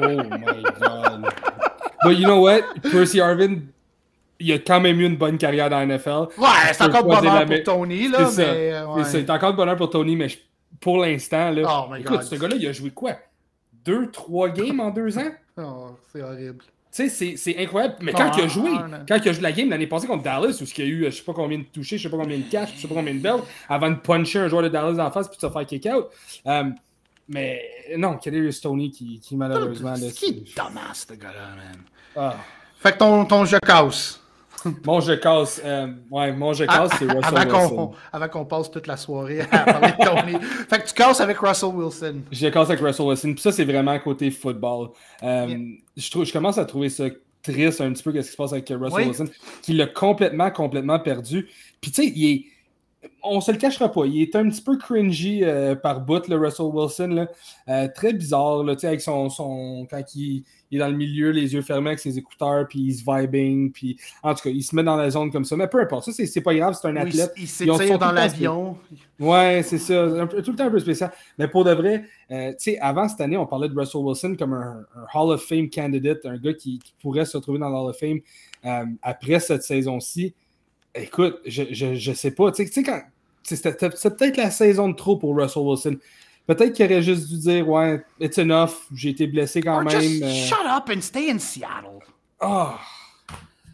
my 0.00 0.62
god. 0.78 1.32
But 2.04 2.18
you 2.18 2.26
know 2.26 2.40
what? 2.42 2.62
Percy 2.82 3.18
Harvin 3.18 3.62
il 4.40 4.52
a 4.52 4.58
quand 4.58 4.80
même 4.80 5.00
eu 5.00 5.06
une 5.06 5.16
bonne 5.16 5.38
carrière 5.38 5.68
dans 5.70 5.78
la 5.78 5.86
NFL. 5.86 6.28
Ouais, 6.38 6.48
c'est 6.72 6.84
encore 6.84 7.02
de 7.04 7.08
bonheur 7.08 7.46
pour 7.46 7.62
Tony, 7.64 8.08
là. 8.08 8.26
C'est 9.04 9.30
encore 9.30 9.52
de 9.52 9.56
bonheur 9.56 9.76
pour 9.76 9.90
Tony, 9.90 10.16
mais 10.16 10.28
pour 10.80 10.98
l'instant, 10.98 11.50
là. 11.50 11.62
Oh 11.90 11.94
écoute, 11.94 12.22
ce 12.22 12.34
gars-là, 12.36 12.56
il 12.56 12.66
a 12.66 12.72
joué 12.72 12.90
quoi? 12.90 13.12
Deux, 13.84 14.10
trois 14.10 14.48
games 14.50 14.80
en 14.80 14.90
deux 14.90 15.18
ans? 15.18 15.30
Oh, 15.60 15.96
c'est 16.12 16.22
horrible. 16.22 16.62
Tu 16.92 17.08
sais, 17.10 17.36
c'est 17.36 17.58
incroyable. 17.58 17.96
Mais 18.00 18.12
quand 18.12 18.30
il 18.36 18.44
a 18.44 18.46
joué, 18.46 18.70
quand 19.08 19.16
il 19.16 19.28
a 19.28 19.32
joué 19.32 19.42
la 19.42 19.50
game 19.50 19.68
l'année 19.70 19.88
passée 19.88 20.06
contre 20.06 20.22
Dallas, 20.22 20.56
où 20.60 20.64
il 20.64 20.78
y 20.78 20.82
a 20.82 20.86
eu 20.88 21.04
je 21.06 21.10
sais 21.10 21.24
pas 21.24 21.32
combien 21.32 21.58
de 21.58 21.64
touchés, 21.64 21.98
je 21.98 22.04
sais 22.04 22.08
pas 22.08 22.16
combien 22.16 22.38
de 22.38 22.44
catch, 22.44 22.76
je 22.76 22.82
sais 22.82 22.86
pas 22.86 22.94
combien 22.94 23.12
de 23.12 23.18
bells, 23.18 23.42
avant 23.68 23.90
de 23.90 23.96
puncher 23.96 24.38
un 24.38 24.46
joueur 24.46 24.62
de 24.62 24.68
Dallas 24.68 25.04
en 25.04 25.10
face 25.10 25.26
puis 25.26 25.36
de 25.36 25.40
se 25.40 25.52
faire 25.52 25.66
kick-out. 25.66 26.06
Euh, 26.46 26.70
mais 27.28 27.60
non, 27.96 28.18
Kadarius 28.18 28.60
Tony 28.60 28.92
qui, 28.92 29.18
qui 29.18 29.36
malheureusement... 29.36 29.96
C'est 29.96 30.12
qui 30.12 30.26
est 30.26 30.56
dommage, 30.56 30.96
ce 31.08 31.14
gars-là, 31.14 31.56
man? 31.56 31.82
Ah. 32.14 32.36
Fait 32.78 32.92
que 32.92 32.98
ton, 32.98 33.24
ton 33.24 33.44
jeu 33.44 33.58
casse. 33.58 34.20
mon 34.84 35.00
je 35.00 35.12
casse, 35.12 35.60
euh, 35.64 35.88
ouais, 36.10 36.32
mon 36.32 36.52
je 36.52 36.64
casse, 36.64 36.90
c'est 36.98 37.04
Russell 37.04 37.36
avant 37.38 37.60
Wilson. 37.60 37.92
avant 38.12 38.28
qu'on 38.28 38.44
passe 38.44 38.70
toute 38.70 38.86
la 38.86 38.96
soirée 38.96 39.40
à 39.40 39.58
parler 39.58 39.88
de 39.88 40.04
Tony. 40.04 40.44
fait 40.68 40.80
que 40.80 40.88
tu 40.88 40.94
casses 40.94 41.20
avec 41.20 41.38
Russell 41.38 41.70
Wilson. 41.74 42.22
Je 42.30 42.48
casse 42.48 42.68
avec 42.68 42.80
Russell 42.80 43.06
Wilson. 43.06 43.32
Puis 43.32 43.42
ça, 43.42 43.52
c'est 43.52 43.64
vraiment 43.64 43.98
côté 43.98 44.30
football. 44.30 44.90
Euh, 45.22 45.56
je, 45.96 46.10
trouve, 46.10 46.24
je 46.24 46.32
commence 46.32 46.58
à 46.58 46.64
trouver 46.64 46.88
ça 46.88 47.04
triste 47.42 47.80
un 47.80 47.92
petit 47.92 48.02
peu 48.02 48.12
qu'est-ce 48.12 48.28
qui 48.28 48.32
se 48.32 48.36
passe 48.36 48.52
avec 48.52 48.68
Russell 48.68 49.08
Wilson, 49.08 49.28
qui 49.62 49.72
l'a 49.72 49.86
complètement, 49.86 50.50
complètement 50.50 50.98
perdu. 50.98 51.48
Puis 51.80 51.90
tu 51.90 52.02
sais, 52.02 52.12
il 52.14 52.30
est 52.30 52.44
on 53.22 53.40
se 53.40 53.52
le 53.52 53.58
cachera 53.58 53.92
pas, 53.92 54.06
il 54.06 54.22
est 54.22 54.34
un 54.34 54.48
petit 54.48 54.60
peu 54.60 54.76
cringy 54.76 55.44
euh, 55.44 55.76
par 55.76 56.00
bout, 56.00 56.26
le 56.26 56.36
Russell 56.36 56.66
Wilson. 56.66 57.28
Là. 57.66 57.88
très 57.88 58.12
bizarre, 58.12 58.64
là, 58.64 58.74
avec 58.82 59.00
son, 59.00 59.28
son, 59.30 59.86
quand 59.88 60.02
il, 60.16 60.44
il 60.70 60.76
est 60.76 60.80
dans 60.80 60.88
le 60.88 60.96
milieu, 60.96 61.30
les 61.30 61.54
yeux 61.54 61.62
fermés 61.62 61.88
avec 61.88 61.98
ses 61.98 62.18
écouteurs, 62.18 62.66
puis 62.68 62.80
il 62.80 62.94
se 62.94 63.02
vibing, 63.06 63.72
puis 63.72 63.98
en 64.22 64.34
tout 64.34 64.42
cas, 64.42 64.50
il 64.50 64.62
se 64.62 64.76
met 64.76 64.82
dans 64.82 64.96
la 64.96 65.10
zone 65.10 65.30
comme 65.30 65.44
ça. 65.44 65.56
Mais 65.56 65.68
peu 65.68 65.80
importe, 65.80 66.10
ça, 66.10 66.26
c'est 66.26 66.40
pas 66.40 66.54
grave, 66.54 66.76
c'est 66.80 66.88
un 66.88 66.96
athlète. 66.96 67.32
il 67.36 67.48
s'étire 67.48 67.98
dans 67.98 68.12
l'avion. 68.12 68.76
Ouais, 69.18 69.62
c'est 69.64 69.78
ça, 69.78 70.26
tout 70.44 70.50
le 70.50 70.56
temps 70.56 70.66
un 70.66 70.70
peu 70.70 70.78
spécial. 70.78 71.10
Mais 71.38 71.48
pour 71.48 71.64
de 71.64 71.72
vrai, 71.72 72.04
euh, 72.30 72.50
tu 72.50 72.72
sais, 72.72 72.78
avant 72.78 73.08
cette 73.08 73.20
année, 73.20 73.36
on 73.36 73.46
parlait 73.46 73.68
de 73.68 73.78
Russell 73.78 74.02
Wilson 74.02 74.36
comme 74.38 74.52
un, 74.52 74.84
Hall 75.14 75.32
of 75.32 75.42
Fame 75.42 75.70
candidate, 75.70 76.24
un 76.24 76.36
gars 76.36 76.54
qui, 76.54 76.80
pourrait 77.00 77.24
se 77.24 77.36
retrouver 77.36 77.58
dans 77.58 77.68
le 77.68 77.74
Hall 77.74 77.90
of 77.90 77.98
Fame 77.98 78.20
euh, 78.64 78.84
après 79.02 79.40
cette 79.40 79.62
saison-ci. 79.62 80.34
Écoute, 80.94 81.38
je, 81.46 81.64
je, 81.70 81.94
je 81.94 82.12
sais 82.12 82.30
pas, 82.32 82.50
tu 82.52 82.66
sais, 82.66 82.82
quand. 82.82 83.00
C'est 83.42 83.62
peut-être 83.62 84.36
la 84.36 84.50
saison 84.50 84.90
de 84.90 84.94
trop 84.94 85.16
pour 85.16 85.34
Russell 85.34 85.62
Wilson. 85.62 85.96
Peut-être 86.48 86.72
qu'il 86.72 86.86
aurait 86.86 87.02
juste 87.02 87.28
dû 87.28 87.36
dire 87.36 87.68
Ouais, 87.68 88.02
it's 88.18 88.38
enough, 88.38 88.70
j'ai 88.94 89.10
été 89.10 89.26
blessé 89.26 89.60
quand 89.60 89.82
même. 89.82 89.90
Just 89.90 90.22
euh. 90.22 90.28
shut 90.30 90.66
up 90.66 90.90
and 90.90 91.02
stay 91.02 91.30
in 91.30 91.38
Seattle. 91.38 92.00
Oh. 92.40 92.70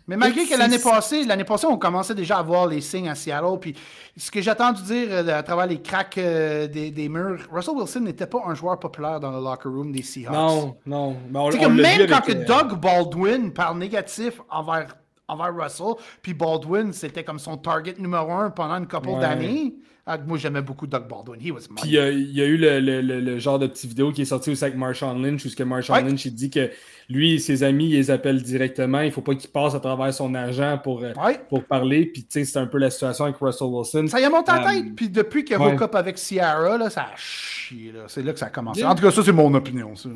Mais 0.09 0.17
malgré 0.17 0.45
que 0.45 0.59
l'année 0.59 0.81
passée, 0.81 1.23
l'année 1.23 1.45
passée, 1.45 1.69
on 1.69 1.79
commençait 1.79 2.17
déjà 2.17 2.39
à 2.39 2.43
voir 2.43 2.67
les 2.67 2.81
signes 2.81 3.09
à 3.09 3.15
Seattle. 3.15 3.61
Puis 3.61 3.77
ce 4.17 4.29
que 4.29 4.43
j'ai 4.43 4.51
entendu 4.51 4.83
dire 4.83 5.07
euh, 5.09 5.39
à 5.39 5.45
travers 5.45 5.69
les 5.69 5.81
cracks 5.81 6.19
euh, 6.19 6.67
des, 6.67 7.09
murs, 7.09 7.39
Russell 7.53 7.77
Wilson 7.77 8.01
n'était 8.01 8.27
pas 8.27 8.43
un 8.45 8.57
joueur 8.57 8.81
populaire 8.81 9.21
dans 9.21 9.31
le 9.31 9.39
locker 9.39 9.69
room 9.69 9.93
des 9.93 10.03
Seahawks. 10.03 10.35
Non, 10.35 10.77
non. 10.85 11.51
C'est 11.53 11.59
que 11.61 11.67
même 11.67 12.09
quand 12.09 12.23
que 12.23 12.33
Doug 12.33 12.81
Baldwin 12.81 13.53
parle 13.53 13.79
négatif 13.79 14.41
envers, 14.51 14.97
envers 15.29 15.55
Russell, 15.55 15.95
puis 16.23 16.35
Baldwin, 16.35 16.93
c'était 16.93 17.23
comme 17.23 17.39
son 17.39 17.57
target 17.57 17.95
numéro 17.99 18.33
un 18.33 18.51
pendant 18.51 18.75
une 18.75 18.89
couple 18.89 19.21
d'années. 19.21 19.75
Ah, 20.07 20.19
moi, 20.19 20.37
j'aimais 20.37 20.61
beaucoup 20.61 20.87
Doug 20.87 21.09
Baldwin. 21.09 21.41
He 21.41 21.51
was 21.51 21.63
Puis 21.77 21.89
il 21.89 21.93
y 21.93 21.99
a 21.99 22.45
eu 22.45 22.59
le, 22.59 22.79
le, 22.79 23.01
le, 23.01 23.39
genre 23.39 23.59
de 23.59 23.67
petite 23.67 23.89
vidéo 23.89 24.13
qui 24.13 24.23
est 24.23 24.27
sorti 24.27 24.51
aussi 24.51 24.63
avec 24.63 24.77
Marshawn 24.77 25.23
Lynch, 25.23 25.45
où 25.47 25.49
ce 25.49 25.57
que 25.57 25.63
Marshawn 25.63 26.07
Lynch 26.07 26.27
il 26.27 26.35
dit 26.35 26.51
que 26.51 26.71
lui, 27.09 27.41
ses 27.41 27.63
amis, 27.63 27.87
ils 27.87 27.97
les 27.97 28.11
appellent 28.11 28.43
directement. 28.43 29.01
Il 29.01 29.07
ne 29.07 29.11
faut 29.11 29.21
pas 29.21 29.35
qu'il 29.35 29.51
passe 29.51 29.75
à 29.75 29.81
travers 29.81 30.13
son 30.13 30.35
agent 30.35 30.79
pour, 30.83 31.03
euh, 31.03 31.13
pour 31.49 31.65
parler. 31.65 32.07
Puis, 32.07 32.23
tu 32.23 32.29
sais, 32.31 32.45
c'est 32.45 32.59
un 32.59 32.67
peu 32.67 32.79
la 32.79 32.91
situation 32.91 33.25
avec 33.25 33.37
Russell 33.37 33.69
Wilson. 33.69 34.07
Ça 34.09 34.21
y 34.21 34.25
a 34.25 34.31
monté 34.31 34.53
en 34.53 34.63
tête. 34.65 34.85
Euh, 34.85 34.91
puis, 34.97 35.09
depuis 35.09 35.45
qu'il 35.45 35.57
a 35.57 35.61
hook 35.61 35.83
up 35.83 35.95
avec 35.95 36.17
Ciara, 36.17 36.79
là, 36.79 36.89
ça 36.91 37.03
a 37.03 37.17
chié. 37.17 37.93
C'est 38.09 38.23
là 38.23 38.33
que 38.33 38.39
ça 38.39 38.47
a 38.47 38.51
commencé. 38.51 38.85
En 38.85 38.95
tout 38.95 39.03
cas, 39.03 39.11
ça, 39.11 39.23
c'est 39.23 39.33
mon 39.33 39.53
opinion. 39.55 39.95
Ça. 39.97 40.09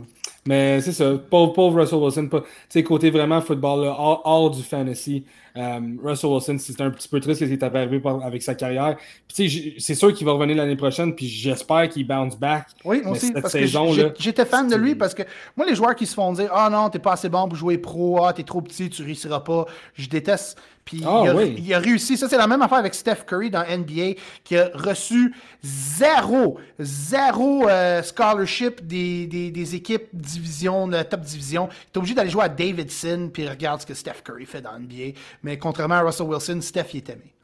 Mais 0.47 0.81
c'est 0.81 0.93
ça. 0.93 1.13
Pauvre, 1.29 1.53
pauvre 1.53 1.81
Russell 1.81 1.99
Wilson. 1.99 2.29
Tu 2.31 2.39
sais, 2.71 2.83
côté 2.83 3.11
vraiment 3.11 3.41
football, 3.43 3.85
là, 3.85 3.95
hors, 3.99 4.51
du 4.51 4.63
fantasy. 4.63 5.25
Euh, 5.57 5.81
Russell 6.03 6.31
Wilson, 6.31 6.57
c'est 6.59 6.81
un 6.81 6.91
petit 6.91 7.09
peu 7.09 7.21
triste 7.21 7.41
ce 7.41 7.45
qui 7.45 7.53
est 7.53 7.63
arrivé 7.63 8.01
avec 8.23 8.43
sa 8.43 8.55
carrière. 8.55 8.97
C'est 9.29 9.95
sûr 9.95 10.15
qu'il 10.15 10.25
va 10.25 10.33
revenir 10.33 10.57
l'année 10.57 10.77
prochaine. 10.77 11.15
Puis, 11.15 11.27
j'espère 11.27 11.89
qu'il 11.89 12.07
bounce 12.07 12.39
back. 12.39 12.69
Oui, 12.85 13.03
aussi. 13.05 13.33
Cette 13.35 13.49
saison, 13.49 13.93
J'étais 14.19 14.45
fan 14.47 14.69
de 14.69 14.77
lui 14.77 14.95
parce 14.95 15.13
que 15.13 15.23
moi, 15.55 15.67
les 15.67 15.75
joueurs 15.75 15.95
qui 15.95 16.07
se 16.07 16.15
font 16.15 16.33
dire 16.33 16.51
Ah 16.53 16.71
non, 16.71 16.78
non, 16.79 16.91
t'es 16.91 16.99
pas 16.99 17.13
assez 17.13 17.29
bon 17.29 17.49
pour 17.49 17.57
jouer 17.57 17.79
pro, 17.79 18.25
ah, 18.25 18.33
t'es 18.33 18.43
trop 18.43 18.61
petit, 18.61 18.91
tu 18.91 19.03
réussiras 19.03 19.41
pas. 19.41 19.67
Je 19.95 20.09
déteste. 20.09 20.59
Puis 20.85 21.03
ah, 21.07 21.23
il, 21.59 21.75
a, 21.75 21.79
réussi. 21.79 22.17
Ça, 22.17 22.31
c'est 22.31 22.39
la 22.39 22.47
même 22.47 22.63
affaire 22.63 22.79
avec 22.79 22.95
Steph 22.95 23.27
Curry 23.27 23.51
dans 23.51 23.61
NBA, 23.63 24.19
qui 24.43 24.57
a 24.57 24.71
reçu 24.73 25.35
zéro, 25.63 26.59
zéro 26.79 27.69
euh, 27.69 28.03
scholarship 28.03 28.87
des, 28.87 29.27
des, 29.27 29.75
équipes 29.75 30.09
division, 30.15 30.89
de 30.89 31.03
top 31.03 31.21
division. 31.21 31.69
Il 31.71 31.95
est 31.95 31.99
obligé 31.99 32.15
d'aller 32.15 32.31
jouer 32.31 32.45
à 32.45 32.49
Davidson, 32.49 33.29
puis 33.31 33.47
regarde 33.47 33.83
ce 33.83 33.87
que 33.87 33.93
Steph 33.93 34.23
Curry 34.25 34.47
fait 34.47 34.63
dans 34.63 34.79
NBA. 34.79 35.19
Mais 35.43 35.59
contrairement 35.59 35.97
à 35.97 36.01
Russell 36.01 36.27
Wilson, 36.27 36.61
Steph, 36.63 36.87
il 36.95 36.97
est 36.99 37.11
aimé. 37.11 37.35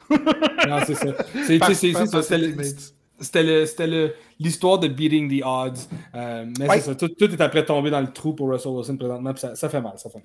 non, 0.66 0.78
c'est 0.86 0.94
ça. 0.94 1.12
C'est 1.46 1.58
ça. 2.06 2.22
C'était 3.20 4.12
l'histoire 4.40 4.78
de 4.78 4.88
beating 4.88 5.28
the 5.28 5.44
odds. 5.44 5.88
Euh, 6.14 6.46
mais 6.58 6.68
c'est 6.68 6.80
ça. 6.80 6.94
Tout, 6.94 7.24
est 7.24 7.40
après 7.40 7.64
tombé 7.64 7.90
dans 7.90 8.00
le 8.00 8.12
trou 8.12 8.34
pour 8.34 8.50
Russell 8.50 8.72
Wilson 8.72 8.96
présentement. 8.96 9.32
Ça, 9.36 9.54
ça, 9.54 9.68
fait 9.68 9.80
mal. 9.80 9.92
Ça 9.96 10.10
fait 10.10 10.18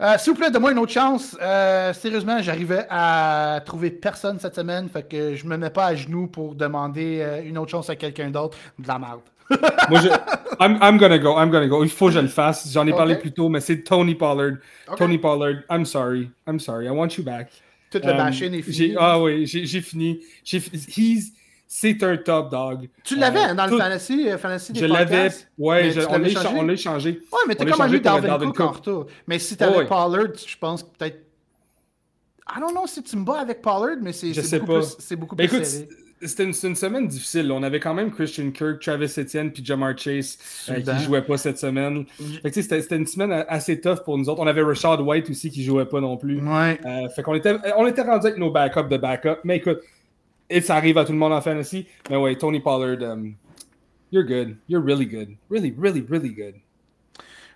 euh, 0.00 0.14
S'il 0.18 0.32
vous 0.32 0.38
plaît, 0.38 0.50
donne-moi 0.50 0.72
une 0.72 0.78
autre 0.78 0.92
chance. 0.92 1.36
Euh, 1.40 1.92
sérieusement, 1.92 2.40
j'arrivais 2.40 2.86
à 2.88 3.60
trouver 3.64 3.90
personne 3.90 4.38
cette 4.40 4.54
semaine. 4.54 4.88
Fait 4.88 5.06
que 5.06 5.34
je 5.34 5.46
me 5.46 5.56
mets 5.56 5.70
pas 5.70 5.86
à 5.86 5.94
genoux 5.94 6.28
pour 6.28 6.54
demander 6.54 7.42
une 7.44 7.58
autre 7.58 7.70
chance 7.70 7.90
à 7.90 7.96
quelqu'un 7.96 8.30
d'autre. 8.30 8.56
De 8.78 8.88
la 8.88 8.98
merde. 8.98 9.20
Moi, 9.90 10.00
je, 10.00 10.08
I'm, 10.60 10.78
I'm, 10.80 10.96
gonna 10.96 11.18
go, 11.18 11.36
I'm 11.36 11.50
gonna 11.50 11.66
go. 11.66 11.82
Il 11.82 11.90
faut 11.90 12.06
que 12.06 12.12
je 12.12 12.20
le 12.20 12.28
fasse. 12.28 12.70
J'en 12.72 12.86
ai 12.86 12.92
parlé 12.92 13.16
plus 13.16 13.32
tôt, 13.32 13.48
mais 13.48 13.60
c'est 13.60 13.82
Tony 13.82 14.14
Pollard. 14.14 14.58
Tony 14.96 15.18
Pollard, 15.18 15.62
I'm 15.68 15.84
sorry. 15.84 16.30
I'm 16.46 16.60
sorry. 16.60 16.86
I 16.86 16.90
want 16.90 17.16
you 17.18 17.24
back. 17.24 17.50
Toute 17.90 18.04
la 18.04 18.14
machine 18.14 18.54
est 18.54 18.62
finie. 18.62 18.94
Ah 18.96 19.20
oui, 19.20 19.46
j'ai 19.46 19.80
fini. 19.80 20.20
He's, 20.44 21.32
c'est 21.72 22.02
un 22.02 22.16
top 22.16 22.50
dog. 22.50 22.88
Tu 23.04 23.14
l'avais 23.14 23.50
euh, 23.50 23.54
dans 23.54 23.66
le 23.66 23.78
fantasy, 23.78 24.28
euh, 24.28 24.36
fantasy 24.38 24.72
des 24.72 24.80
Je 24.80 24.86
l'avais, 24.86 25.28
ouais, 25.56 25.92
on 26.08 26.18
l'a 26.64 26.72
échangé. 26.72 27.22
Ouais, 27.32 27.38
mais 27.46 27.54
t'es 27.54 27.64
comme 27.64 27.80
un 27.80 27.88
Dalvin 27.88 28.38
Cook, 28.38 28.56
Cook 28.56 28.60
en 28.60 28.72
retour. 28.72 29.06
Mais 29.28 29.38
si 29.38 29.56
t'avais 29.56 29.86
Pollard, 29.86 30.34
je 30.34 30.56
pense 30.58 30.82
peut-être. 30.82 31.24
I 32.52 32.58
don't 32.58 32.72
know 32.72 32.88
si 32.88 33.04
tu 33.04 33.16
me 33.16 33.24
bats 33.24 33.38
avec 33.38 33.62
Pollard, 33.62 33.98
mais 34.02 34.12
c'est 34.12 34.32
beaucoup, 34.58 34.80
plus, 34.80 35.16
beaucoup 35.16 35.36
ben, 35.36 35.46
plus 35.46 35.56
écoute, 35.58 35.66
serré. 35.66 35.88
C'était 36.22 36.42
une, 36.42 36.54
une, 36.64 36.74
semaine 36.74 37.06
difficile. 37.06 37.50
On 37.52 37.62
avait 37.62 37.78
quand 37.78 37.94
même 37.94 38.10
Christian 38.10 38.50
Kirk, 38.50 38.80
Travis 38.80 39.14
Etienne 39.16 39.52
puis 39.52 39.64
Jamar 39.64 39.96
Chase 39.96 40.38
euh, 40.68 40.80
qui 40.80 40.90
ne 40.90 40.98
jouaient 40.98 41.22
pas 41.22 41.38
cette 41.38 41.58
semaine. 41.58 42.04
C'était 42.52 42.96
une 42.96 43.06
semaine 43.06 43.44
assez 43.48 43.80
tough 43.80 44.02
pour 44.04 44.18
nous 44.18 44.28
autres. 44.28 44.40
On 44.42 44.46
avait 44.48 44.62
Rashad 44.62 45.00
White 45.00 45.30
aussi 45.30 45.50
qui 45.50 45.60
ne 45.60 45.66
jouait 45.66 45.86
pas 45.86 46.00
non 46.00 46.16
plus. 46.16 46.42
Ouais. 46.42 46.80
Euh, 46.84 47.08
fait 47.10 47.22
qu'on 47.22 47.36
était, 47.36 47.54
on 47.76 47.86
était 47.86 48.02
rendu 48.02 48.26
avec 48.26 48.38
nos 48.38 48.50
backups 48.50 48.88
de 48.90 48.96
backup. 48.96 49.38
Mais 49.44 49.58
écoute, 49.58 49.78
et 50.50 50.60
ça 50.60 50.76
arrive 50.76 50.98
à 50.98 51.04
tout 51.04 51.12
le 51.12 51.18
monde 51.18 51.32
en 51.32 51.40
fantasy. 51.40 51.86
Mais 52.10 52.16
ouais, 52.16 52.36
Tony 52.36 52.60
Pollard, 52.60 53.02
um, 53.02 53.34
you're 54.10 54.26
good. 54.26 54.56
You're 54.68 54.84
really 54.84 55.06
good. 55.06 55.36
Really, 55.48 55.74
really, 55.78 56.02
really 56.02 56.30
good. 56.30 56.54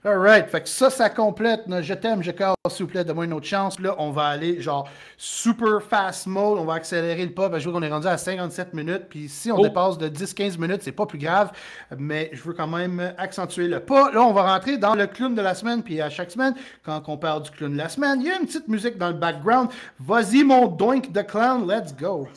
Alright, 0.06 0.50
fait 0.50 0.60
que 0.60 0.68
ça, 0.68 0.90
ça 0.90 1.08
complète. 1.08 1.62
Je 1.80 1.94
t'aime, 1.94 2.22
je 2.22 2.30
casse, 2.30 2.54
s'il 2.68 2.84
vous 2.84 2.92
plaît, 2.92 3.04
donne-moi 3.04 3.24
une 3.24 3.32
autre 3.32 3.46
chance. 3.46 3.80
Là, 3.80 3.94
on 3.96 4.10
va 4.10 4.26
aller 4.26 4.60
genre 4.60 4.86
super 5.16 5.82
fast 5.82 6.26
mode, 6.26 6.58
on 6.58 6.66
va 6.66 6.74
accélérer 6.74 7.24
le 7.24 7.32
pas. 7.32 7.58
Je 7.58 7.70
vois 7.70 7.80
qu'on 7.80 7.86
est 7.86 7.90
rendu 7.90 8.06
à 8.06 8.18
57 8.18 8.74
minutes. 8.74 9.04
Puis 9.08 9.30
si 9.30 9.50
on 9.50 9.56
oh. 9.58 9.62
dépasse 9.62 9.96
de 9.96 10.10
10-15 10.10 10.60
minutes, 10.60 10.82
c'est 10.82 10.92
pas 10.92 11.06
plus 11.06 11.16
grave. 11.16 11.52
Mais 11.96 12.28
je 12.34 12.42
veux 12.42 12.52
quand 12.52 12.66
même 12.66 13.14
accentuer 13.16 13.66
le 13.66 13.80
pas. 13.80 14.12
Là, 14.12 14.20
on 14.20 14.34
va 14.34 14.42
rentrer 14.52 14.76
dans 14.76 14.94
le 14.94 15.06
clown 15.06 15.34
de 15.34 15.40
la 15.40 15.54
semaine. 15.54 15.82
Puis 15.82 16.02
à 16.02 16.10
chaque 16.10 16.30
semaine, 16.30 16.54
quand 16.84 17.02
on 17.06 17.16
parle 17.16 17.44
du 17.44 17.50
clown 17.50 17.72
de 17.72 17.78
la 17.78 17.88
semaine, 17.88 18.20
il 18.20 18.26
y 18.26 18.30
a 18.30 18.38
une 18.38 18.44
petite 18.44 18.68
musique 18.68 18.98
dans 18.98 19.08
le 19.08 19.14
background. 19.14 19.70
Vas-y, 19.98 20.44
mon 20.44 20.66
doink 20.66 21.12
de 21.12 21.22
clown, 21.22 21.66
let's 21.66 21.96
go. 21.96 22.28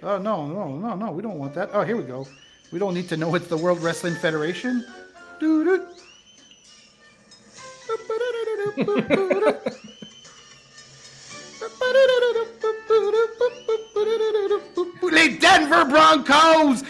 Oh, 0.00 0.18
no, 0.18 0.46
no, 0.46 0.76
no, 0.76 0.94
no, 0.94 1.12
we 1.12 1.22
don't 1.22 1.38
want 1.38 1.54
that. 1.54 1.70
Oh, 1.72 1.82
here 1.82 1.96
we 1.96 2.04
go. 2.04 2.26
We 2.72 2.78
don't 2.78 2.94
need 2.94 3.08
to 3.10 3.16
know 3.16 3.34
it's 3.34 3.48
the 3.48 3.56
World 3.56 3.82
Wrestling 3.82 4.14
Federation. 4.14 4.84
Doo-doo. 5.38 5.86
Les 15.10 15.28
Denver 15.38 15.84
Broncos 15.84 16.82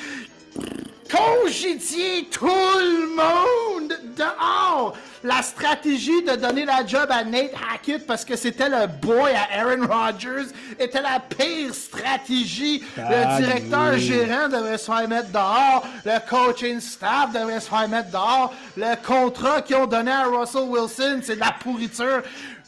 congédier 1.12 2.26
tout 2.30 2.46
le 2.46 3.14
monde 3.14 3.92
dehors. 4.16 4.96
La 5.22 5.42
stratégie 5.42 6.22
de 6.22 6.34
donner 6.34 6.64
la 6.64 6.84
job 6.84 7.06
à 7.10 7.22
Nate 7.22 7.52
Hackett 7.72 8.06
parce 8.06 8.24
que 8.24 8.34
c'était 8.34 8.68
le 8.68 8.86
boy 8.86 9.30
à 9.32 9.60
Aaron 9.60 9.86
Rodgers 9.86 10.50
était 10.78 11.00
la 11.00 11.20
pire 11.20 11.72
stratégie. 11.74 12.82
le 12.96 13.40
directeur 13.40 13.98
gérant 13.98 14.48
devrait 14.48 14.78
se 14.78 14.86
faire 14.86 15.08
mettre 15.08 15.30
dehors. 15.30 15.86
Le 16.04 16.18
coaching 16.28 16.80
staff 16.80 17.32
devrait 17.32 17.60
se 17.60 17.68
faire 17.68 17.88
mettre 17.88 18.10
dehors. 18.10 18.52
Le 18.76 18.94
contrat 19.06 19.62
qu'ils 19.62 19.76
ont 19.76 19.86
donné 19.86 20.10
à 20.10 20.24
Russell 20.24 20.62
Wilson, 20.62 21.20
c'est 21.22 21.36
de 21.36 21.40
la 21.40 21.52
pourriture. 21.52 22.22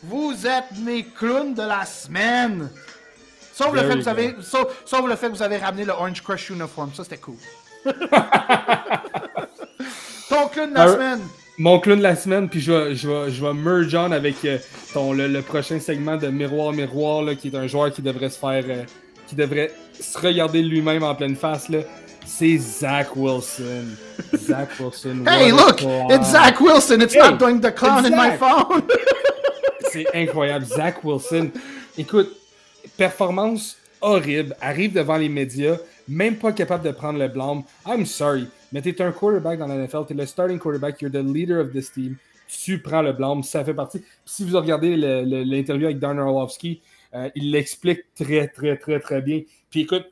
Vous 0.04 0.46
êtes 0.46 0.78
mes 0.78 1.04
clowns 1.04 1.54
de 1.54 1.62
la 1.62 1.84
semaine. 1.84 2.68
Sauf 3.52 3.72
le, 3.72 3.80
fait 3.82 3.94
que 3.94 4.00
vous 4.00 4.08
avez, 4.08 4.36
sauf, 4.42 4.66
sauf 4.84 5.06
le 5.06 5.16
fait 5.16 5.28
que 5.28 5.36
vous 5.36 5.42
avez 5.42 5.56
ramené 5.56 5.84
le 5.84 5.92
Orange 5.92 6.22
Crush 6.22 6.50
uniform. 6.50 6.92
Ça, 6.94 7.04
c'était 7.04 7.18
cool. 7.18 7.36
Ton 10.28 10.48
clown 10.48 10.70
de 10.70 10.74
la 10.74 10.88
semaine. 10.88 11.20
Mon 11.58 11.78
clown 11.78 11.98
de 11.98 12.02
la 12.02 12.16
semaine, 12.16 12.48
puis 12.48 12.60
je 12.60 12.72
vais, 12.72 12.94
je 12.94 13.08
vais, 13.08 13.30
je 13.30 13.44
vais 13.44 13.52
merge 13.52 13.94
on 13.94 14.10
avec 14.10 14.44
euh, 14.44 14.58
ton, 14.92 15.12
le, 15.12 15.40
prochain 15.42 15.78
segment 15.78 16.16
de 16.16 16.28
Miroir 16.28 16.72
Miroir, 16.72 17.22
là, 17.22 17.34
qui 17.34 17.48
est 17.48 17.56
un 17.56 17.66
joueur 17.66 17.92
qui 17.92 18.02
devrait 18.02 18.30
se 18.30 18.38
faire. 18.38 18.64
Euh, 18.68 18.84
qui 19.26 19.34
devrait 19.34 19.70
se 19.98 20.18
regarder 20.18 20.62
lui-même 20.62 21.02
en 21.02 21.14
pleine 21.14 21.36
face. 21.36 21.68
Là. 21.68 21.80
C'est 22.26 22.56
Zach 22.58 23.16
Wilson. 23.16 23.84
Zach 24.34 24.68
Wilson. 24.80 25.24
hey, 25.26 25.50
look! 25.50 25.82
It's 26.10 26.30
Zach 26.30 26.60
Wilson. 26.60 27.00
It's 27.00 27.16
not 27.16 27.38
doing 27.38 27.60
the 27.60 27.72
clown 27.72 28.06
in 28.06 28.10
my 28.10 28.36
phone. 28.36 28.82
C'est 29.92 30.06
incroyable. 30.14 30.66
Zach 30.66 31.04
Wilson. 31.04 31.50
Écoute, 31.96 32.30
performance 32.96 33.76
horrible. 34.00 34.56
Arrive 34.60 34.92
devant 34.92 35.16
les 35.16 35.28
médias 35.28 35.76
même 36.08 36.36
pas 36.36 36.52
capable 36.52 36.84
de 36.84 36.90
prendre 36.90 37.18
le 37.18 37.28
blâme. 37.28 37.62
I'm 37.86 38.06
sorry, 38.06 38.48
mais 38.72 38.82
tu 38.82 38.90
es 38.90 39.02
un 39.02 39.12
quarterback 39.12 39.58
dans 39.58 39.66
la 39.66 39.76
NFL, 39.76 40.06
tu 40.06 40.12
es 40.12 40.16
le 40.16 40.26
starting 40.26 40.58
quarterback, 40.58 41.00
you're 41.00 41.10
the 41.10 41.24
leader 41.24 41.60
of 41.60 41.72
this 41.72 41.92
team. 41.92 42.16
Tu 42.46 42.80
prends 42.80 43.02
le 43.02 43.12
blâme, 43.12 43.42
ça 43.42 43.64
fait 43.64 43.74
partie. 43.74 44.02
si 44.24 44.44
vous 44.44 44.56
regardez 44.56 44.96
l'interview 44.96 45.86
avec 45.86 45.98
Darren 45.98 46.18
Orlovsky, 46.18 46.82
euh, 47.14 47.30
il 47.34 47.52
l'explique 47.52 48.00
très, 48.14 48.48
très, 48.48 48.76
très, 48.76 49.00
très 49.00 49.22
bien. 49.22 49.42
Puis 49.70 49.82
écoute, 49.82 50.06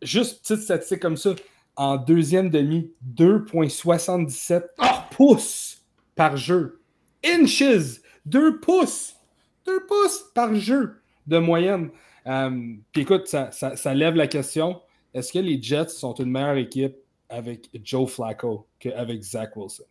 juste 0.00 0.42
petite 0.42 0.62
statistique 0.62 1.00
comme 1.00 1.16
ça, 1.16 1.34
en 1.76 1.96
deuxième 1.96 2.50
demi, 2.50 2.92
2,77 3.16 4.62
pouces 5.10 5.82
par 6.14 6.36
jeu. 6.36 6.80
Inches! 7.24 8.00
2 8.26 8.60
pouces! 8.60 9.16
2 9.66 9.86
pouces 9.86 10.24
par 10.34 10.54
jeu 10.54 11.00
de 11.26 11.38
moyenne. 11.38 11.90
Euh, 12.26 12.74
puis 12.92 13.02
écoute, 13.02 13.26
ça, 13.26 13.50
ça, 13.50 13.94
lève 13.94 14.14
la 14.14 14.26
question 14.26 14.80
est-ce 15.14 15.32
que 15.32 15.38
les 15.38 15.62
Jets 15.62 15.88
sont 15.88 16.12
une 16.14 16.30
meilleure 16.30 16.56
équipe 16.56 16.96
avec 17.28 17.70
Joe 17.84 18.10
Flacco 18.10 18.66
qu'avec 18.80 19.22
Zach 19.22 19.56
Wilson? 19.56 19.84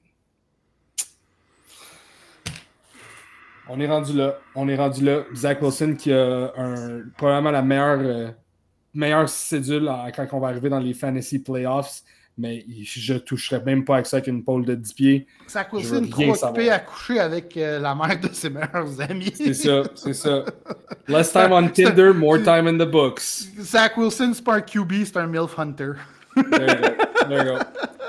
On 3.69 3.79
est 3.79 3.87
rendu 3.87 4.13
là. 4.13 4.37
On 4.55 4.67
est 4.67 4.75
rendu 4.75 5.05
là. 5.05 5.23
Zach 5.33 5.61
Wilson 5.61 5.95
qui 5.97 6.11
a 6.11 6.51
probablement 7.17 7.51
la 7.51 7.61
meilleure, 7.61 7.99
euh, 8.01 8.31
meilleure 8.93 9.29
cédule 9.29 9.89
quand 10.13 10.27
on 10.33 10.39
va 10.39 10.49
arriver 10.49 10.67
dans 10.67 10.79
les 10.79 10.93
fantasy 10.93 11.39
playoffs. 11.39 12.03
Mais 12.37 12.65
je 12.83 13.13
toucherais 13.13 13.61
même 13.63 13.85
pas 13.85 13.95
avec 13.95 14.07
ça 14.07 14.17
avec 14.17 14.27
une 14.27 14.43
pole 14.43 14.65
de 14.65 14.75
10 14.75 14.93
pieds. 14.93 15.27
Zach 15.49 15.71
Wilson 15.71 16.07
trop 16.09 16.31
occupé 16.31 16.69
à 16.69 16.79
coucher 16.79 17.19
avec 17.19 17.55
euh, 17.57 17.79
la 17.79 17.93
mère 17.93 18.19
de 18.19 18.29
ses 18.33 18.49
meilleurs 18.49 18.99
amis. 19.01 19.33
C'est 19.35 19.53
ça, 19.53 19.83
c'est 19.95 20.13
ça. 20.13 20.45
Less 21.07 21.31
time 21.31 21.51
on 21.51 21.67
Tinder, 21.67 22.13
more 22.13 22.37
time 22.37 22.67
in 22.67 22.77
the 22.77 22.89
books. 22.89 23.21
Zach 23.59 23.97
Wilson, 23.97 24.31
c'est 24.33 24.43
pas 24.43 24.55
un 24.55 24.61
QB, 24.61 25.05
c'est 25.05 25.17
un 25.17 25.27
MILF 25.27 25.57
Hunter. 25.57 25.93
There 26.35 26.97
you 27.29 27.43
go. 27.43 27.59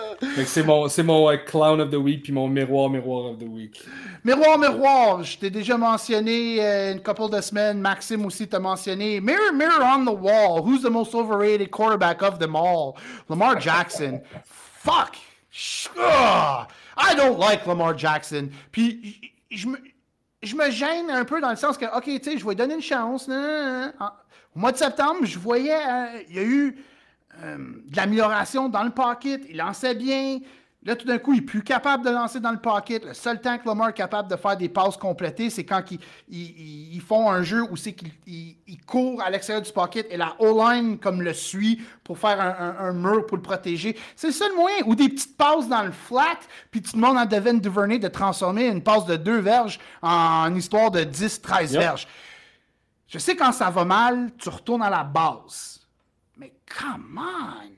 C'est 0.47 0.63
mon, 0.63 0.89
mon 1.05 1.39
clown 1.47 1.81
of 1.81 1.91
the 1.91 1.97
week 1.97 2.23
puis 2.25 2.33
mon 2.33 2.49
miroir, 2.49 2.89
miroir 2.91 3.31
of 3.31 3.39
the 3.39 3.49
week. 3.49 3.83
Miroir, 4.25 4.59
miroir, 4.59 5.23
je 5.23 5.39
t'ai 5.39 5.51
déjà 5.51 5.77
mentionné 5.77 6.65
euh, 6.65 6.93
une 6.93 7.03
couple 7.03 7.31
de 7.31 7.41
semaines. 7.41 7.81
Maxime 7.81 8.25
aussi 8.25 8.49
t'a 8.49 8.59
mentionné. 8.59 9.21
Mirror, 9.21 9.53
mirror 9.53 9.83
on 9.83 10.05
the 10.05 10.17
wall. 10.19 10.63
Who's 10.63 10.83
the 10.83 10.91
most 10.91 11.15
overrated 11.15 11.71
quarterback 11.71 12.23
of 12.23 12.39
them 12.39 12.57
all? 12.57 12.95
Lamar 13.29 13.61
Jackson. 13.61 14.21
Fuck. 14.45 15.17
I 16.97 17.15
don't 17.17 17.39
like 17.39 17.67
Lamar 17.67 17.97
Jackson. 17.97 18.51
Puis 18.73 19.33
je 19.51 19.69
me, 19.69 19.79
je 20.43 20.55
me 20.57 20.71
gêne 20.71 21.11
un 21.11 21.25
peu 21.25 21.41
dans 21.41 21.51
le 21.51 21.57
sens 21.57 21.79
que, 21.79 21.85
OK, 21.85 22.05
tu 22.05 22.23
sais, 22.23 22.39
je 22.39 22.47
vais 22.47 22.55
donner 22.55 22.75
une 22.75 22.83
chance. 22.83 23.29
Au 23.29 24.59
mois 24.59 24.73
de 24.73 24.77
septembre, 24.77 25.21
je 25.25 25.39
voyais, 25.39 25.75
euh, 25.75 26.23
il 26.29 26.37
y 26.37 26.39
a 26.39 26.43
eu 26.43 26.77
euh, 27.43 27.57
de 27.87 27.97
l'amélioration 27.97 28.69
dans 28.69 28.83
le 28.83 28.91
pocket. 28.91 29.43
Il 29.49 29.57
lançait 29.57 29.95
bien. 29.95 30.39
Là, 30.85 30.97
tout 30.97 31.07
d'un 31.07 31.17
coup, 31.17 31.33
il 31.33 31.37
n'est 31.37 31.47
plus 31.47 31.63
capable 31.63 32.05
de 32.05 32.11
lancer 32.11 32.41
dans 32.41 32.51
le 32.53 32.59
pocket. 32.59 33.03
Le 33.07 33.15
seul 33.15 33.41
temps 33.41 33.57
que 33.57 33.67
Lamar 33.67 33.89
est 33.89 33.95
capable 33.95 34.31
de 34.31 34.37
faire 34.37 34.55
des 34.55 34.69
passes 34.69 34.99
complétées, 34.99 35.49
c'est 35.49 35.65
quand 35.65 35.83
ils, 36.29 37.01
font 37.01 37.31
un 37.31 37.43
jeu 37.43 37.63
où 37.71 37.77
c'est 37.77 37.95
qu'ils 37.95 38.85
courent 38.87 39.23
à 39.23 39.31
l'extérieur 39.31 39.63
du 39.63 39.73
pocket 39.73 40.07
et 40.11 40.19
la 40.19 40.37
O-line 40.41 40.99
comme 40.99 41.23
le 41.23 41.33
suit 41.33 41.81
pour 42.03 42.19
faire 42.19 42.39
un, 42.39 42.93
mur 42.93 43.25
pour 43.25 43.39
le 43.39 43.43
protéger. 43.43 43.97
C'est 44.15 44.27
le 44.27 44.33
seul 44.35 44.55
moyen. 44.55 44.77
Ou 44.85 44.95
des 44.95 45.09
petites 45.09 45.39
passes 45.39 45.69
dans 45.69 45.85
le 45.85 45.93
flat, 45.93 46.39
puis 46.71 46.83
tu 46.83 46.97
demandes 46.97 47.17
à 47.17 47.25
Devin 47.25 47.55
Duvernay 47.55 47.99
de 47.99 48.09
transformer 48.09 48.67
une 48.67 48.83
passe 48.83 49.07
de 49.07 49.17
deux 49.17 49.39
verges 49.39 49.81
en 50.03 50.55
histoire 50.55 50.91
de 50.91 51.01
10-13 51.01 51.79
verges. 51.79 52.07
Je 53.07 53.19
sais 53.19 53.37
quand 53.37 53.53
ça 53.53 53.71
va 53.71 53.87
mal, 53.87 54.33
tu 54.37 54.51
retournes 54.51 54.83
à 54.83 54.91
la 54.91 55.03
base. 55.03 55.84
Come 56.67 57.19
on! 57.19 57.71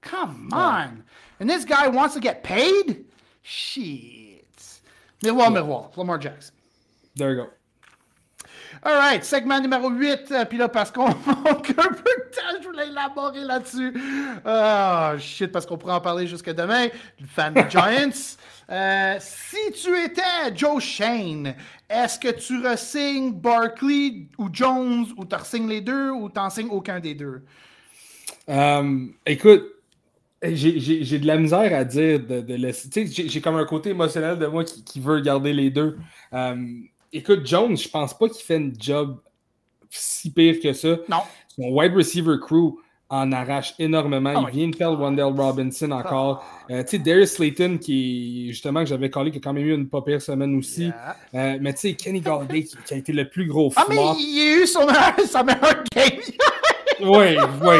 Come 0.00 0.48
on! 0.52 1.04
And 1.40 1.48
this 1.48 1.64
guy 1.64 1.88
wants 1.88 2.14
to 2.14 2.20
get 2.20 2.42
paid? 2.42 3.04
Shit. 3.42 4.80
Miroir, 5.22 5.50
miroir. 5.50 5.96
Lamar 5.96 6.18
Jackson. 6.18 6.54
There 7.14 7.30
you 7.30 7.36
go. 7.36 7.50
All 8.84 8.96
right, 8.96 9.24
segment 9.24 9.60
numéro 9.60 9.90
8. 9.90 10.32
Euh, 10.32 10.44
puis 10.44 10.58
là, 10.58 10.68
parce 10.68 10.90
qu'on 10.90 11.06
manque 11.26 11.70
un 11.70 11.92
peu 11.92 12.12
de 12.16 12.34
temps, 12.34 12.60
je 12.60 12.66
voulais 12.66 12.88
élaborer 12.88 13.44
là-dessus. 13.44 13.92
Oh, 14.44 15.18
shit, 15.18 15.52
parce 15.52 15.66
qu'on 15.66 15.78
pourrait 15.78 15.94
en 15.94 16.00
parler 16.00 16.26
jusqu'à 16.26 16.52
demain. 16.52 16.88
Le 17.20 17.26
fan 17.26 17.54
des 17.54 17.68
Giants. 17.68 18.10
Euh, 18.70 19.16
si 19.18 19.72
tu 19.72 19.94
étais 20.02 20.22
Joe 20.54 20.82
Shane, 20.82 21.54
est-ce 21.90 22.18
que 22.18 22.28
tu 22.28 22.66
resignes 22.66 23.32
Barkley 23.32 24.28
ou 24.38 24.48
Jones 24.50 25.04
ou 25.18 25.26
tu 25.26 25.34
resignes 25.34 25.68
les 25.68 25.82
deux 25.82 26.10
ou 26.10 26.30
tu 26.30 26.40
signes 26.48 26.70
aucun 26.70 26.98
des 26.98 27.14
deux? 27.14 27.44
Um, 28.48 29.14
écoute, 29.26 29.64
j'ai 30.42 31.18
de 31.18 31.26
la 31.26 31.36
misère 31.36 31.72
à 31.74 31.84
dire 31.84 32.20
de, 32.20 32.54
laisser. 32.54 32.90
Tu 32.90 33.06
sais, 33.06 33.28
j'ai 33.28 33.40
comme 33.40 33.56
un 33.56 33.64
côté 33.64 33.90
émotionnel 33.90 34.38
de 34.38 34.46
moi 34.46 34.64
qui, 34.64 35.00
veut 35.00 35.20
garder 35.20 35.52
les 35.52 35.70
deux. 35.70 35.96
Euh, 36.32 36.56
écoute, 37.12 37.46
Jones, 37.46 37.76
je 37.76 37.88
pense 37.88 38.16
pas 38.16 38.28
qu'il 38.28 38.44
fait 38.44 38.56
une 38.56 38.74
job 38.78 39.20
si 39.90 40.32
pire 40.32 40.56
que 40.60 40.72
ça. 40.72 40.96
Non. 41.08 41.18
Son 41.48 41.70
wide 41.70 41.94
receiver 41.94 42.36
crew 42.40 42.78
en 43.12 43.30
arrache 43.30 43.74
énormément. 43.78 44.32
Oh 44.36 44.46
il 44.48 44.58
vient 44.58 44.68
de 44.68 44.74
faire 44.74 44.98
Wendell 44.98 45.34
Robinson 45.36 45.90
encore. 45.90 46.42
Euh, 46.70 46.82
tu 46.82 46.96
sais, 46.96 46.98
Darius 46.98 47.32
Slayton, 47.32 47.76
qui 47.78 48.48
justement, 48.48 48.80
que 48.80 48.86
j'avais 48.86 49.10
collé, 49.10 49.30
qui 49.30 49.36
a 49.36 49.40
quand 49.40 49.52
même 49.52 49.66
eu 49.66 49.74
une 49.74 49.86
pas 49.86 50.00
pire 50.00 50.22
semaine 50.22 50.56
aussi. 50.56 50.90
Euh, 51.34 51.58
mais 51.60 51.74
tu 51.74 51.80
sais, 51.80 51.92
Kenny 51.92 52.22
Galladay, 52.22 52.64
qui, 52.64 52.94
a 52.94 52.96
été 52.96 53.12
le 53.12 53.28
plus 53.28 53.46
gros 53.46 53.70
flop. 53.70 53.82
Ah, 53.84 53.86
mais 53.90 53.96
il 54.18 54.40
a 54.40 54.62
eu 54.62 54.66
son 54.66 54.88
sa 55.26 55.44
meilleure 55.44 55.84
game. 55.94 56.20
Oui, 57.02 57.36
oui, 57.62 57.76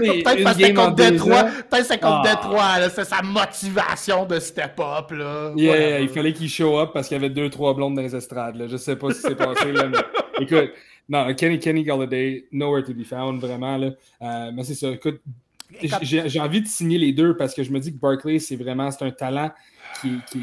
mais 0.00 0.22
peut-être 0.22 0.44
parce 0.44 0.56
que 0.56 0.74
contre 0.74 0.94
Détroit, 0.94 1.44
peut-être 1.44 1.86
c'est 1.86 2.00
contre 2.00 2.22
ah. 2.24 2.34
Détroit, 2.34 2.88
c'est 2.90 3.04
sa 3.04 3.22
motivation 3.22 4.26
de 4.26 4.38
step 4.38 4.80
up 4.80 5.10
là. 5.10 5.52
Yeah, 5.56 6.00
il 6.00 6.08
fallait 6.08 6.32
qu'il 6.32 6.48
show 6.48 6.78
up 6.78 6.90
parce 6.92 7.08
qu'il 7.08 7.16
y 7.16 7.18
avait 7.20 7.30
deux 7.30 7.50
trois 7.50 7.74
blondes 7.74 7.94
dans 7.94 8.02
les 8.02 8.14
estrades 8.14 8.56
là. 8.56 8.66
Je 8.66 8.76
sais 8.76 8.96
pas 8.96 9.12
si 9.12 9.20
c'est 9.20 9.34
passé 9.34 9.72
là, 9.72 9.88
mais 9.88 9.98
écoute, 10.40 10.70
non, 11.08 11.32
Kenny 11.34 11.58
Kenny 11.58 11.84
Galladay, 11.84 12.46
nowhere 12.52 12.82
to 12.82 12.94
be 12.94 13.04
found 13.04 13.40
vraiment 13.40 13.76
là. 13.76 13.90
Euh, 14.22 14.50
mais 14.54 14.64
c'est 14.64 14.74
ça, 14.74 14.90
écoute, 14.90 15.20
j'ai 16.02 16.40
envie 16.40 16.62
de 16.62 16.68
signer 16.68 16.98
les 16.98 17.12
deux 17.12 17.36
parce 17.36 17.54
que 17.54 17.62
je 17.62 17.70
me 17.70 17.80
dis 17.80 17.92
que 17.92 17.98
Barkley 17.98 18.38
c'est 18.38 18.56
vraiment 18.56 18.90
c'est 18.90 19.04
un 19.04 19.10
talent 19.10 19.50
qui, 20.00 20.18
qui, 20.30 20.42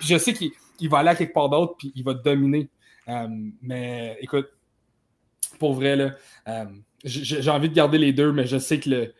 je 0.00 0.18
sais 0.18 0.32
qu'il 0.32 0.88
va 0.88 0.98
aller 0.98 1.10
à 1.10 1.14
quelque 1.14 1.32
part 1.32 1.48
d'autre 1.48 1.74
puis 1.78 1.92
il 1.94 2.04
va 2.04 2.14
dominer. 2.14 2.68
Euh, 3.08 3.26
mais 3.60 4.16
écoute, 4.20 4.48
pour 5.58 5.74
vrai 5.74 5.96
là. 5.96 6.10
Euh, 6.48 6.64
j'ai 7.04 7.50
envie 7.50 7.68
de 7.68 7.74
garder 7.74 7.98
les 7.98 8.12
deux, 8.12 8.32
mais 8.32 8.46
je 8.46 8.58
sais 8.58 8.78
que 8.78 8.90
le, 8.90 9.14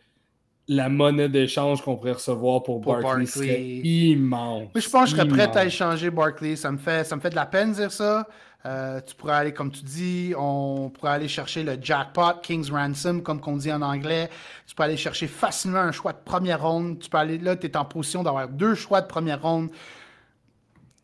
la 0.67 0.89
monnaie 0.89 1.29
d'échange 1.29 1.81
qu'on 1.81 1.95
pourrait 1.97 2.13
recevoir 2.13 2.63
pour, 2.63 2.79
Barkley, 2.79 3.25
serait 3.25 3.61
immense. 3.61 4.69
je 4.75 4.89
pense 4.89 5.11
que 5.11 5.17
je 5.17 5.21
serais 5.21 5.27
prêt 5.27 5.57
à 5.57 5.65
échanger 5.65 6.09
Barkley. 6.09 6.55
Ça 6.55 6.71
me 6.71 6.77
fait, 6.77 7.03
ça 7.03 7.15
me 7.15 7.21
fait 7.21 7.29
de 7.29 7.35
la 7.35 7.45
peine 7.45 7.71
de 7.71 7.75
dire 7.75 7.91
ça. 7.91 8.27
Euh, 8.65 9.01
tu 9.05 9.13
pourrais 9.15 9.33
aller, 9.33 9.53
comme 9.53 9.71
tu 9.71 9.83
dis, 9.83 10.33
on 10.37 10.89
pourrait 10.89 11.11
aller 11.11 11.27
chercher 11.27 11.63
le 11.63 11.75
jackpot, 11.81 12.39
King's 12.41 12.69
Ransom, 12.69 13.21
comme 13.21 13.41
qu'on 13.41 13.57
dit 13.57 13.71
en 13.73 13.81
anglais. 13.81 14.29
Tu 14.65 14.73
peux 14.73 14.83
aller 14.83 14.95
chercher 14.95 15.27
facilement 15.27 15.79
un 15.79 15.91
choix 15.91 16.13
de 16.13 16.21
première 16.23 16.61
ronde. 16.61 16.99
Tu 16.99 17.09
peux 17.09 17.17
aller 17.17 17.37
là, 17.37 17.57
tu 17.57 17.67
es 17.67 17.75
en 17.75 17.83
position 17.83 18.23
d'avoir 18.23 18.47
deux 18.47 18.75
choix 18.75 19.01
de 19.01 19.07
première 19.07 19.41
ronde 19.41 19.69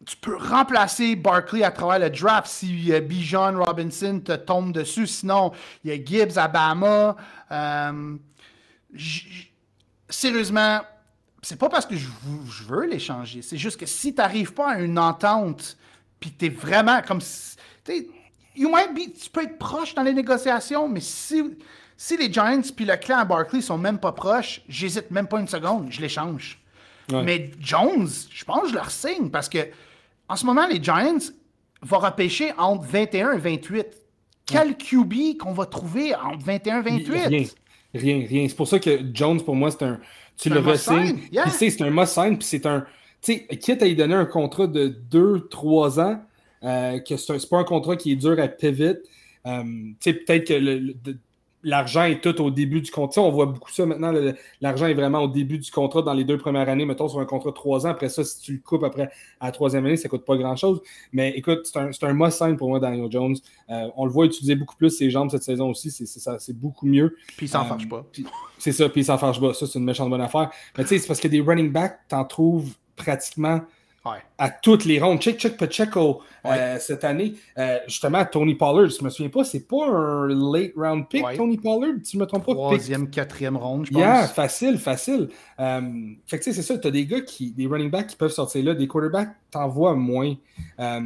tu 0.09 0.17
peux 0.17 0.35
remplacer 0.35 1.15
Barkley 1.15 1.63
à 1.63 1.69
travers 1.69 1.99
le 1.99 2.09
draft 2.09 2.47
si 2.47 2.91
euh, 2.91 2.99
Bijan 2.99 3.63
Robinson 3.63 4.19
te 4.25 4.31
tombe 4.31 4.71
dessus. 4.71 5.05
Sinon, 5.05 5.51
il 5.83 5.91
y 5.91 5.93
a 5.93 6.03
Gibbs 6.03 6.35
à 6.35 6.47
Bama. 6.47 7.15
Euh, 7.51 8.15
sérieusement, 10.09 10.81
c'est 11.43 11.59
pas 11.59 11.69
parce 11.69 11.85
que 11.85 11.95
je, 11.95 12.07
veux 12.67 12.87
l'échanger. 12.87 13.43
C'est 13.43 13.57
juste 13.57 13.79
que 13.79 13.85
si 13.85 14.15
tu 14.15 14.17
n'arrives 14.17 14.51
pas 14.51 14.71
à 14.71 14.79
une 14.79 14.97
entente, 14.97 15.77
puis 16.19 16.31
tu 16.31 16.47
es 16.47 16.49
vraiment 16.49 17.03
comme. 17.03 17.19
You 18.55 18.67
might 18.67 18.95
be, 18.95 19.13
tu 19.13 19.29
peux 19.29 19.43
être 19.43 19.59
proche 19.59 19.93
dans 19.93 20.01
les 20.01 20.13
négociations, 20.13 20.89
mais 20.89 21.01
si, 21.01 21.55
si 21.95 22.17
les 22.17 22.33
Giants 22.33 22.61
puis 22.75 22.83
le 22.83 22.97
clan 22.97 23.19
à 23.19 23.25
Barkley 23.25 23.61
sont 23.61 23.77
même 23.77 23.99
pas 23.99 24.11
proches, 24.11 24.61
j'hésite 24.67 25.11
même 25.11 25.27
pas 25.27 25.39
une 25.39 25.47
seconde, 25.47 25.91
je 25.91 26.01
l'échange. 26.01 26.59
Mais 27.11 27.51
Jones, 27.59 28.09
je 28.31 28.43
pense 28.43 28.63
que 28.63 28.69
je 28.69 28.73
leur 28.75 28.91
signe 28.91 29.29
parce 29.29 29.49
que 29.49 29.59
en 30.29 30.35
ce 30.35 30.45
moment, 30.45 30.67
les 30.67 30.81
Giants 30.81 31.17
vont 31.81 31.99
repêcher 31.99 32.51
entre 32.57 32.83
21 32.83 33.33
et 33.33 33.37
28. 33.37 33.85
Quel 34.45 34.77
QB 34.77 35.37
qu'on 35.39 35.53
va 35.53 35.65
trouver 35.65 36.13
entre 36.15 36.43
21 36.43 36.79
et 36.79 36.99
28? 36.99 37.11
Rien, 37.11 37.43
rien, 37.93 38.25
rien. 38.27 38.47
C'est 38.47 38.55
pour 38.55 38.67
ça 38.67 38.79
que 38.79 39.01
Jones, 39.13 39.41
pour 39.41 39.55
moi, 39.55 39.71
c'est 39.71 39.83
un. 39.83 39.99
Tu 40.37 40.49
le 40.49 40.59
resignes. 40.59 41.17
Puis 41.17 41.71
c'est 41.71 41.81
un 41.81 41.89
must-sign, 41.89 42.37
puis 42.37 42.47
c'est 42.47 42.65
un. 42.65 42.85
Tu 43.21 43.33
sais, 43.33 43.47
quitte 43.57 43.81
à 43.81 43.85
lui 43.85 43.95
donner 43.95 44.15
un 44.15 44.25
contrat 44.25 44.67
de 44.67 44.95
2-3 45.11 45.99
ans, 45.99 46.21
euh, 46.63 46.99
que 46.99 47.17
c'est 47.17 47.49
pas 47.49 47.57
un 47.57 47.63
contrat 47.65 47.97
qui 47.97 48.13
est 48.13 48.15
dur 48.15 48.39
à 48.39 48.47
pivot. 48.47 48.97
Euh, 49.45 49.63
tu 49.63 49.95
sais, 49.99 50.13
peut-être 50.13 50.47
que 50.47 50.53
le, 50.53 50.95
l'argent 51.63 52.03
est 52.03 52.21
tout 52.21 52.41
au 52.41 52.51
début 52.51 52.81
du 52.81 52.91
contrat. 52.91 53.21
On 53.21 53.31
voit 53.31 53.45
beaucoup 53.45 53.71
ça 53.71 53.85
maintenant. 53.85 54.13
L'argent 54.61 54.87
est 54.87 54.93
vraiment 54.93 55.19
au 55.19 55.27
début 55.27 55.57
du 55.59 55.69
contrat 55.71 56.01
dans 56.01 56.13
les 56.13 56.23
deux 56.23 56.37
premières 56.37 56.69
années, 56.69 56.85
mettons 56.85 57.07
sur 57.07 57.19
un 57.19 57.25
contrat 57.25 57.49
de 57.49 57.55
trois 57.55 57.85
ans. 57.85 57.89
Après 57.89 58.09
ça, 58.09 58.23
si 58.23 58.39
tu 58.39 58.53
le 58.53 58.59
coupes 58.59 58.83
après 58.83 59.09
à 59.39 59.47
la 59.47 59.51
troisième 59.51 59.85
année, 59.85 59.97
ça 59.97 60.07
ne 60.07 60.09
coûte 60.09 60.25
pas 60.25 60.37
grand-chose. 60.37 60.81
Mais 61.11 61.31
écoute, 61.31 61.61
c'est 61.63 61.77
un, 61.77 61.89
un 62.01 62.13
must-sign 62.13 62.57
pour 62.57 62.69
moi, 62.69 62.79
Daniel 62.79 63.11
Jones. 63.11 63.35
Euh, 63.69 63.87
on 63.97 64.05
le 64.05 64.11
voit 64.11 64.25
utiliser 64.25 64.55
beaucoup 64.55 64.75
plus 64.75 64.89
ses 64.89 65.09
jambes 65.09 65.29
cette 65.31 65.43
saison 65.43 65.69
aussi. 65.69 65.91
C'est 65.91 66.57
beaucoup 66.57 66.85
mieux. 66.85 67.15
Puis 67.37 67.45
il 67.45 67.49
s'en 67.49 67.65
euh, 67.65 67.87
pas. 67.89 68.05
C'est 68.57 68.71
ça, 68.71 68.89
puis 68.89 69.01
il 69.01 69.05
s'en 69.05 69.17
fâche 69.17 69.39
pas. 69.39 69.53
Ça, 69.53 69.67
c'est 69.67 69.79
une 69.79 69.85
méchante 69.85 70.09
bonne 70.09 70.21
affaire. 70.21 70.49
Mais 70.77 70.83
tu 70.83 70.89
sais, 70.89 70.99
c'est 70.99 71.07
parce 71.07 71.19
que 71.19 71.27
des 71.27 71.41
running 71.41 71.71
backs, 71.71 71.99
tu 72.07 72.15
en 72.15 72.25
trouves 72.25 72.73
pratiquement 72.95 73.61
à 74.37 74.49
toutes 74.49 74.85
les 74.85 74.99
rondes. 74.99 75.19
Check, 75.19 75.37
check, 75.37 75.57
Pacheco 75.57 76.21
euh, 76.45 76.77
cette 76.79 77.03
année. 77.03 77.33
Euh, 77.57 77.77
justement, 77.87 78.23
Tony 78.25 78.55
Pollard, 78.55 78.89
je 78.89 79.03
me 79.03 79.09
souviens 79.09 79.29
pas, 79.29 79.43
c'est 79.43 79.67
pas 79.67 79.87
un 79.87 80.27
late 80.27 80.71
round 80.75 81.07
pick, 81.07 81.25
Tony 81.35 81.57
Pollard, 81.57 81.95
si 82.03 82.17
je 82.17 82.21
me 82.21 82.25
trompe 82.25 82.45
pas. 82.45 82.53
Troisième, 82.53 83.09
quatrième 83.09 83.57
ronde, 83.57 83.85
je 83.85 83.91
pense. 83.91 84.01
Yeah, 84.01 84.27
facile, 84.27 84.77
facile. 84.77 85.29
Euh, 85.59 85.81
fait 86.25 86.39
que 86.39 86.43
tu 86.43 86.51
sais, 86.51 86.61
c'est 86.61 86.67
ça, 86.67 86.77
tu 86.77 86.87
as 86.87 86.91
des 86.91 87.05
gars 87.05 87.21
qui, 87.21 87.51
des 87.51 87.67
running 87.67 87.89
backs 87.89 88.07
qui 88.07 88.15
peuvent 88.15 88.31
sortir 88.31 88.63
là, 88.63 88.73
des 88.73 88.87
quarterbacks, 88.87 89.35
t'en 89.51 89.67
vois 89.67 89.95
moins. 89.95 90.35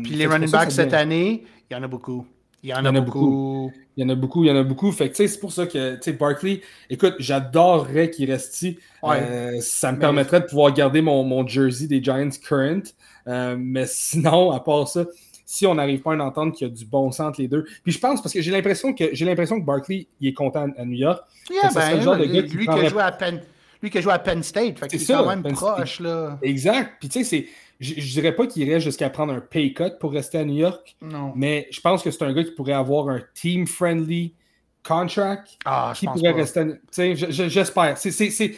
Puis 0.03 0.15
les 0.15 0.27
running 0.27 0.51
backs 0.51 0.71
cette 0.71 0.93
année, 0.93 1.43
il 1.69 1.73
y 1.73 1.75
en 1.77 1.83
a 1.83 1.87
beaucoup. 1.87 2.25
Il 2.63 2.69
y 2.69 2.73
en, 2.73 2.85
a, 2.85 3.01
beaucoup. 3.01 3.71
Il 3.97 4.03
y 4.03 4.05
en 4.05 4.09
a 4.09 4.15
beaucoup, 4.15 4.45
il 4.45 4.47
y 4.47 4.51
en 4.51 4.55
a 4.55 4.63
beaucoup. 4.63 4.89
Fait 4.93 5.09
que, 5.09 5.27
c'est 5.27 5.39
pour 5.39 5.51
ça 5.51 5.67
que, 5.67 5.95
tu 5.95 6.01
sais, 6.01 6.13
Barkley, 6.13 6.61
écoute, 6.89 7.15
j'adorerais 7.19 8.09
qu'il 8.09 8.31
reste 8.31 8.55
ici. 8.55 8.79
Euh, 9.03 9.59
ça 9.59 9.91
me 9.91 9.99
permettrait 9.99 10.39
de 10.39 10.45
pouvoir 10.45 10.73
garder 10.73 11.01
mon, 11.01 11.25
mon, 11.25 11.45
jersey 11.45 11.87
des 11.87 12.01
Giants 12.01 12.29
current. 12.41 12.93
Euh, 13.27 13.57
mais 13.59 13.83
sinon, 13.85 14.51
à 14.51 14.61
part 14.61 14.87
ça, 14.87 15.05
si 15.45 15.67
on 15.67 15.75
n'arrive 15.75 16.01
pas 16.01 16.13
à 16.13 16.23
entendre 16.23 16.53
qu'il 16.53 16.67
y 16.67 16.71
a 16.71 16.73
du 16.73 16.85
bon 16.85 17.11
sens 17.11 17.27
entre 17.27 17.41
les 17.41 17.47
deux. 17.47 17.65
Puis 17.83 17.91
je 17.91 17.99
pense, 17.99 18.21
parce 18.21 18.33
que 18.33 18.41
j'ai 18.41 18.51
l'impression 18.51 18.93
que 18.93 19.09
j'ai 19.11 19.25
l'impression 19.25 19.59
que 19.59 19.65
Barkley, 19.65 20.07
il 20.21 20.29
est 20.29 20.33
content 20.33 20.67
à 20.77 20.85
New 20.85 20.97
York. 20.97 21.21
Yeah, 21.51 21.69
ben, 21.75 21.97
le 21.97 22.01
genre 22.01 22.17
de 22.17 22.25
gars 22.25 22.41
lui, 22.41 22.65
qui 22.65 22.71
a 22.71 22.87
joué 22.87 23.01
à 23.01 23.11
Penn, 23.11 23.41
Lui 23.81 23.89
qui 23.89 23.97
a 23.97 24.01
joué 24.01 24.13
à 24.13 24.19
Penn 24.19 24.41
State, 24.41 24.79
fait 24.79 24.87
qu'il 24.87 25.01
est, 25.01 25.05
quand 25.05 25.27
même 25.27 25.43
proche. 25.53 25.99
Là. 25.99 26.39
Exact. 26.41 26.93
Puis 26.99 27.09
tu 27.09 27.23
sais, 27.23 27.25
c'est. 27.25 27.47
Je, 27.79 27.93
dirais 27.93 28.35
pas 28.35 28.47
qu'il 28.47 28.67
irait 28.67 28.79
jusqu'à 28.79 29.09
prendre 29.09 29.33
un 29.33 29.41
pay 29.41 29.73
cut 29.73 29.97
pour 29.99 30.11
rester 30.11 30.37
à 30.37 30.45
New 30.45 30.55
York. 30.55 30.95
Non. 31.01 31.33
Mais 31.35 31.67
je 31.71 31.81
pense 31.81 32.03
que 32.03 32.11
c'est 32.11 32.23
un 32.23 32.33
gars 32.33 32.43
qui 32.43 32.51
pourrait 32.51 32.73
avoir 32.73 33.09
un 33.09 33.21
team-friendly 33.33 34.35
contract 34.83 35.57
ah, 35.65 35.93
qui 35.95 36.05
pourrait 36.05 36.31
rester. 36.31 36.75
J'espère. 36.95 37.97
C'est 37.97 38.55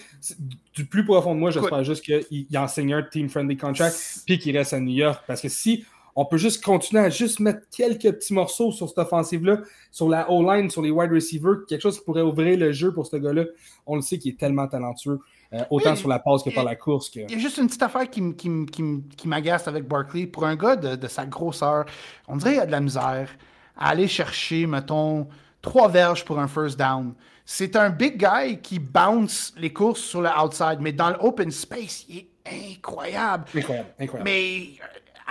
du 0.74 0.86
plus 0.86 1.06
profond 1.06 1.36
de 1.36 1.40
moi, 1.40 1.52
j'espère 1.52 1.84
juste 1.84 2.04
qu'il 2.04 2.58
enseigne 2.58 2.94
un 2.94 3.04
team-friendly 3.04 3.58
contract 3.58 3.96
puis 4.26 4.40
qu'il 4.40 4.58
reste 4.58 4.74
à 4.74 4.80
New 4.80 4.94
York. 4.94 5.24
Parce 5.28 5.42
que 5.42 5.50
si 5.50 5.86
on 6.16 6.26
peut 6.26 6.38
juste 6.38 6.64
continuer 6.64 7.04
à 7.04 7.10
juste 7.10 7.42
mettre 7.42 7.62
quelques 7.76 8.10
petits 8.14 8.34
morceaux 8.34 8.72
sur 8.72 8.88
cette 8.88 8.98
offensive-là, 8.98 9.62
sur 9.92 10.08
la 10.08 10.32
O-line, 10.32 10.70
sur 10.70 10.82
les 10.82 10.90
wide 10.90 11.12
receivers, 11.12 11.66
quelque 11.68 11.82
chose 11.82 12.00
qui 12.00 12.06
pourrait 12.06 12.22
ouvrir 12.22 12.58
le 12.58 12.72
jeu 12.72 12.94
pour 12.94 13.06
ce 13.06 13.18
gars-là. 13.18 13.44
On 13.86 13.98
le 13.98 14.02
sait 14.02 14.18
qu'il 14.18 14.32
est 14.32 14.38
tellement 14.38 14.68
talentueux, 14.68 15.20
euh, 15.54 15.64
autant 15.70 15.96
sur 15.96 16.10
la 16.10 16.20
passe 16.20 16.44
que 16.44 16.50
par 16.50 16.64
la 16.64 16.76
course. 16.76 17.12
Il 17.16 17.32
y 17.32 17.36
a 17.36 17.38
juste 17.38 17.58
une 17.58 17.68
petite 17.68 17.84
affaire 17.84 18.10
qui, 18.10 18.36
qui, 18.36 19.28
m'agace 19.28 19.68
avec 19.68 19.88
Barkley. 19.88 20.28
Pour 20.28 20.46
un 20.46 20.56
gars 20.56 20.76
de, 20.76 20.96
de, 20.96 21.08
sa 21.08 21.26
grosseur, 21.26 21.86
on 22.28 22.38
dirait 22.38 22.54
qu'il 22.54 22.62
a 22.62 22.66
de 22.66 22.72
la 22.72 22.82
misère 22.82 23.30
à 23.78 23.90
aller 23.90 24.08
chercher, 24.08 24.66
mettons, 24.66 25.28
trois 25.62 25.88
verges 25.88 26.24
pour 26.26 26.40
un 26.40 26.48
first 26.48 26.78
down. 26.78 27.14
C'est 27.46 27.76
un 27.76 27.90
big 27.90 28.18
guy 28.18 28.60
qui 28.60 28.80
bounce 28.80 29.54
les 29.58 29.72
courses 29.72 30.02
sur 30.02 30.22
le 30.22 30.30
outside, 30.30 30.78
mais 30.80 30.92
dans 30.92 31.12
l'open 31.12 31.52
space, 31.52 32.06
il 32.10 32.18
est 32.18 32.28
incroyable. 32.46 33.46
Incroyable, 33.56 33.90
incroyable. 34.00 34.30
Mais 34.30 34.70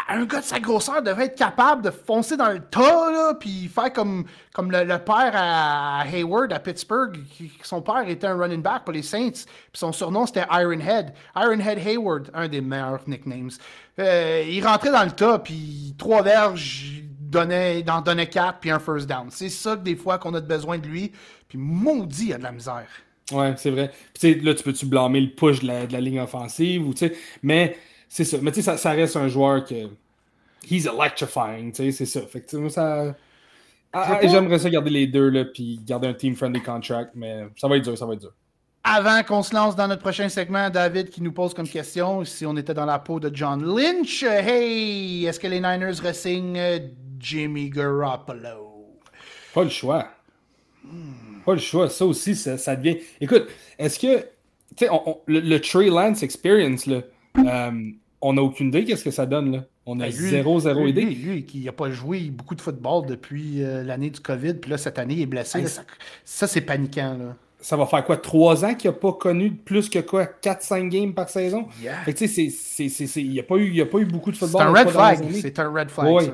un 0.09 0.25
gars 0.25 0.41
de 0.41 0.45
sa 0.45 0.61
grosseur 0.61 1.03
devrait 1.03 1.27
être 1.27 1.39
capable 1.39 1.83
de 1.83 1.91
foncer 1.91 2.37
dans 2.37 2.51
le 2.51 2.61
tas, 2.61 3.11
là, 3.11 3.35
puis 3.35 3.69
faire 3.69 3.93
comme, 3.93 4.25
comme 4.53 4.71
le, 4.71 4.87
père 4.99 5.33
à 5.35 6.05
Hayward 6.07 6.53
à 6.53 6.59
Pittsburgh. 6.59 7.19
son 7.63 7.81
père 7.81 8.09
était 8.09 8.27
un 8.27 8.37
running 8.37 8.63
back 8.63 8.85
pour 8.85 8.93
les 8.93 9.03
Saints, 9.03 9.31
puis 9.31 9.47
son 9.75 9.93
surnom 9.93 10.27
c'était 10.27 10.47
Ironhead. 10.51 11.13
Ironhead 11.37 11.79
Hayward, 11.79 12.31
un 12.35 12.49
des 12.49 12.61
meilleurs 12.61 13.01
nicknames. 13.07 13.51
Euh, 13.99 14.45
il 14.49 14.67
rentrait 14.67 14.91
dans 14.91 15.05
le 15.05 15.13
tas, 15.13 15.39
puis 15.39 15.95
trois 15.97 16.23
verges, 16.23 17.03
donnait, 17.35 17.83
d'en 17.83 18.01
donnait 18.01 18.29
quatre, 18.29 18.59
puis 18.61 18.71
un 18.71 18.79
first 18.79 19.09
down. 19.09 19.29
C'est 19.31 19.49
ça 19.49 19.77
que 19.77 19.83
des 19.83 19.97
fois 19.97 20.19
qu'on 20.19 20.35
a 20.35 20.41
besoin 20.41 20.79
de 20.79 20.87
lui. 20.87 21.13
Puis 21.49 21.59
maudit, 21.59 22.27
il 22.27 22.33
a 22.35 22.39
de 22.39 22.43
la 22.43 22.53
misère. 22.53 22.87
Ouais, 23.33 23.55
c'est 23.57 23.71
vrai. 23.71 23.91
Puis 24.19 24.41
là, 24.41 24.55
tu 24.55 24.63
peux-tu 24.63 24.87
blâmer 24.87 25.21
le 25.21 25.31
push 25.31 25.61
de 25.61 25.67
la, 25.67 26.01
ligne 26.01 26.21
offensive, 26.21 26.87
ou, 26.87 26.93
mais 27.43 27.77
c'est 28.09 28.25
ça. 28.25 28.39
Mais 28.43 28.51
tu 28.51 28.57
sais, 28.57 28.63
ça, 28.63 28.77
ça, 28.77 28.91
reste 28.93 29.17
un 29.17 29.29
joueur 29.29 29.65
que. 29.65 29.89
He's 30.71 30.87
electrifying, 30.87 31.73
tu 31.73 31.85
sais, 31.85 31.93
c'est 31.93 32.07
ça. 32.07 32.27
Fait 32.27 32.41
que 32.41 32.69
ça. 32.69 33.15
Ah, 33.97 34.19
ah, 34.21 34.27
j'aimerais 34.27 34.59
ça 34.59 34.71
garder 34.71 34.91
les 34.91 35.07
deux, 35.07 35.29
là, 35.29 35.45
puis 35.45 35.81
garder 35.87 36.09
un 36.09 36.15
team-friendly 36.15 36.63
contract, 36.63 37.13
mais 37.15 37.47
ça 37.57 37.69
va 37.69 37.77
être 37.77 37.85
dur, 37.85 37.97
ça 37.97 38.07
va 38.07 38.15
être 38.15 38.23
dur. 38.23 38.33
Avant 38.83 39.23
qu'on 39.23 39.43
se 39.43 39.55
lance 39.55 39.77
dans 39.77 39.87
notre 39.87 40.03
prochain 40.03 40.29
segment, 40.29 40.69
David 40.69 41.11
qui 41.11 41.23
nous 41.23 41.33
pose 41.33 41.55
comme 41.55 41.69
question 41.69 42.25
si 42.25 42.45
on 42.45 42.57
était 42.57 42.75
dans 42.75 42.85
la 42.85 42.99
peau 42.99 43.21
de 43.21 43.35
John 43.35 43.65
Lynch. 43.65 44.25
Hey, 44.25 45.25
est-ce 45.25 45.39
que 45.41 45.47
les 45.47 45.61
Niners 45.61 46.01
ressignent 46.03 46.59
euh, 46.59 46.79
Jimmy 47.19 47.71
Garoppolo? 47.71 48.99
Pas 49.55 49.63
le 49.63 49.71
choix. 49.71 50.09
Pas 51.47 51.53
le 51.55 51.61
choix. 51.61 51.89
Ça 51.89 52.05
aussi, 52.05 52.35
ça, 52.35 52.77
devient. 52.77 52.99
Écoute, 53.21 53.47
est-ce 53.79 53.99
que. 53.99 54.21
Tu 54.77 54.87
sais, 54.87 54.89
le, 55.29 55.59
Trey 55.59 55.89
Lance 55.89 56.23
Experience, 56.23 56.87
là, 56.87 57.03
euh, 57.39 57.91
on 58.21 58.33
n'a 58.33 58.43
aucune 58.43 58.69
idée 58.69 58.85
qu'est-ce 58.85 59.05
que 59.05 59.11
ça 59.11 59.27
donne. 59.27 59.53
Là. 59.53 59.65
On 59.87 60.01
a 60.01 60.11
0 60.11 60.61
ben, 60.61 60.87
idée. 60.87 61.05
Lui, 61.05 61.45
qui 61.45 61.65
n'a 61.65 61.73
pas 61.73 61.91
joué 61.91 62.31
beaucoup 62.31 62.55
de 62.55 62.61
football 62.61 63.07
depuis 63.07 63.63
euh, 63.63 63.83
l'année 63.83 64.11
du 64.11 64.21
COVID, 64.21 64.55
puis 64.55 64.71
là, 64.71 64.79
cette 64.79 64.99
année, 64.99 65.15
il 65.15 65.23
est 65.23 65.27
blessé. 65.27 65.65
ça 66.25 66.47
c'est 66.47 66.61
paniquant. 66.63 67.17
Là 67.19 67.37
ça 67.65 67.79
va 67.79 67.87
faire 67.87 68.05
quoi, 68.05 68.19
trois 68.19 68.63
ans 68.63 68.75
qu'il 68.75 68.91
n'a 68.91 68.97
pas 68.97 69.15
connu 69.15 69.51
plus 69.51 69.89
que 69.89 70.01
quoi, 70.01 70.27
4-5 70.27 70.89
games 70.91 71.15
par 71.15 71.31
saison? 71.31 71.67
Fait 72.05 72.13
que 72.13 72.19
tu 72.19 72.29
sais, 72.29 73.23
il 73.23 73.31
n'y 73.31 73.41
a, 73.41 73.43
pas 73.43 73.57
eu, 73.57 73.81
a 73.81 73.87
pas 73.87 73.99
eu 73.99 74.05
beaucoup 74.05 74.31
de 74.31 74.37
football. 74.37 74.61
C'est 74.61 74.69
un 74.69 74.73
red 74.73 74.89
flag. 74.91 75.33
C'est 75.33 75.59
un 75.59 75.73
red 75.73 75.89
flag. 75.89 76.13
Oui, 76.13 76.25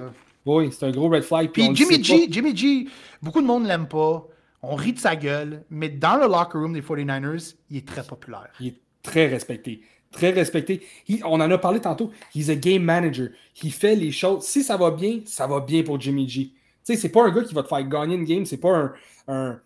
oui 0.44 0.70
c'est 0.72 0.86
un 0.86 0.90
gros 0.90 1.08
red 1.08 1.22
flag. 1.22 1.50
Puis, 1.50 1.70
Jimmy 1.72 2.02
G, 2.02 2.26
Jimmy 2.28 2.56
G, 2.56 2.88
beaucoup 3.22 3.40
de 3.40 3.46
monde 3.46 3.62
ne 3.62 3.68
l'aime 3.68 3.86
pas. 3.86 4.26
On 4.60 4.74
rit 4.74 4.92
de 4.92 4.98
sa 4.98 5.14
gueule, 5.14 5.62
mais 5.70 5.88
dans 5.88 6.16
le 6.16 6.26
locker 6.26 6.58
room 6.58 6.72
des 6.72 6.82
49ers, 6.82 7.54
il 7.70 7.76
est 7.76 7.86
très 7.86 8.02
populaire. 8.02 8.48
Il 8.58 8.66
est 8.66 8.80
très 9.00 9.28
respecté. 9.28 9.82
Très 10.12 10.30
respecté. 10.30 10.82
on 11.24 11.40
en 11.40 11.50
a 11.50 11.58
parlé 11.58 11.80
tantôt. 11.80 12.10
He's 12.34 12.50
a 12.50 12.56
game 12.56 12.82
manager. 12.82 13.28
Il 13.62 13.72
fait 13.72 13.94
les 13.94 14.10
choses. 14.10 14.44
Si 14.44 14.64
ça 14.64 14.76
va 14.76 14.90
bien, 14.90 15.20
ça 15.24 15.46
va 15.46 15.60
bien 15.60 15.82
pour 15.82 16.00
Jimmy 16.00 16.28
G. 16.28 16.50
Tu 16.50 16.52
sais, 16.82 16.96
c'est 16.96 17.10
pas 17.10 17.24
un 17.24 17.30
gars 17.30 17.44
qui 17.44 17.54
va 17.54 17.62
te 17.62 17.68
faire 17.68 17.86
gagner 17.86 18.16
une 18.16 18.24
game. 18.24 18.44
C'est 18.44 18.56
pas 18.56 18.92
un 19.28 19.60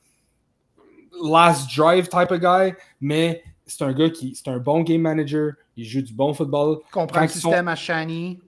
last 1.22 1.74
drive 1.76 2.08
type 2.08 2.30
of 2.30 2.40
guy, 2.40 2.74
mais 3.00 3.42
c'est 3.66 3.82
un 3.82 3.92
gars 3.92 4.10
qui 4.10 4.34
c'est 4.34 4.48
un 4.48 4.58
bon 4.58 4.82
game 4.82 5.00
manager, 5.00 5.52
il 5.76 5.84
joue 5.84 6.02
du 6.02 6.12
bon 6.12 6.34
football. 6.34 6.78
Comprend 6.92 7.22
le 7.22 7.28
système 7.28 7.68
à 7.68 7.76
Shani. 7.76 8.40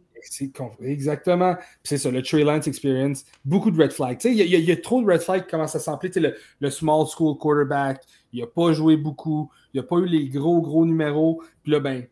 Exactement. 0.82 1.57
C'est 1.84 1.99
ça, 1.99 2.11
le 2.11 2.20
Trey 2.20 2.42
Lance 2.42 2.66
experience. 2.66 3.24
Beaucoup 3.44 3.70
de 3.70 3.80
red 3.80 3.92
flags. 3.92 4.18
Il 4.24 4.32
y, 4.32 4.42
y, 4.42 4.72
a 4.72 4.76
trop 4.76 5.01
de 5.01 5.07
red 5.07 5.20
flags 5.20 5.44
qui 5.44 5.51
commencent 5.51 5.76
à 5.76 5.78
s'emplir. 5.78 6.11
Le, 6.16 6.34
le 6.59 6.70
small 6.70 7.07
school 7.07 7.38
quarterback, 7.38 8.03
il 8.32 8.40
n'a 8.40 8.49
pas 8.49 8.72
joué 8.72 8.97
beaucoup, 8.97 9.49
il 9.77 9.81
n'a 9.81 9.83
pas 9.83 9.97
eu 9.97 10.07
les 10.07 10.29
gros, 10.29 10.62
gros 10.62 10.87
numéros. 10.87 11.43
Puis 11.62 11.72
là, 11.72 11.81
ben, 11.81 12.07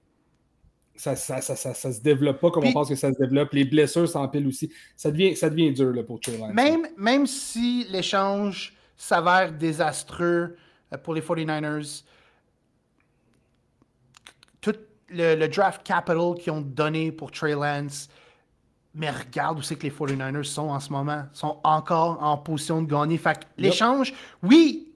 ça, 0.94 1.16
ça, 1.16 1.40
ça, 1.40 1.56
ça, 1.56 1.92
se 1.92 2.00
développe 2.02 2.38
pas 2.38 2.50
comme 2.50 2.64
on 2.66 2.72
pense 2.72 2.90
que 2.90 2.94
ça 2.94 3.10
se 3.10 3.18
développe. 3.18 3.52
Les 3.52 3.64
blessures 3.64 4.08
s'empilent 4.08 4.46
aussi. 4.46 4.70
Ça 4.96 5.10
devient, 5.10 5.34
ça 5.34 5.48
devient 5.48 5.72
dur 5.72 5.92
là, 5.92 6.02
pour 6.02 6.20
Trey 6.20 6.36
Lance. 6.36 6.52
Même, 6.52 6.86
même 6.98 7.26
si 7.26 7.86
l'échange 7.88 8.74
s'avère 8.96 9.52
désastreux 9.52 10.56
euh, 10.92 10.98
pour 10.98 11.14
les 11.14 11.22
49ers. 11.22 12.04
Tout 14.60 14.76
le, 15.08 15.46
draft 15.46 15.82
capital 15.82 16.34
qu'ils 16.38 16.52
ont 16.52 16.60
donné 16.60 17.12
pour 17.12 17.30
Trey 17.30 17.54
Lance, 17.54 18.10
mais 18.94 19.10
regarde 19.10 19.58
où 19.58 19.62
c'est 19.62 19.76
que 19.76 19.84
les 19.84 19.90
49ers 19.90 20.44
sont 20.44 20.68
en 20.68 20.80
ce 20.80 20.92
moment. 20.92 21.24
Ils 21.34 21.38
sont 21.38 21.58
encore 21.64 22.22
en 22.22 22.36
position 22.36 22.82
de 22.82 22.90
gagner. 22.90 23.16
Fait 23.16 23.40
l'échange, 23.56 24.12
oui, 24.42 24.93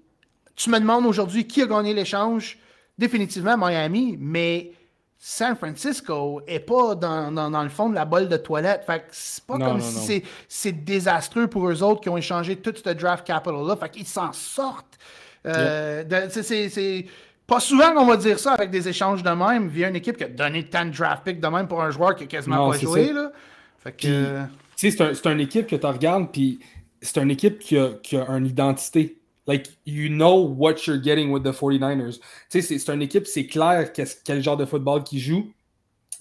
tu 0.59 0.71
me 0.71 0.79
demandes 0.79 1.07
aujourd'hui 1.07 1.47
qui 1.47 1.63
a 1.63 1.67
gagné 1.67 1.95
l'échange? 1.95 2.59
Définitivement 2.99 3.57
Miami, 3.57 4.17
mais 4.21 4.73
San 5.17 5.57
Francisco 5.57 6.43
est 6.49 6.59
pas 6.59 6.97
dans, 6.97 7.63
le 7.63 7.69
fond 7.69 7.89
de 7.89 7.95
la 7.95 8.05
bolle 8.05 8.29
de 8.29 8.37
toilette. 8.37 8.83
Fait 8.85 9.01
que 9.01 9.05
c'est 9.13 9.45
pas 9.45 9.57
comme 9.59 9.81
si 9.81 10.23
c'est 10.49 10.73
désastreux 10.73 11.47
pour 11.47 11.69
eux 11.69 11.83
autres 11.83 12.01
qui 12.01 12.09
ont 12.09 12.17
échangé 12.17 12.57
tout 12.57 12.75
ce 12.75 12.91
draft 12.91 13.27
capital-là. 13.27 13.77
Fait 13.77 13.89
qu'ils 13.89 14.07
s'en 14.07 14.33
sortent. 14.33 14.99
Euh, 15.47 16.05
c'est 16.29 17.07
pas 17.47 17.61
souvent 17.61 17.95
qu'on 17.95 18.07
va 18.07 18.17
dire 18.17 18.39
ça 18.39 18.53
avec 18.53 18.71
des 18.71 18.89
échanges 18.89 19.23
de 19.23 19.31
même 19.31 19.69
via 19.69 19.89
une 19.89 19.97
équipe 19.97 20.17
qui 20.17 20.25
a 20.25 20.29
donné 20.29 20.65
tant 20.69 20.85
de 20.85 20.91
draft 20.91 21.23
picks 21.25 21.41
de 21.41 21.49
même 21.49 21.69
pour 21.69 21.83
un 21.83 21.91
joueur 21.91 22.17
qui 22.17 22.25
a 22.25 22.27
quasiment 22.27 22.71
pas 22.71 22.79
joué. 22.79 23.13
Là. 23.13 23.31
Fait 23.79 23.93
que... 23.93 24.43
c'est 24.75 25.01
un, 25.01 25.33
une 25.33 25.41
équipe 25.41 25.69
que 25.69 25.77
tu 25.77 25.87
regardes, 25.87 26.33
puis 26.33 26.59
c'est 27.01 27.17
une 27.21 27.31
équipe 27.31 27.61
qui 27.61 27.79
a, 27.79 27.91
qui 28.03 28.17
a 28.17 28.29
une 28.29 28.47
identité. 28.47 29.18
Like, 29.49 29.71
you 29.87 30.11
know 30.11 30.37
what 30.37 30.87
you're 30.87 31.03
getting 31.03 31.33
with 31.33 31.43
the 31.43 31.53
49ers. 31.53 32.21
Tu 32.51 32.63
sais, 32.63 32.79
c'est 32.79 32.93
une 32.93 33.03
équipe, 33.03 33.27
c'est 33.27 33.47
clair 33.47 33.91
quel 33.93 34.43
genre 34.43 34.59
de 34.59 34.67
football 34.67 35.03
qu'ils 35.03 35.21
jouent, 35.21 35.51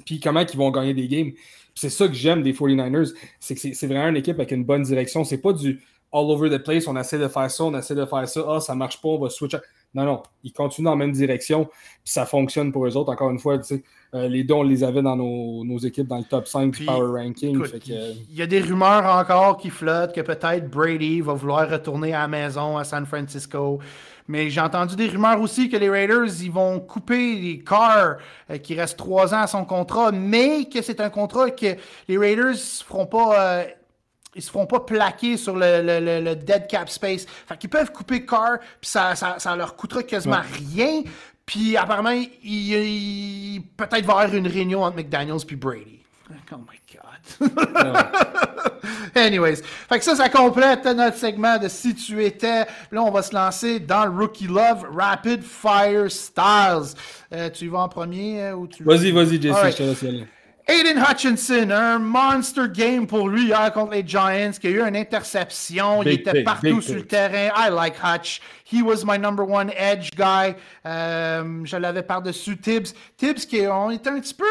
puis 0.06 0.22
comment 0.22 0.40
ils 0.40 0.58
vont 0.58 0.72
gagner 0.72 0.94
des 0.94 1.08
games. 1.10 1.34
C'est 1.76 1.90
ça 1.90 2.08
que 2.08 2.14
j'aime 2.14 2.42
des 2.42 2.54
49ers, 2.54 3.14
c'est 3.40 3.54
que 3.54 3.74
c'est 3.74 3.88
vraiment 3.88 4.08
une 4.08 4.16
équipe 4.16 4.40
avec 4.40 4.52
une 4.52 4.64
bonne 4.64 4.84
direction. 4.84 5.24
C'est 5.26 5.40
pas 5.40 5.54
du 5.54 5.84
all 6.12 6.32
over 6.32 6.50
the 6.50 6.64
place, 6.64 6.88
on 6.88 6.96
essaie 6.96 7.20
de 7.20 7.28
faire 7.28 7.52
ça, 7.52 7.66
on 7.66 7.78
essaie 7.78 7.96
de 7.96 8.06
faire 8.06 8.28
ça, 8.28 8.46
ah, 8.48 8.60
ça 8.62 8.74
marche 8.74 9.02
pas, 9.02 9.10
on 9.10 9.20
va 9.20 9.30
switch. 9.30 9.56
Non, 9.94 10.04
non, 10.04 10.24
ils 10.44 10.54
continuent 10.54 10.86
dans 10.86 10.92
la 10.92 10.98
même 10.98 11.12
direction, 11.12 11.66
puis 11.66 12.12
ça 12.12 12.26
fonctionne 12.26 12.72
pour 12.72 12.86
eux 12.86 12.96
autres. 12.96 13.12
Encore 13.12 13.32
une 13.32 13.40
fois, 13.40 13.58
tu 13.58 13.64
sais, 13.76 13.84
euh, 14.14 14.28
les 14.28 14.44
deux, 14.44 14.54
on 14.54 14.64
les 14.64 14.84
avait 14.84 15.02
dans 15.02 15.16
nos, 15.16 15.78
équipes 15.80 16.08
dans 16.08 16.18
le 16.18 16.24
top 16.24 16.48
5 16.48 16.72
du 16.72 16.86
Power 16.86 17.22
Ranking. 17.22 17.62
Il 17.86 18.36
y 18.36 18.42
a 18.42 18.48
des 18.48 18.62
rumeurs 18.62 19.06
encore 19.06 19.58
qui 19.58 19.70
flottent 19.70 20.14
que 20.14 20.22
peut-être 20.22 20.70
Brady 20.70 21.22
va 21.22 21.34
vouloir 21.34 21.70
retourner 21.70 22.14
à 22.14 22.20
la 22.20 22.28
maison 22.28 22.78
à 22.78 22.84
San 22.84 23.06
Francisco. 23.06 23.80
Mais 24.28 24.50
j'ai 24.50 24.62
entendu 24.62 24.96
des 24.96 25.08
rumeurs 25.08 25.40
aussi 25.40 25.70
que 25.70 25.78
les 25.78 25.90
Raiders, 25.90 26.42
ils 26.42 26.52
vont 26.52 26.80
couper 26.80 27.36
les 27.36 27.60
cars 27.60 28.18
euh, 28.50 28.58
qui 28.58 28.76
restent 28.76 28.98
trois 28.98 29.34
ans 29.34 29.42
à 29.42 29.48
son 29.48 29.64
contrat, 29.64 30.12
mais 30.12 30.66
que 30.66 30.82
c'est 30.82 31.00
un 31.00 31.10
contrat 31.10 31.50
que 31.52 31.76
les 32.08 32.18
Raiders 32.18 32.52
ne 32.52 32.86
feront 32.86 33.06
pas. 33.06 33.40
Euh, 33.40 33.66
ils 34.38 34.44
se 34.44 34.52
font 34.52 34.66
pas 34.66 34.80
plaquer 34.80 35.36
sur 35.36 35.56
le, 35.58 36.34
dead 36.36 36.68
cap 36.68 36.90
space. 36.90 37.26
Fait 37.26 37.58
qu'ils 37.58 37.70
peuvent 37.70 37.92
couper 37.92 38.26
Carr, 38.26 38.60
puis 38.80 38.90
ça, 38.90 39.16
ça, 39.16 39.56
leur 39.56 39.76
coûtera 39.76 40.04
quasiment 40.04 40.42
rien. 40.54 41.02
Puis 41.46 41.76
apparemment, 41.76 42.22
il, 42.44 43.62
peut-être 43.76 44.06
va 44.06 44.14
y 44.14 44.18
avoir 44.18 44.34
une 44.34 44.48
réunion 44.48 44.84
entre 44.84 44.98
McDaniels 44.98 45.46
puis 45.46 45.56
Brady. 45.56 46.00
Oh 46.52 46.58
my 46.58 46.80
God. 46.94 47.52
Anyways, 49.16 49.62
fait 49.90 49.98
que 49.98 50.04
ça, 50.04 50.16
ça 50.16 50.30
complète 50.30 50.86
notre 50.86 51.18
segment 51.18 51.58
de 51.58 51.68
Si 51.70 51.96
tu 51.96 52.24
étais. 52.24 52.66
Là, 52.92 53.02
on 53.02 53.12
va 53.12 53.22
se 53.22 53.34
lancer 53.34 53.80
dans 53.80 54.06
le 54.06 54.12
Rookie 54.12 54.48
Love 54.48 54.88
Rapid 54.94 55.42
Fire 55.42 56.12
Styles. 56.12 56.96
Euh, 57.34 57.50
tu 57.50 57.66
y 57.66 57.68
vas 57.70 57.80
en 57.80 57.90
premier 57.90 58.44
euh, 58.44 58.56
ou 58.56 58.68
tu. 58.68 58.84
Vas-y, 58.84 59.12
vas-y, 59.12 59.42
Jesse, 59.42 59.56
je 59.72 59.78
te 59.78 59.84
laisse 59.84 60.28
Aiden 60.70 60.98
Hutchinson, 60.98 61.72
un 61.72 62.00
monster 62.00 62.68
game 62.68 63.08
pour 63.08 63.30
lui 63.30 63.46
hier 63.46 63.72
contre 63.72 63.94
les 63.94 64.06
Giants, 64.06 64.52
qui 64.60 64.68
a 64.68 64.70
eu 64.70 64.82
une 64.82 64.98
interception. 64.98 66.04
il 66.04 66.10
était 66.10 66.44
partout 66.44 66.82
sur 66.82 66.96
le 66.96 67.04
terrain. 67.04 67.50
I 67.56 67.70
like 67.70 67.96
Hutch. 68.04 68.42
He 68.66 68.82
was 68.82 69.06
my 69.06 69.18
number 69.18 69.46
one 69.46 69.72
edge 69.78 70.12
guy. 70.18 70.56
Euh, 70.86 71.62
je 71.64 71.78
l'avais 71.78 72.04
par-dessus 72.04 72.58
Tibbs. 72.58 72.94
Tibbs, 73.16 73.46
qui 73.46 73.66
on 73.66 73.92
était 73.92 74.10
un 74.10 74.20
petit 74.20 74.34
peu. 74.34 74.44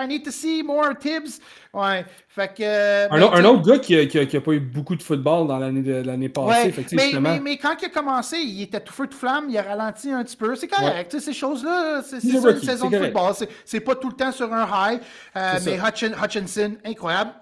I 0.00 0.06
need 0.06 0.24
to 0.24 0.30
see 0.30 0.62
more 0.62 0.94
Tibbs. 0.94 1.40
Ouais. 1.72 2.04
Fait 2.26 2.52
que, 2.52 3.12
un, 3.12 3.20
ben, 3.20 3.30
un, 3.32 3.44
autre 3.44 3.62
gars 3.62 3.78
qui 3.78 3.94
n'a 3.94 4.06
qui 4.06 4.36
a, 4.36 4.40
pas 4.40 4.52
eu 4.52 4.60
beaucoup 4.60 4.96
de 4.96 5.02
football 5.02 5.46
dans 5.46 5.58
l'année 5.58 6.28
passée. 6.28 6.72
Ouais, 6.72 6.84
mais, 6.92 7.20
mais, 7.20 7.40
mais, 7.40 7.58
quand 7.58 7.76
il 7.80 7.86
a 7.86 7.88
commencé, 7.88 8.38
il 8.38 8.62
était 8.62 8.80
tout 8.80 8.92
feu, 8.92 9.06
tout 9.06 9.16
flamme, 9.16 9.46
il 9.48 9.56
a 9.56 9.62
ralenti 9.62 10.10
un 10.10 10.24
petit 10.24 10.36
peu. 10.36 10.56
C'est 10.56 10.66
correct. 10.66 11.16
Ces 11.18 11.32
choses-là, 11.32 12.02
c'est 12.02 12.22
une 12.24 12.60
saison 12.60 12.90
de 12.90 12.98
football. 12.98 13.34
C'est 13.64 13.80
pas 13.80 13.94
tout 13.94 14.08
le 14.08 14.14
temps 14.14 14.32
sur 14.32 14.52
un 14.52 14.66
high. 14.66 15.00
Euh, 15.36 15.58
mais 15.64 15.78
Hutchinson, 15.78 16.76
incroyable. 16.84 17.32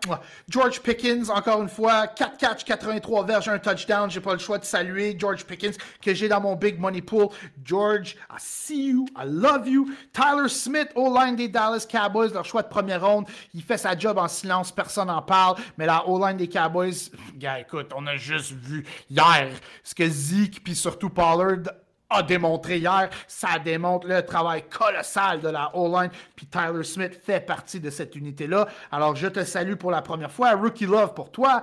George 0.49 0.81
Pickens, 0.81 1.31
encore 1.31 1.63
une 1.63 1.69
fois, 1.69 2.07
4 2.07 2.37
catch, 2.37 2.65
83 2.65 3.25
verges, 3.25 3.49
un 3.49 3.59
touchdown. 3.59 4.11
J'ai 4.11 4.21
pas 4.21 4.35
le 4.35 4.39
choix 4.39 4.59
de 4.59 4.65
saluer 4.65 5.17
George 5.19 5.45
Pickens 5.45 5.77
que 6.03 6.13
j'ai 6.13 6.29
dans 6.29 6.41
mon 6.41 6.55
big 6.55 6.79
money 6.79 7.01
pool. 7.01 7.29
George, 7.65 8.17
I 8.31 8.37
see 8.39 8.89
you, 8.89 9.07
I 9.17 9.25
love 9.25 9.67
you. 9.67 9.89
Tyler 10.13 10.49
Smith, 10.49 10.89
au 10.95 11.15
line 11.15 11.37
des 11.37 11.49
Dallas 11.49 11.87
Cowboys, 11.91 12.31
leur 12.35 12.45
choix 12.45 12.63
de 12.63 12.69
première 12.69 13.07
ronde. 13.07 13.27
Il 13.55 13.63
fait 13.63 13.79
sa 13.79 13.97
job 13.97 14.18
en 14.19 14.29
silence, 14.29 14.73
personne 14.73 15.09
n'en 15.09 15.23
parle. 15.23 15.57
Mais 15.77 15.87
la 15.87 16.07
O-line 16.07 16.37
des 16.37 16.49
Cowboys, 16.49 17.11
gars, 17.37 17.61
écoute, 17.61 17.93
on 17.95 18.07
a 18.07 18.17
juste 18.17 18.53
vu 18.53 18.85
hier 19.11 19.49
ce 19.83 19.95
que 19.95 20.09
Zeke, 20.09 20.63
puis 20.63 20.75
surtout 20.75 21.11
Pollard, 21.11 21.73
a 22.11 22.23
démontré 22.23 22.79
hier. 22.79 23.11
Ça 23.27 23.59
démontre 23.59 24.07
le 24.07 24.25
travail 24.25 24.65
colossal 24.69 25.41
de 25.41 25.49
la 25.49 25.75
O-line. 25.77 26.11
Puis 26.35 26.47
Tyler 26.47 26.85
Smith 26.85 27.21
fait 27.25 27.41
partie 27.41 27.81
de 27.81 27.91
cette 27.91 28.17
unité-là. 28.17 28.67
Alors, 28.91 29.15
je 29.15 29.27
te 29.27 29.45
salue 29.45 29.75
pour 29.75 29.91
la 29.91 30.03
première 30.03 30.33
fois. 30.33 30.53
Rookie 30.53 30.87
Love 30.87 31.15
pour 31.15 31.31
toi. 31.31 31.63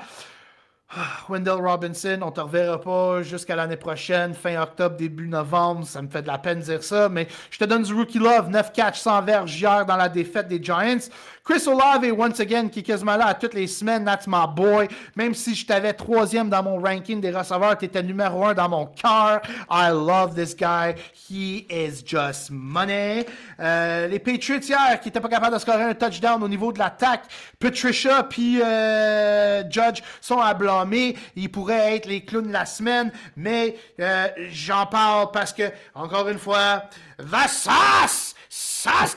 Ah, 0.91 1.25
Wendell 1.29 1.59
Robinson, 1.59 2.19
on 2.21 2.31
te 2.31 2.39
reverra 2.39 2.79
pas 2.79 3.23
jusqu'à 3.23 3.55
l'année 3.55 3.75
prochaine, 3.75 4.35
fin 4.35 4.61
octobre, 4.61 4.95
début 4.95 5.27
novembre. 5.27 5.85
Ça 5.85 6.01
me 6.01 6.07
fait 6.07 6.21
de 6.21 6.27
la 6.27 6.37
peine 6.37 6.59
de 6.59 6.65
dire 6.65 6.83
ça, 6.83 7.09
mais 7.09 7.27
je 7.49 7.57
te 7.57 7.65
donne 7.65 7.81
du 7.81 7.93
rookie 7.93 8.19
love. 8.19 8.49
9 8.49 8.71
catch 8.71 8.99
100 8.99 9.23
verges 9.23 9.59
hier 9.59 9.85
dans 9.85 9.97
la 9.97 10.09
défaite 10.09 10.47
des 10.47 10.61
Giants. 10.61 11.09
Chris 11.43 11.67
Olave, 11.67 12.11
once 12.11 12.39
again, 12.39 12.69
qui 12.69 12.79
est 12.79 12.83
quasiment 12.83 13.19
à 13.19 13.33
toutes 13.35 13.53
les 13.53 13.67
semaines, 13.67 14.03
that's 14.03 14.25
my 14.27 14.47
boy. 14.55 14.87
Même 15.15 15.35
si 15.35 15.53
je 15.53 15.65
t'avais 15.65 15.93
troisième 15.93 16.49
dans 16.49 16.63
mon 16.63 16.79
ranking 16.79 17.21
des 17.21 17.29
receveurs, 17.29 17.77
tu 17.77 17.85
étais 17.85 18.01
numéro 18.01 18.45
un 18.45 18.53
dans 18.53 18.69
mon 18.69 18.87
cœur. 18.87 19.41
I 19.69 19.89
love 19.91 20.33
this 20.33 20.55
guy. 20.55 20.95
He 21.13 21.67
is 21.69 22.03
just 22.03 22.49
money. 22.51 23.25
Euh, 23.59 24.07
les 24.07 24.17
Patriots 24.17 24.59
hier, 24.59 24.99
qui 24.99 25.09
n'étaient 25.09 25.19
pas 25.19 25.29
capables 25.29 25.53
de 25.53 25.59
scorer 25.59 25.83
un 25.83 25.93
touchdown 25.93 26.41
au 26.41 26.47
niveau 26.47 26.71
de 26.71 26.79
l'attaque. 26.79 27.25
Patricia 27.59 28.23
puis 28.23 28.59
euh, 28.63 29.61
Judge 29.69 30.01
sont 30.21 30.39
à 30.39 30.53
blâmer. 30.83 31.15
Ils 31.35 31.51
pourraient 31.51 31.95
être 31.95 32.07
les 32.07 32.23
clowns 32.23 32.47
de 32.47 32.53
la 32.53 32.65
semaine, 32.65 33.11
mais 33.35 33.75
euh, 33.99 34.27
j'en 34.49 34.85
parle 34.85 35.31
parce 35.31 35.53
que, 35.53 35.63
encore 35.93 36.27
une 36.29 36.39
fois, 36.39 36.83
the 37.19 37.47
sauce! 37.47 38.35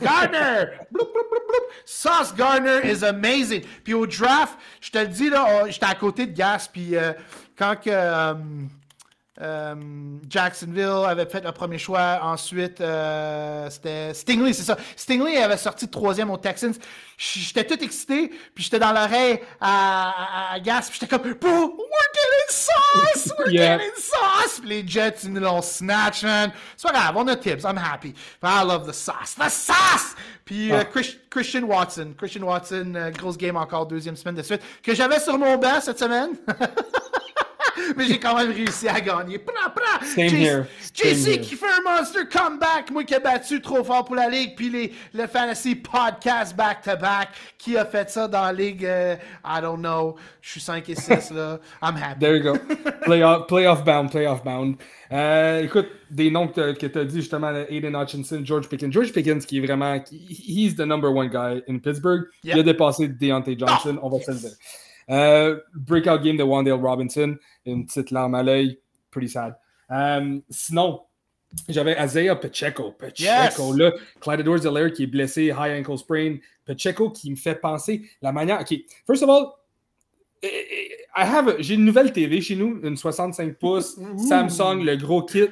Gardner! 0.01 0.65
Sauce 1.85 2.35
Gardner 2.35 2.81
is 2.85 3.05
amazing. 3.05 3.63
Puis 3.85 3.95
au 3.95 4.07
draft, 4.07 4.59
je 4.81 4.91
te 4.91 4.99
le 4.99 5.09
dis, 5.09 5.31
là, 5.31 5.69
j'étais 5.69 5.87
à 5.87 5.95
côté 5.95 6.27
de 6.27 6.35
Gas, 6.35 6.69
puis 6.73 6.97
euh, 6.97 7.13
quand 7.57 7.77
que, 7.77 7.91
euh, 7.91 8.35
euh, 9.41 9.75
Jacksonville 10.29 11.05
avait 11.07 11.27
fait 11.27 11.45
le 11.45 11.53
premier 11.53 11.79
choix. 11.79 12.19
Ensuite, 12.23 12.81
euh, 12.81 13.71
c'était 13.71 14.13
Stingley, 14.13 14.53
c'est 14.53 14.65
ça. 14.65 14.77
Stingley 14.97 15.37
avait 15.37 15.57
sorti 15.57 15.89
troisième 15.89 16.31
aux 16.31 16.37
Texans. 16.37 16.75
J'étais 17.17 17.65
tout 17.65 17.83
excité, 17.83 18.29
puis 18.55 18.65
j'étais 18.65 18.79
dans 18.79 18.93
l'oreille 18.93 19.41
à, 19.61 20.53
à, 20.53 20.61
Gas, 20.61 20.89
puis 20.89 20.99
j'étais 21.01 21.07
comme 21.07 21.23
«We're 21.25 21.35
getting 21.43 22.49
sauce! 22.49 23.33
We're 23.39 23.51
getting 23.53 23.95
sauce!» 23.97 24.61
Puis 24.61 24.69
les 24.69 24.87
Jets, 24.87 25.25
ils 25.25 25.33
nous 25.33 25.41
l'ont 25.41 25.63
snatch, 25.63 26.23
man. 26.23 26.53
C'est 26.77 26.89
pas 26.89 26.95
grave, 26.95 27.17
on 27.17 27.27
a 27.29 27.37
tips, 27.37 27.65
I'm 27.65 27.79
happy. 27.79 28.15
But 28.41 28.51
I 28.51 28.65
love 28.65 28.87
the 28.87 28.95
sauce. 28.95 29.35
The 29.37 29.49
sauce! 29.49 30.15
Puis 30.45 30.73
euh, 30.73 30.83
ah. 30.83 31.01
Christian 31.31 31.63
Watson. 31.63 32.15
Christian 32.17 32.43
Watson, 32.43 33.13
grosse 33.17 33.37
game 33.37 33.57
encore, 33.57 33.87
deuxième 33.87 34.17
semaine 34.17 34.37
de 34.37 34.43
suite, 34.43 34.63
que 34.83 34.95
j'avais 34.95 35.21
sur 35.21 35.39
mon 35.39 35.57
banc 35.59 35.81
cette 35.81 35.99
semaine. 35.99 36.31
mais 37.97 38.05
j'ai 38.07 38.19
quand 38.19 38.37
même 38.37 38.51
réussi 38.51 38.89
à 38.89 39.01
gagner. 39.01 39.39
Pra, 39.39 39.71
pra. 39.71 40.05
Same 40.07 40.65
JC 40.95 41.41
qui 41.41 41.55
fait 41.55 41.67
un 41.67 41.83
monster 41.83 42.27
comeback, 42.31 42.91
moi 42.91 43.05
qui 43.05 43.15
ai 43.15 43.21
battu 43.21 43.61
trop 43.61 43.85
fort 43.85 44.05
pour 44.05 44.17
la 44.17 44.29
ligue, 44.29 44.55
puis 44.57 44.71
les, 44.71 44.93
le 45.15 45.27
fantasy 45.27 45.77
podcast 45.77 46.57
back-to-back, 46.57 47.29
qui 47.57 47.77
a 47.77 47.85
fait 47.85 48.11
ça 48.11 48.27
dans 48.27 48.43
la 48.43 48.53
ligue, 48.53 48.85
euh, 48.85 49.17
I 49.45 49.61
don't 49.61 49.79
know, 49.79 50.17
je 50.41 50.53
suis 50.53 50.61
5 50.61 50.89
et 50.89 50.95
6 50.95 51.31
là, 51.35 51.59
I'm 51.83 51.97
happy. 51.97 52.21
There 52.21 52.37
you 52.37 52.43
go. 52.43 52.59
Playoff, 53.03 53.47
playoff 53.47 53.85
bound, 53.85 54.11
playoff 54.11 54.43
bound. 54.43 54.77
Euh, 55.11 55.63
écoute, 55.63 55.89
des 56.11 56.31
noms 56.31 56.49
que, 56.49 56.73
tu 56.73 56.99
as 56.99 57.05
dit 57.05 57.21
justement, 57.21 57.51
Aiden 57.69 57.97
Hutchinson, 57.97 58.41
George 58.45 58.69
Pickens. 58.69 58.93
George 58.93 59.13
Pickens 59.13 59.45
qui 59.47 59.59
est 59.59 59.67
vraiment, 59.67 60.03
he's 60.11 60.75
the 60.75 60.81
number 60.81 61.11
one 61.11 61.29
guy 61.29 61.63
in 61.69 61.79
Pittsburgh. 61.79 62.25
Il 62.45 62.59
a 62.59 62.63
dépassé 62.63 63.09
Deontay 63.09 63.57
Johnson, 63.59 63.99
on 64.03 64.09
va 64.09 64.21
se 64.21 64.31
le 64.31 64.39
dire. 64.39 64.51
Euh, 65.11 65.59
breakout 65.75 66.23
game 66.23 66.37
de 66.37 66.43
Wandale 66.43 66.75
Robinson, 66.75 67.37
une 67.65 67.87
petite 67.87 68.11
larme 68.11 68.35
à 68.35 68.43
l'œil, 68.43 68.79
pretty 69.11 69.29
sad. 69.29 69.57
Euh, 69.91 70.39
sinon, 70.51 71.01
j'avais 71.69 71.97
Isaiah 72.03 72.37
Pacheco. 72.37 72.93
Pacheco, 72.93 73.73
là, 73.73 73.93
Clyde 74.21 74.41
Edwards 74.41 74.93
qui 74.93 75.05
est 75.05 75.07
blessé, 75.07 75.47
high 75.47 75.81
ankle 75.81 75.97
sprain. 75.97 76.37
Pacheco 76.67 77.11
qui 77.11 77.31
me 77.31 77.37
fait 77.37 77.55
penser 77.55 78.03
la 78.21 78.33
manière. 78.33 78.61
OK, 78.61 78.75
first 79.07 79.23
of 79.23 79.31
all, 79.31 79.53
I 80.43 81.25
have 81.25 81.57
j'ai 81.59 81.75
une 81.75 81.85
nouvelle 81.85 82.13
TV 82.13 82.41
chez 82.41 82.55
nous, 82.55 82.81
une 82.83 82.97
65 82.97 83.55
pouces, 83.59 83.99
Samsung, 84.29 84.85
le 84.85 84.97
gros 84.97 85.23
kit 85.23 85.49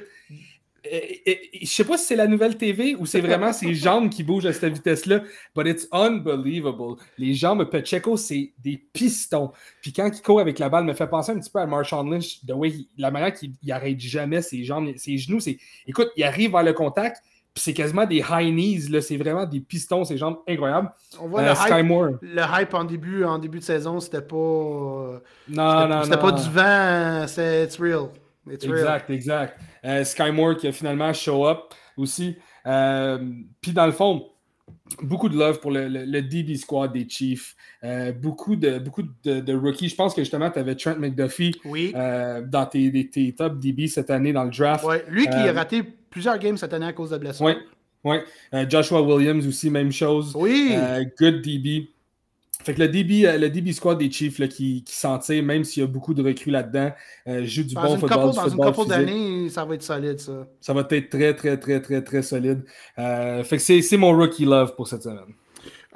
je 0.83 1.65
sais 1.65 1.83
pas 1.83 1.97
si 1.97 2.05
c'est 2.05 2.15
la 2.15 2.27
nouvelle 2.27 2.57
TV 2.57 2.95
ou 2.95 3.05
c'est 3.05 3.21
vraiment 3.21 3.53
ses 3.53 3.73
jambes 3.75 4.09
qui 4.09 4.23
bougent 4.23 4.45
à 4.45 4.53
cette 4.53 4.73
vitesse-là, 4.73 5.21
but 5.55 5.67
it's 5.67 5.87
unbelievable. 5.91 6.95
Les 7.17 7.33
jambes 7.33 7.63
Pacheco, 7.65 8.17
c'est 8.17 8.53
des 8.59 8.77
pistons. 8.93 9.51
Puis 9.81 9.93
quand 9.93 10.09
il 10.13 10.21
court 10.21 10.39
avec 10.39 10.59
la 10.59 10.69
balle, 10.69 10.85
me 10.85 10.93
fait 10.93 11.07
penser 11.07 11.31
un 11.31 11.39
petit 11.39 11.49
peu 11.49 11.59
à 11.59 11.65
Marshawn 11.65 12.09
Lynch, 12.09 12.45
the 12.45 12.53
way 12.53 12.73
la 12.97 13.11
manière 13.11 13.33
qu'il 13.33 13.53
arrête 13.71 13.99
jamais 13.99 14.41
ses 14.41 14.63
jambes, 14.63 14.91
ses 14.97 15.17
genoux. 15.17 15.39
C'est, 15.39 15.57
écoute, 15.85 16.09
il 16.15 16.23
arrive 16.23 16.51
vers 16.51 16.63
le 16.63 16.73
contact, 16.73 17.21
puis 17.53 17.63
c'est 17.63 17.73
quasiment 17.73 18.05
des 18.05 18.23
high 18.29 18.53
knees, 18.53 18.89
là, 18.89 19.01
c'est 19.01 19.17
vraiment 19.17 19.45
des 19.45 19.59
pistons, 19.59 20.05
ses 20.05 20.17
jambes 20.17 20.37
incroyables. 20.47 20.91
On 21.19 21.27
voit 21.27 21.41
le, 21.41 21.49
euh, 21.49 21.53
hype, 21.53 22.19
le, 22.21 22.41
hype, 22.41 22.73
en 22.75 22.83
début, 22.83 23.23
en 23.23 23.39
début 23.39 23.59
de 23.59 23.63
saison, 23.63 23.99
c'était 23.99 24.21
pas. 24.21 24.35
Euh, 24.35 25.19
non, 25.49 25.87
non, 25.87 26.03
C'était 26.03 26.17
pas 26.17 26.31
du 26.31 26.49
vent, 26.49 27.25
c'est 27.27 27.63
it's 27.63 27.79
real. 27.79 28.09
Exact, 28.51 29.09
exact. 29.09 29.59
Euh, 29.85 30.03
Sky 30.03 30.31
Moore 30.31 30.57
qui 30.57 30.67
a 30.67 30.71
finalement 30.71 31.13
show 31.13 31.47
up 31.47 31.73
aussi. 31.95 32.35
Euh, 32.65 33.17
puis 33.61 33.71
dans 33.71 33.85
le 33.85 33.91
fond, 33.91 34.27
beaucoup 35.01 35.29
de 35.29 35.37
love 35.37 35.59
pour 35.59 35.71
le, 35.71 36.21
DB 36.21 36.55
squad 36.55 36.93
des 36.93 37.07
Chiefs. 37.07 37.55
Euh, 37.83 38.11
beaucoup 38.11 38.55
de, 38.55 38.79
beaucoup 38.79 39.03
de, 39.23 39.53
rookies. 39.55 39.89
Je 39.89 39.95
pense 39.95 40.13
que 40.13 40.21
justement, 40.21 40.49
tu 40.51 40.59
avais 40.59 40.75
Trent 40.75 40.97
McDuffie 40.97 41.53
dans 41.63 42.65
tes, 42.69 43.09
tes, 43.09 43.33
top 43.33 43.59
DB 43.59 43.87
cette 43.87 44.09
année 44.09 44.33
dans 44.33 44.43
le 44.43 44.51
draft. 44.51 44.85
Lui 45.07 45.25
qui 45.27 45.35
a 45.35 45.53
raté 45.53 45.83
plusieurs 46.09 46.37
games 46.37 46.57
cette 46.57 46.73
année 46.73 46.87
à 46.87 46.93
cause 46.93 47.11
de 47.11 47.17
blessures. 47.17 47.45
Oui. 47.45 47.53
Ouais. 48.03 48.23
Joshua 48.69 49.01
Williams 49.01 49.45
aussi, 49.47 49.69
même 49.69 49.91
chose. 49.91 50.33
Oui. 50.35 50.75
good 51.19 51.41
DB. 51.41 51.89
Fait 52.67 52.73
que 52.73 52.81
le 52.81 52.89
DB, 52.89 53.25
euh, 53.25 53.37
le 53.37 53.49
DB 53.49 53.71
squad 53.71 53.97
des 53.97 54.11
Chiefs 54.11 54.39
là, 54.39 54.47
qui, 54.49 54.83
qui 54.83 54.93
s'en 54.93 55.17
tire, 55.19 55.41
même 55.41 55.63
s'il 55.63 55.83
y 55.83 55.85
a 55.85 55.87
beaucoup 55.87 56.13
de 56.13 56.21
recrues 56.21 56.51
là-dedans, 56.51 56.91
euh, 57.25 57.45
joue 57.45 57.63
du 57.63 57.73
bon 57.73 57.97
football. 57.97 58.35
dans 58.35 58.49
une 58.49 58.73
couple 58.73 58.89
d'années, 58.89 59.47
ça 59.47 59.63
va 59.63 59.75
être 59.75 59.83
solide, 59.83 60.19
ça. 60.19 60.45
Ça 60.59 60.73
va 60.73 60.85
être 60.91 61.09
très, 61.09 61.33
très, 61.33 61.57
très, 61.57 61.79
très, 61.79 62.03
très 62.03 62.21
solide. 62.21 62.65
Euh, 62.99 63.41
fait 63.45 63.55
que 63.55 63.81
c'est 63.81 63.95
mon 63.95 64.11
rookie 64.11 64.43
love 64.43 64.75
pour 64.75 64.85
cette 64.85 65.03
semaine. 65.03 65.33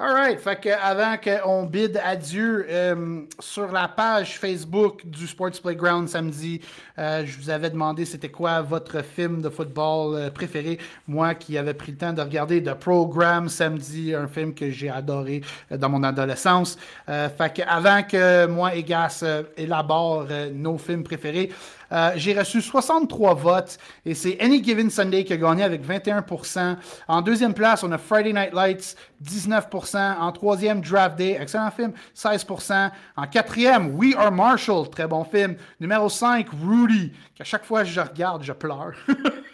Alright, 0.04 0.40
fait 0.40 0.60
que 0.60 0.68
avant 0.68 1.14
qu'on 1.16 1.62
bide 1.62 2.00
adieu 2.04 2.66
euh, 2.68 3.20
sur 3.38 3.70
la 3.70 3.86
page 3.86 4.36
Facebook 4.36 5.02
du 5.06 5.28
Sports 5.28 5.62
Playground 5.62 6.08
samedi, 6.08 6.60
euh, 6.98 7.24
je 7.24 7.38
vous 7.38 7.50
avais 7.50 7.70
demandé 7.70 8.04
c'était 8.04 8.28
quoi 8.28 8.62
votre 8.62 9.04
film 9.04 9.40
de 9.40 9.48
football 9.48 10.16
euh, 10.16 10.28
préféré. 10.28 10.80
Moi 11.06 11.36
qui 11.36 11.56
avais 11.56 11.74
pris 11.74 11.92
le 11.92 11.98
temps 11.98 12.12
de 12.12 12.20
regarder 12.20 12.60
The 12.60 12.74
Program 12.74 13.48
samedi, 13.48 14.12
un 14.12 14.26
film 14.26 14.54
que 14.54 14.70
j'ai 14.70 14.90
adoré 14.90 15.42
dans 15.70 15.88
mon 15.88 16.02
adolescence. 16.02 16.76
fait 17.06 17.54
que 17.54 17.62
avant 17.62 18.02
que 18.02 18.46
moi 18.46 18.74
et 18.74 18.82
Gas 18.82 19.24
élaborent 19.56 20.26
nos 20.52 20.78
films 20.78 21.04
préférés, 21.04 21.52
euh, 21.92 22.12
j'ai 22.16 22.38
reçu 22.38 22.60
63 22.60 23.34
votes 23.34 23.78
et 24.06 24.14
c'est 24.14 24.40
Any 24.40 24.62
Given 24.62 24.90
Sunday 24.90 25.24
qui 25.24 25.32
a 25.32 25.36
gagné 25.36 25.62
avec 25.62 25.86
21% 25.86 26.76
En 27.08 27.20
deuxième 27.20 27.54
place, 27.54 27.82
on 27.82 27.92
a 27.92 27.98
Friday 27.98 28.32
Night 28.32 28.54
Lights, 28.54 28.96
19% 29.24 30.18
En 30.18 30.32
troisième, 30.32 30.80
Draft 30.80 31.16
Day, 31.16 31.36
excellent 31.38 31.70
film, 31.70 31.92
16% 32.16 32.90
En 33.16 33.26
quatrième, 33.26 33.94
We 33.96 34.14
Are 34.16 34.32
Marshall, 34.32 34.88
très 34.90 35.06
bon 35.06 35.24
film. 35.24 35.56
Numéro 35.80 36.08
5, 36.08 36.48
Rudy, 36.64 37.12
qu'à 37.34 37.44
chaque 37.44 37.64
fois 37.64 37.82
que 37.82 37.90
je 37.90 38.00
regarde, 38.00 38.42
je 38.42 38.52
pleure. 38.52 38.92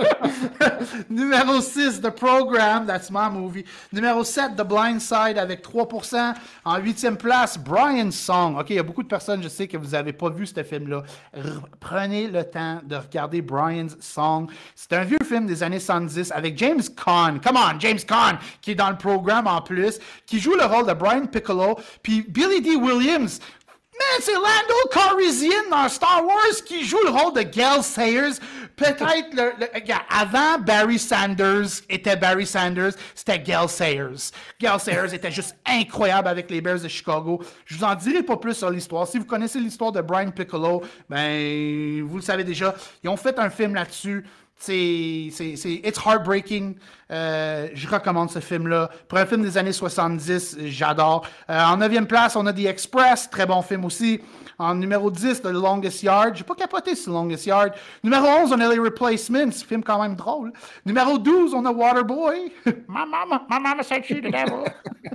Numéro 1.10 1.60
6, 1.60 2.00
The 2.00 2.10
Program, 2.10 2.86
that's 2.86 3.10
my 3.10 3.28
movie. 3.30 3.64
Numéro 3.92 4.24
7, 4.24 4.56
The 4.56 4.62
Blind 4.62 5.00
Side 5.00 5.38
avec 5.38 5.64
3%. 5.64 6.34
En 6.64 6.78
huitième 6.78 7.16
place, 7.16 7.58
Brian's 7.58 8.14
Song. 8.14 8.58
OK, 8.58 8.70
il 8.70 8.76
y 8.76 8.78
a 8.78 8.82
beaucoup 8.82 9.02
de 9.02 9.08
personnes, 9.08 9.42
je 9.42 9.48
sais 9.48 9.66
que 9.66 9.76
vous 9.76 9.90
n'avez 9.90 10.12
pas 10.12 10.30
vu 10.30 10.46
ce 10.46 10.62
film-là. 10.62 11.02
Prenez 11.80 12.28
le 12.28 12.44
temps 12.44 12.80
de 12.84 12.96
regarder 12.96 13.42
Brian's 13.42 13.96
Song. 14.00 14.48
C'est 14.74 14.92
un 14.92 15.04
vieux 15.04 15.18
film 15.24 15.46
des 15.46 15.62
années 15.62 15.80
70 15.80 16.32
avec 16.32 16.56
James 16.58 16.82
Caan. 17.04 17.38
Come 17.42 17.56
on, 17.56 17.78
James 17.80 18.00
Caan, 18.06 18.38
qui 18.60 18.72
est 18.72 18.76
dans 18.76 18.90
le 18.90 18.96
programme 18.96 19.46
en 19.46 19.60
plus, 19.60 19.98
qui 20.26 20.38
joue 20.38 20.54
le 20.54 20.64
rôle 20.64 20.86
de 20.86 20.92
Brian 20.92 21.26
Piccolo. 21.26 21.78
Puis 22.02 22.22
Billy 22.28 22.60
D. 22.60 22.76
Williams, 22.76 23.40
c'est 24.20 24.34
Lando 24.34 24.88
Calrissian 24.90 25.70
dans 25.70 25.88
Star 25.88 26.24
Wars 26.24 26.64
qui 26.64 26.84
joue 26.84 27.02
le 27.04 27.10
rôle 27.10 27.34
de 27.34 27.42
Gale 27.42 27.82
Sayers. 27.82 28.34
Peut-être 28.76 29.34
le, 29.34 29.52
avant 30.10 30.58
Barry 30.58 30.98
Sanders 30.98 31.82
était 31.88 32.16
Barry 32.16 32.46
Sanders, 32.46 32.92
c'était 33.14 33.38
Gale 33.38 33.68
Sayers. 33.68 34.30
Gale 34.60 34.80
Sayers 34.80 35.14
était 35.14 35.30
juste 35.30 35.56
incroyable 35.66 36.28
avec 36.28 36.50
les 36.50 36.60
Bears 36.60 36.80
de 36.80 36.88
Chicago. 36.88 37.42
Je 37.66 37.76
vous 37.76 37.84
en 37.84 37.94
dirai 37.94 38.22
pas 38.22 38.36
plus 38.36 38.54
sur 38.54 38.70
l'histoire. 38.70 39.06
Si 39.06 39.18
vous 39.18 39.24
connaissez 39.24 39.60
l'histoire 39.60 39.92
de 39.92 40.00
Brian 40.00 40.30
Piccolo, 40.30 40.82
ben 41.08 42.02
vous 42.04 42.16
le 42.16 42.22
savez 42.22 42.44
déjà. 42.44 42.74
Ils 43.02 43.10
ont 43.10 43.16
fait 43.16 43.38
un 43.38 43.50
film 43.50 43.74
là-dessus. 43.74 44.24
C'est, 44.64 45.30
c'est, 45.32 45.56
c'est 45.56 45.72
It's 45.72 45.98
Heartbreaking. 45.98 46.76
Euh, 47.10 47.66
je 47.74 47.88
recommande 47.88 48.30
ce 48.30 48.38
film-là. 48.38 48.90
Pour 49.08 49.18
un 49.18 49.26
film 49.26 49.42
des 49.42 49.58
années 49.58 49.72
70, 49.72 50.58
j'adore. 50.66 51.26
Euh, 51.50 51.64
en 51.64 51.78
neuvième 51.78 52.06
place, 52.06 52.36
on 52.36 52.46
a 52.46 52.52
The 52.52 52.66
Express, 52.66 53.28
très 53.28 53.44
bon 53.44 53.60
film 53.62 53.84
aussi. 53.84 54.20
En 54.58 54.74
numéro 54.74 55.10
10, 55.10 55.42
The 55.42 55.46
Longest 55.46 56.02
Yard. 56.02 56.36
J'ai 56.36 56.44
pas 56.44 56.54
capoté 56.54 56.94
sur 56.94 57.12
Longest 57.12 57.46
Yard. 57.46 57.72
Numéro 58.02 58.26
11, 58.26 58.52
on 58.52 58.60
a 58.60 58.68
Les 58.68 58.78
Replacements, 58.78 59.50
film 59.50 59.82
quand 59.82 60.00
même 60.00 60.14
drôle. 60.14 60.52
Numéro 60.84 61.18
12, 61.18 61.54
on 61.54 61.64
a 61.64 61.72
Waterboy. 61.72 62.52
my 62.88 63.04
mama, 63.06 63.46
my 63.48 63.58
mama 63.58 63.82
said 63.82 64.04
she 64.04 64.20
the 64.20 64.30
devil. 64.30 64.64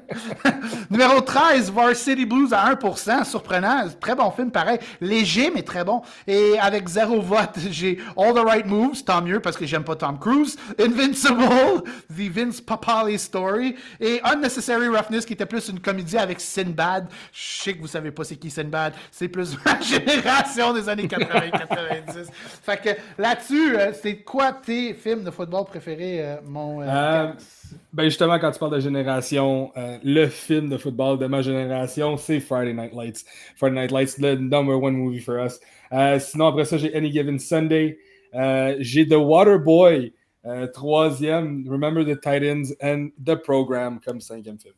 numéro 0.90 1.22
13, 1.22 1.72
Varsity 1.72 2.26
Blues 2.26 2.54
à 2.54 2.74
1%, 2.74 3.26
surprenant. 3.26 3.88
Très 4.00 4.16
bon 4.16 4.32
film, 4.32 4.52
pareil. 4.52 4.80
Léger, 5.02 5.52
mais 5.54 5.64
très 5.64 5.84
bon. 5.84 6.02
Et 6.26 6.58
avec 6.60 6.88
zéro 6.88 7.22
vote, 7.22 7.58
j'ai 7.70 8.00
All 8.18 8.34
the 8.34 8.46
Right 8.46 8.66
Moves, 8.66 9.04
tant 9.04 9.22
mieux 9.22 9.40
parce 9.40 9.58
que 9.58 9.66
j'aime 9.66 9.84
pas 9.84 9.96
Tom 9.96 10.18
Cruise. 10.20 10.58
Invincible, 10.80 11.84
The 12.10 12.30
Vince 12.32 12.62
Papali 12.62 13.18
Story. 13.18 13.76
Et 14.00 14.20
Unnecessary 14.24 14.88
Roughness, 14.88 15.26
qui 15.26 15.34
était 15.34 15.46
plus 15.46 15.70
une 15.70 15.80
comédie 15.80 16.18
avec 16.18 16.40
Sinbad. 16.40 17.08
Je 17.32 17.64
sais 17.64 17.74
que 17.74 17.82
vous 17.82 17.88
savez 17.88 18.12
pas 18.12 18.24
c'est 18.24 18.36
qui 18.36 18.50
Sinbad. 18.50 18.94
C'est 19.12 19.27
plus 19.28 19.58
ma 19.66 19.80
génération 19.82 20.74
des 20.74 20.88
années 20.90 21.08
80-90. 21.08 22.28
fait 22.64 22.82
que 22.82 23.22
là-dessus, 23.22 23.76
euh, 23.76 23.92
c'est 23.94 24.18
quoi 24.18 24.54
tes 24.54 24.94
films 24.94 25.24
de 25.24 25.32
football 25.32 25.66
préférés, 25.66 26.26
euh, 26.26 26.36
mon. 26.46 26.82
Euh, 26.82 27.32
ben 27.94 28.04
justement, 28.06 28.38
quand 28.40 28.52
tu 28.52 28.60
parles 28.60 28.76
de 28.76 28.80
génération, 28.80 29.72
le 29.76 30.28
film 30.28 30.70
de 30.70 30.78
football 30.78 31.18
de 31.18 31.26
ma 31.28 31.42
génération, 31.42 32.18
c'est 32.18 32.40
Friday 32.40 32.74
Night 32.74 32.94
Lights. 32.94 33.26
Friday 33.56 33.76
Night 33.76 33.92
Lights, 33.92 34.16
the 34.16 34.40
number 34.40 34.76
one 34.76 34.96
movie 34.96 35.20
for 35.20 35.38
us. 35.44 35.60
sinon, 36.24 36.48
après 36.48 36.66
ça, 36.66 36.78
j'ai 36.78 36.96
Any 36.96 37.12
Given 37.12 37.40
Sunday. 37.40 37.98
j'ai 38.80 39.08
The 39.08 39.16
Water 39.16 39.60
Boy, 39.60 40.14
troisième, 40.74 41.66
Remember 41.70 42.06
the 42.06 42.20
Titans, 42.20 42.74
and 42.82 43.10
The 43.24 43.36
Program 43.36 44.00
comme 44.04 44.22
cinquième 44.22 44.60
film. 44.60 44.76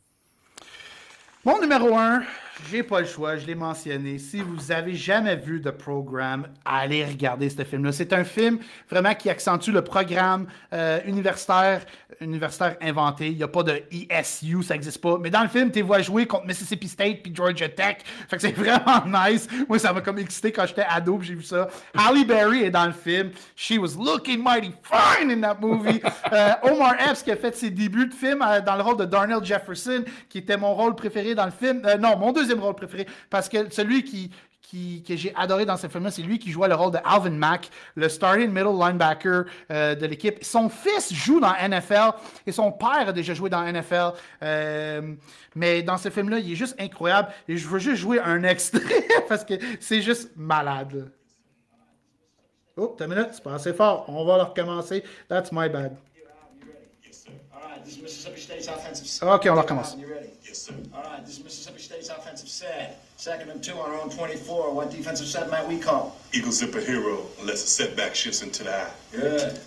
Mon 1.45 1.61
numéro 1.61 1.95
un, 1.95 2.21
j'ai 2.69 2.83
pas 2.83 2.99
le 2.99 3.05
choix, 3.05 3.37
je 3.37 3.45
l'ai 3.45 3.55
mentionné. 3.55 4.17
Si 4.17 4.41
vous 4.41 4.71
avez 4.71 4.93
jamais 4.95 5.35
vu 5.35 5.61
The 5.61 5.71
Program, 5.71 6.47
allez 6.65 7.05
regarder 7.05 7.49
ce 7.49 7.63
film-là. 7.63 7.91
C'est 7.91 8.13
un 8.13 8.23
film 8.23 8.59
vraiment 8.89 9.13
qui 9.15 9.29
accentue 9.29 9.71
le 9.71 9.83
programme 9.83 10.47
euh, 10.73 10.99
universitaire, 11.05 11.85
universitaire 12.21 12.75
inventé. 12.81 13.27
Il 13.27 13.37
n'y 13.37 13.43
a 13.43 13.47
pas 13.47 13.63
de 13.63 13.81
ESU, 13.91 14.63
ça 14.63 14.73
n'existe 14.73 15.01
pas. 15.01 15.17
Mais 15.19 15.29
dans 15.29 15.41
le 15.41 15.47
film, 15.47 15.71
tu 15.71 15.81
vois 15.81 16.01
jouer 16.01 16.25
contre 16.25 16.45
Mississippi 16.45 16.87
State 16.87 17.23
puis 17.23 17.33
Georgia 17.33 17.69
Tech. 17.69 17.97
Fait 18.27 18.35
que 18.35 18.41
c'est 18.41 18.51
vraiment 18.55 19.03
nice. 19.05 19.47
Moi, 19.67 19.79
ça 19.79 19.93
m'a 19.93 20.01
comme 20.01 20.19
excité 20.19 20.51
quand 20.51 20.65
j'étais 20.67 20.85
ado 20.87 21.19
j'ai 21.21 21.35
vu 21.35 21.43
ça. 21.43 21.67
Halle 21.95 22.25
Berry 22.25 22.63
est 22.63 22.71
dans 22.71 22.85
le 22.85 22.93
film. 22.93 23.31
She 23.55 23.77
was 23.77 23.95
looking 23.97 24.43
mighty 24.43 24.73
fine 24.83 25.31
in 25.31 25.41
that 25.41 25.57
movie. 25.59 26.01
Euh, 26.31 26.51
Omar 26.63 26.93
Epps 26.99 27.23
qui 27.23 27.31
a 27.31 27.35
fait 27.35 27.55
ses 27.55 27.71
débuts 27.71 28.07
de 28.07 28.13
film 28.13 28.43
euh, 28.45 28.61
dans 28.61 28.75
le 28.75 28.83
rôle 28.83 28.97
de 28.97 29.05
Darnell 29.05 29.43
Jefferson, 29.43 30.03
qui 30.27 30.39
était 30.39 30.57
mon 30.57 30.75
rôle 30.75 30.93
préféré 30.93 31.33
dans 31.33 31.45
le 31.45 31.51
film. 31.51 31.81
non, 31.99 32.17
mon 32.17 32.31
deuxième 32.31 32.48
rôle 32.57 32.75
préféré. 32.75 33.05
Parce 33.29 33.47
que 33.47 33.71
celui 33.71 34.03
qui, 34.03 34.31
qui, 34.61 35.03
que 35.03 35.15
j'ai 35.15 35.33
adoré 35.35 35.65
dans 35.65 35.77
ce 35.77 35.87
film-là, 35.87 36.11
c'est 36.11 36.21
lui 36.21 36.39
qui 36.39 36.51
jouait 36.51 36.67
le 36.67 36.75
rôle 36.75 36.91
de 36.91 36.99
Alvin 37.03 37.31
Mack, 37.31 37.69
le 37.95 38.09
starting 38.09 38.49
middle 38.49 38.77
linebacker 38.77 39.45
euh, 39.71 39.95
de 39.95 40.05
l'équipe. 40.05 40.43
Son 40.43 40.69
fils 40.69 41.13
joue 41.13 41.39
dans 41.39 41.53
NFL 41.53 42.11
et 42.45 42.51
son 42.51 42.71
père 42.71 43.09
a 43.09 43.11
déjà 43.11 43.33
joué 43.33 43.49
dans 43.49 43.61
NFL. 43.63 44.11
Euh, 44.43 45.15
mais 45.55 45.81
dans 45.81 45.97
ce 45.97 46.09
film-là, 46.09 46.39
il 46.39 46.51
est 46.51 46.55
juste 46.55 46.75
incroyable. 46.79 47.29
Et 47.47 47.57
je 47.57 47.67
veux 47.67 47.79
juste 47.79 48.01
jouer 48.01 48.19
un 48.19 48.43
extrait 48.43 49.07
parce 49.27 49.43
que 49.43 49.55
c'est 49.79 50.01
juste 50.01 50.31
malade. 50.35 51.11
Oh, 52.77 52.95
t'as 52.97 53.07
minute, 53.07 53.29
c'est 53.33 53.43
pas 53.43 53.55
assez 53.55 53.73
fort. 53.73 54.05
On 54.07 54.23
va 54.23 54.37
le 54.37 54.43
recommencer. 54.43 55.03
That's 55.27 55.51
my 55.51 55.67
bad. 55.67 55.97
Ok, 59.21 59.47
on 59.47 59.57
recommence. 59.57 59.95
Yes, 60.43 60.57
sir. 60.59 60.73
All 60.93 61.03
right, 61.03 61.25
this 61.25 61.37
is 61.37 61.43
Mississippi 61.43 61.79
State's 61.81 62.09
offensive 62.09 62.47
set. 62.49 63.03
Second 63.17 63.49
and 63.49 63.63
two 63.63 63.73
on 63.73 63.89
our 63.91 63.99
own 63.99 64.09
24. 64.09 64.73
What 64.73 64.91
defensive 64.91 65.27
set 65.27 65.49
might 65.49 65.67
we 65.67 65.79
call? 65.79 66.15
Eagle 66.33 66.51
zipper 66.51 66.79
hero, 66.79 67.25
unless 67.39 67.63
a 67.63 67.67
setback 67.67 68.15
shifts 68.15 68.41
into 68.43 68.63
the 68.63 68.75
eye. 68.75 68.89
Good. 69.11 69.57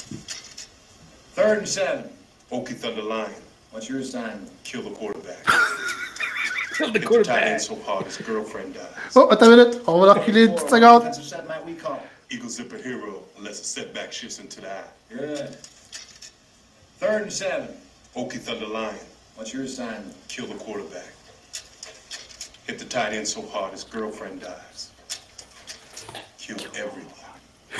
Third 1.35 1.59
and 1.59 1.69
seven. 1.69 2.11
Okie 2.51 2.77
Thunder 2.77 3.03
Lion. 3.03 3.33
What's 3.71 3.89
your 3.89 4.01
assignment? 4.01 4.51
Kill 4.65 4.83
the 4.83 4.91
quarterback. 4.91 5.45
Kill 6.77 6.93
the 6.93 7.01
quarterback. 7.01 7.61
so 7.61 7.77
hard 7.83 8.07
his 8.07 8.19
girlfriend 8.19 8.75
dies. 8.75 8.87
Oh, 9.17 9.29
attends 9.31 9.49
une 9.53 9.57
minute. 9.57 9.83
On 9.89 10.01
va 10.01 10.15
reculer 10.15 10.45
une 10.45 10.55
petite 10.55 10.71
seconde. 10.71 11.01
Defensive 11.03 11.25
set 11.25 11.49
might 11.49 11.65
we 11.65 11.75
call? 11.75 12.01
Eagle 12.31 12.49
zipper 12.49 12.79
hero, 12.79 13.23
unless 13.39 13.61
a 13.61 13.65
setback 13.65 14.13
shifts 14.13 14.39
into 14.39 14.61
the 14.61 14.71
eye. 14.71 14.85
Good. 15.11 15.57
Third 16.99 17.23
and 17.23 17.33
seven. 17.33 17.69
Okie 18.15 18.39
Thunder 18.39 18.67
Lion. 18.67 18.95
What's 19.37 19.55
your 19.55 19.63
assignment? 19.63 20.15
Kill 20.29 20.47
the 20.47 20.55
quarterback. 20.55 21.15
Hit 22.67 22.79
the 22.79 22.85
tight 22.85 23.15
end 23.15 23.27
so 23.27 23.41
hard 23.41 23.73
his 23.73 23.85
girlfriend 23.85 24.43
dies. 24.43 24.91
Kill 26.39 26.59
everybody. 26.77 27.09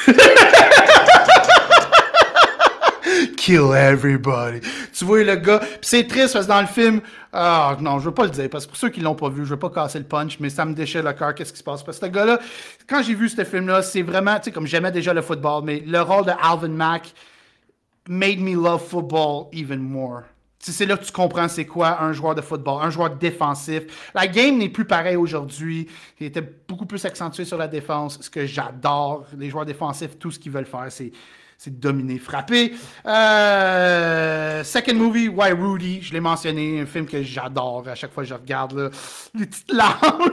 Kill 3.37 3.75
everybody. 3.75 4.61
Tu 4.95 5.05
vois 5.05 5.23
le 5.23 5.37
gars, 5.37 5.61
c'est 5.83 6.07
triste 6.07 6.33
parce 6.33 6.47
que 6.47 6.51
dans 6.51 6.63
le 6.63 6.67
film, 6.67 7.03
ah 7.35 7.77
non, 7.81 7.99
je 7.99 8.07
veux 8.07 8.15
pas 8.15 8.25
le 8.25 8.31
dire 8.31 8.49
parce 8.49 8.65
que 8.65 8.71
pour 8.71 8.79
ceux 8.79 8.89
qui 8.89 9.01
l'ont 9.01 9.15
pas 9.15 9.29
vu, 9.29 9.45
je 9.45 9.51
veux 9.51 9.59
pas 9.59 9.69
casser 9.69 9.99
le 9.99 10.07
punch, 10.07 10.39
mais 10.41 10.49
ça 10.49 10.65
me 10.65 10.73
déchire 10.73 11.03
le 11.03 11.13
cœur. 11.13 11.35
Qu'est-ce 11.35 11.53
qui 11.53 11.59
se 11.59 11.65
passe? 11.65 11.83
Parce 11.83 11.99
que 11.99 12.07
ce 12.07 12.11
gars-là, 12.11 12.39
quand 12.89 13.03
j'ai 13.03 13.15
vu 13.15 13.29
ce 13.29 13.45
film-là, 13.45 13.83
c'est 13.83 14.03
vraiment, 14.03 14.39
tu 14.39 14.45
sais, 14.45 14.53
comme 14.53 14.67
j'aimais 14.67 14.93
déjà 14.93 15.13
le 15.13 15.21
football, 15.21 15.63
mais 15.65 15.83
le 15.87 16.01
rôle 16.01 16.25
de 16.25 16.33
Alvin 16.43 16.69
Mack 16.69 17.13
made 18.09 18.41
me 18.41 18.55
love 18.55 18.83
football 18.83 19.49
even 19.53 19.81
more. 19.81 20.25
C'est 20.59 20.87
là 20.87 20.97
que 20.97 21.05
tu 21.05 21.11
comprends 21.11 21.49
c'est 21.49 21.67
quoi 21.67 22.01
un 22.03 22.13
joueur 22.13 22.37
de 22.37 22.41
football, 22.41 22.83
un 22.83 22.91
joueur 22.91 23.11
défensif. 23.11 24.11
La 24.15 24.29
game 24.29 24.59
n'est 24.59 24.69
plus 24.69 24.85
pareille 24.85 25.17
aujourd'hui. 25.17 25.89
Il 26.21 26.27
était 26.27 26.41
beaucoup 26.69 26.87
plus 26.87 27.05
accentué 27.05 27.45
sur 27.45 27.59
la 27.59 27.67
défense. 27.67 28.21
Ce 28.21 28.31
que 28.31 28.47
j'adore, 28.47 29.27
les 29.37 29.51
joueurs 29.51 29.67
défensifs, 29.67 30.19
tout 30.21 30.31
ce 30.31 30.39
qu'ils 30.39 30.53
veulent 30.53 30.65
faire, 30.65 30.87
c'est 30.89 31.11
c'est 31.59 31.79
dominer, 31.79 32.19
frapper. 32.19 32.73
Euh, 33.07 34.65
second 34.65 34.95
movie, 34.95 35.29
Why 35.29 35.53
Rudy, 35.53 36.03
je 36.03 36.13
l'ai 36.13 36.19
mentionné, 36.19 36.81
un 36.81 36.87
film 36.87 37.07
que 37.07 37.23
j'adore 37.23 37.87
à 37.87 37.95
chaque 37.95 38.13
fois 38.13 38.25
que 38.25 38.29
je 38.29 38.35
regarde, 38.35 38.91
les 39.33 39.47
petites 39.47 39.71
larmes. 39.71 40.33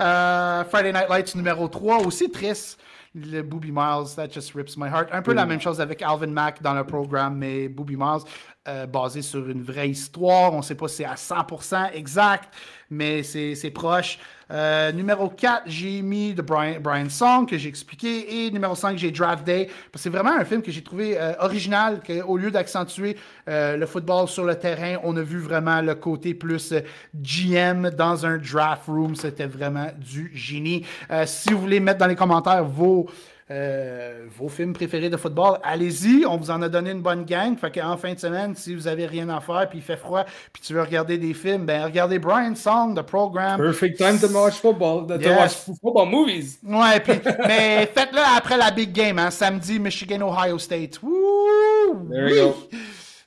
euh, 0.00 0.64
Friday 0.64 0.92
Night 0.92 1.08
Lights 1.08 1.36
numéro 1.36 1.68
3, 1.68 1.98
aussi 1.98 2.28
triste 2.28 2.80
le 3.14 3.42
Booby 3.42 3.70
Miles, 3.70 4.14
that 4.16 4.28
just 4.28 4.54
rips 4.54 4.76
my 4.76 4.88
heart. 4.88 5.08
Un 5.12 5.22
peu 5.22 5.34
la 5.34 5.44
même 5.44 5.60
chose 5.60 5.80
avec 5.80 6.00
Alvin 6.02 6.28
Mack 6.28 6.62
dans 6.62 6.74
le 6.74 6.84
programme, 6.84 7.36
mais 7.36 7.68
Booby 7.68 7.96
Miles, 7.96 8.22
euh, 8.68 8.86
basé 8.86 9.22
sur 9.22 9.50
une 9.50 9.60
vraie 9.60 9.90
histoire. 9.90 10.54
On 10.54 10.58
ne 10.58 10.62
sait 10.62 10.76
pas 10.76 10.86
si 10.86 10.98
c'est 10.98 11.04
à 11.04 11.14
100% 11.14 11.94
exact, 11.94 12.54
mais 12.90 13.24
c'est 13.24 13.72
proche. 13.74 14.20
Euh, 14.52 14.92
numéro 14.92 15.28
4, 15.28 15.64
j'ai 15.66 16.00
mis 16.00 16.32
The 16.32 16.42
Brian, 16.42 16.76
Brian 16.80 17.08
Song, 17.08 17.44
que 17.44 17.58
j'ai 17.58 17.68
expliqué. 17.68 18.46
Et 18.46 18.52
numéro 18.52 18.76
5, 18.76 18.96
j'ai 18.96 19.10
Draft 19.10 19.42
Day. 19.42 19.68
C'est 19.96 20.10
vraiment 20.10 20.30
un 20.38 20.44
film 20.44 20.62
que 20.62 20.70
j'ai 20.70 20.84
trouvé 20.84 21.18
euh, 21.18 21.32
original, 21.40 22.02
qu'au 22.06 22.36
lieu 22.36 22.52
d'accentuer 22.52 23.16
le 23.48 23.84
football 23.84 24.28
sur 24.28 24.44
le 24.44 24.54
terrain, 24.54 24.98
on 25.02 25.16
a 25.16 25.22
vu 25.22 25.40
vraiment 25.40 25.80
le 25.80 25.96
côté 25.96 26.32
plus 26.32 26.72
GM 27.16 27.90
dans 27.90 28.24
un 28.24 28.38
draft 28.38 28.86
room. 28.86 29.16
C'était 29.16 29.46
vraiment 29.46 29.88
du 29.98 30.30
génie. 30.36 30.86
si 31.26 31.52
vous 31.52 31.58
voulez 31.58 31.80
mettre 31.80 31.98
dans 31.98 32.06
les 32.06 32.14
commentaires 32.14 32.64
vos 32.64 33.08
euh, 33.52 34.24
vos 34.38 34.48
films 34.48 34.72
préférés 34.72 35.10
de 35.10 35.16
football. 35.16 35.58
Allez-y, 35.62 36.24
on 36.26 36.36
vous 36.38 36.50
en 36.50 36.62
a 36.62 36.68
donné 36.68 36.90
une 36.92 37.02
bonne 37.02 37.24
gang. 37.24 37.56
Fait 37.58 37.70
qu'en 37.70 37.96
fin 37.96 38.14
de 38.14 38.18
semaine, 38.18 38.54
si 38.56 38.74
vous 38.74 38.88
avez 38.88 39.04
rien 39.06 39.28
à 39.28 39.40
faire, 39.40 39.68
puis 39.68 39.78
il 39.78 39.82
fait 39.82 39.96
froid, 39.96 40.24
puis 40.52 40.62
tu 40.62 40.72
veux 40.72 40.80
regarder 40.80 41.18
des 41.18 41.34
films, 41.34 41.66
ben 41.66 41.84
regardez 41.84 42.18
Brian 42.18 42.54
Song, 42.54 42.94
The 42.96 43.02
Program. 43.02 43.58
Perfect 43.60 43.98
time 43.98 44.18
to 44.18 44.28
watch 44.28 44.54
football, 44.54 45.06
to 45.06 45.16
Yes. 45.20 45.38
watch 45.66 45.76
football 45.82 46.08
movies. 46.08 46.58
Ouais, 46.64 46.98
puis, 47.00 47.20
mais 47.46 47.86
faites-le 47.94 48.20
après 48.36 48.56
la 48.56 48.70
big 48.70 48.92
game, 48.92 49.18
hein, 49.18 49.30
samedi, 49.30 49.78
Michigan, 49.78 50.22
Ohio 50.22 50.58
State. 50.58 51.00
Woo! 51.02 52.08
There 52.10 52.30
you 52.30 52.36
go. 52.52 52.56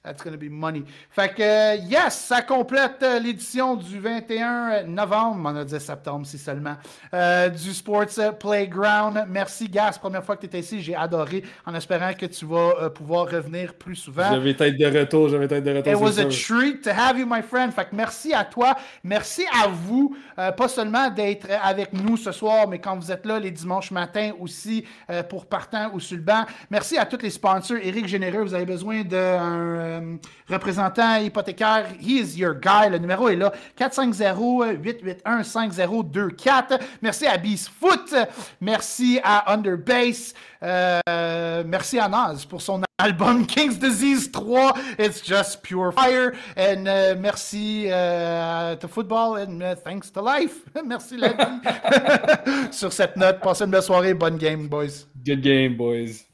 That's 0.06 0.24
gonna 0.24 0.38
be 0.38 0.50
money. 0.50 0.84
Fait 1.10 1.34
que, 1.34 1.42
euh, 1.42 1.76
yes, 1.90 2.16
ça 2.16 2.42
complète 2.42 3.02
euh, 3.02 3.20
l'édition 3.20 3.76
du 3.76 4.00
21 4.00 4.84
novembre, 4.84 5.42
on 5.52 5.56
a 5.56 5.66
dit 5.66 5.80
septembre 5.80 6.26
si 6.26 6.38
seulement, 6.38 6.76
euh, 7.14 7.50
du 7.50 7.74
Sports 7.74 8.06
Playground. 8.40 9.26
Merci, 9.28 9.68
Gas, 9.68 9.98
première 10.00 10.24
fois 10.24 10.36
que 10.36 10.42
tu 10.42 10.48
étais 10.48 10.60
ici, 10.60 10.82
j'ai 10.82 10.96
adoré, 10.96 11.44
en 11.66 11.74
espérant 11.74 12.14
que 12.14 12.28
tu 12.28 12.46
vas 12.46 12.74
euh, 12.82 12.90
pouvoir 12.90 13.30
revenir 13.30 13.74
plus 13.74 13.96
souvent. 13.96 14.34
Je 14.34 14.40
vais 14.40 14.52
être 14.52 14.78
de 14.78 15.00
retour, 15.00 15.30
je 15.30 15.38
vais 15.38 15.46
être 15.46 15.64
de 15.64 15.78
retour. 15.78 15.92
It 15.92 16.00
was 16.00 16.20
a 16.20 16.26
treat 16.26 16.84
to 16.84 16.92
have 16.92 17.18
you, 17.18 17.26
my 17.26 17.42
friend. 17.42 17.72
Fait 17.74 17.86
que 17.86 17.96
merci 17.96 18.34
à 18.34 18.44
toi. 18.44 18.76
Merci 19.04 19.44
à 19.52 19.68
vous, 19.68 20.16
euh, 20.38 20.52
pas 20.52 20.68
seulement 20.68 21.10
d'être 21.10 21.48
avec 21.64 21.94
nous 21.94 22.18
ce 22.18 22.32
soir, 22.32 22.68
mais 22.68 22.80
quand 22.80 22.96
vous 22.96 23.12
êtes 23.12 23.26
là 23.26 23.40
les 23.40 23.52
dimanches 23.52 23.92
matins 23.92 24.32
aussi 24.40 24.86
euh, 25.10 25.24
pour 25.24 25.46
partant 25.46 25.92
ou 25.94 26.00
banc. 26.18 26.46
Merci 26.70 26.98
à 26.98 27.06
tous 27.06 27.22
les 27.22 27.30
sponsors. 27.30 27.78
Éric 27.82 28.08
Généreux, 28.08 28.44
vous 28.44 28.54
avez 28.54 28.66
besoin 28.66 29.04
d'un 29.04 29.95
euh, 30.02 30.18
représentant 30.50 31.18
hypothécaire. 31.18 31.86
He 32.00 32.20
is 32.20 32.36
your 32.38 32.56
guy. 32.56 32.90
Le 32.90 32.98
numéro 32.98 33.30
est 33.30 33.36
là. 33.36 33.52
450-881-5024. 33.80 36.80
Merci 37.02 37.28
à 37.28 37.38
Beast 37.38 37.70
Foot. 37.80 38.16
Merci 38.62 39.20
à 39.24 39.54
Underbase. 39.54 40.34
Euh, 40.64 41.64
merci 41.66 42.00
à 42.00 42.10
Naz 42.10 42.46
pour 42.46 42.62
son 42.62 42.82
album 42.98 43.46
King's 43.48 43.78
Disease 43.78 44.32
3. 44.32 44.74
It's 44.98 45.22
just 45.22 45.62
pure 45.62 45.92
fire. 45.92 46.34
And 46.58 46.88
uh, 46.88 47.16
merci 47.20 47.92
uh, 47.92 48.76
to 48.76 48.88
football 48.88 49.36
and 49.36 49.62
uh, 49.62 49.76
thanks 49.76 50.10
to 50.12 50.22
life. 50.22 50.62
merci 50.86 51.18
la 51.18 51.34
vie. 51.34 52.72
Sur 52.74 52.92
cette 52.92 53.18
note, 53.18 53.40
passez 53.42 53.66
une 53.66 53.72
belle 53.72 53.84
soirée. 53.84 54.14
Bonne 54.14 54.38
game, 54.38 54.68
boys. 54.68 55.06
Good 55.24 55.42
game, 55.42 55.76
boys. 55.76 56.26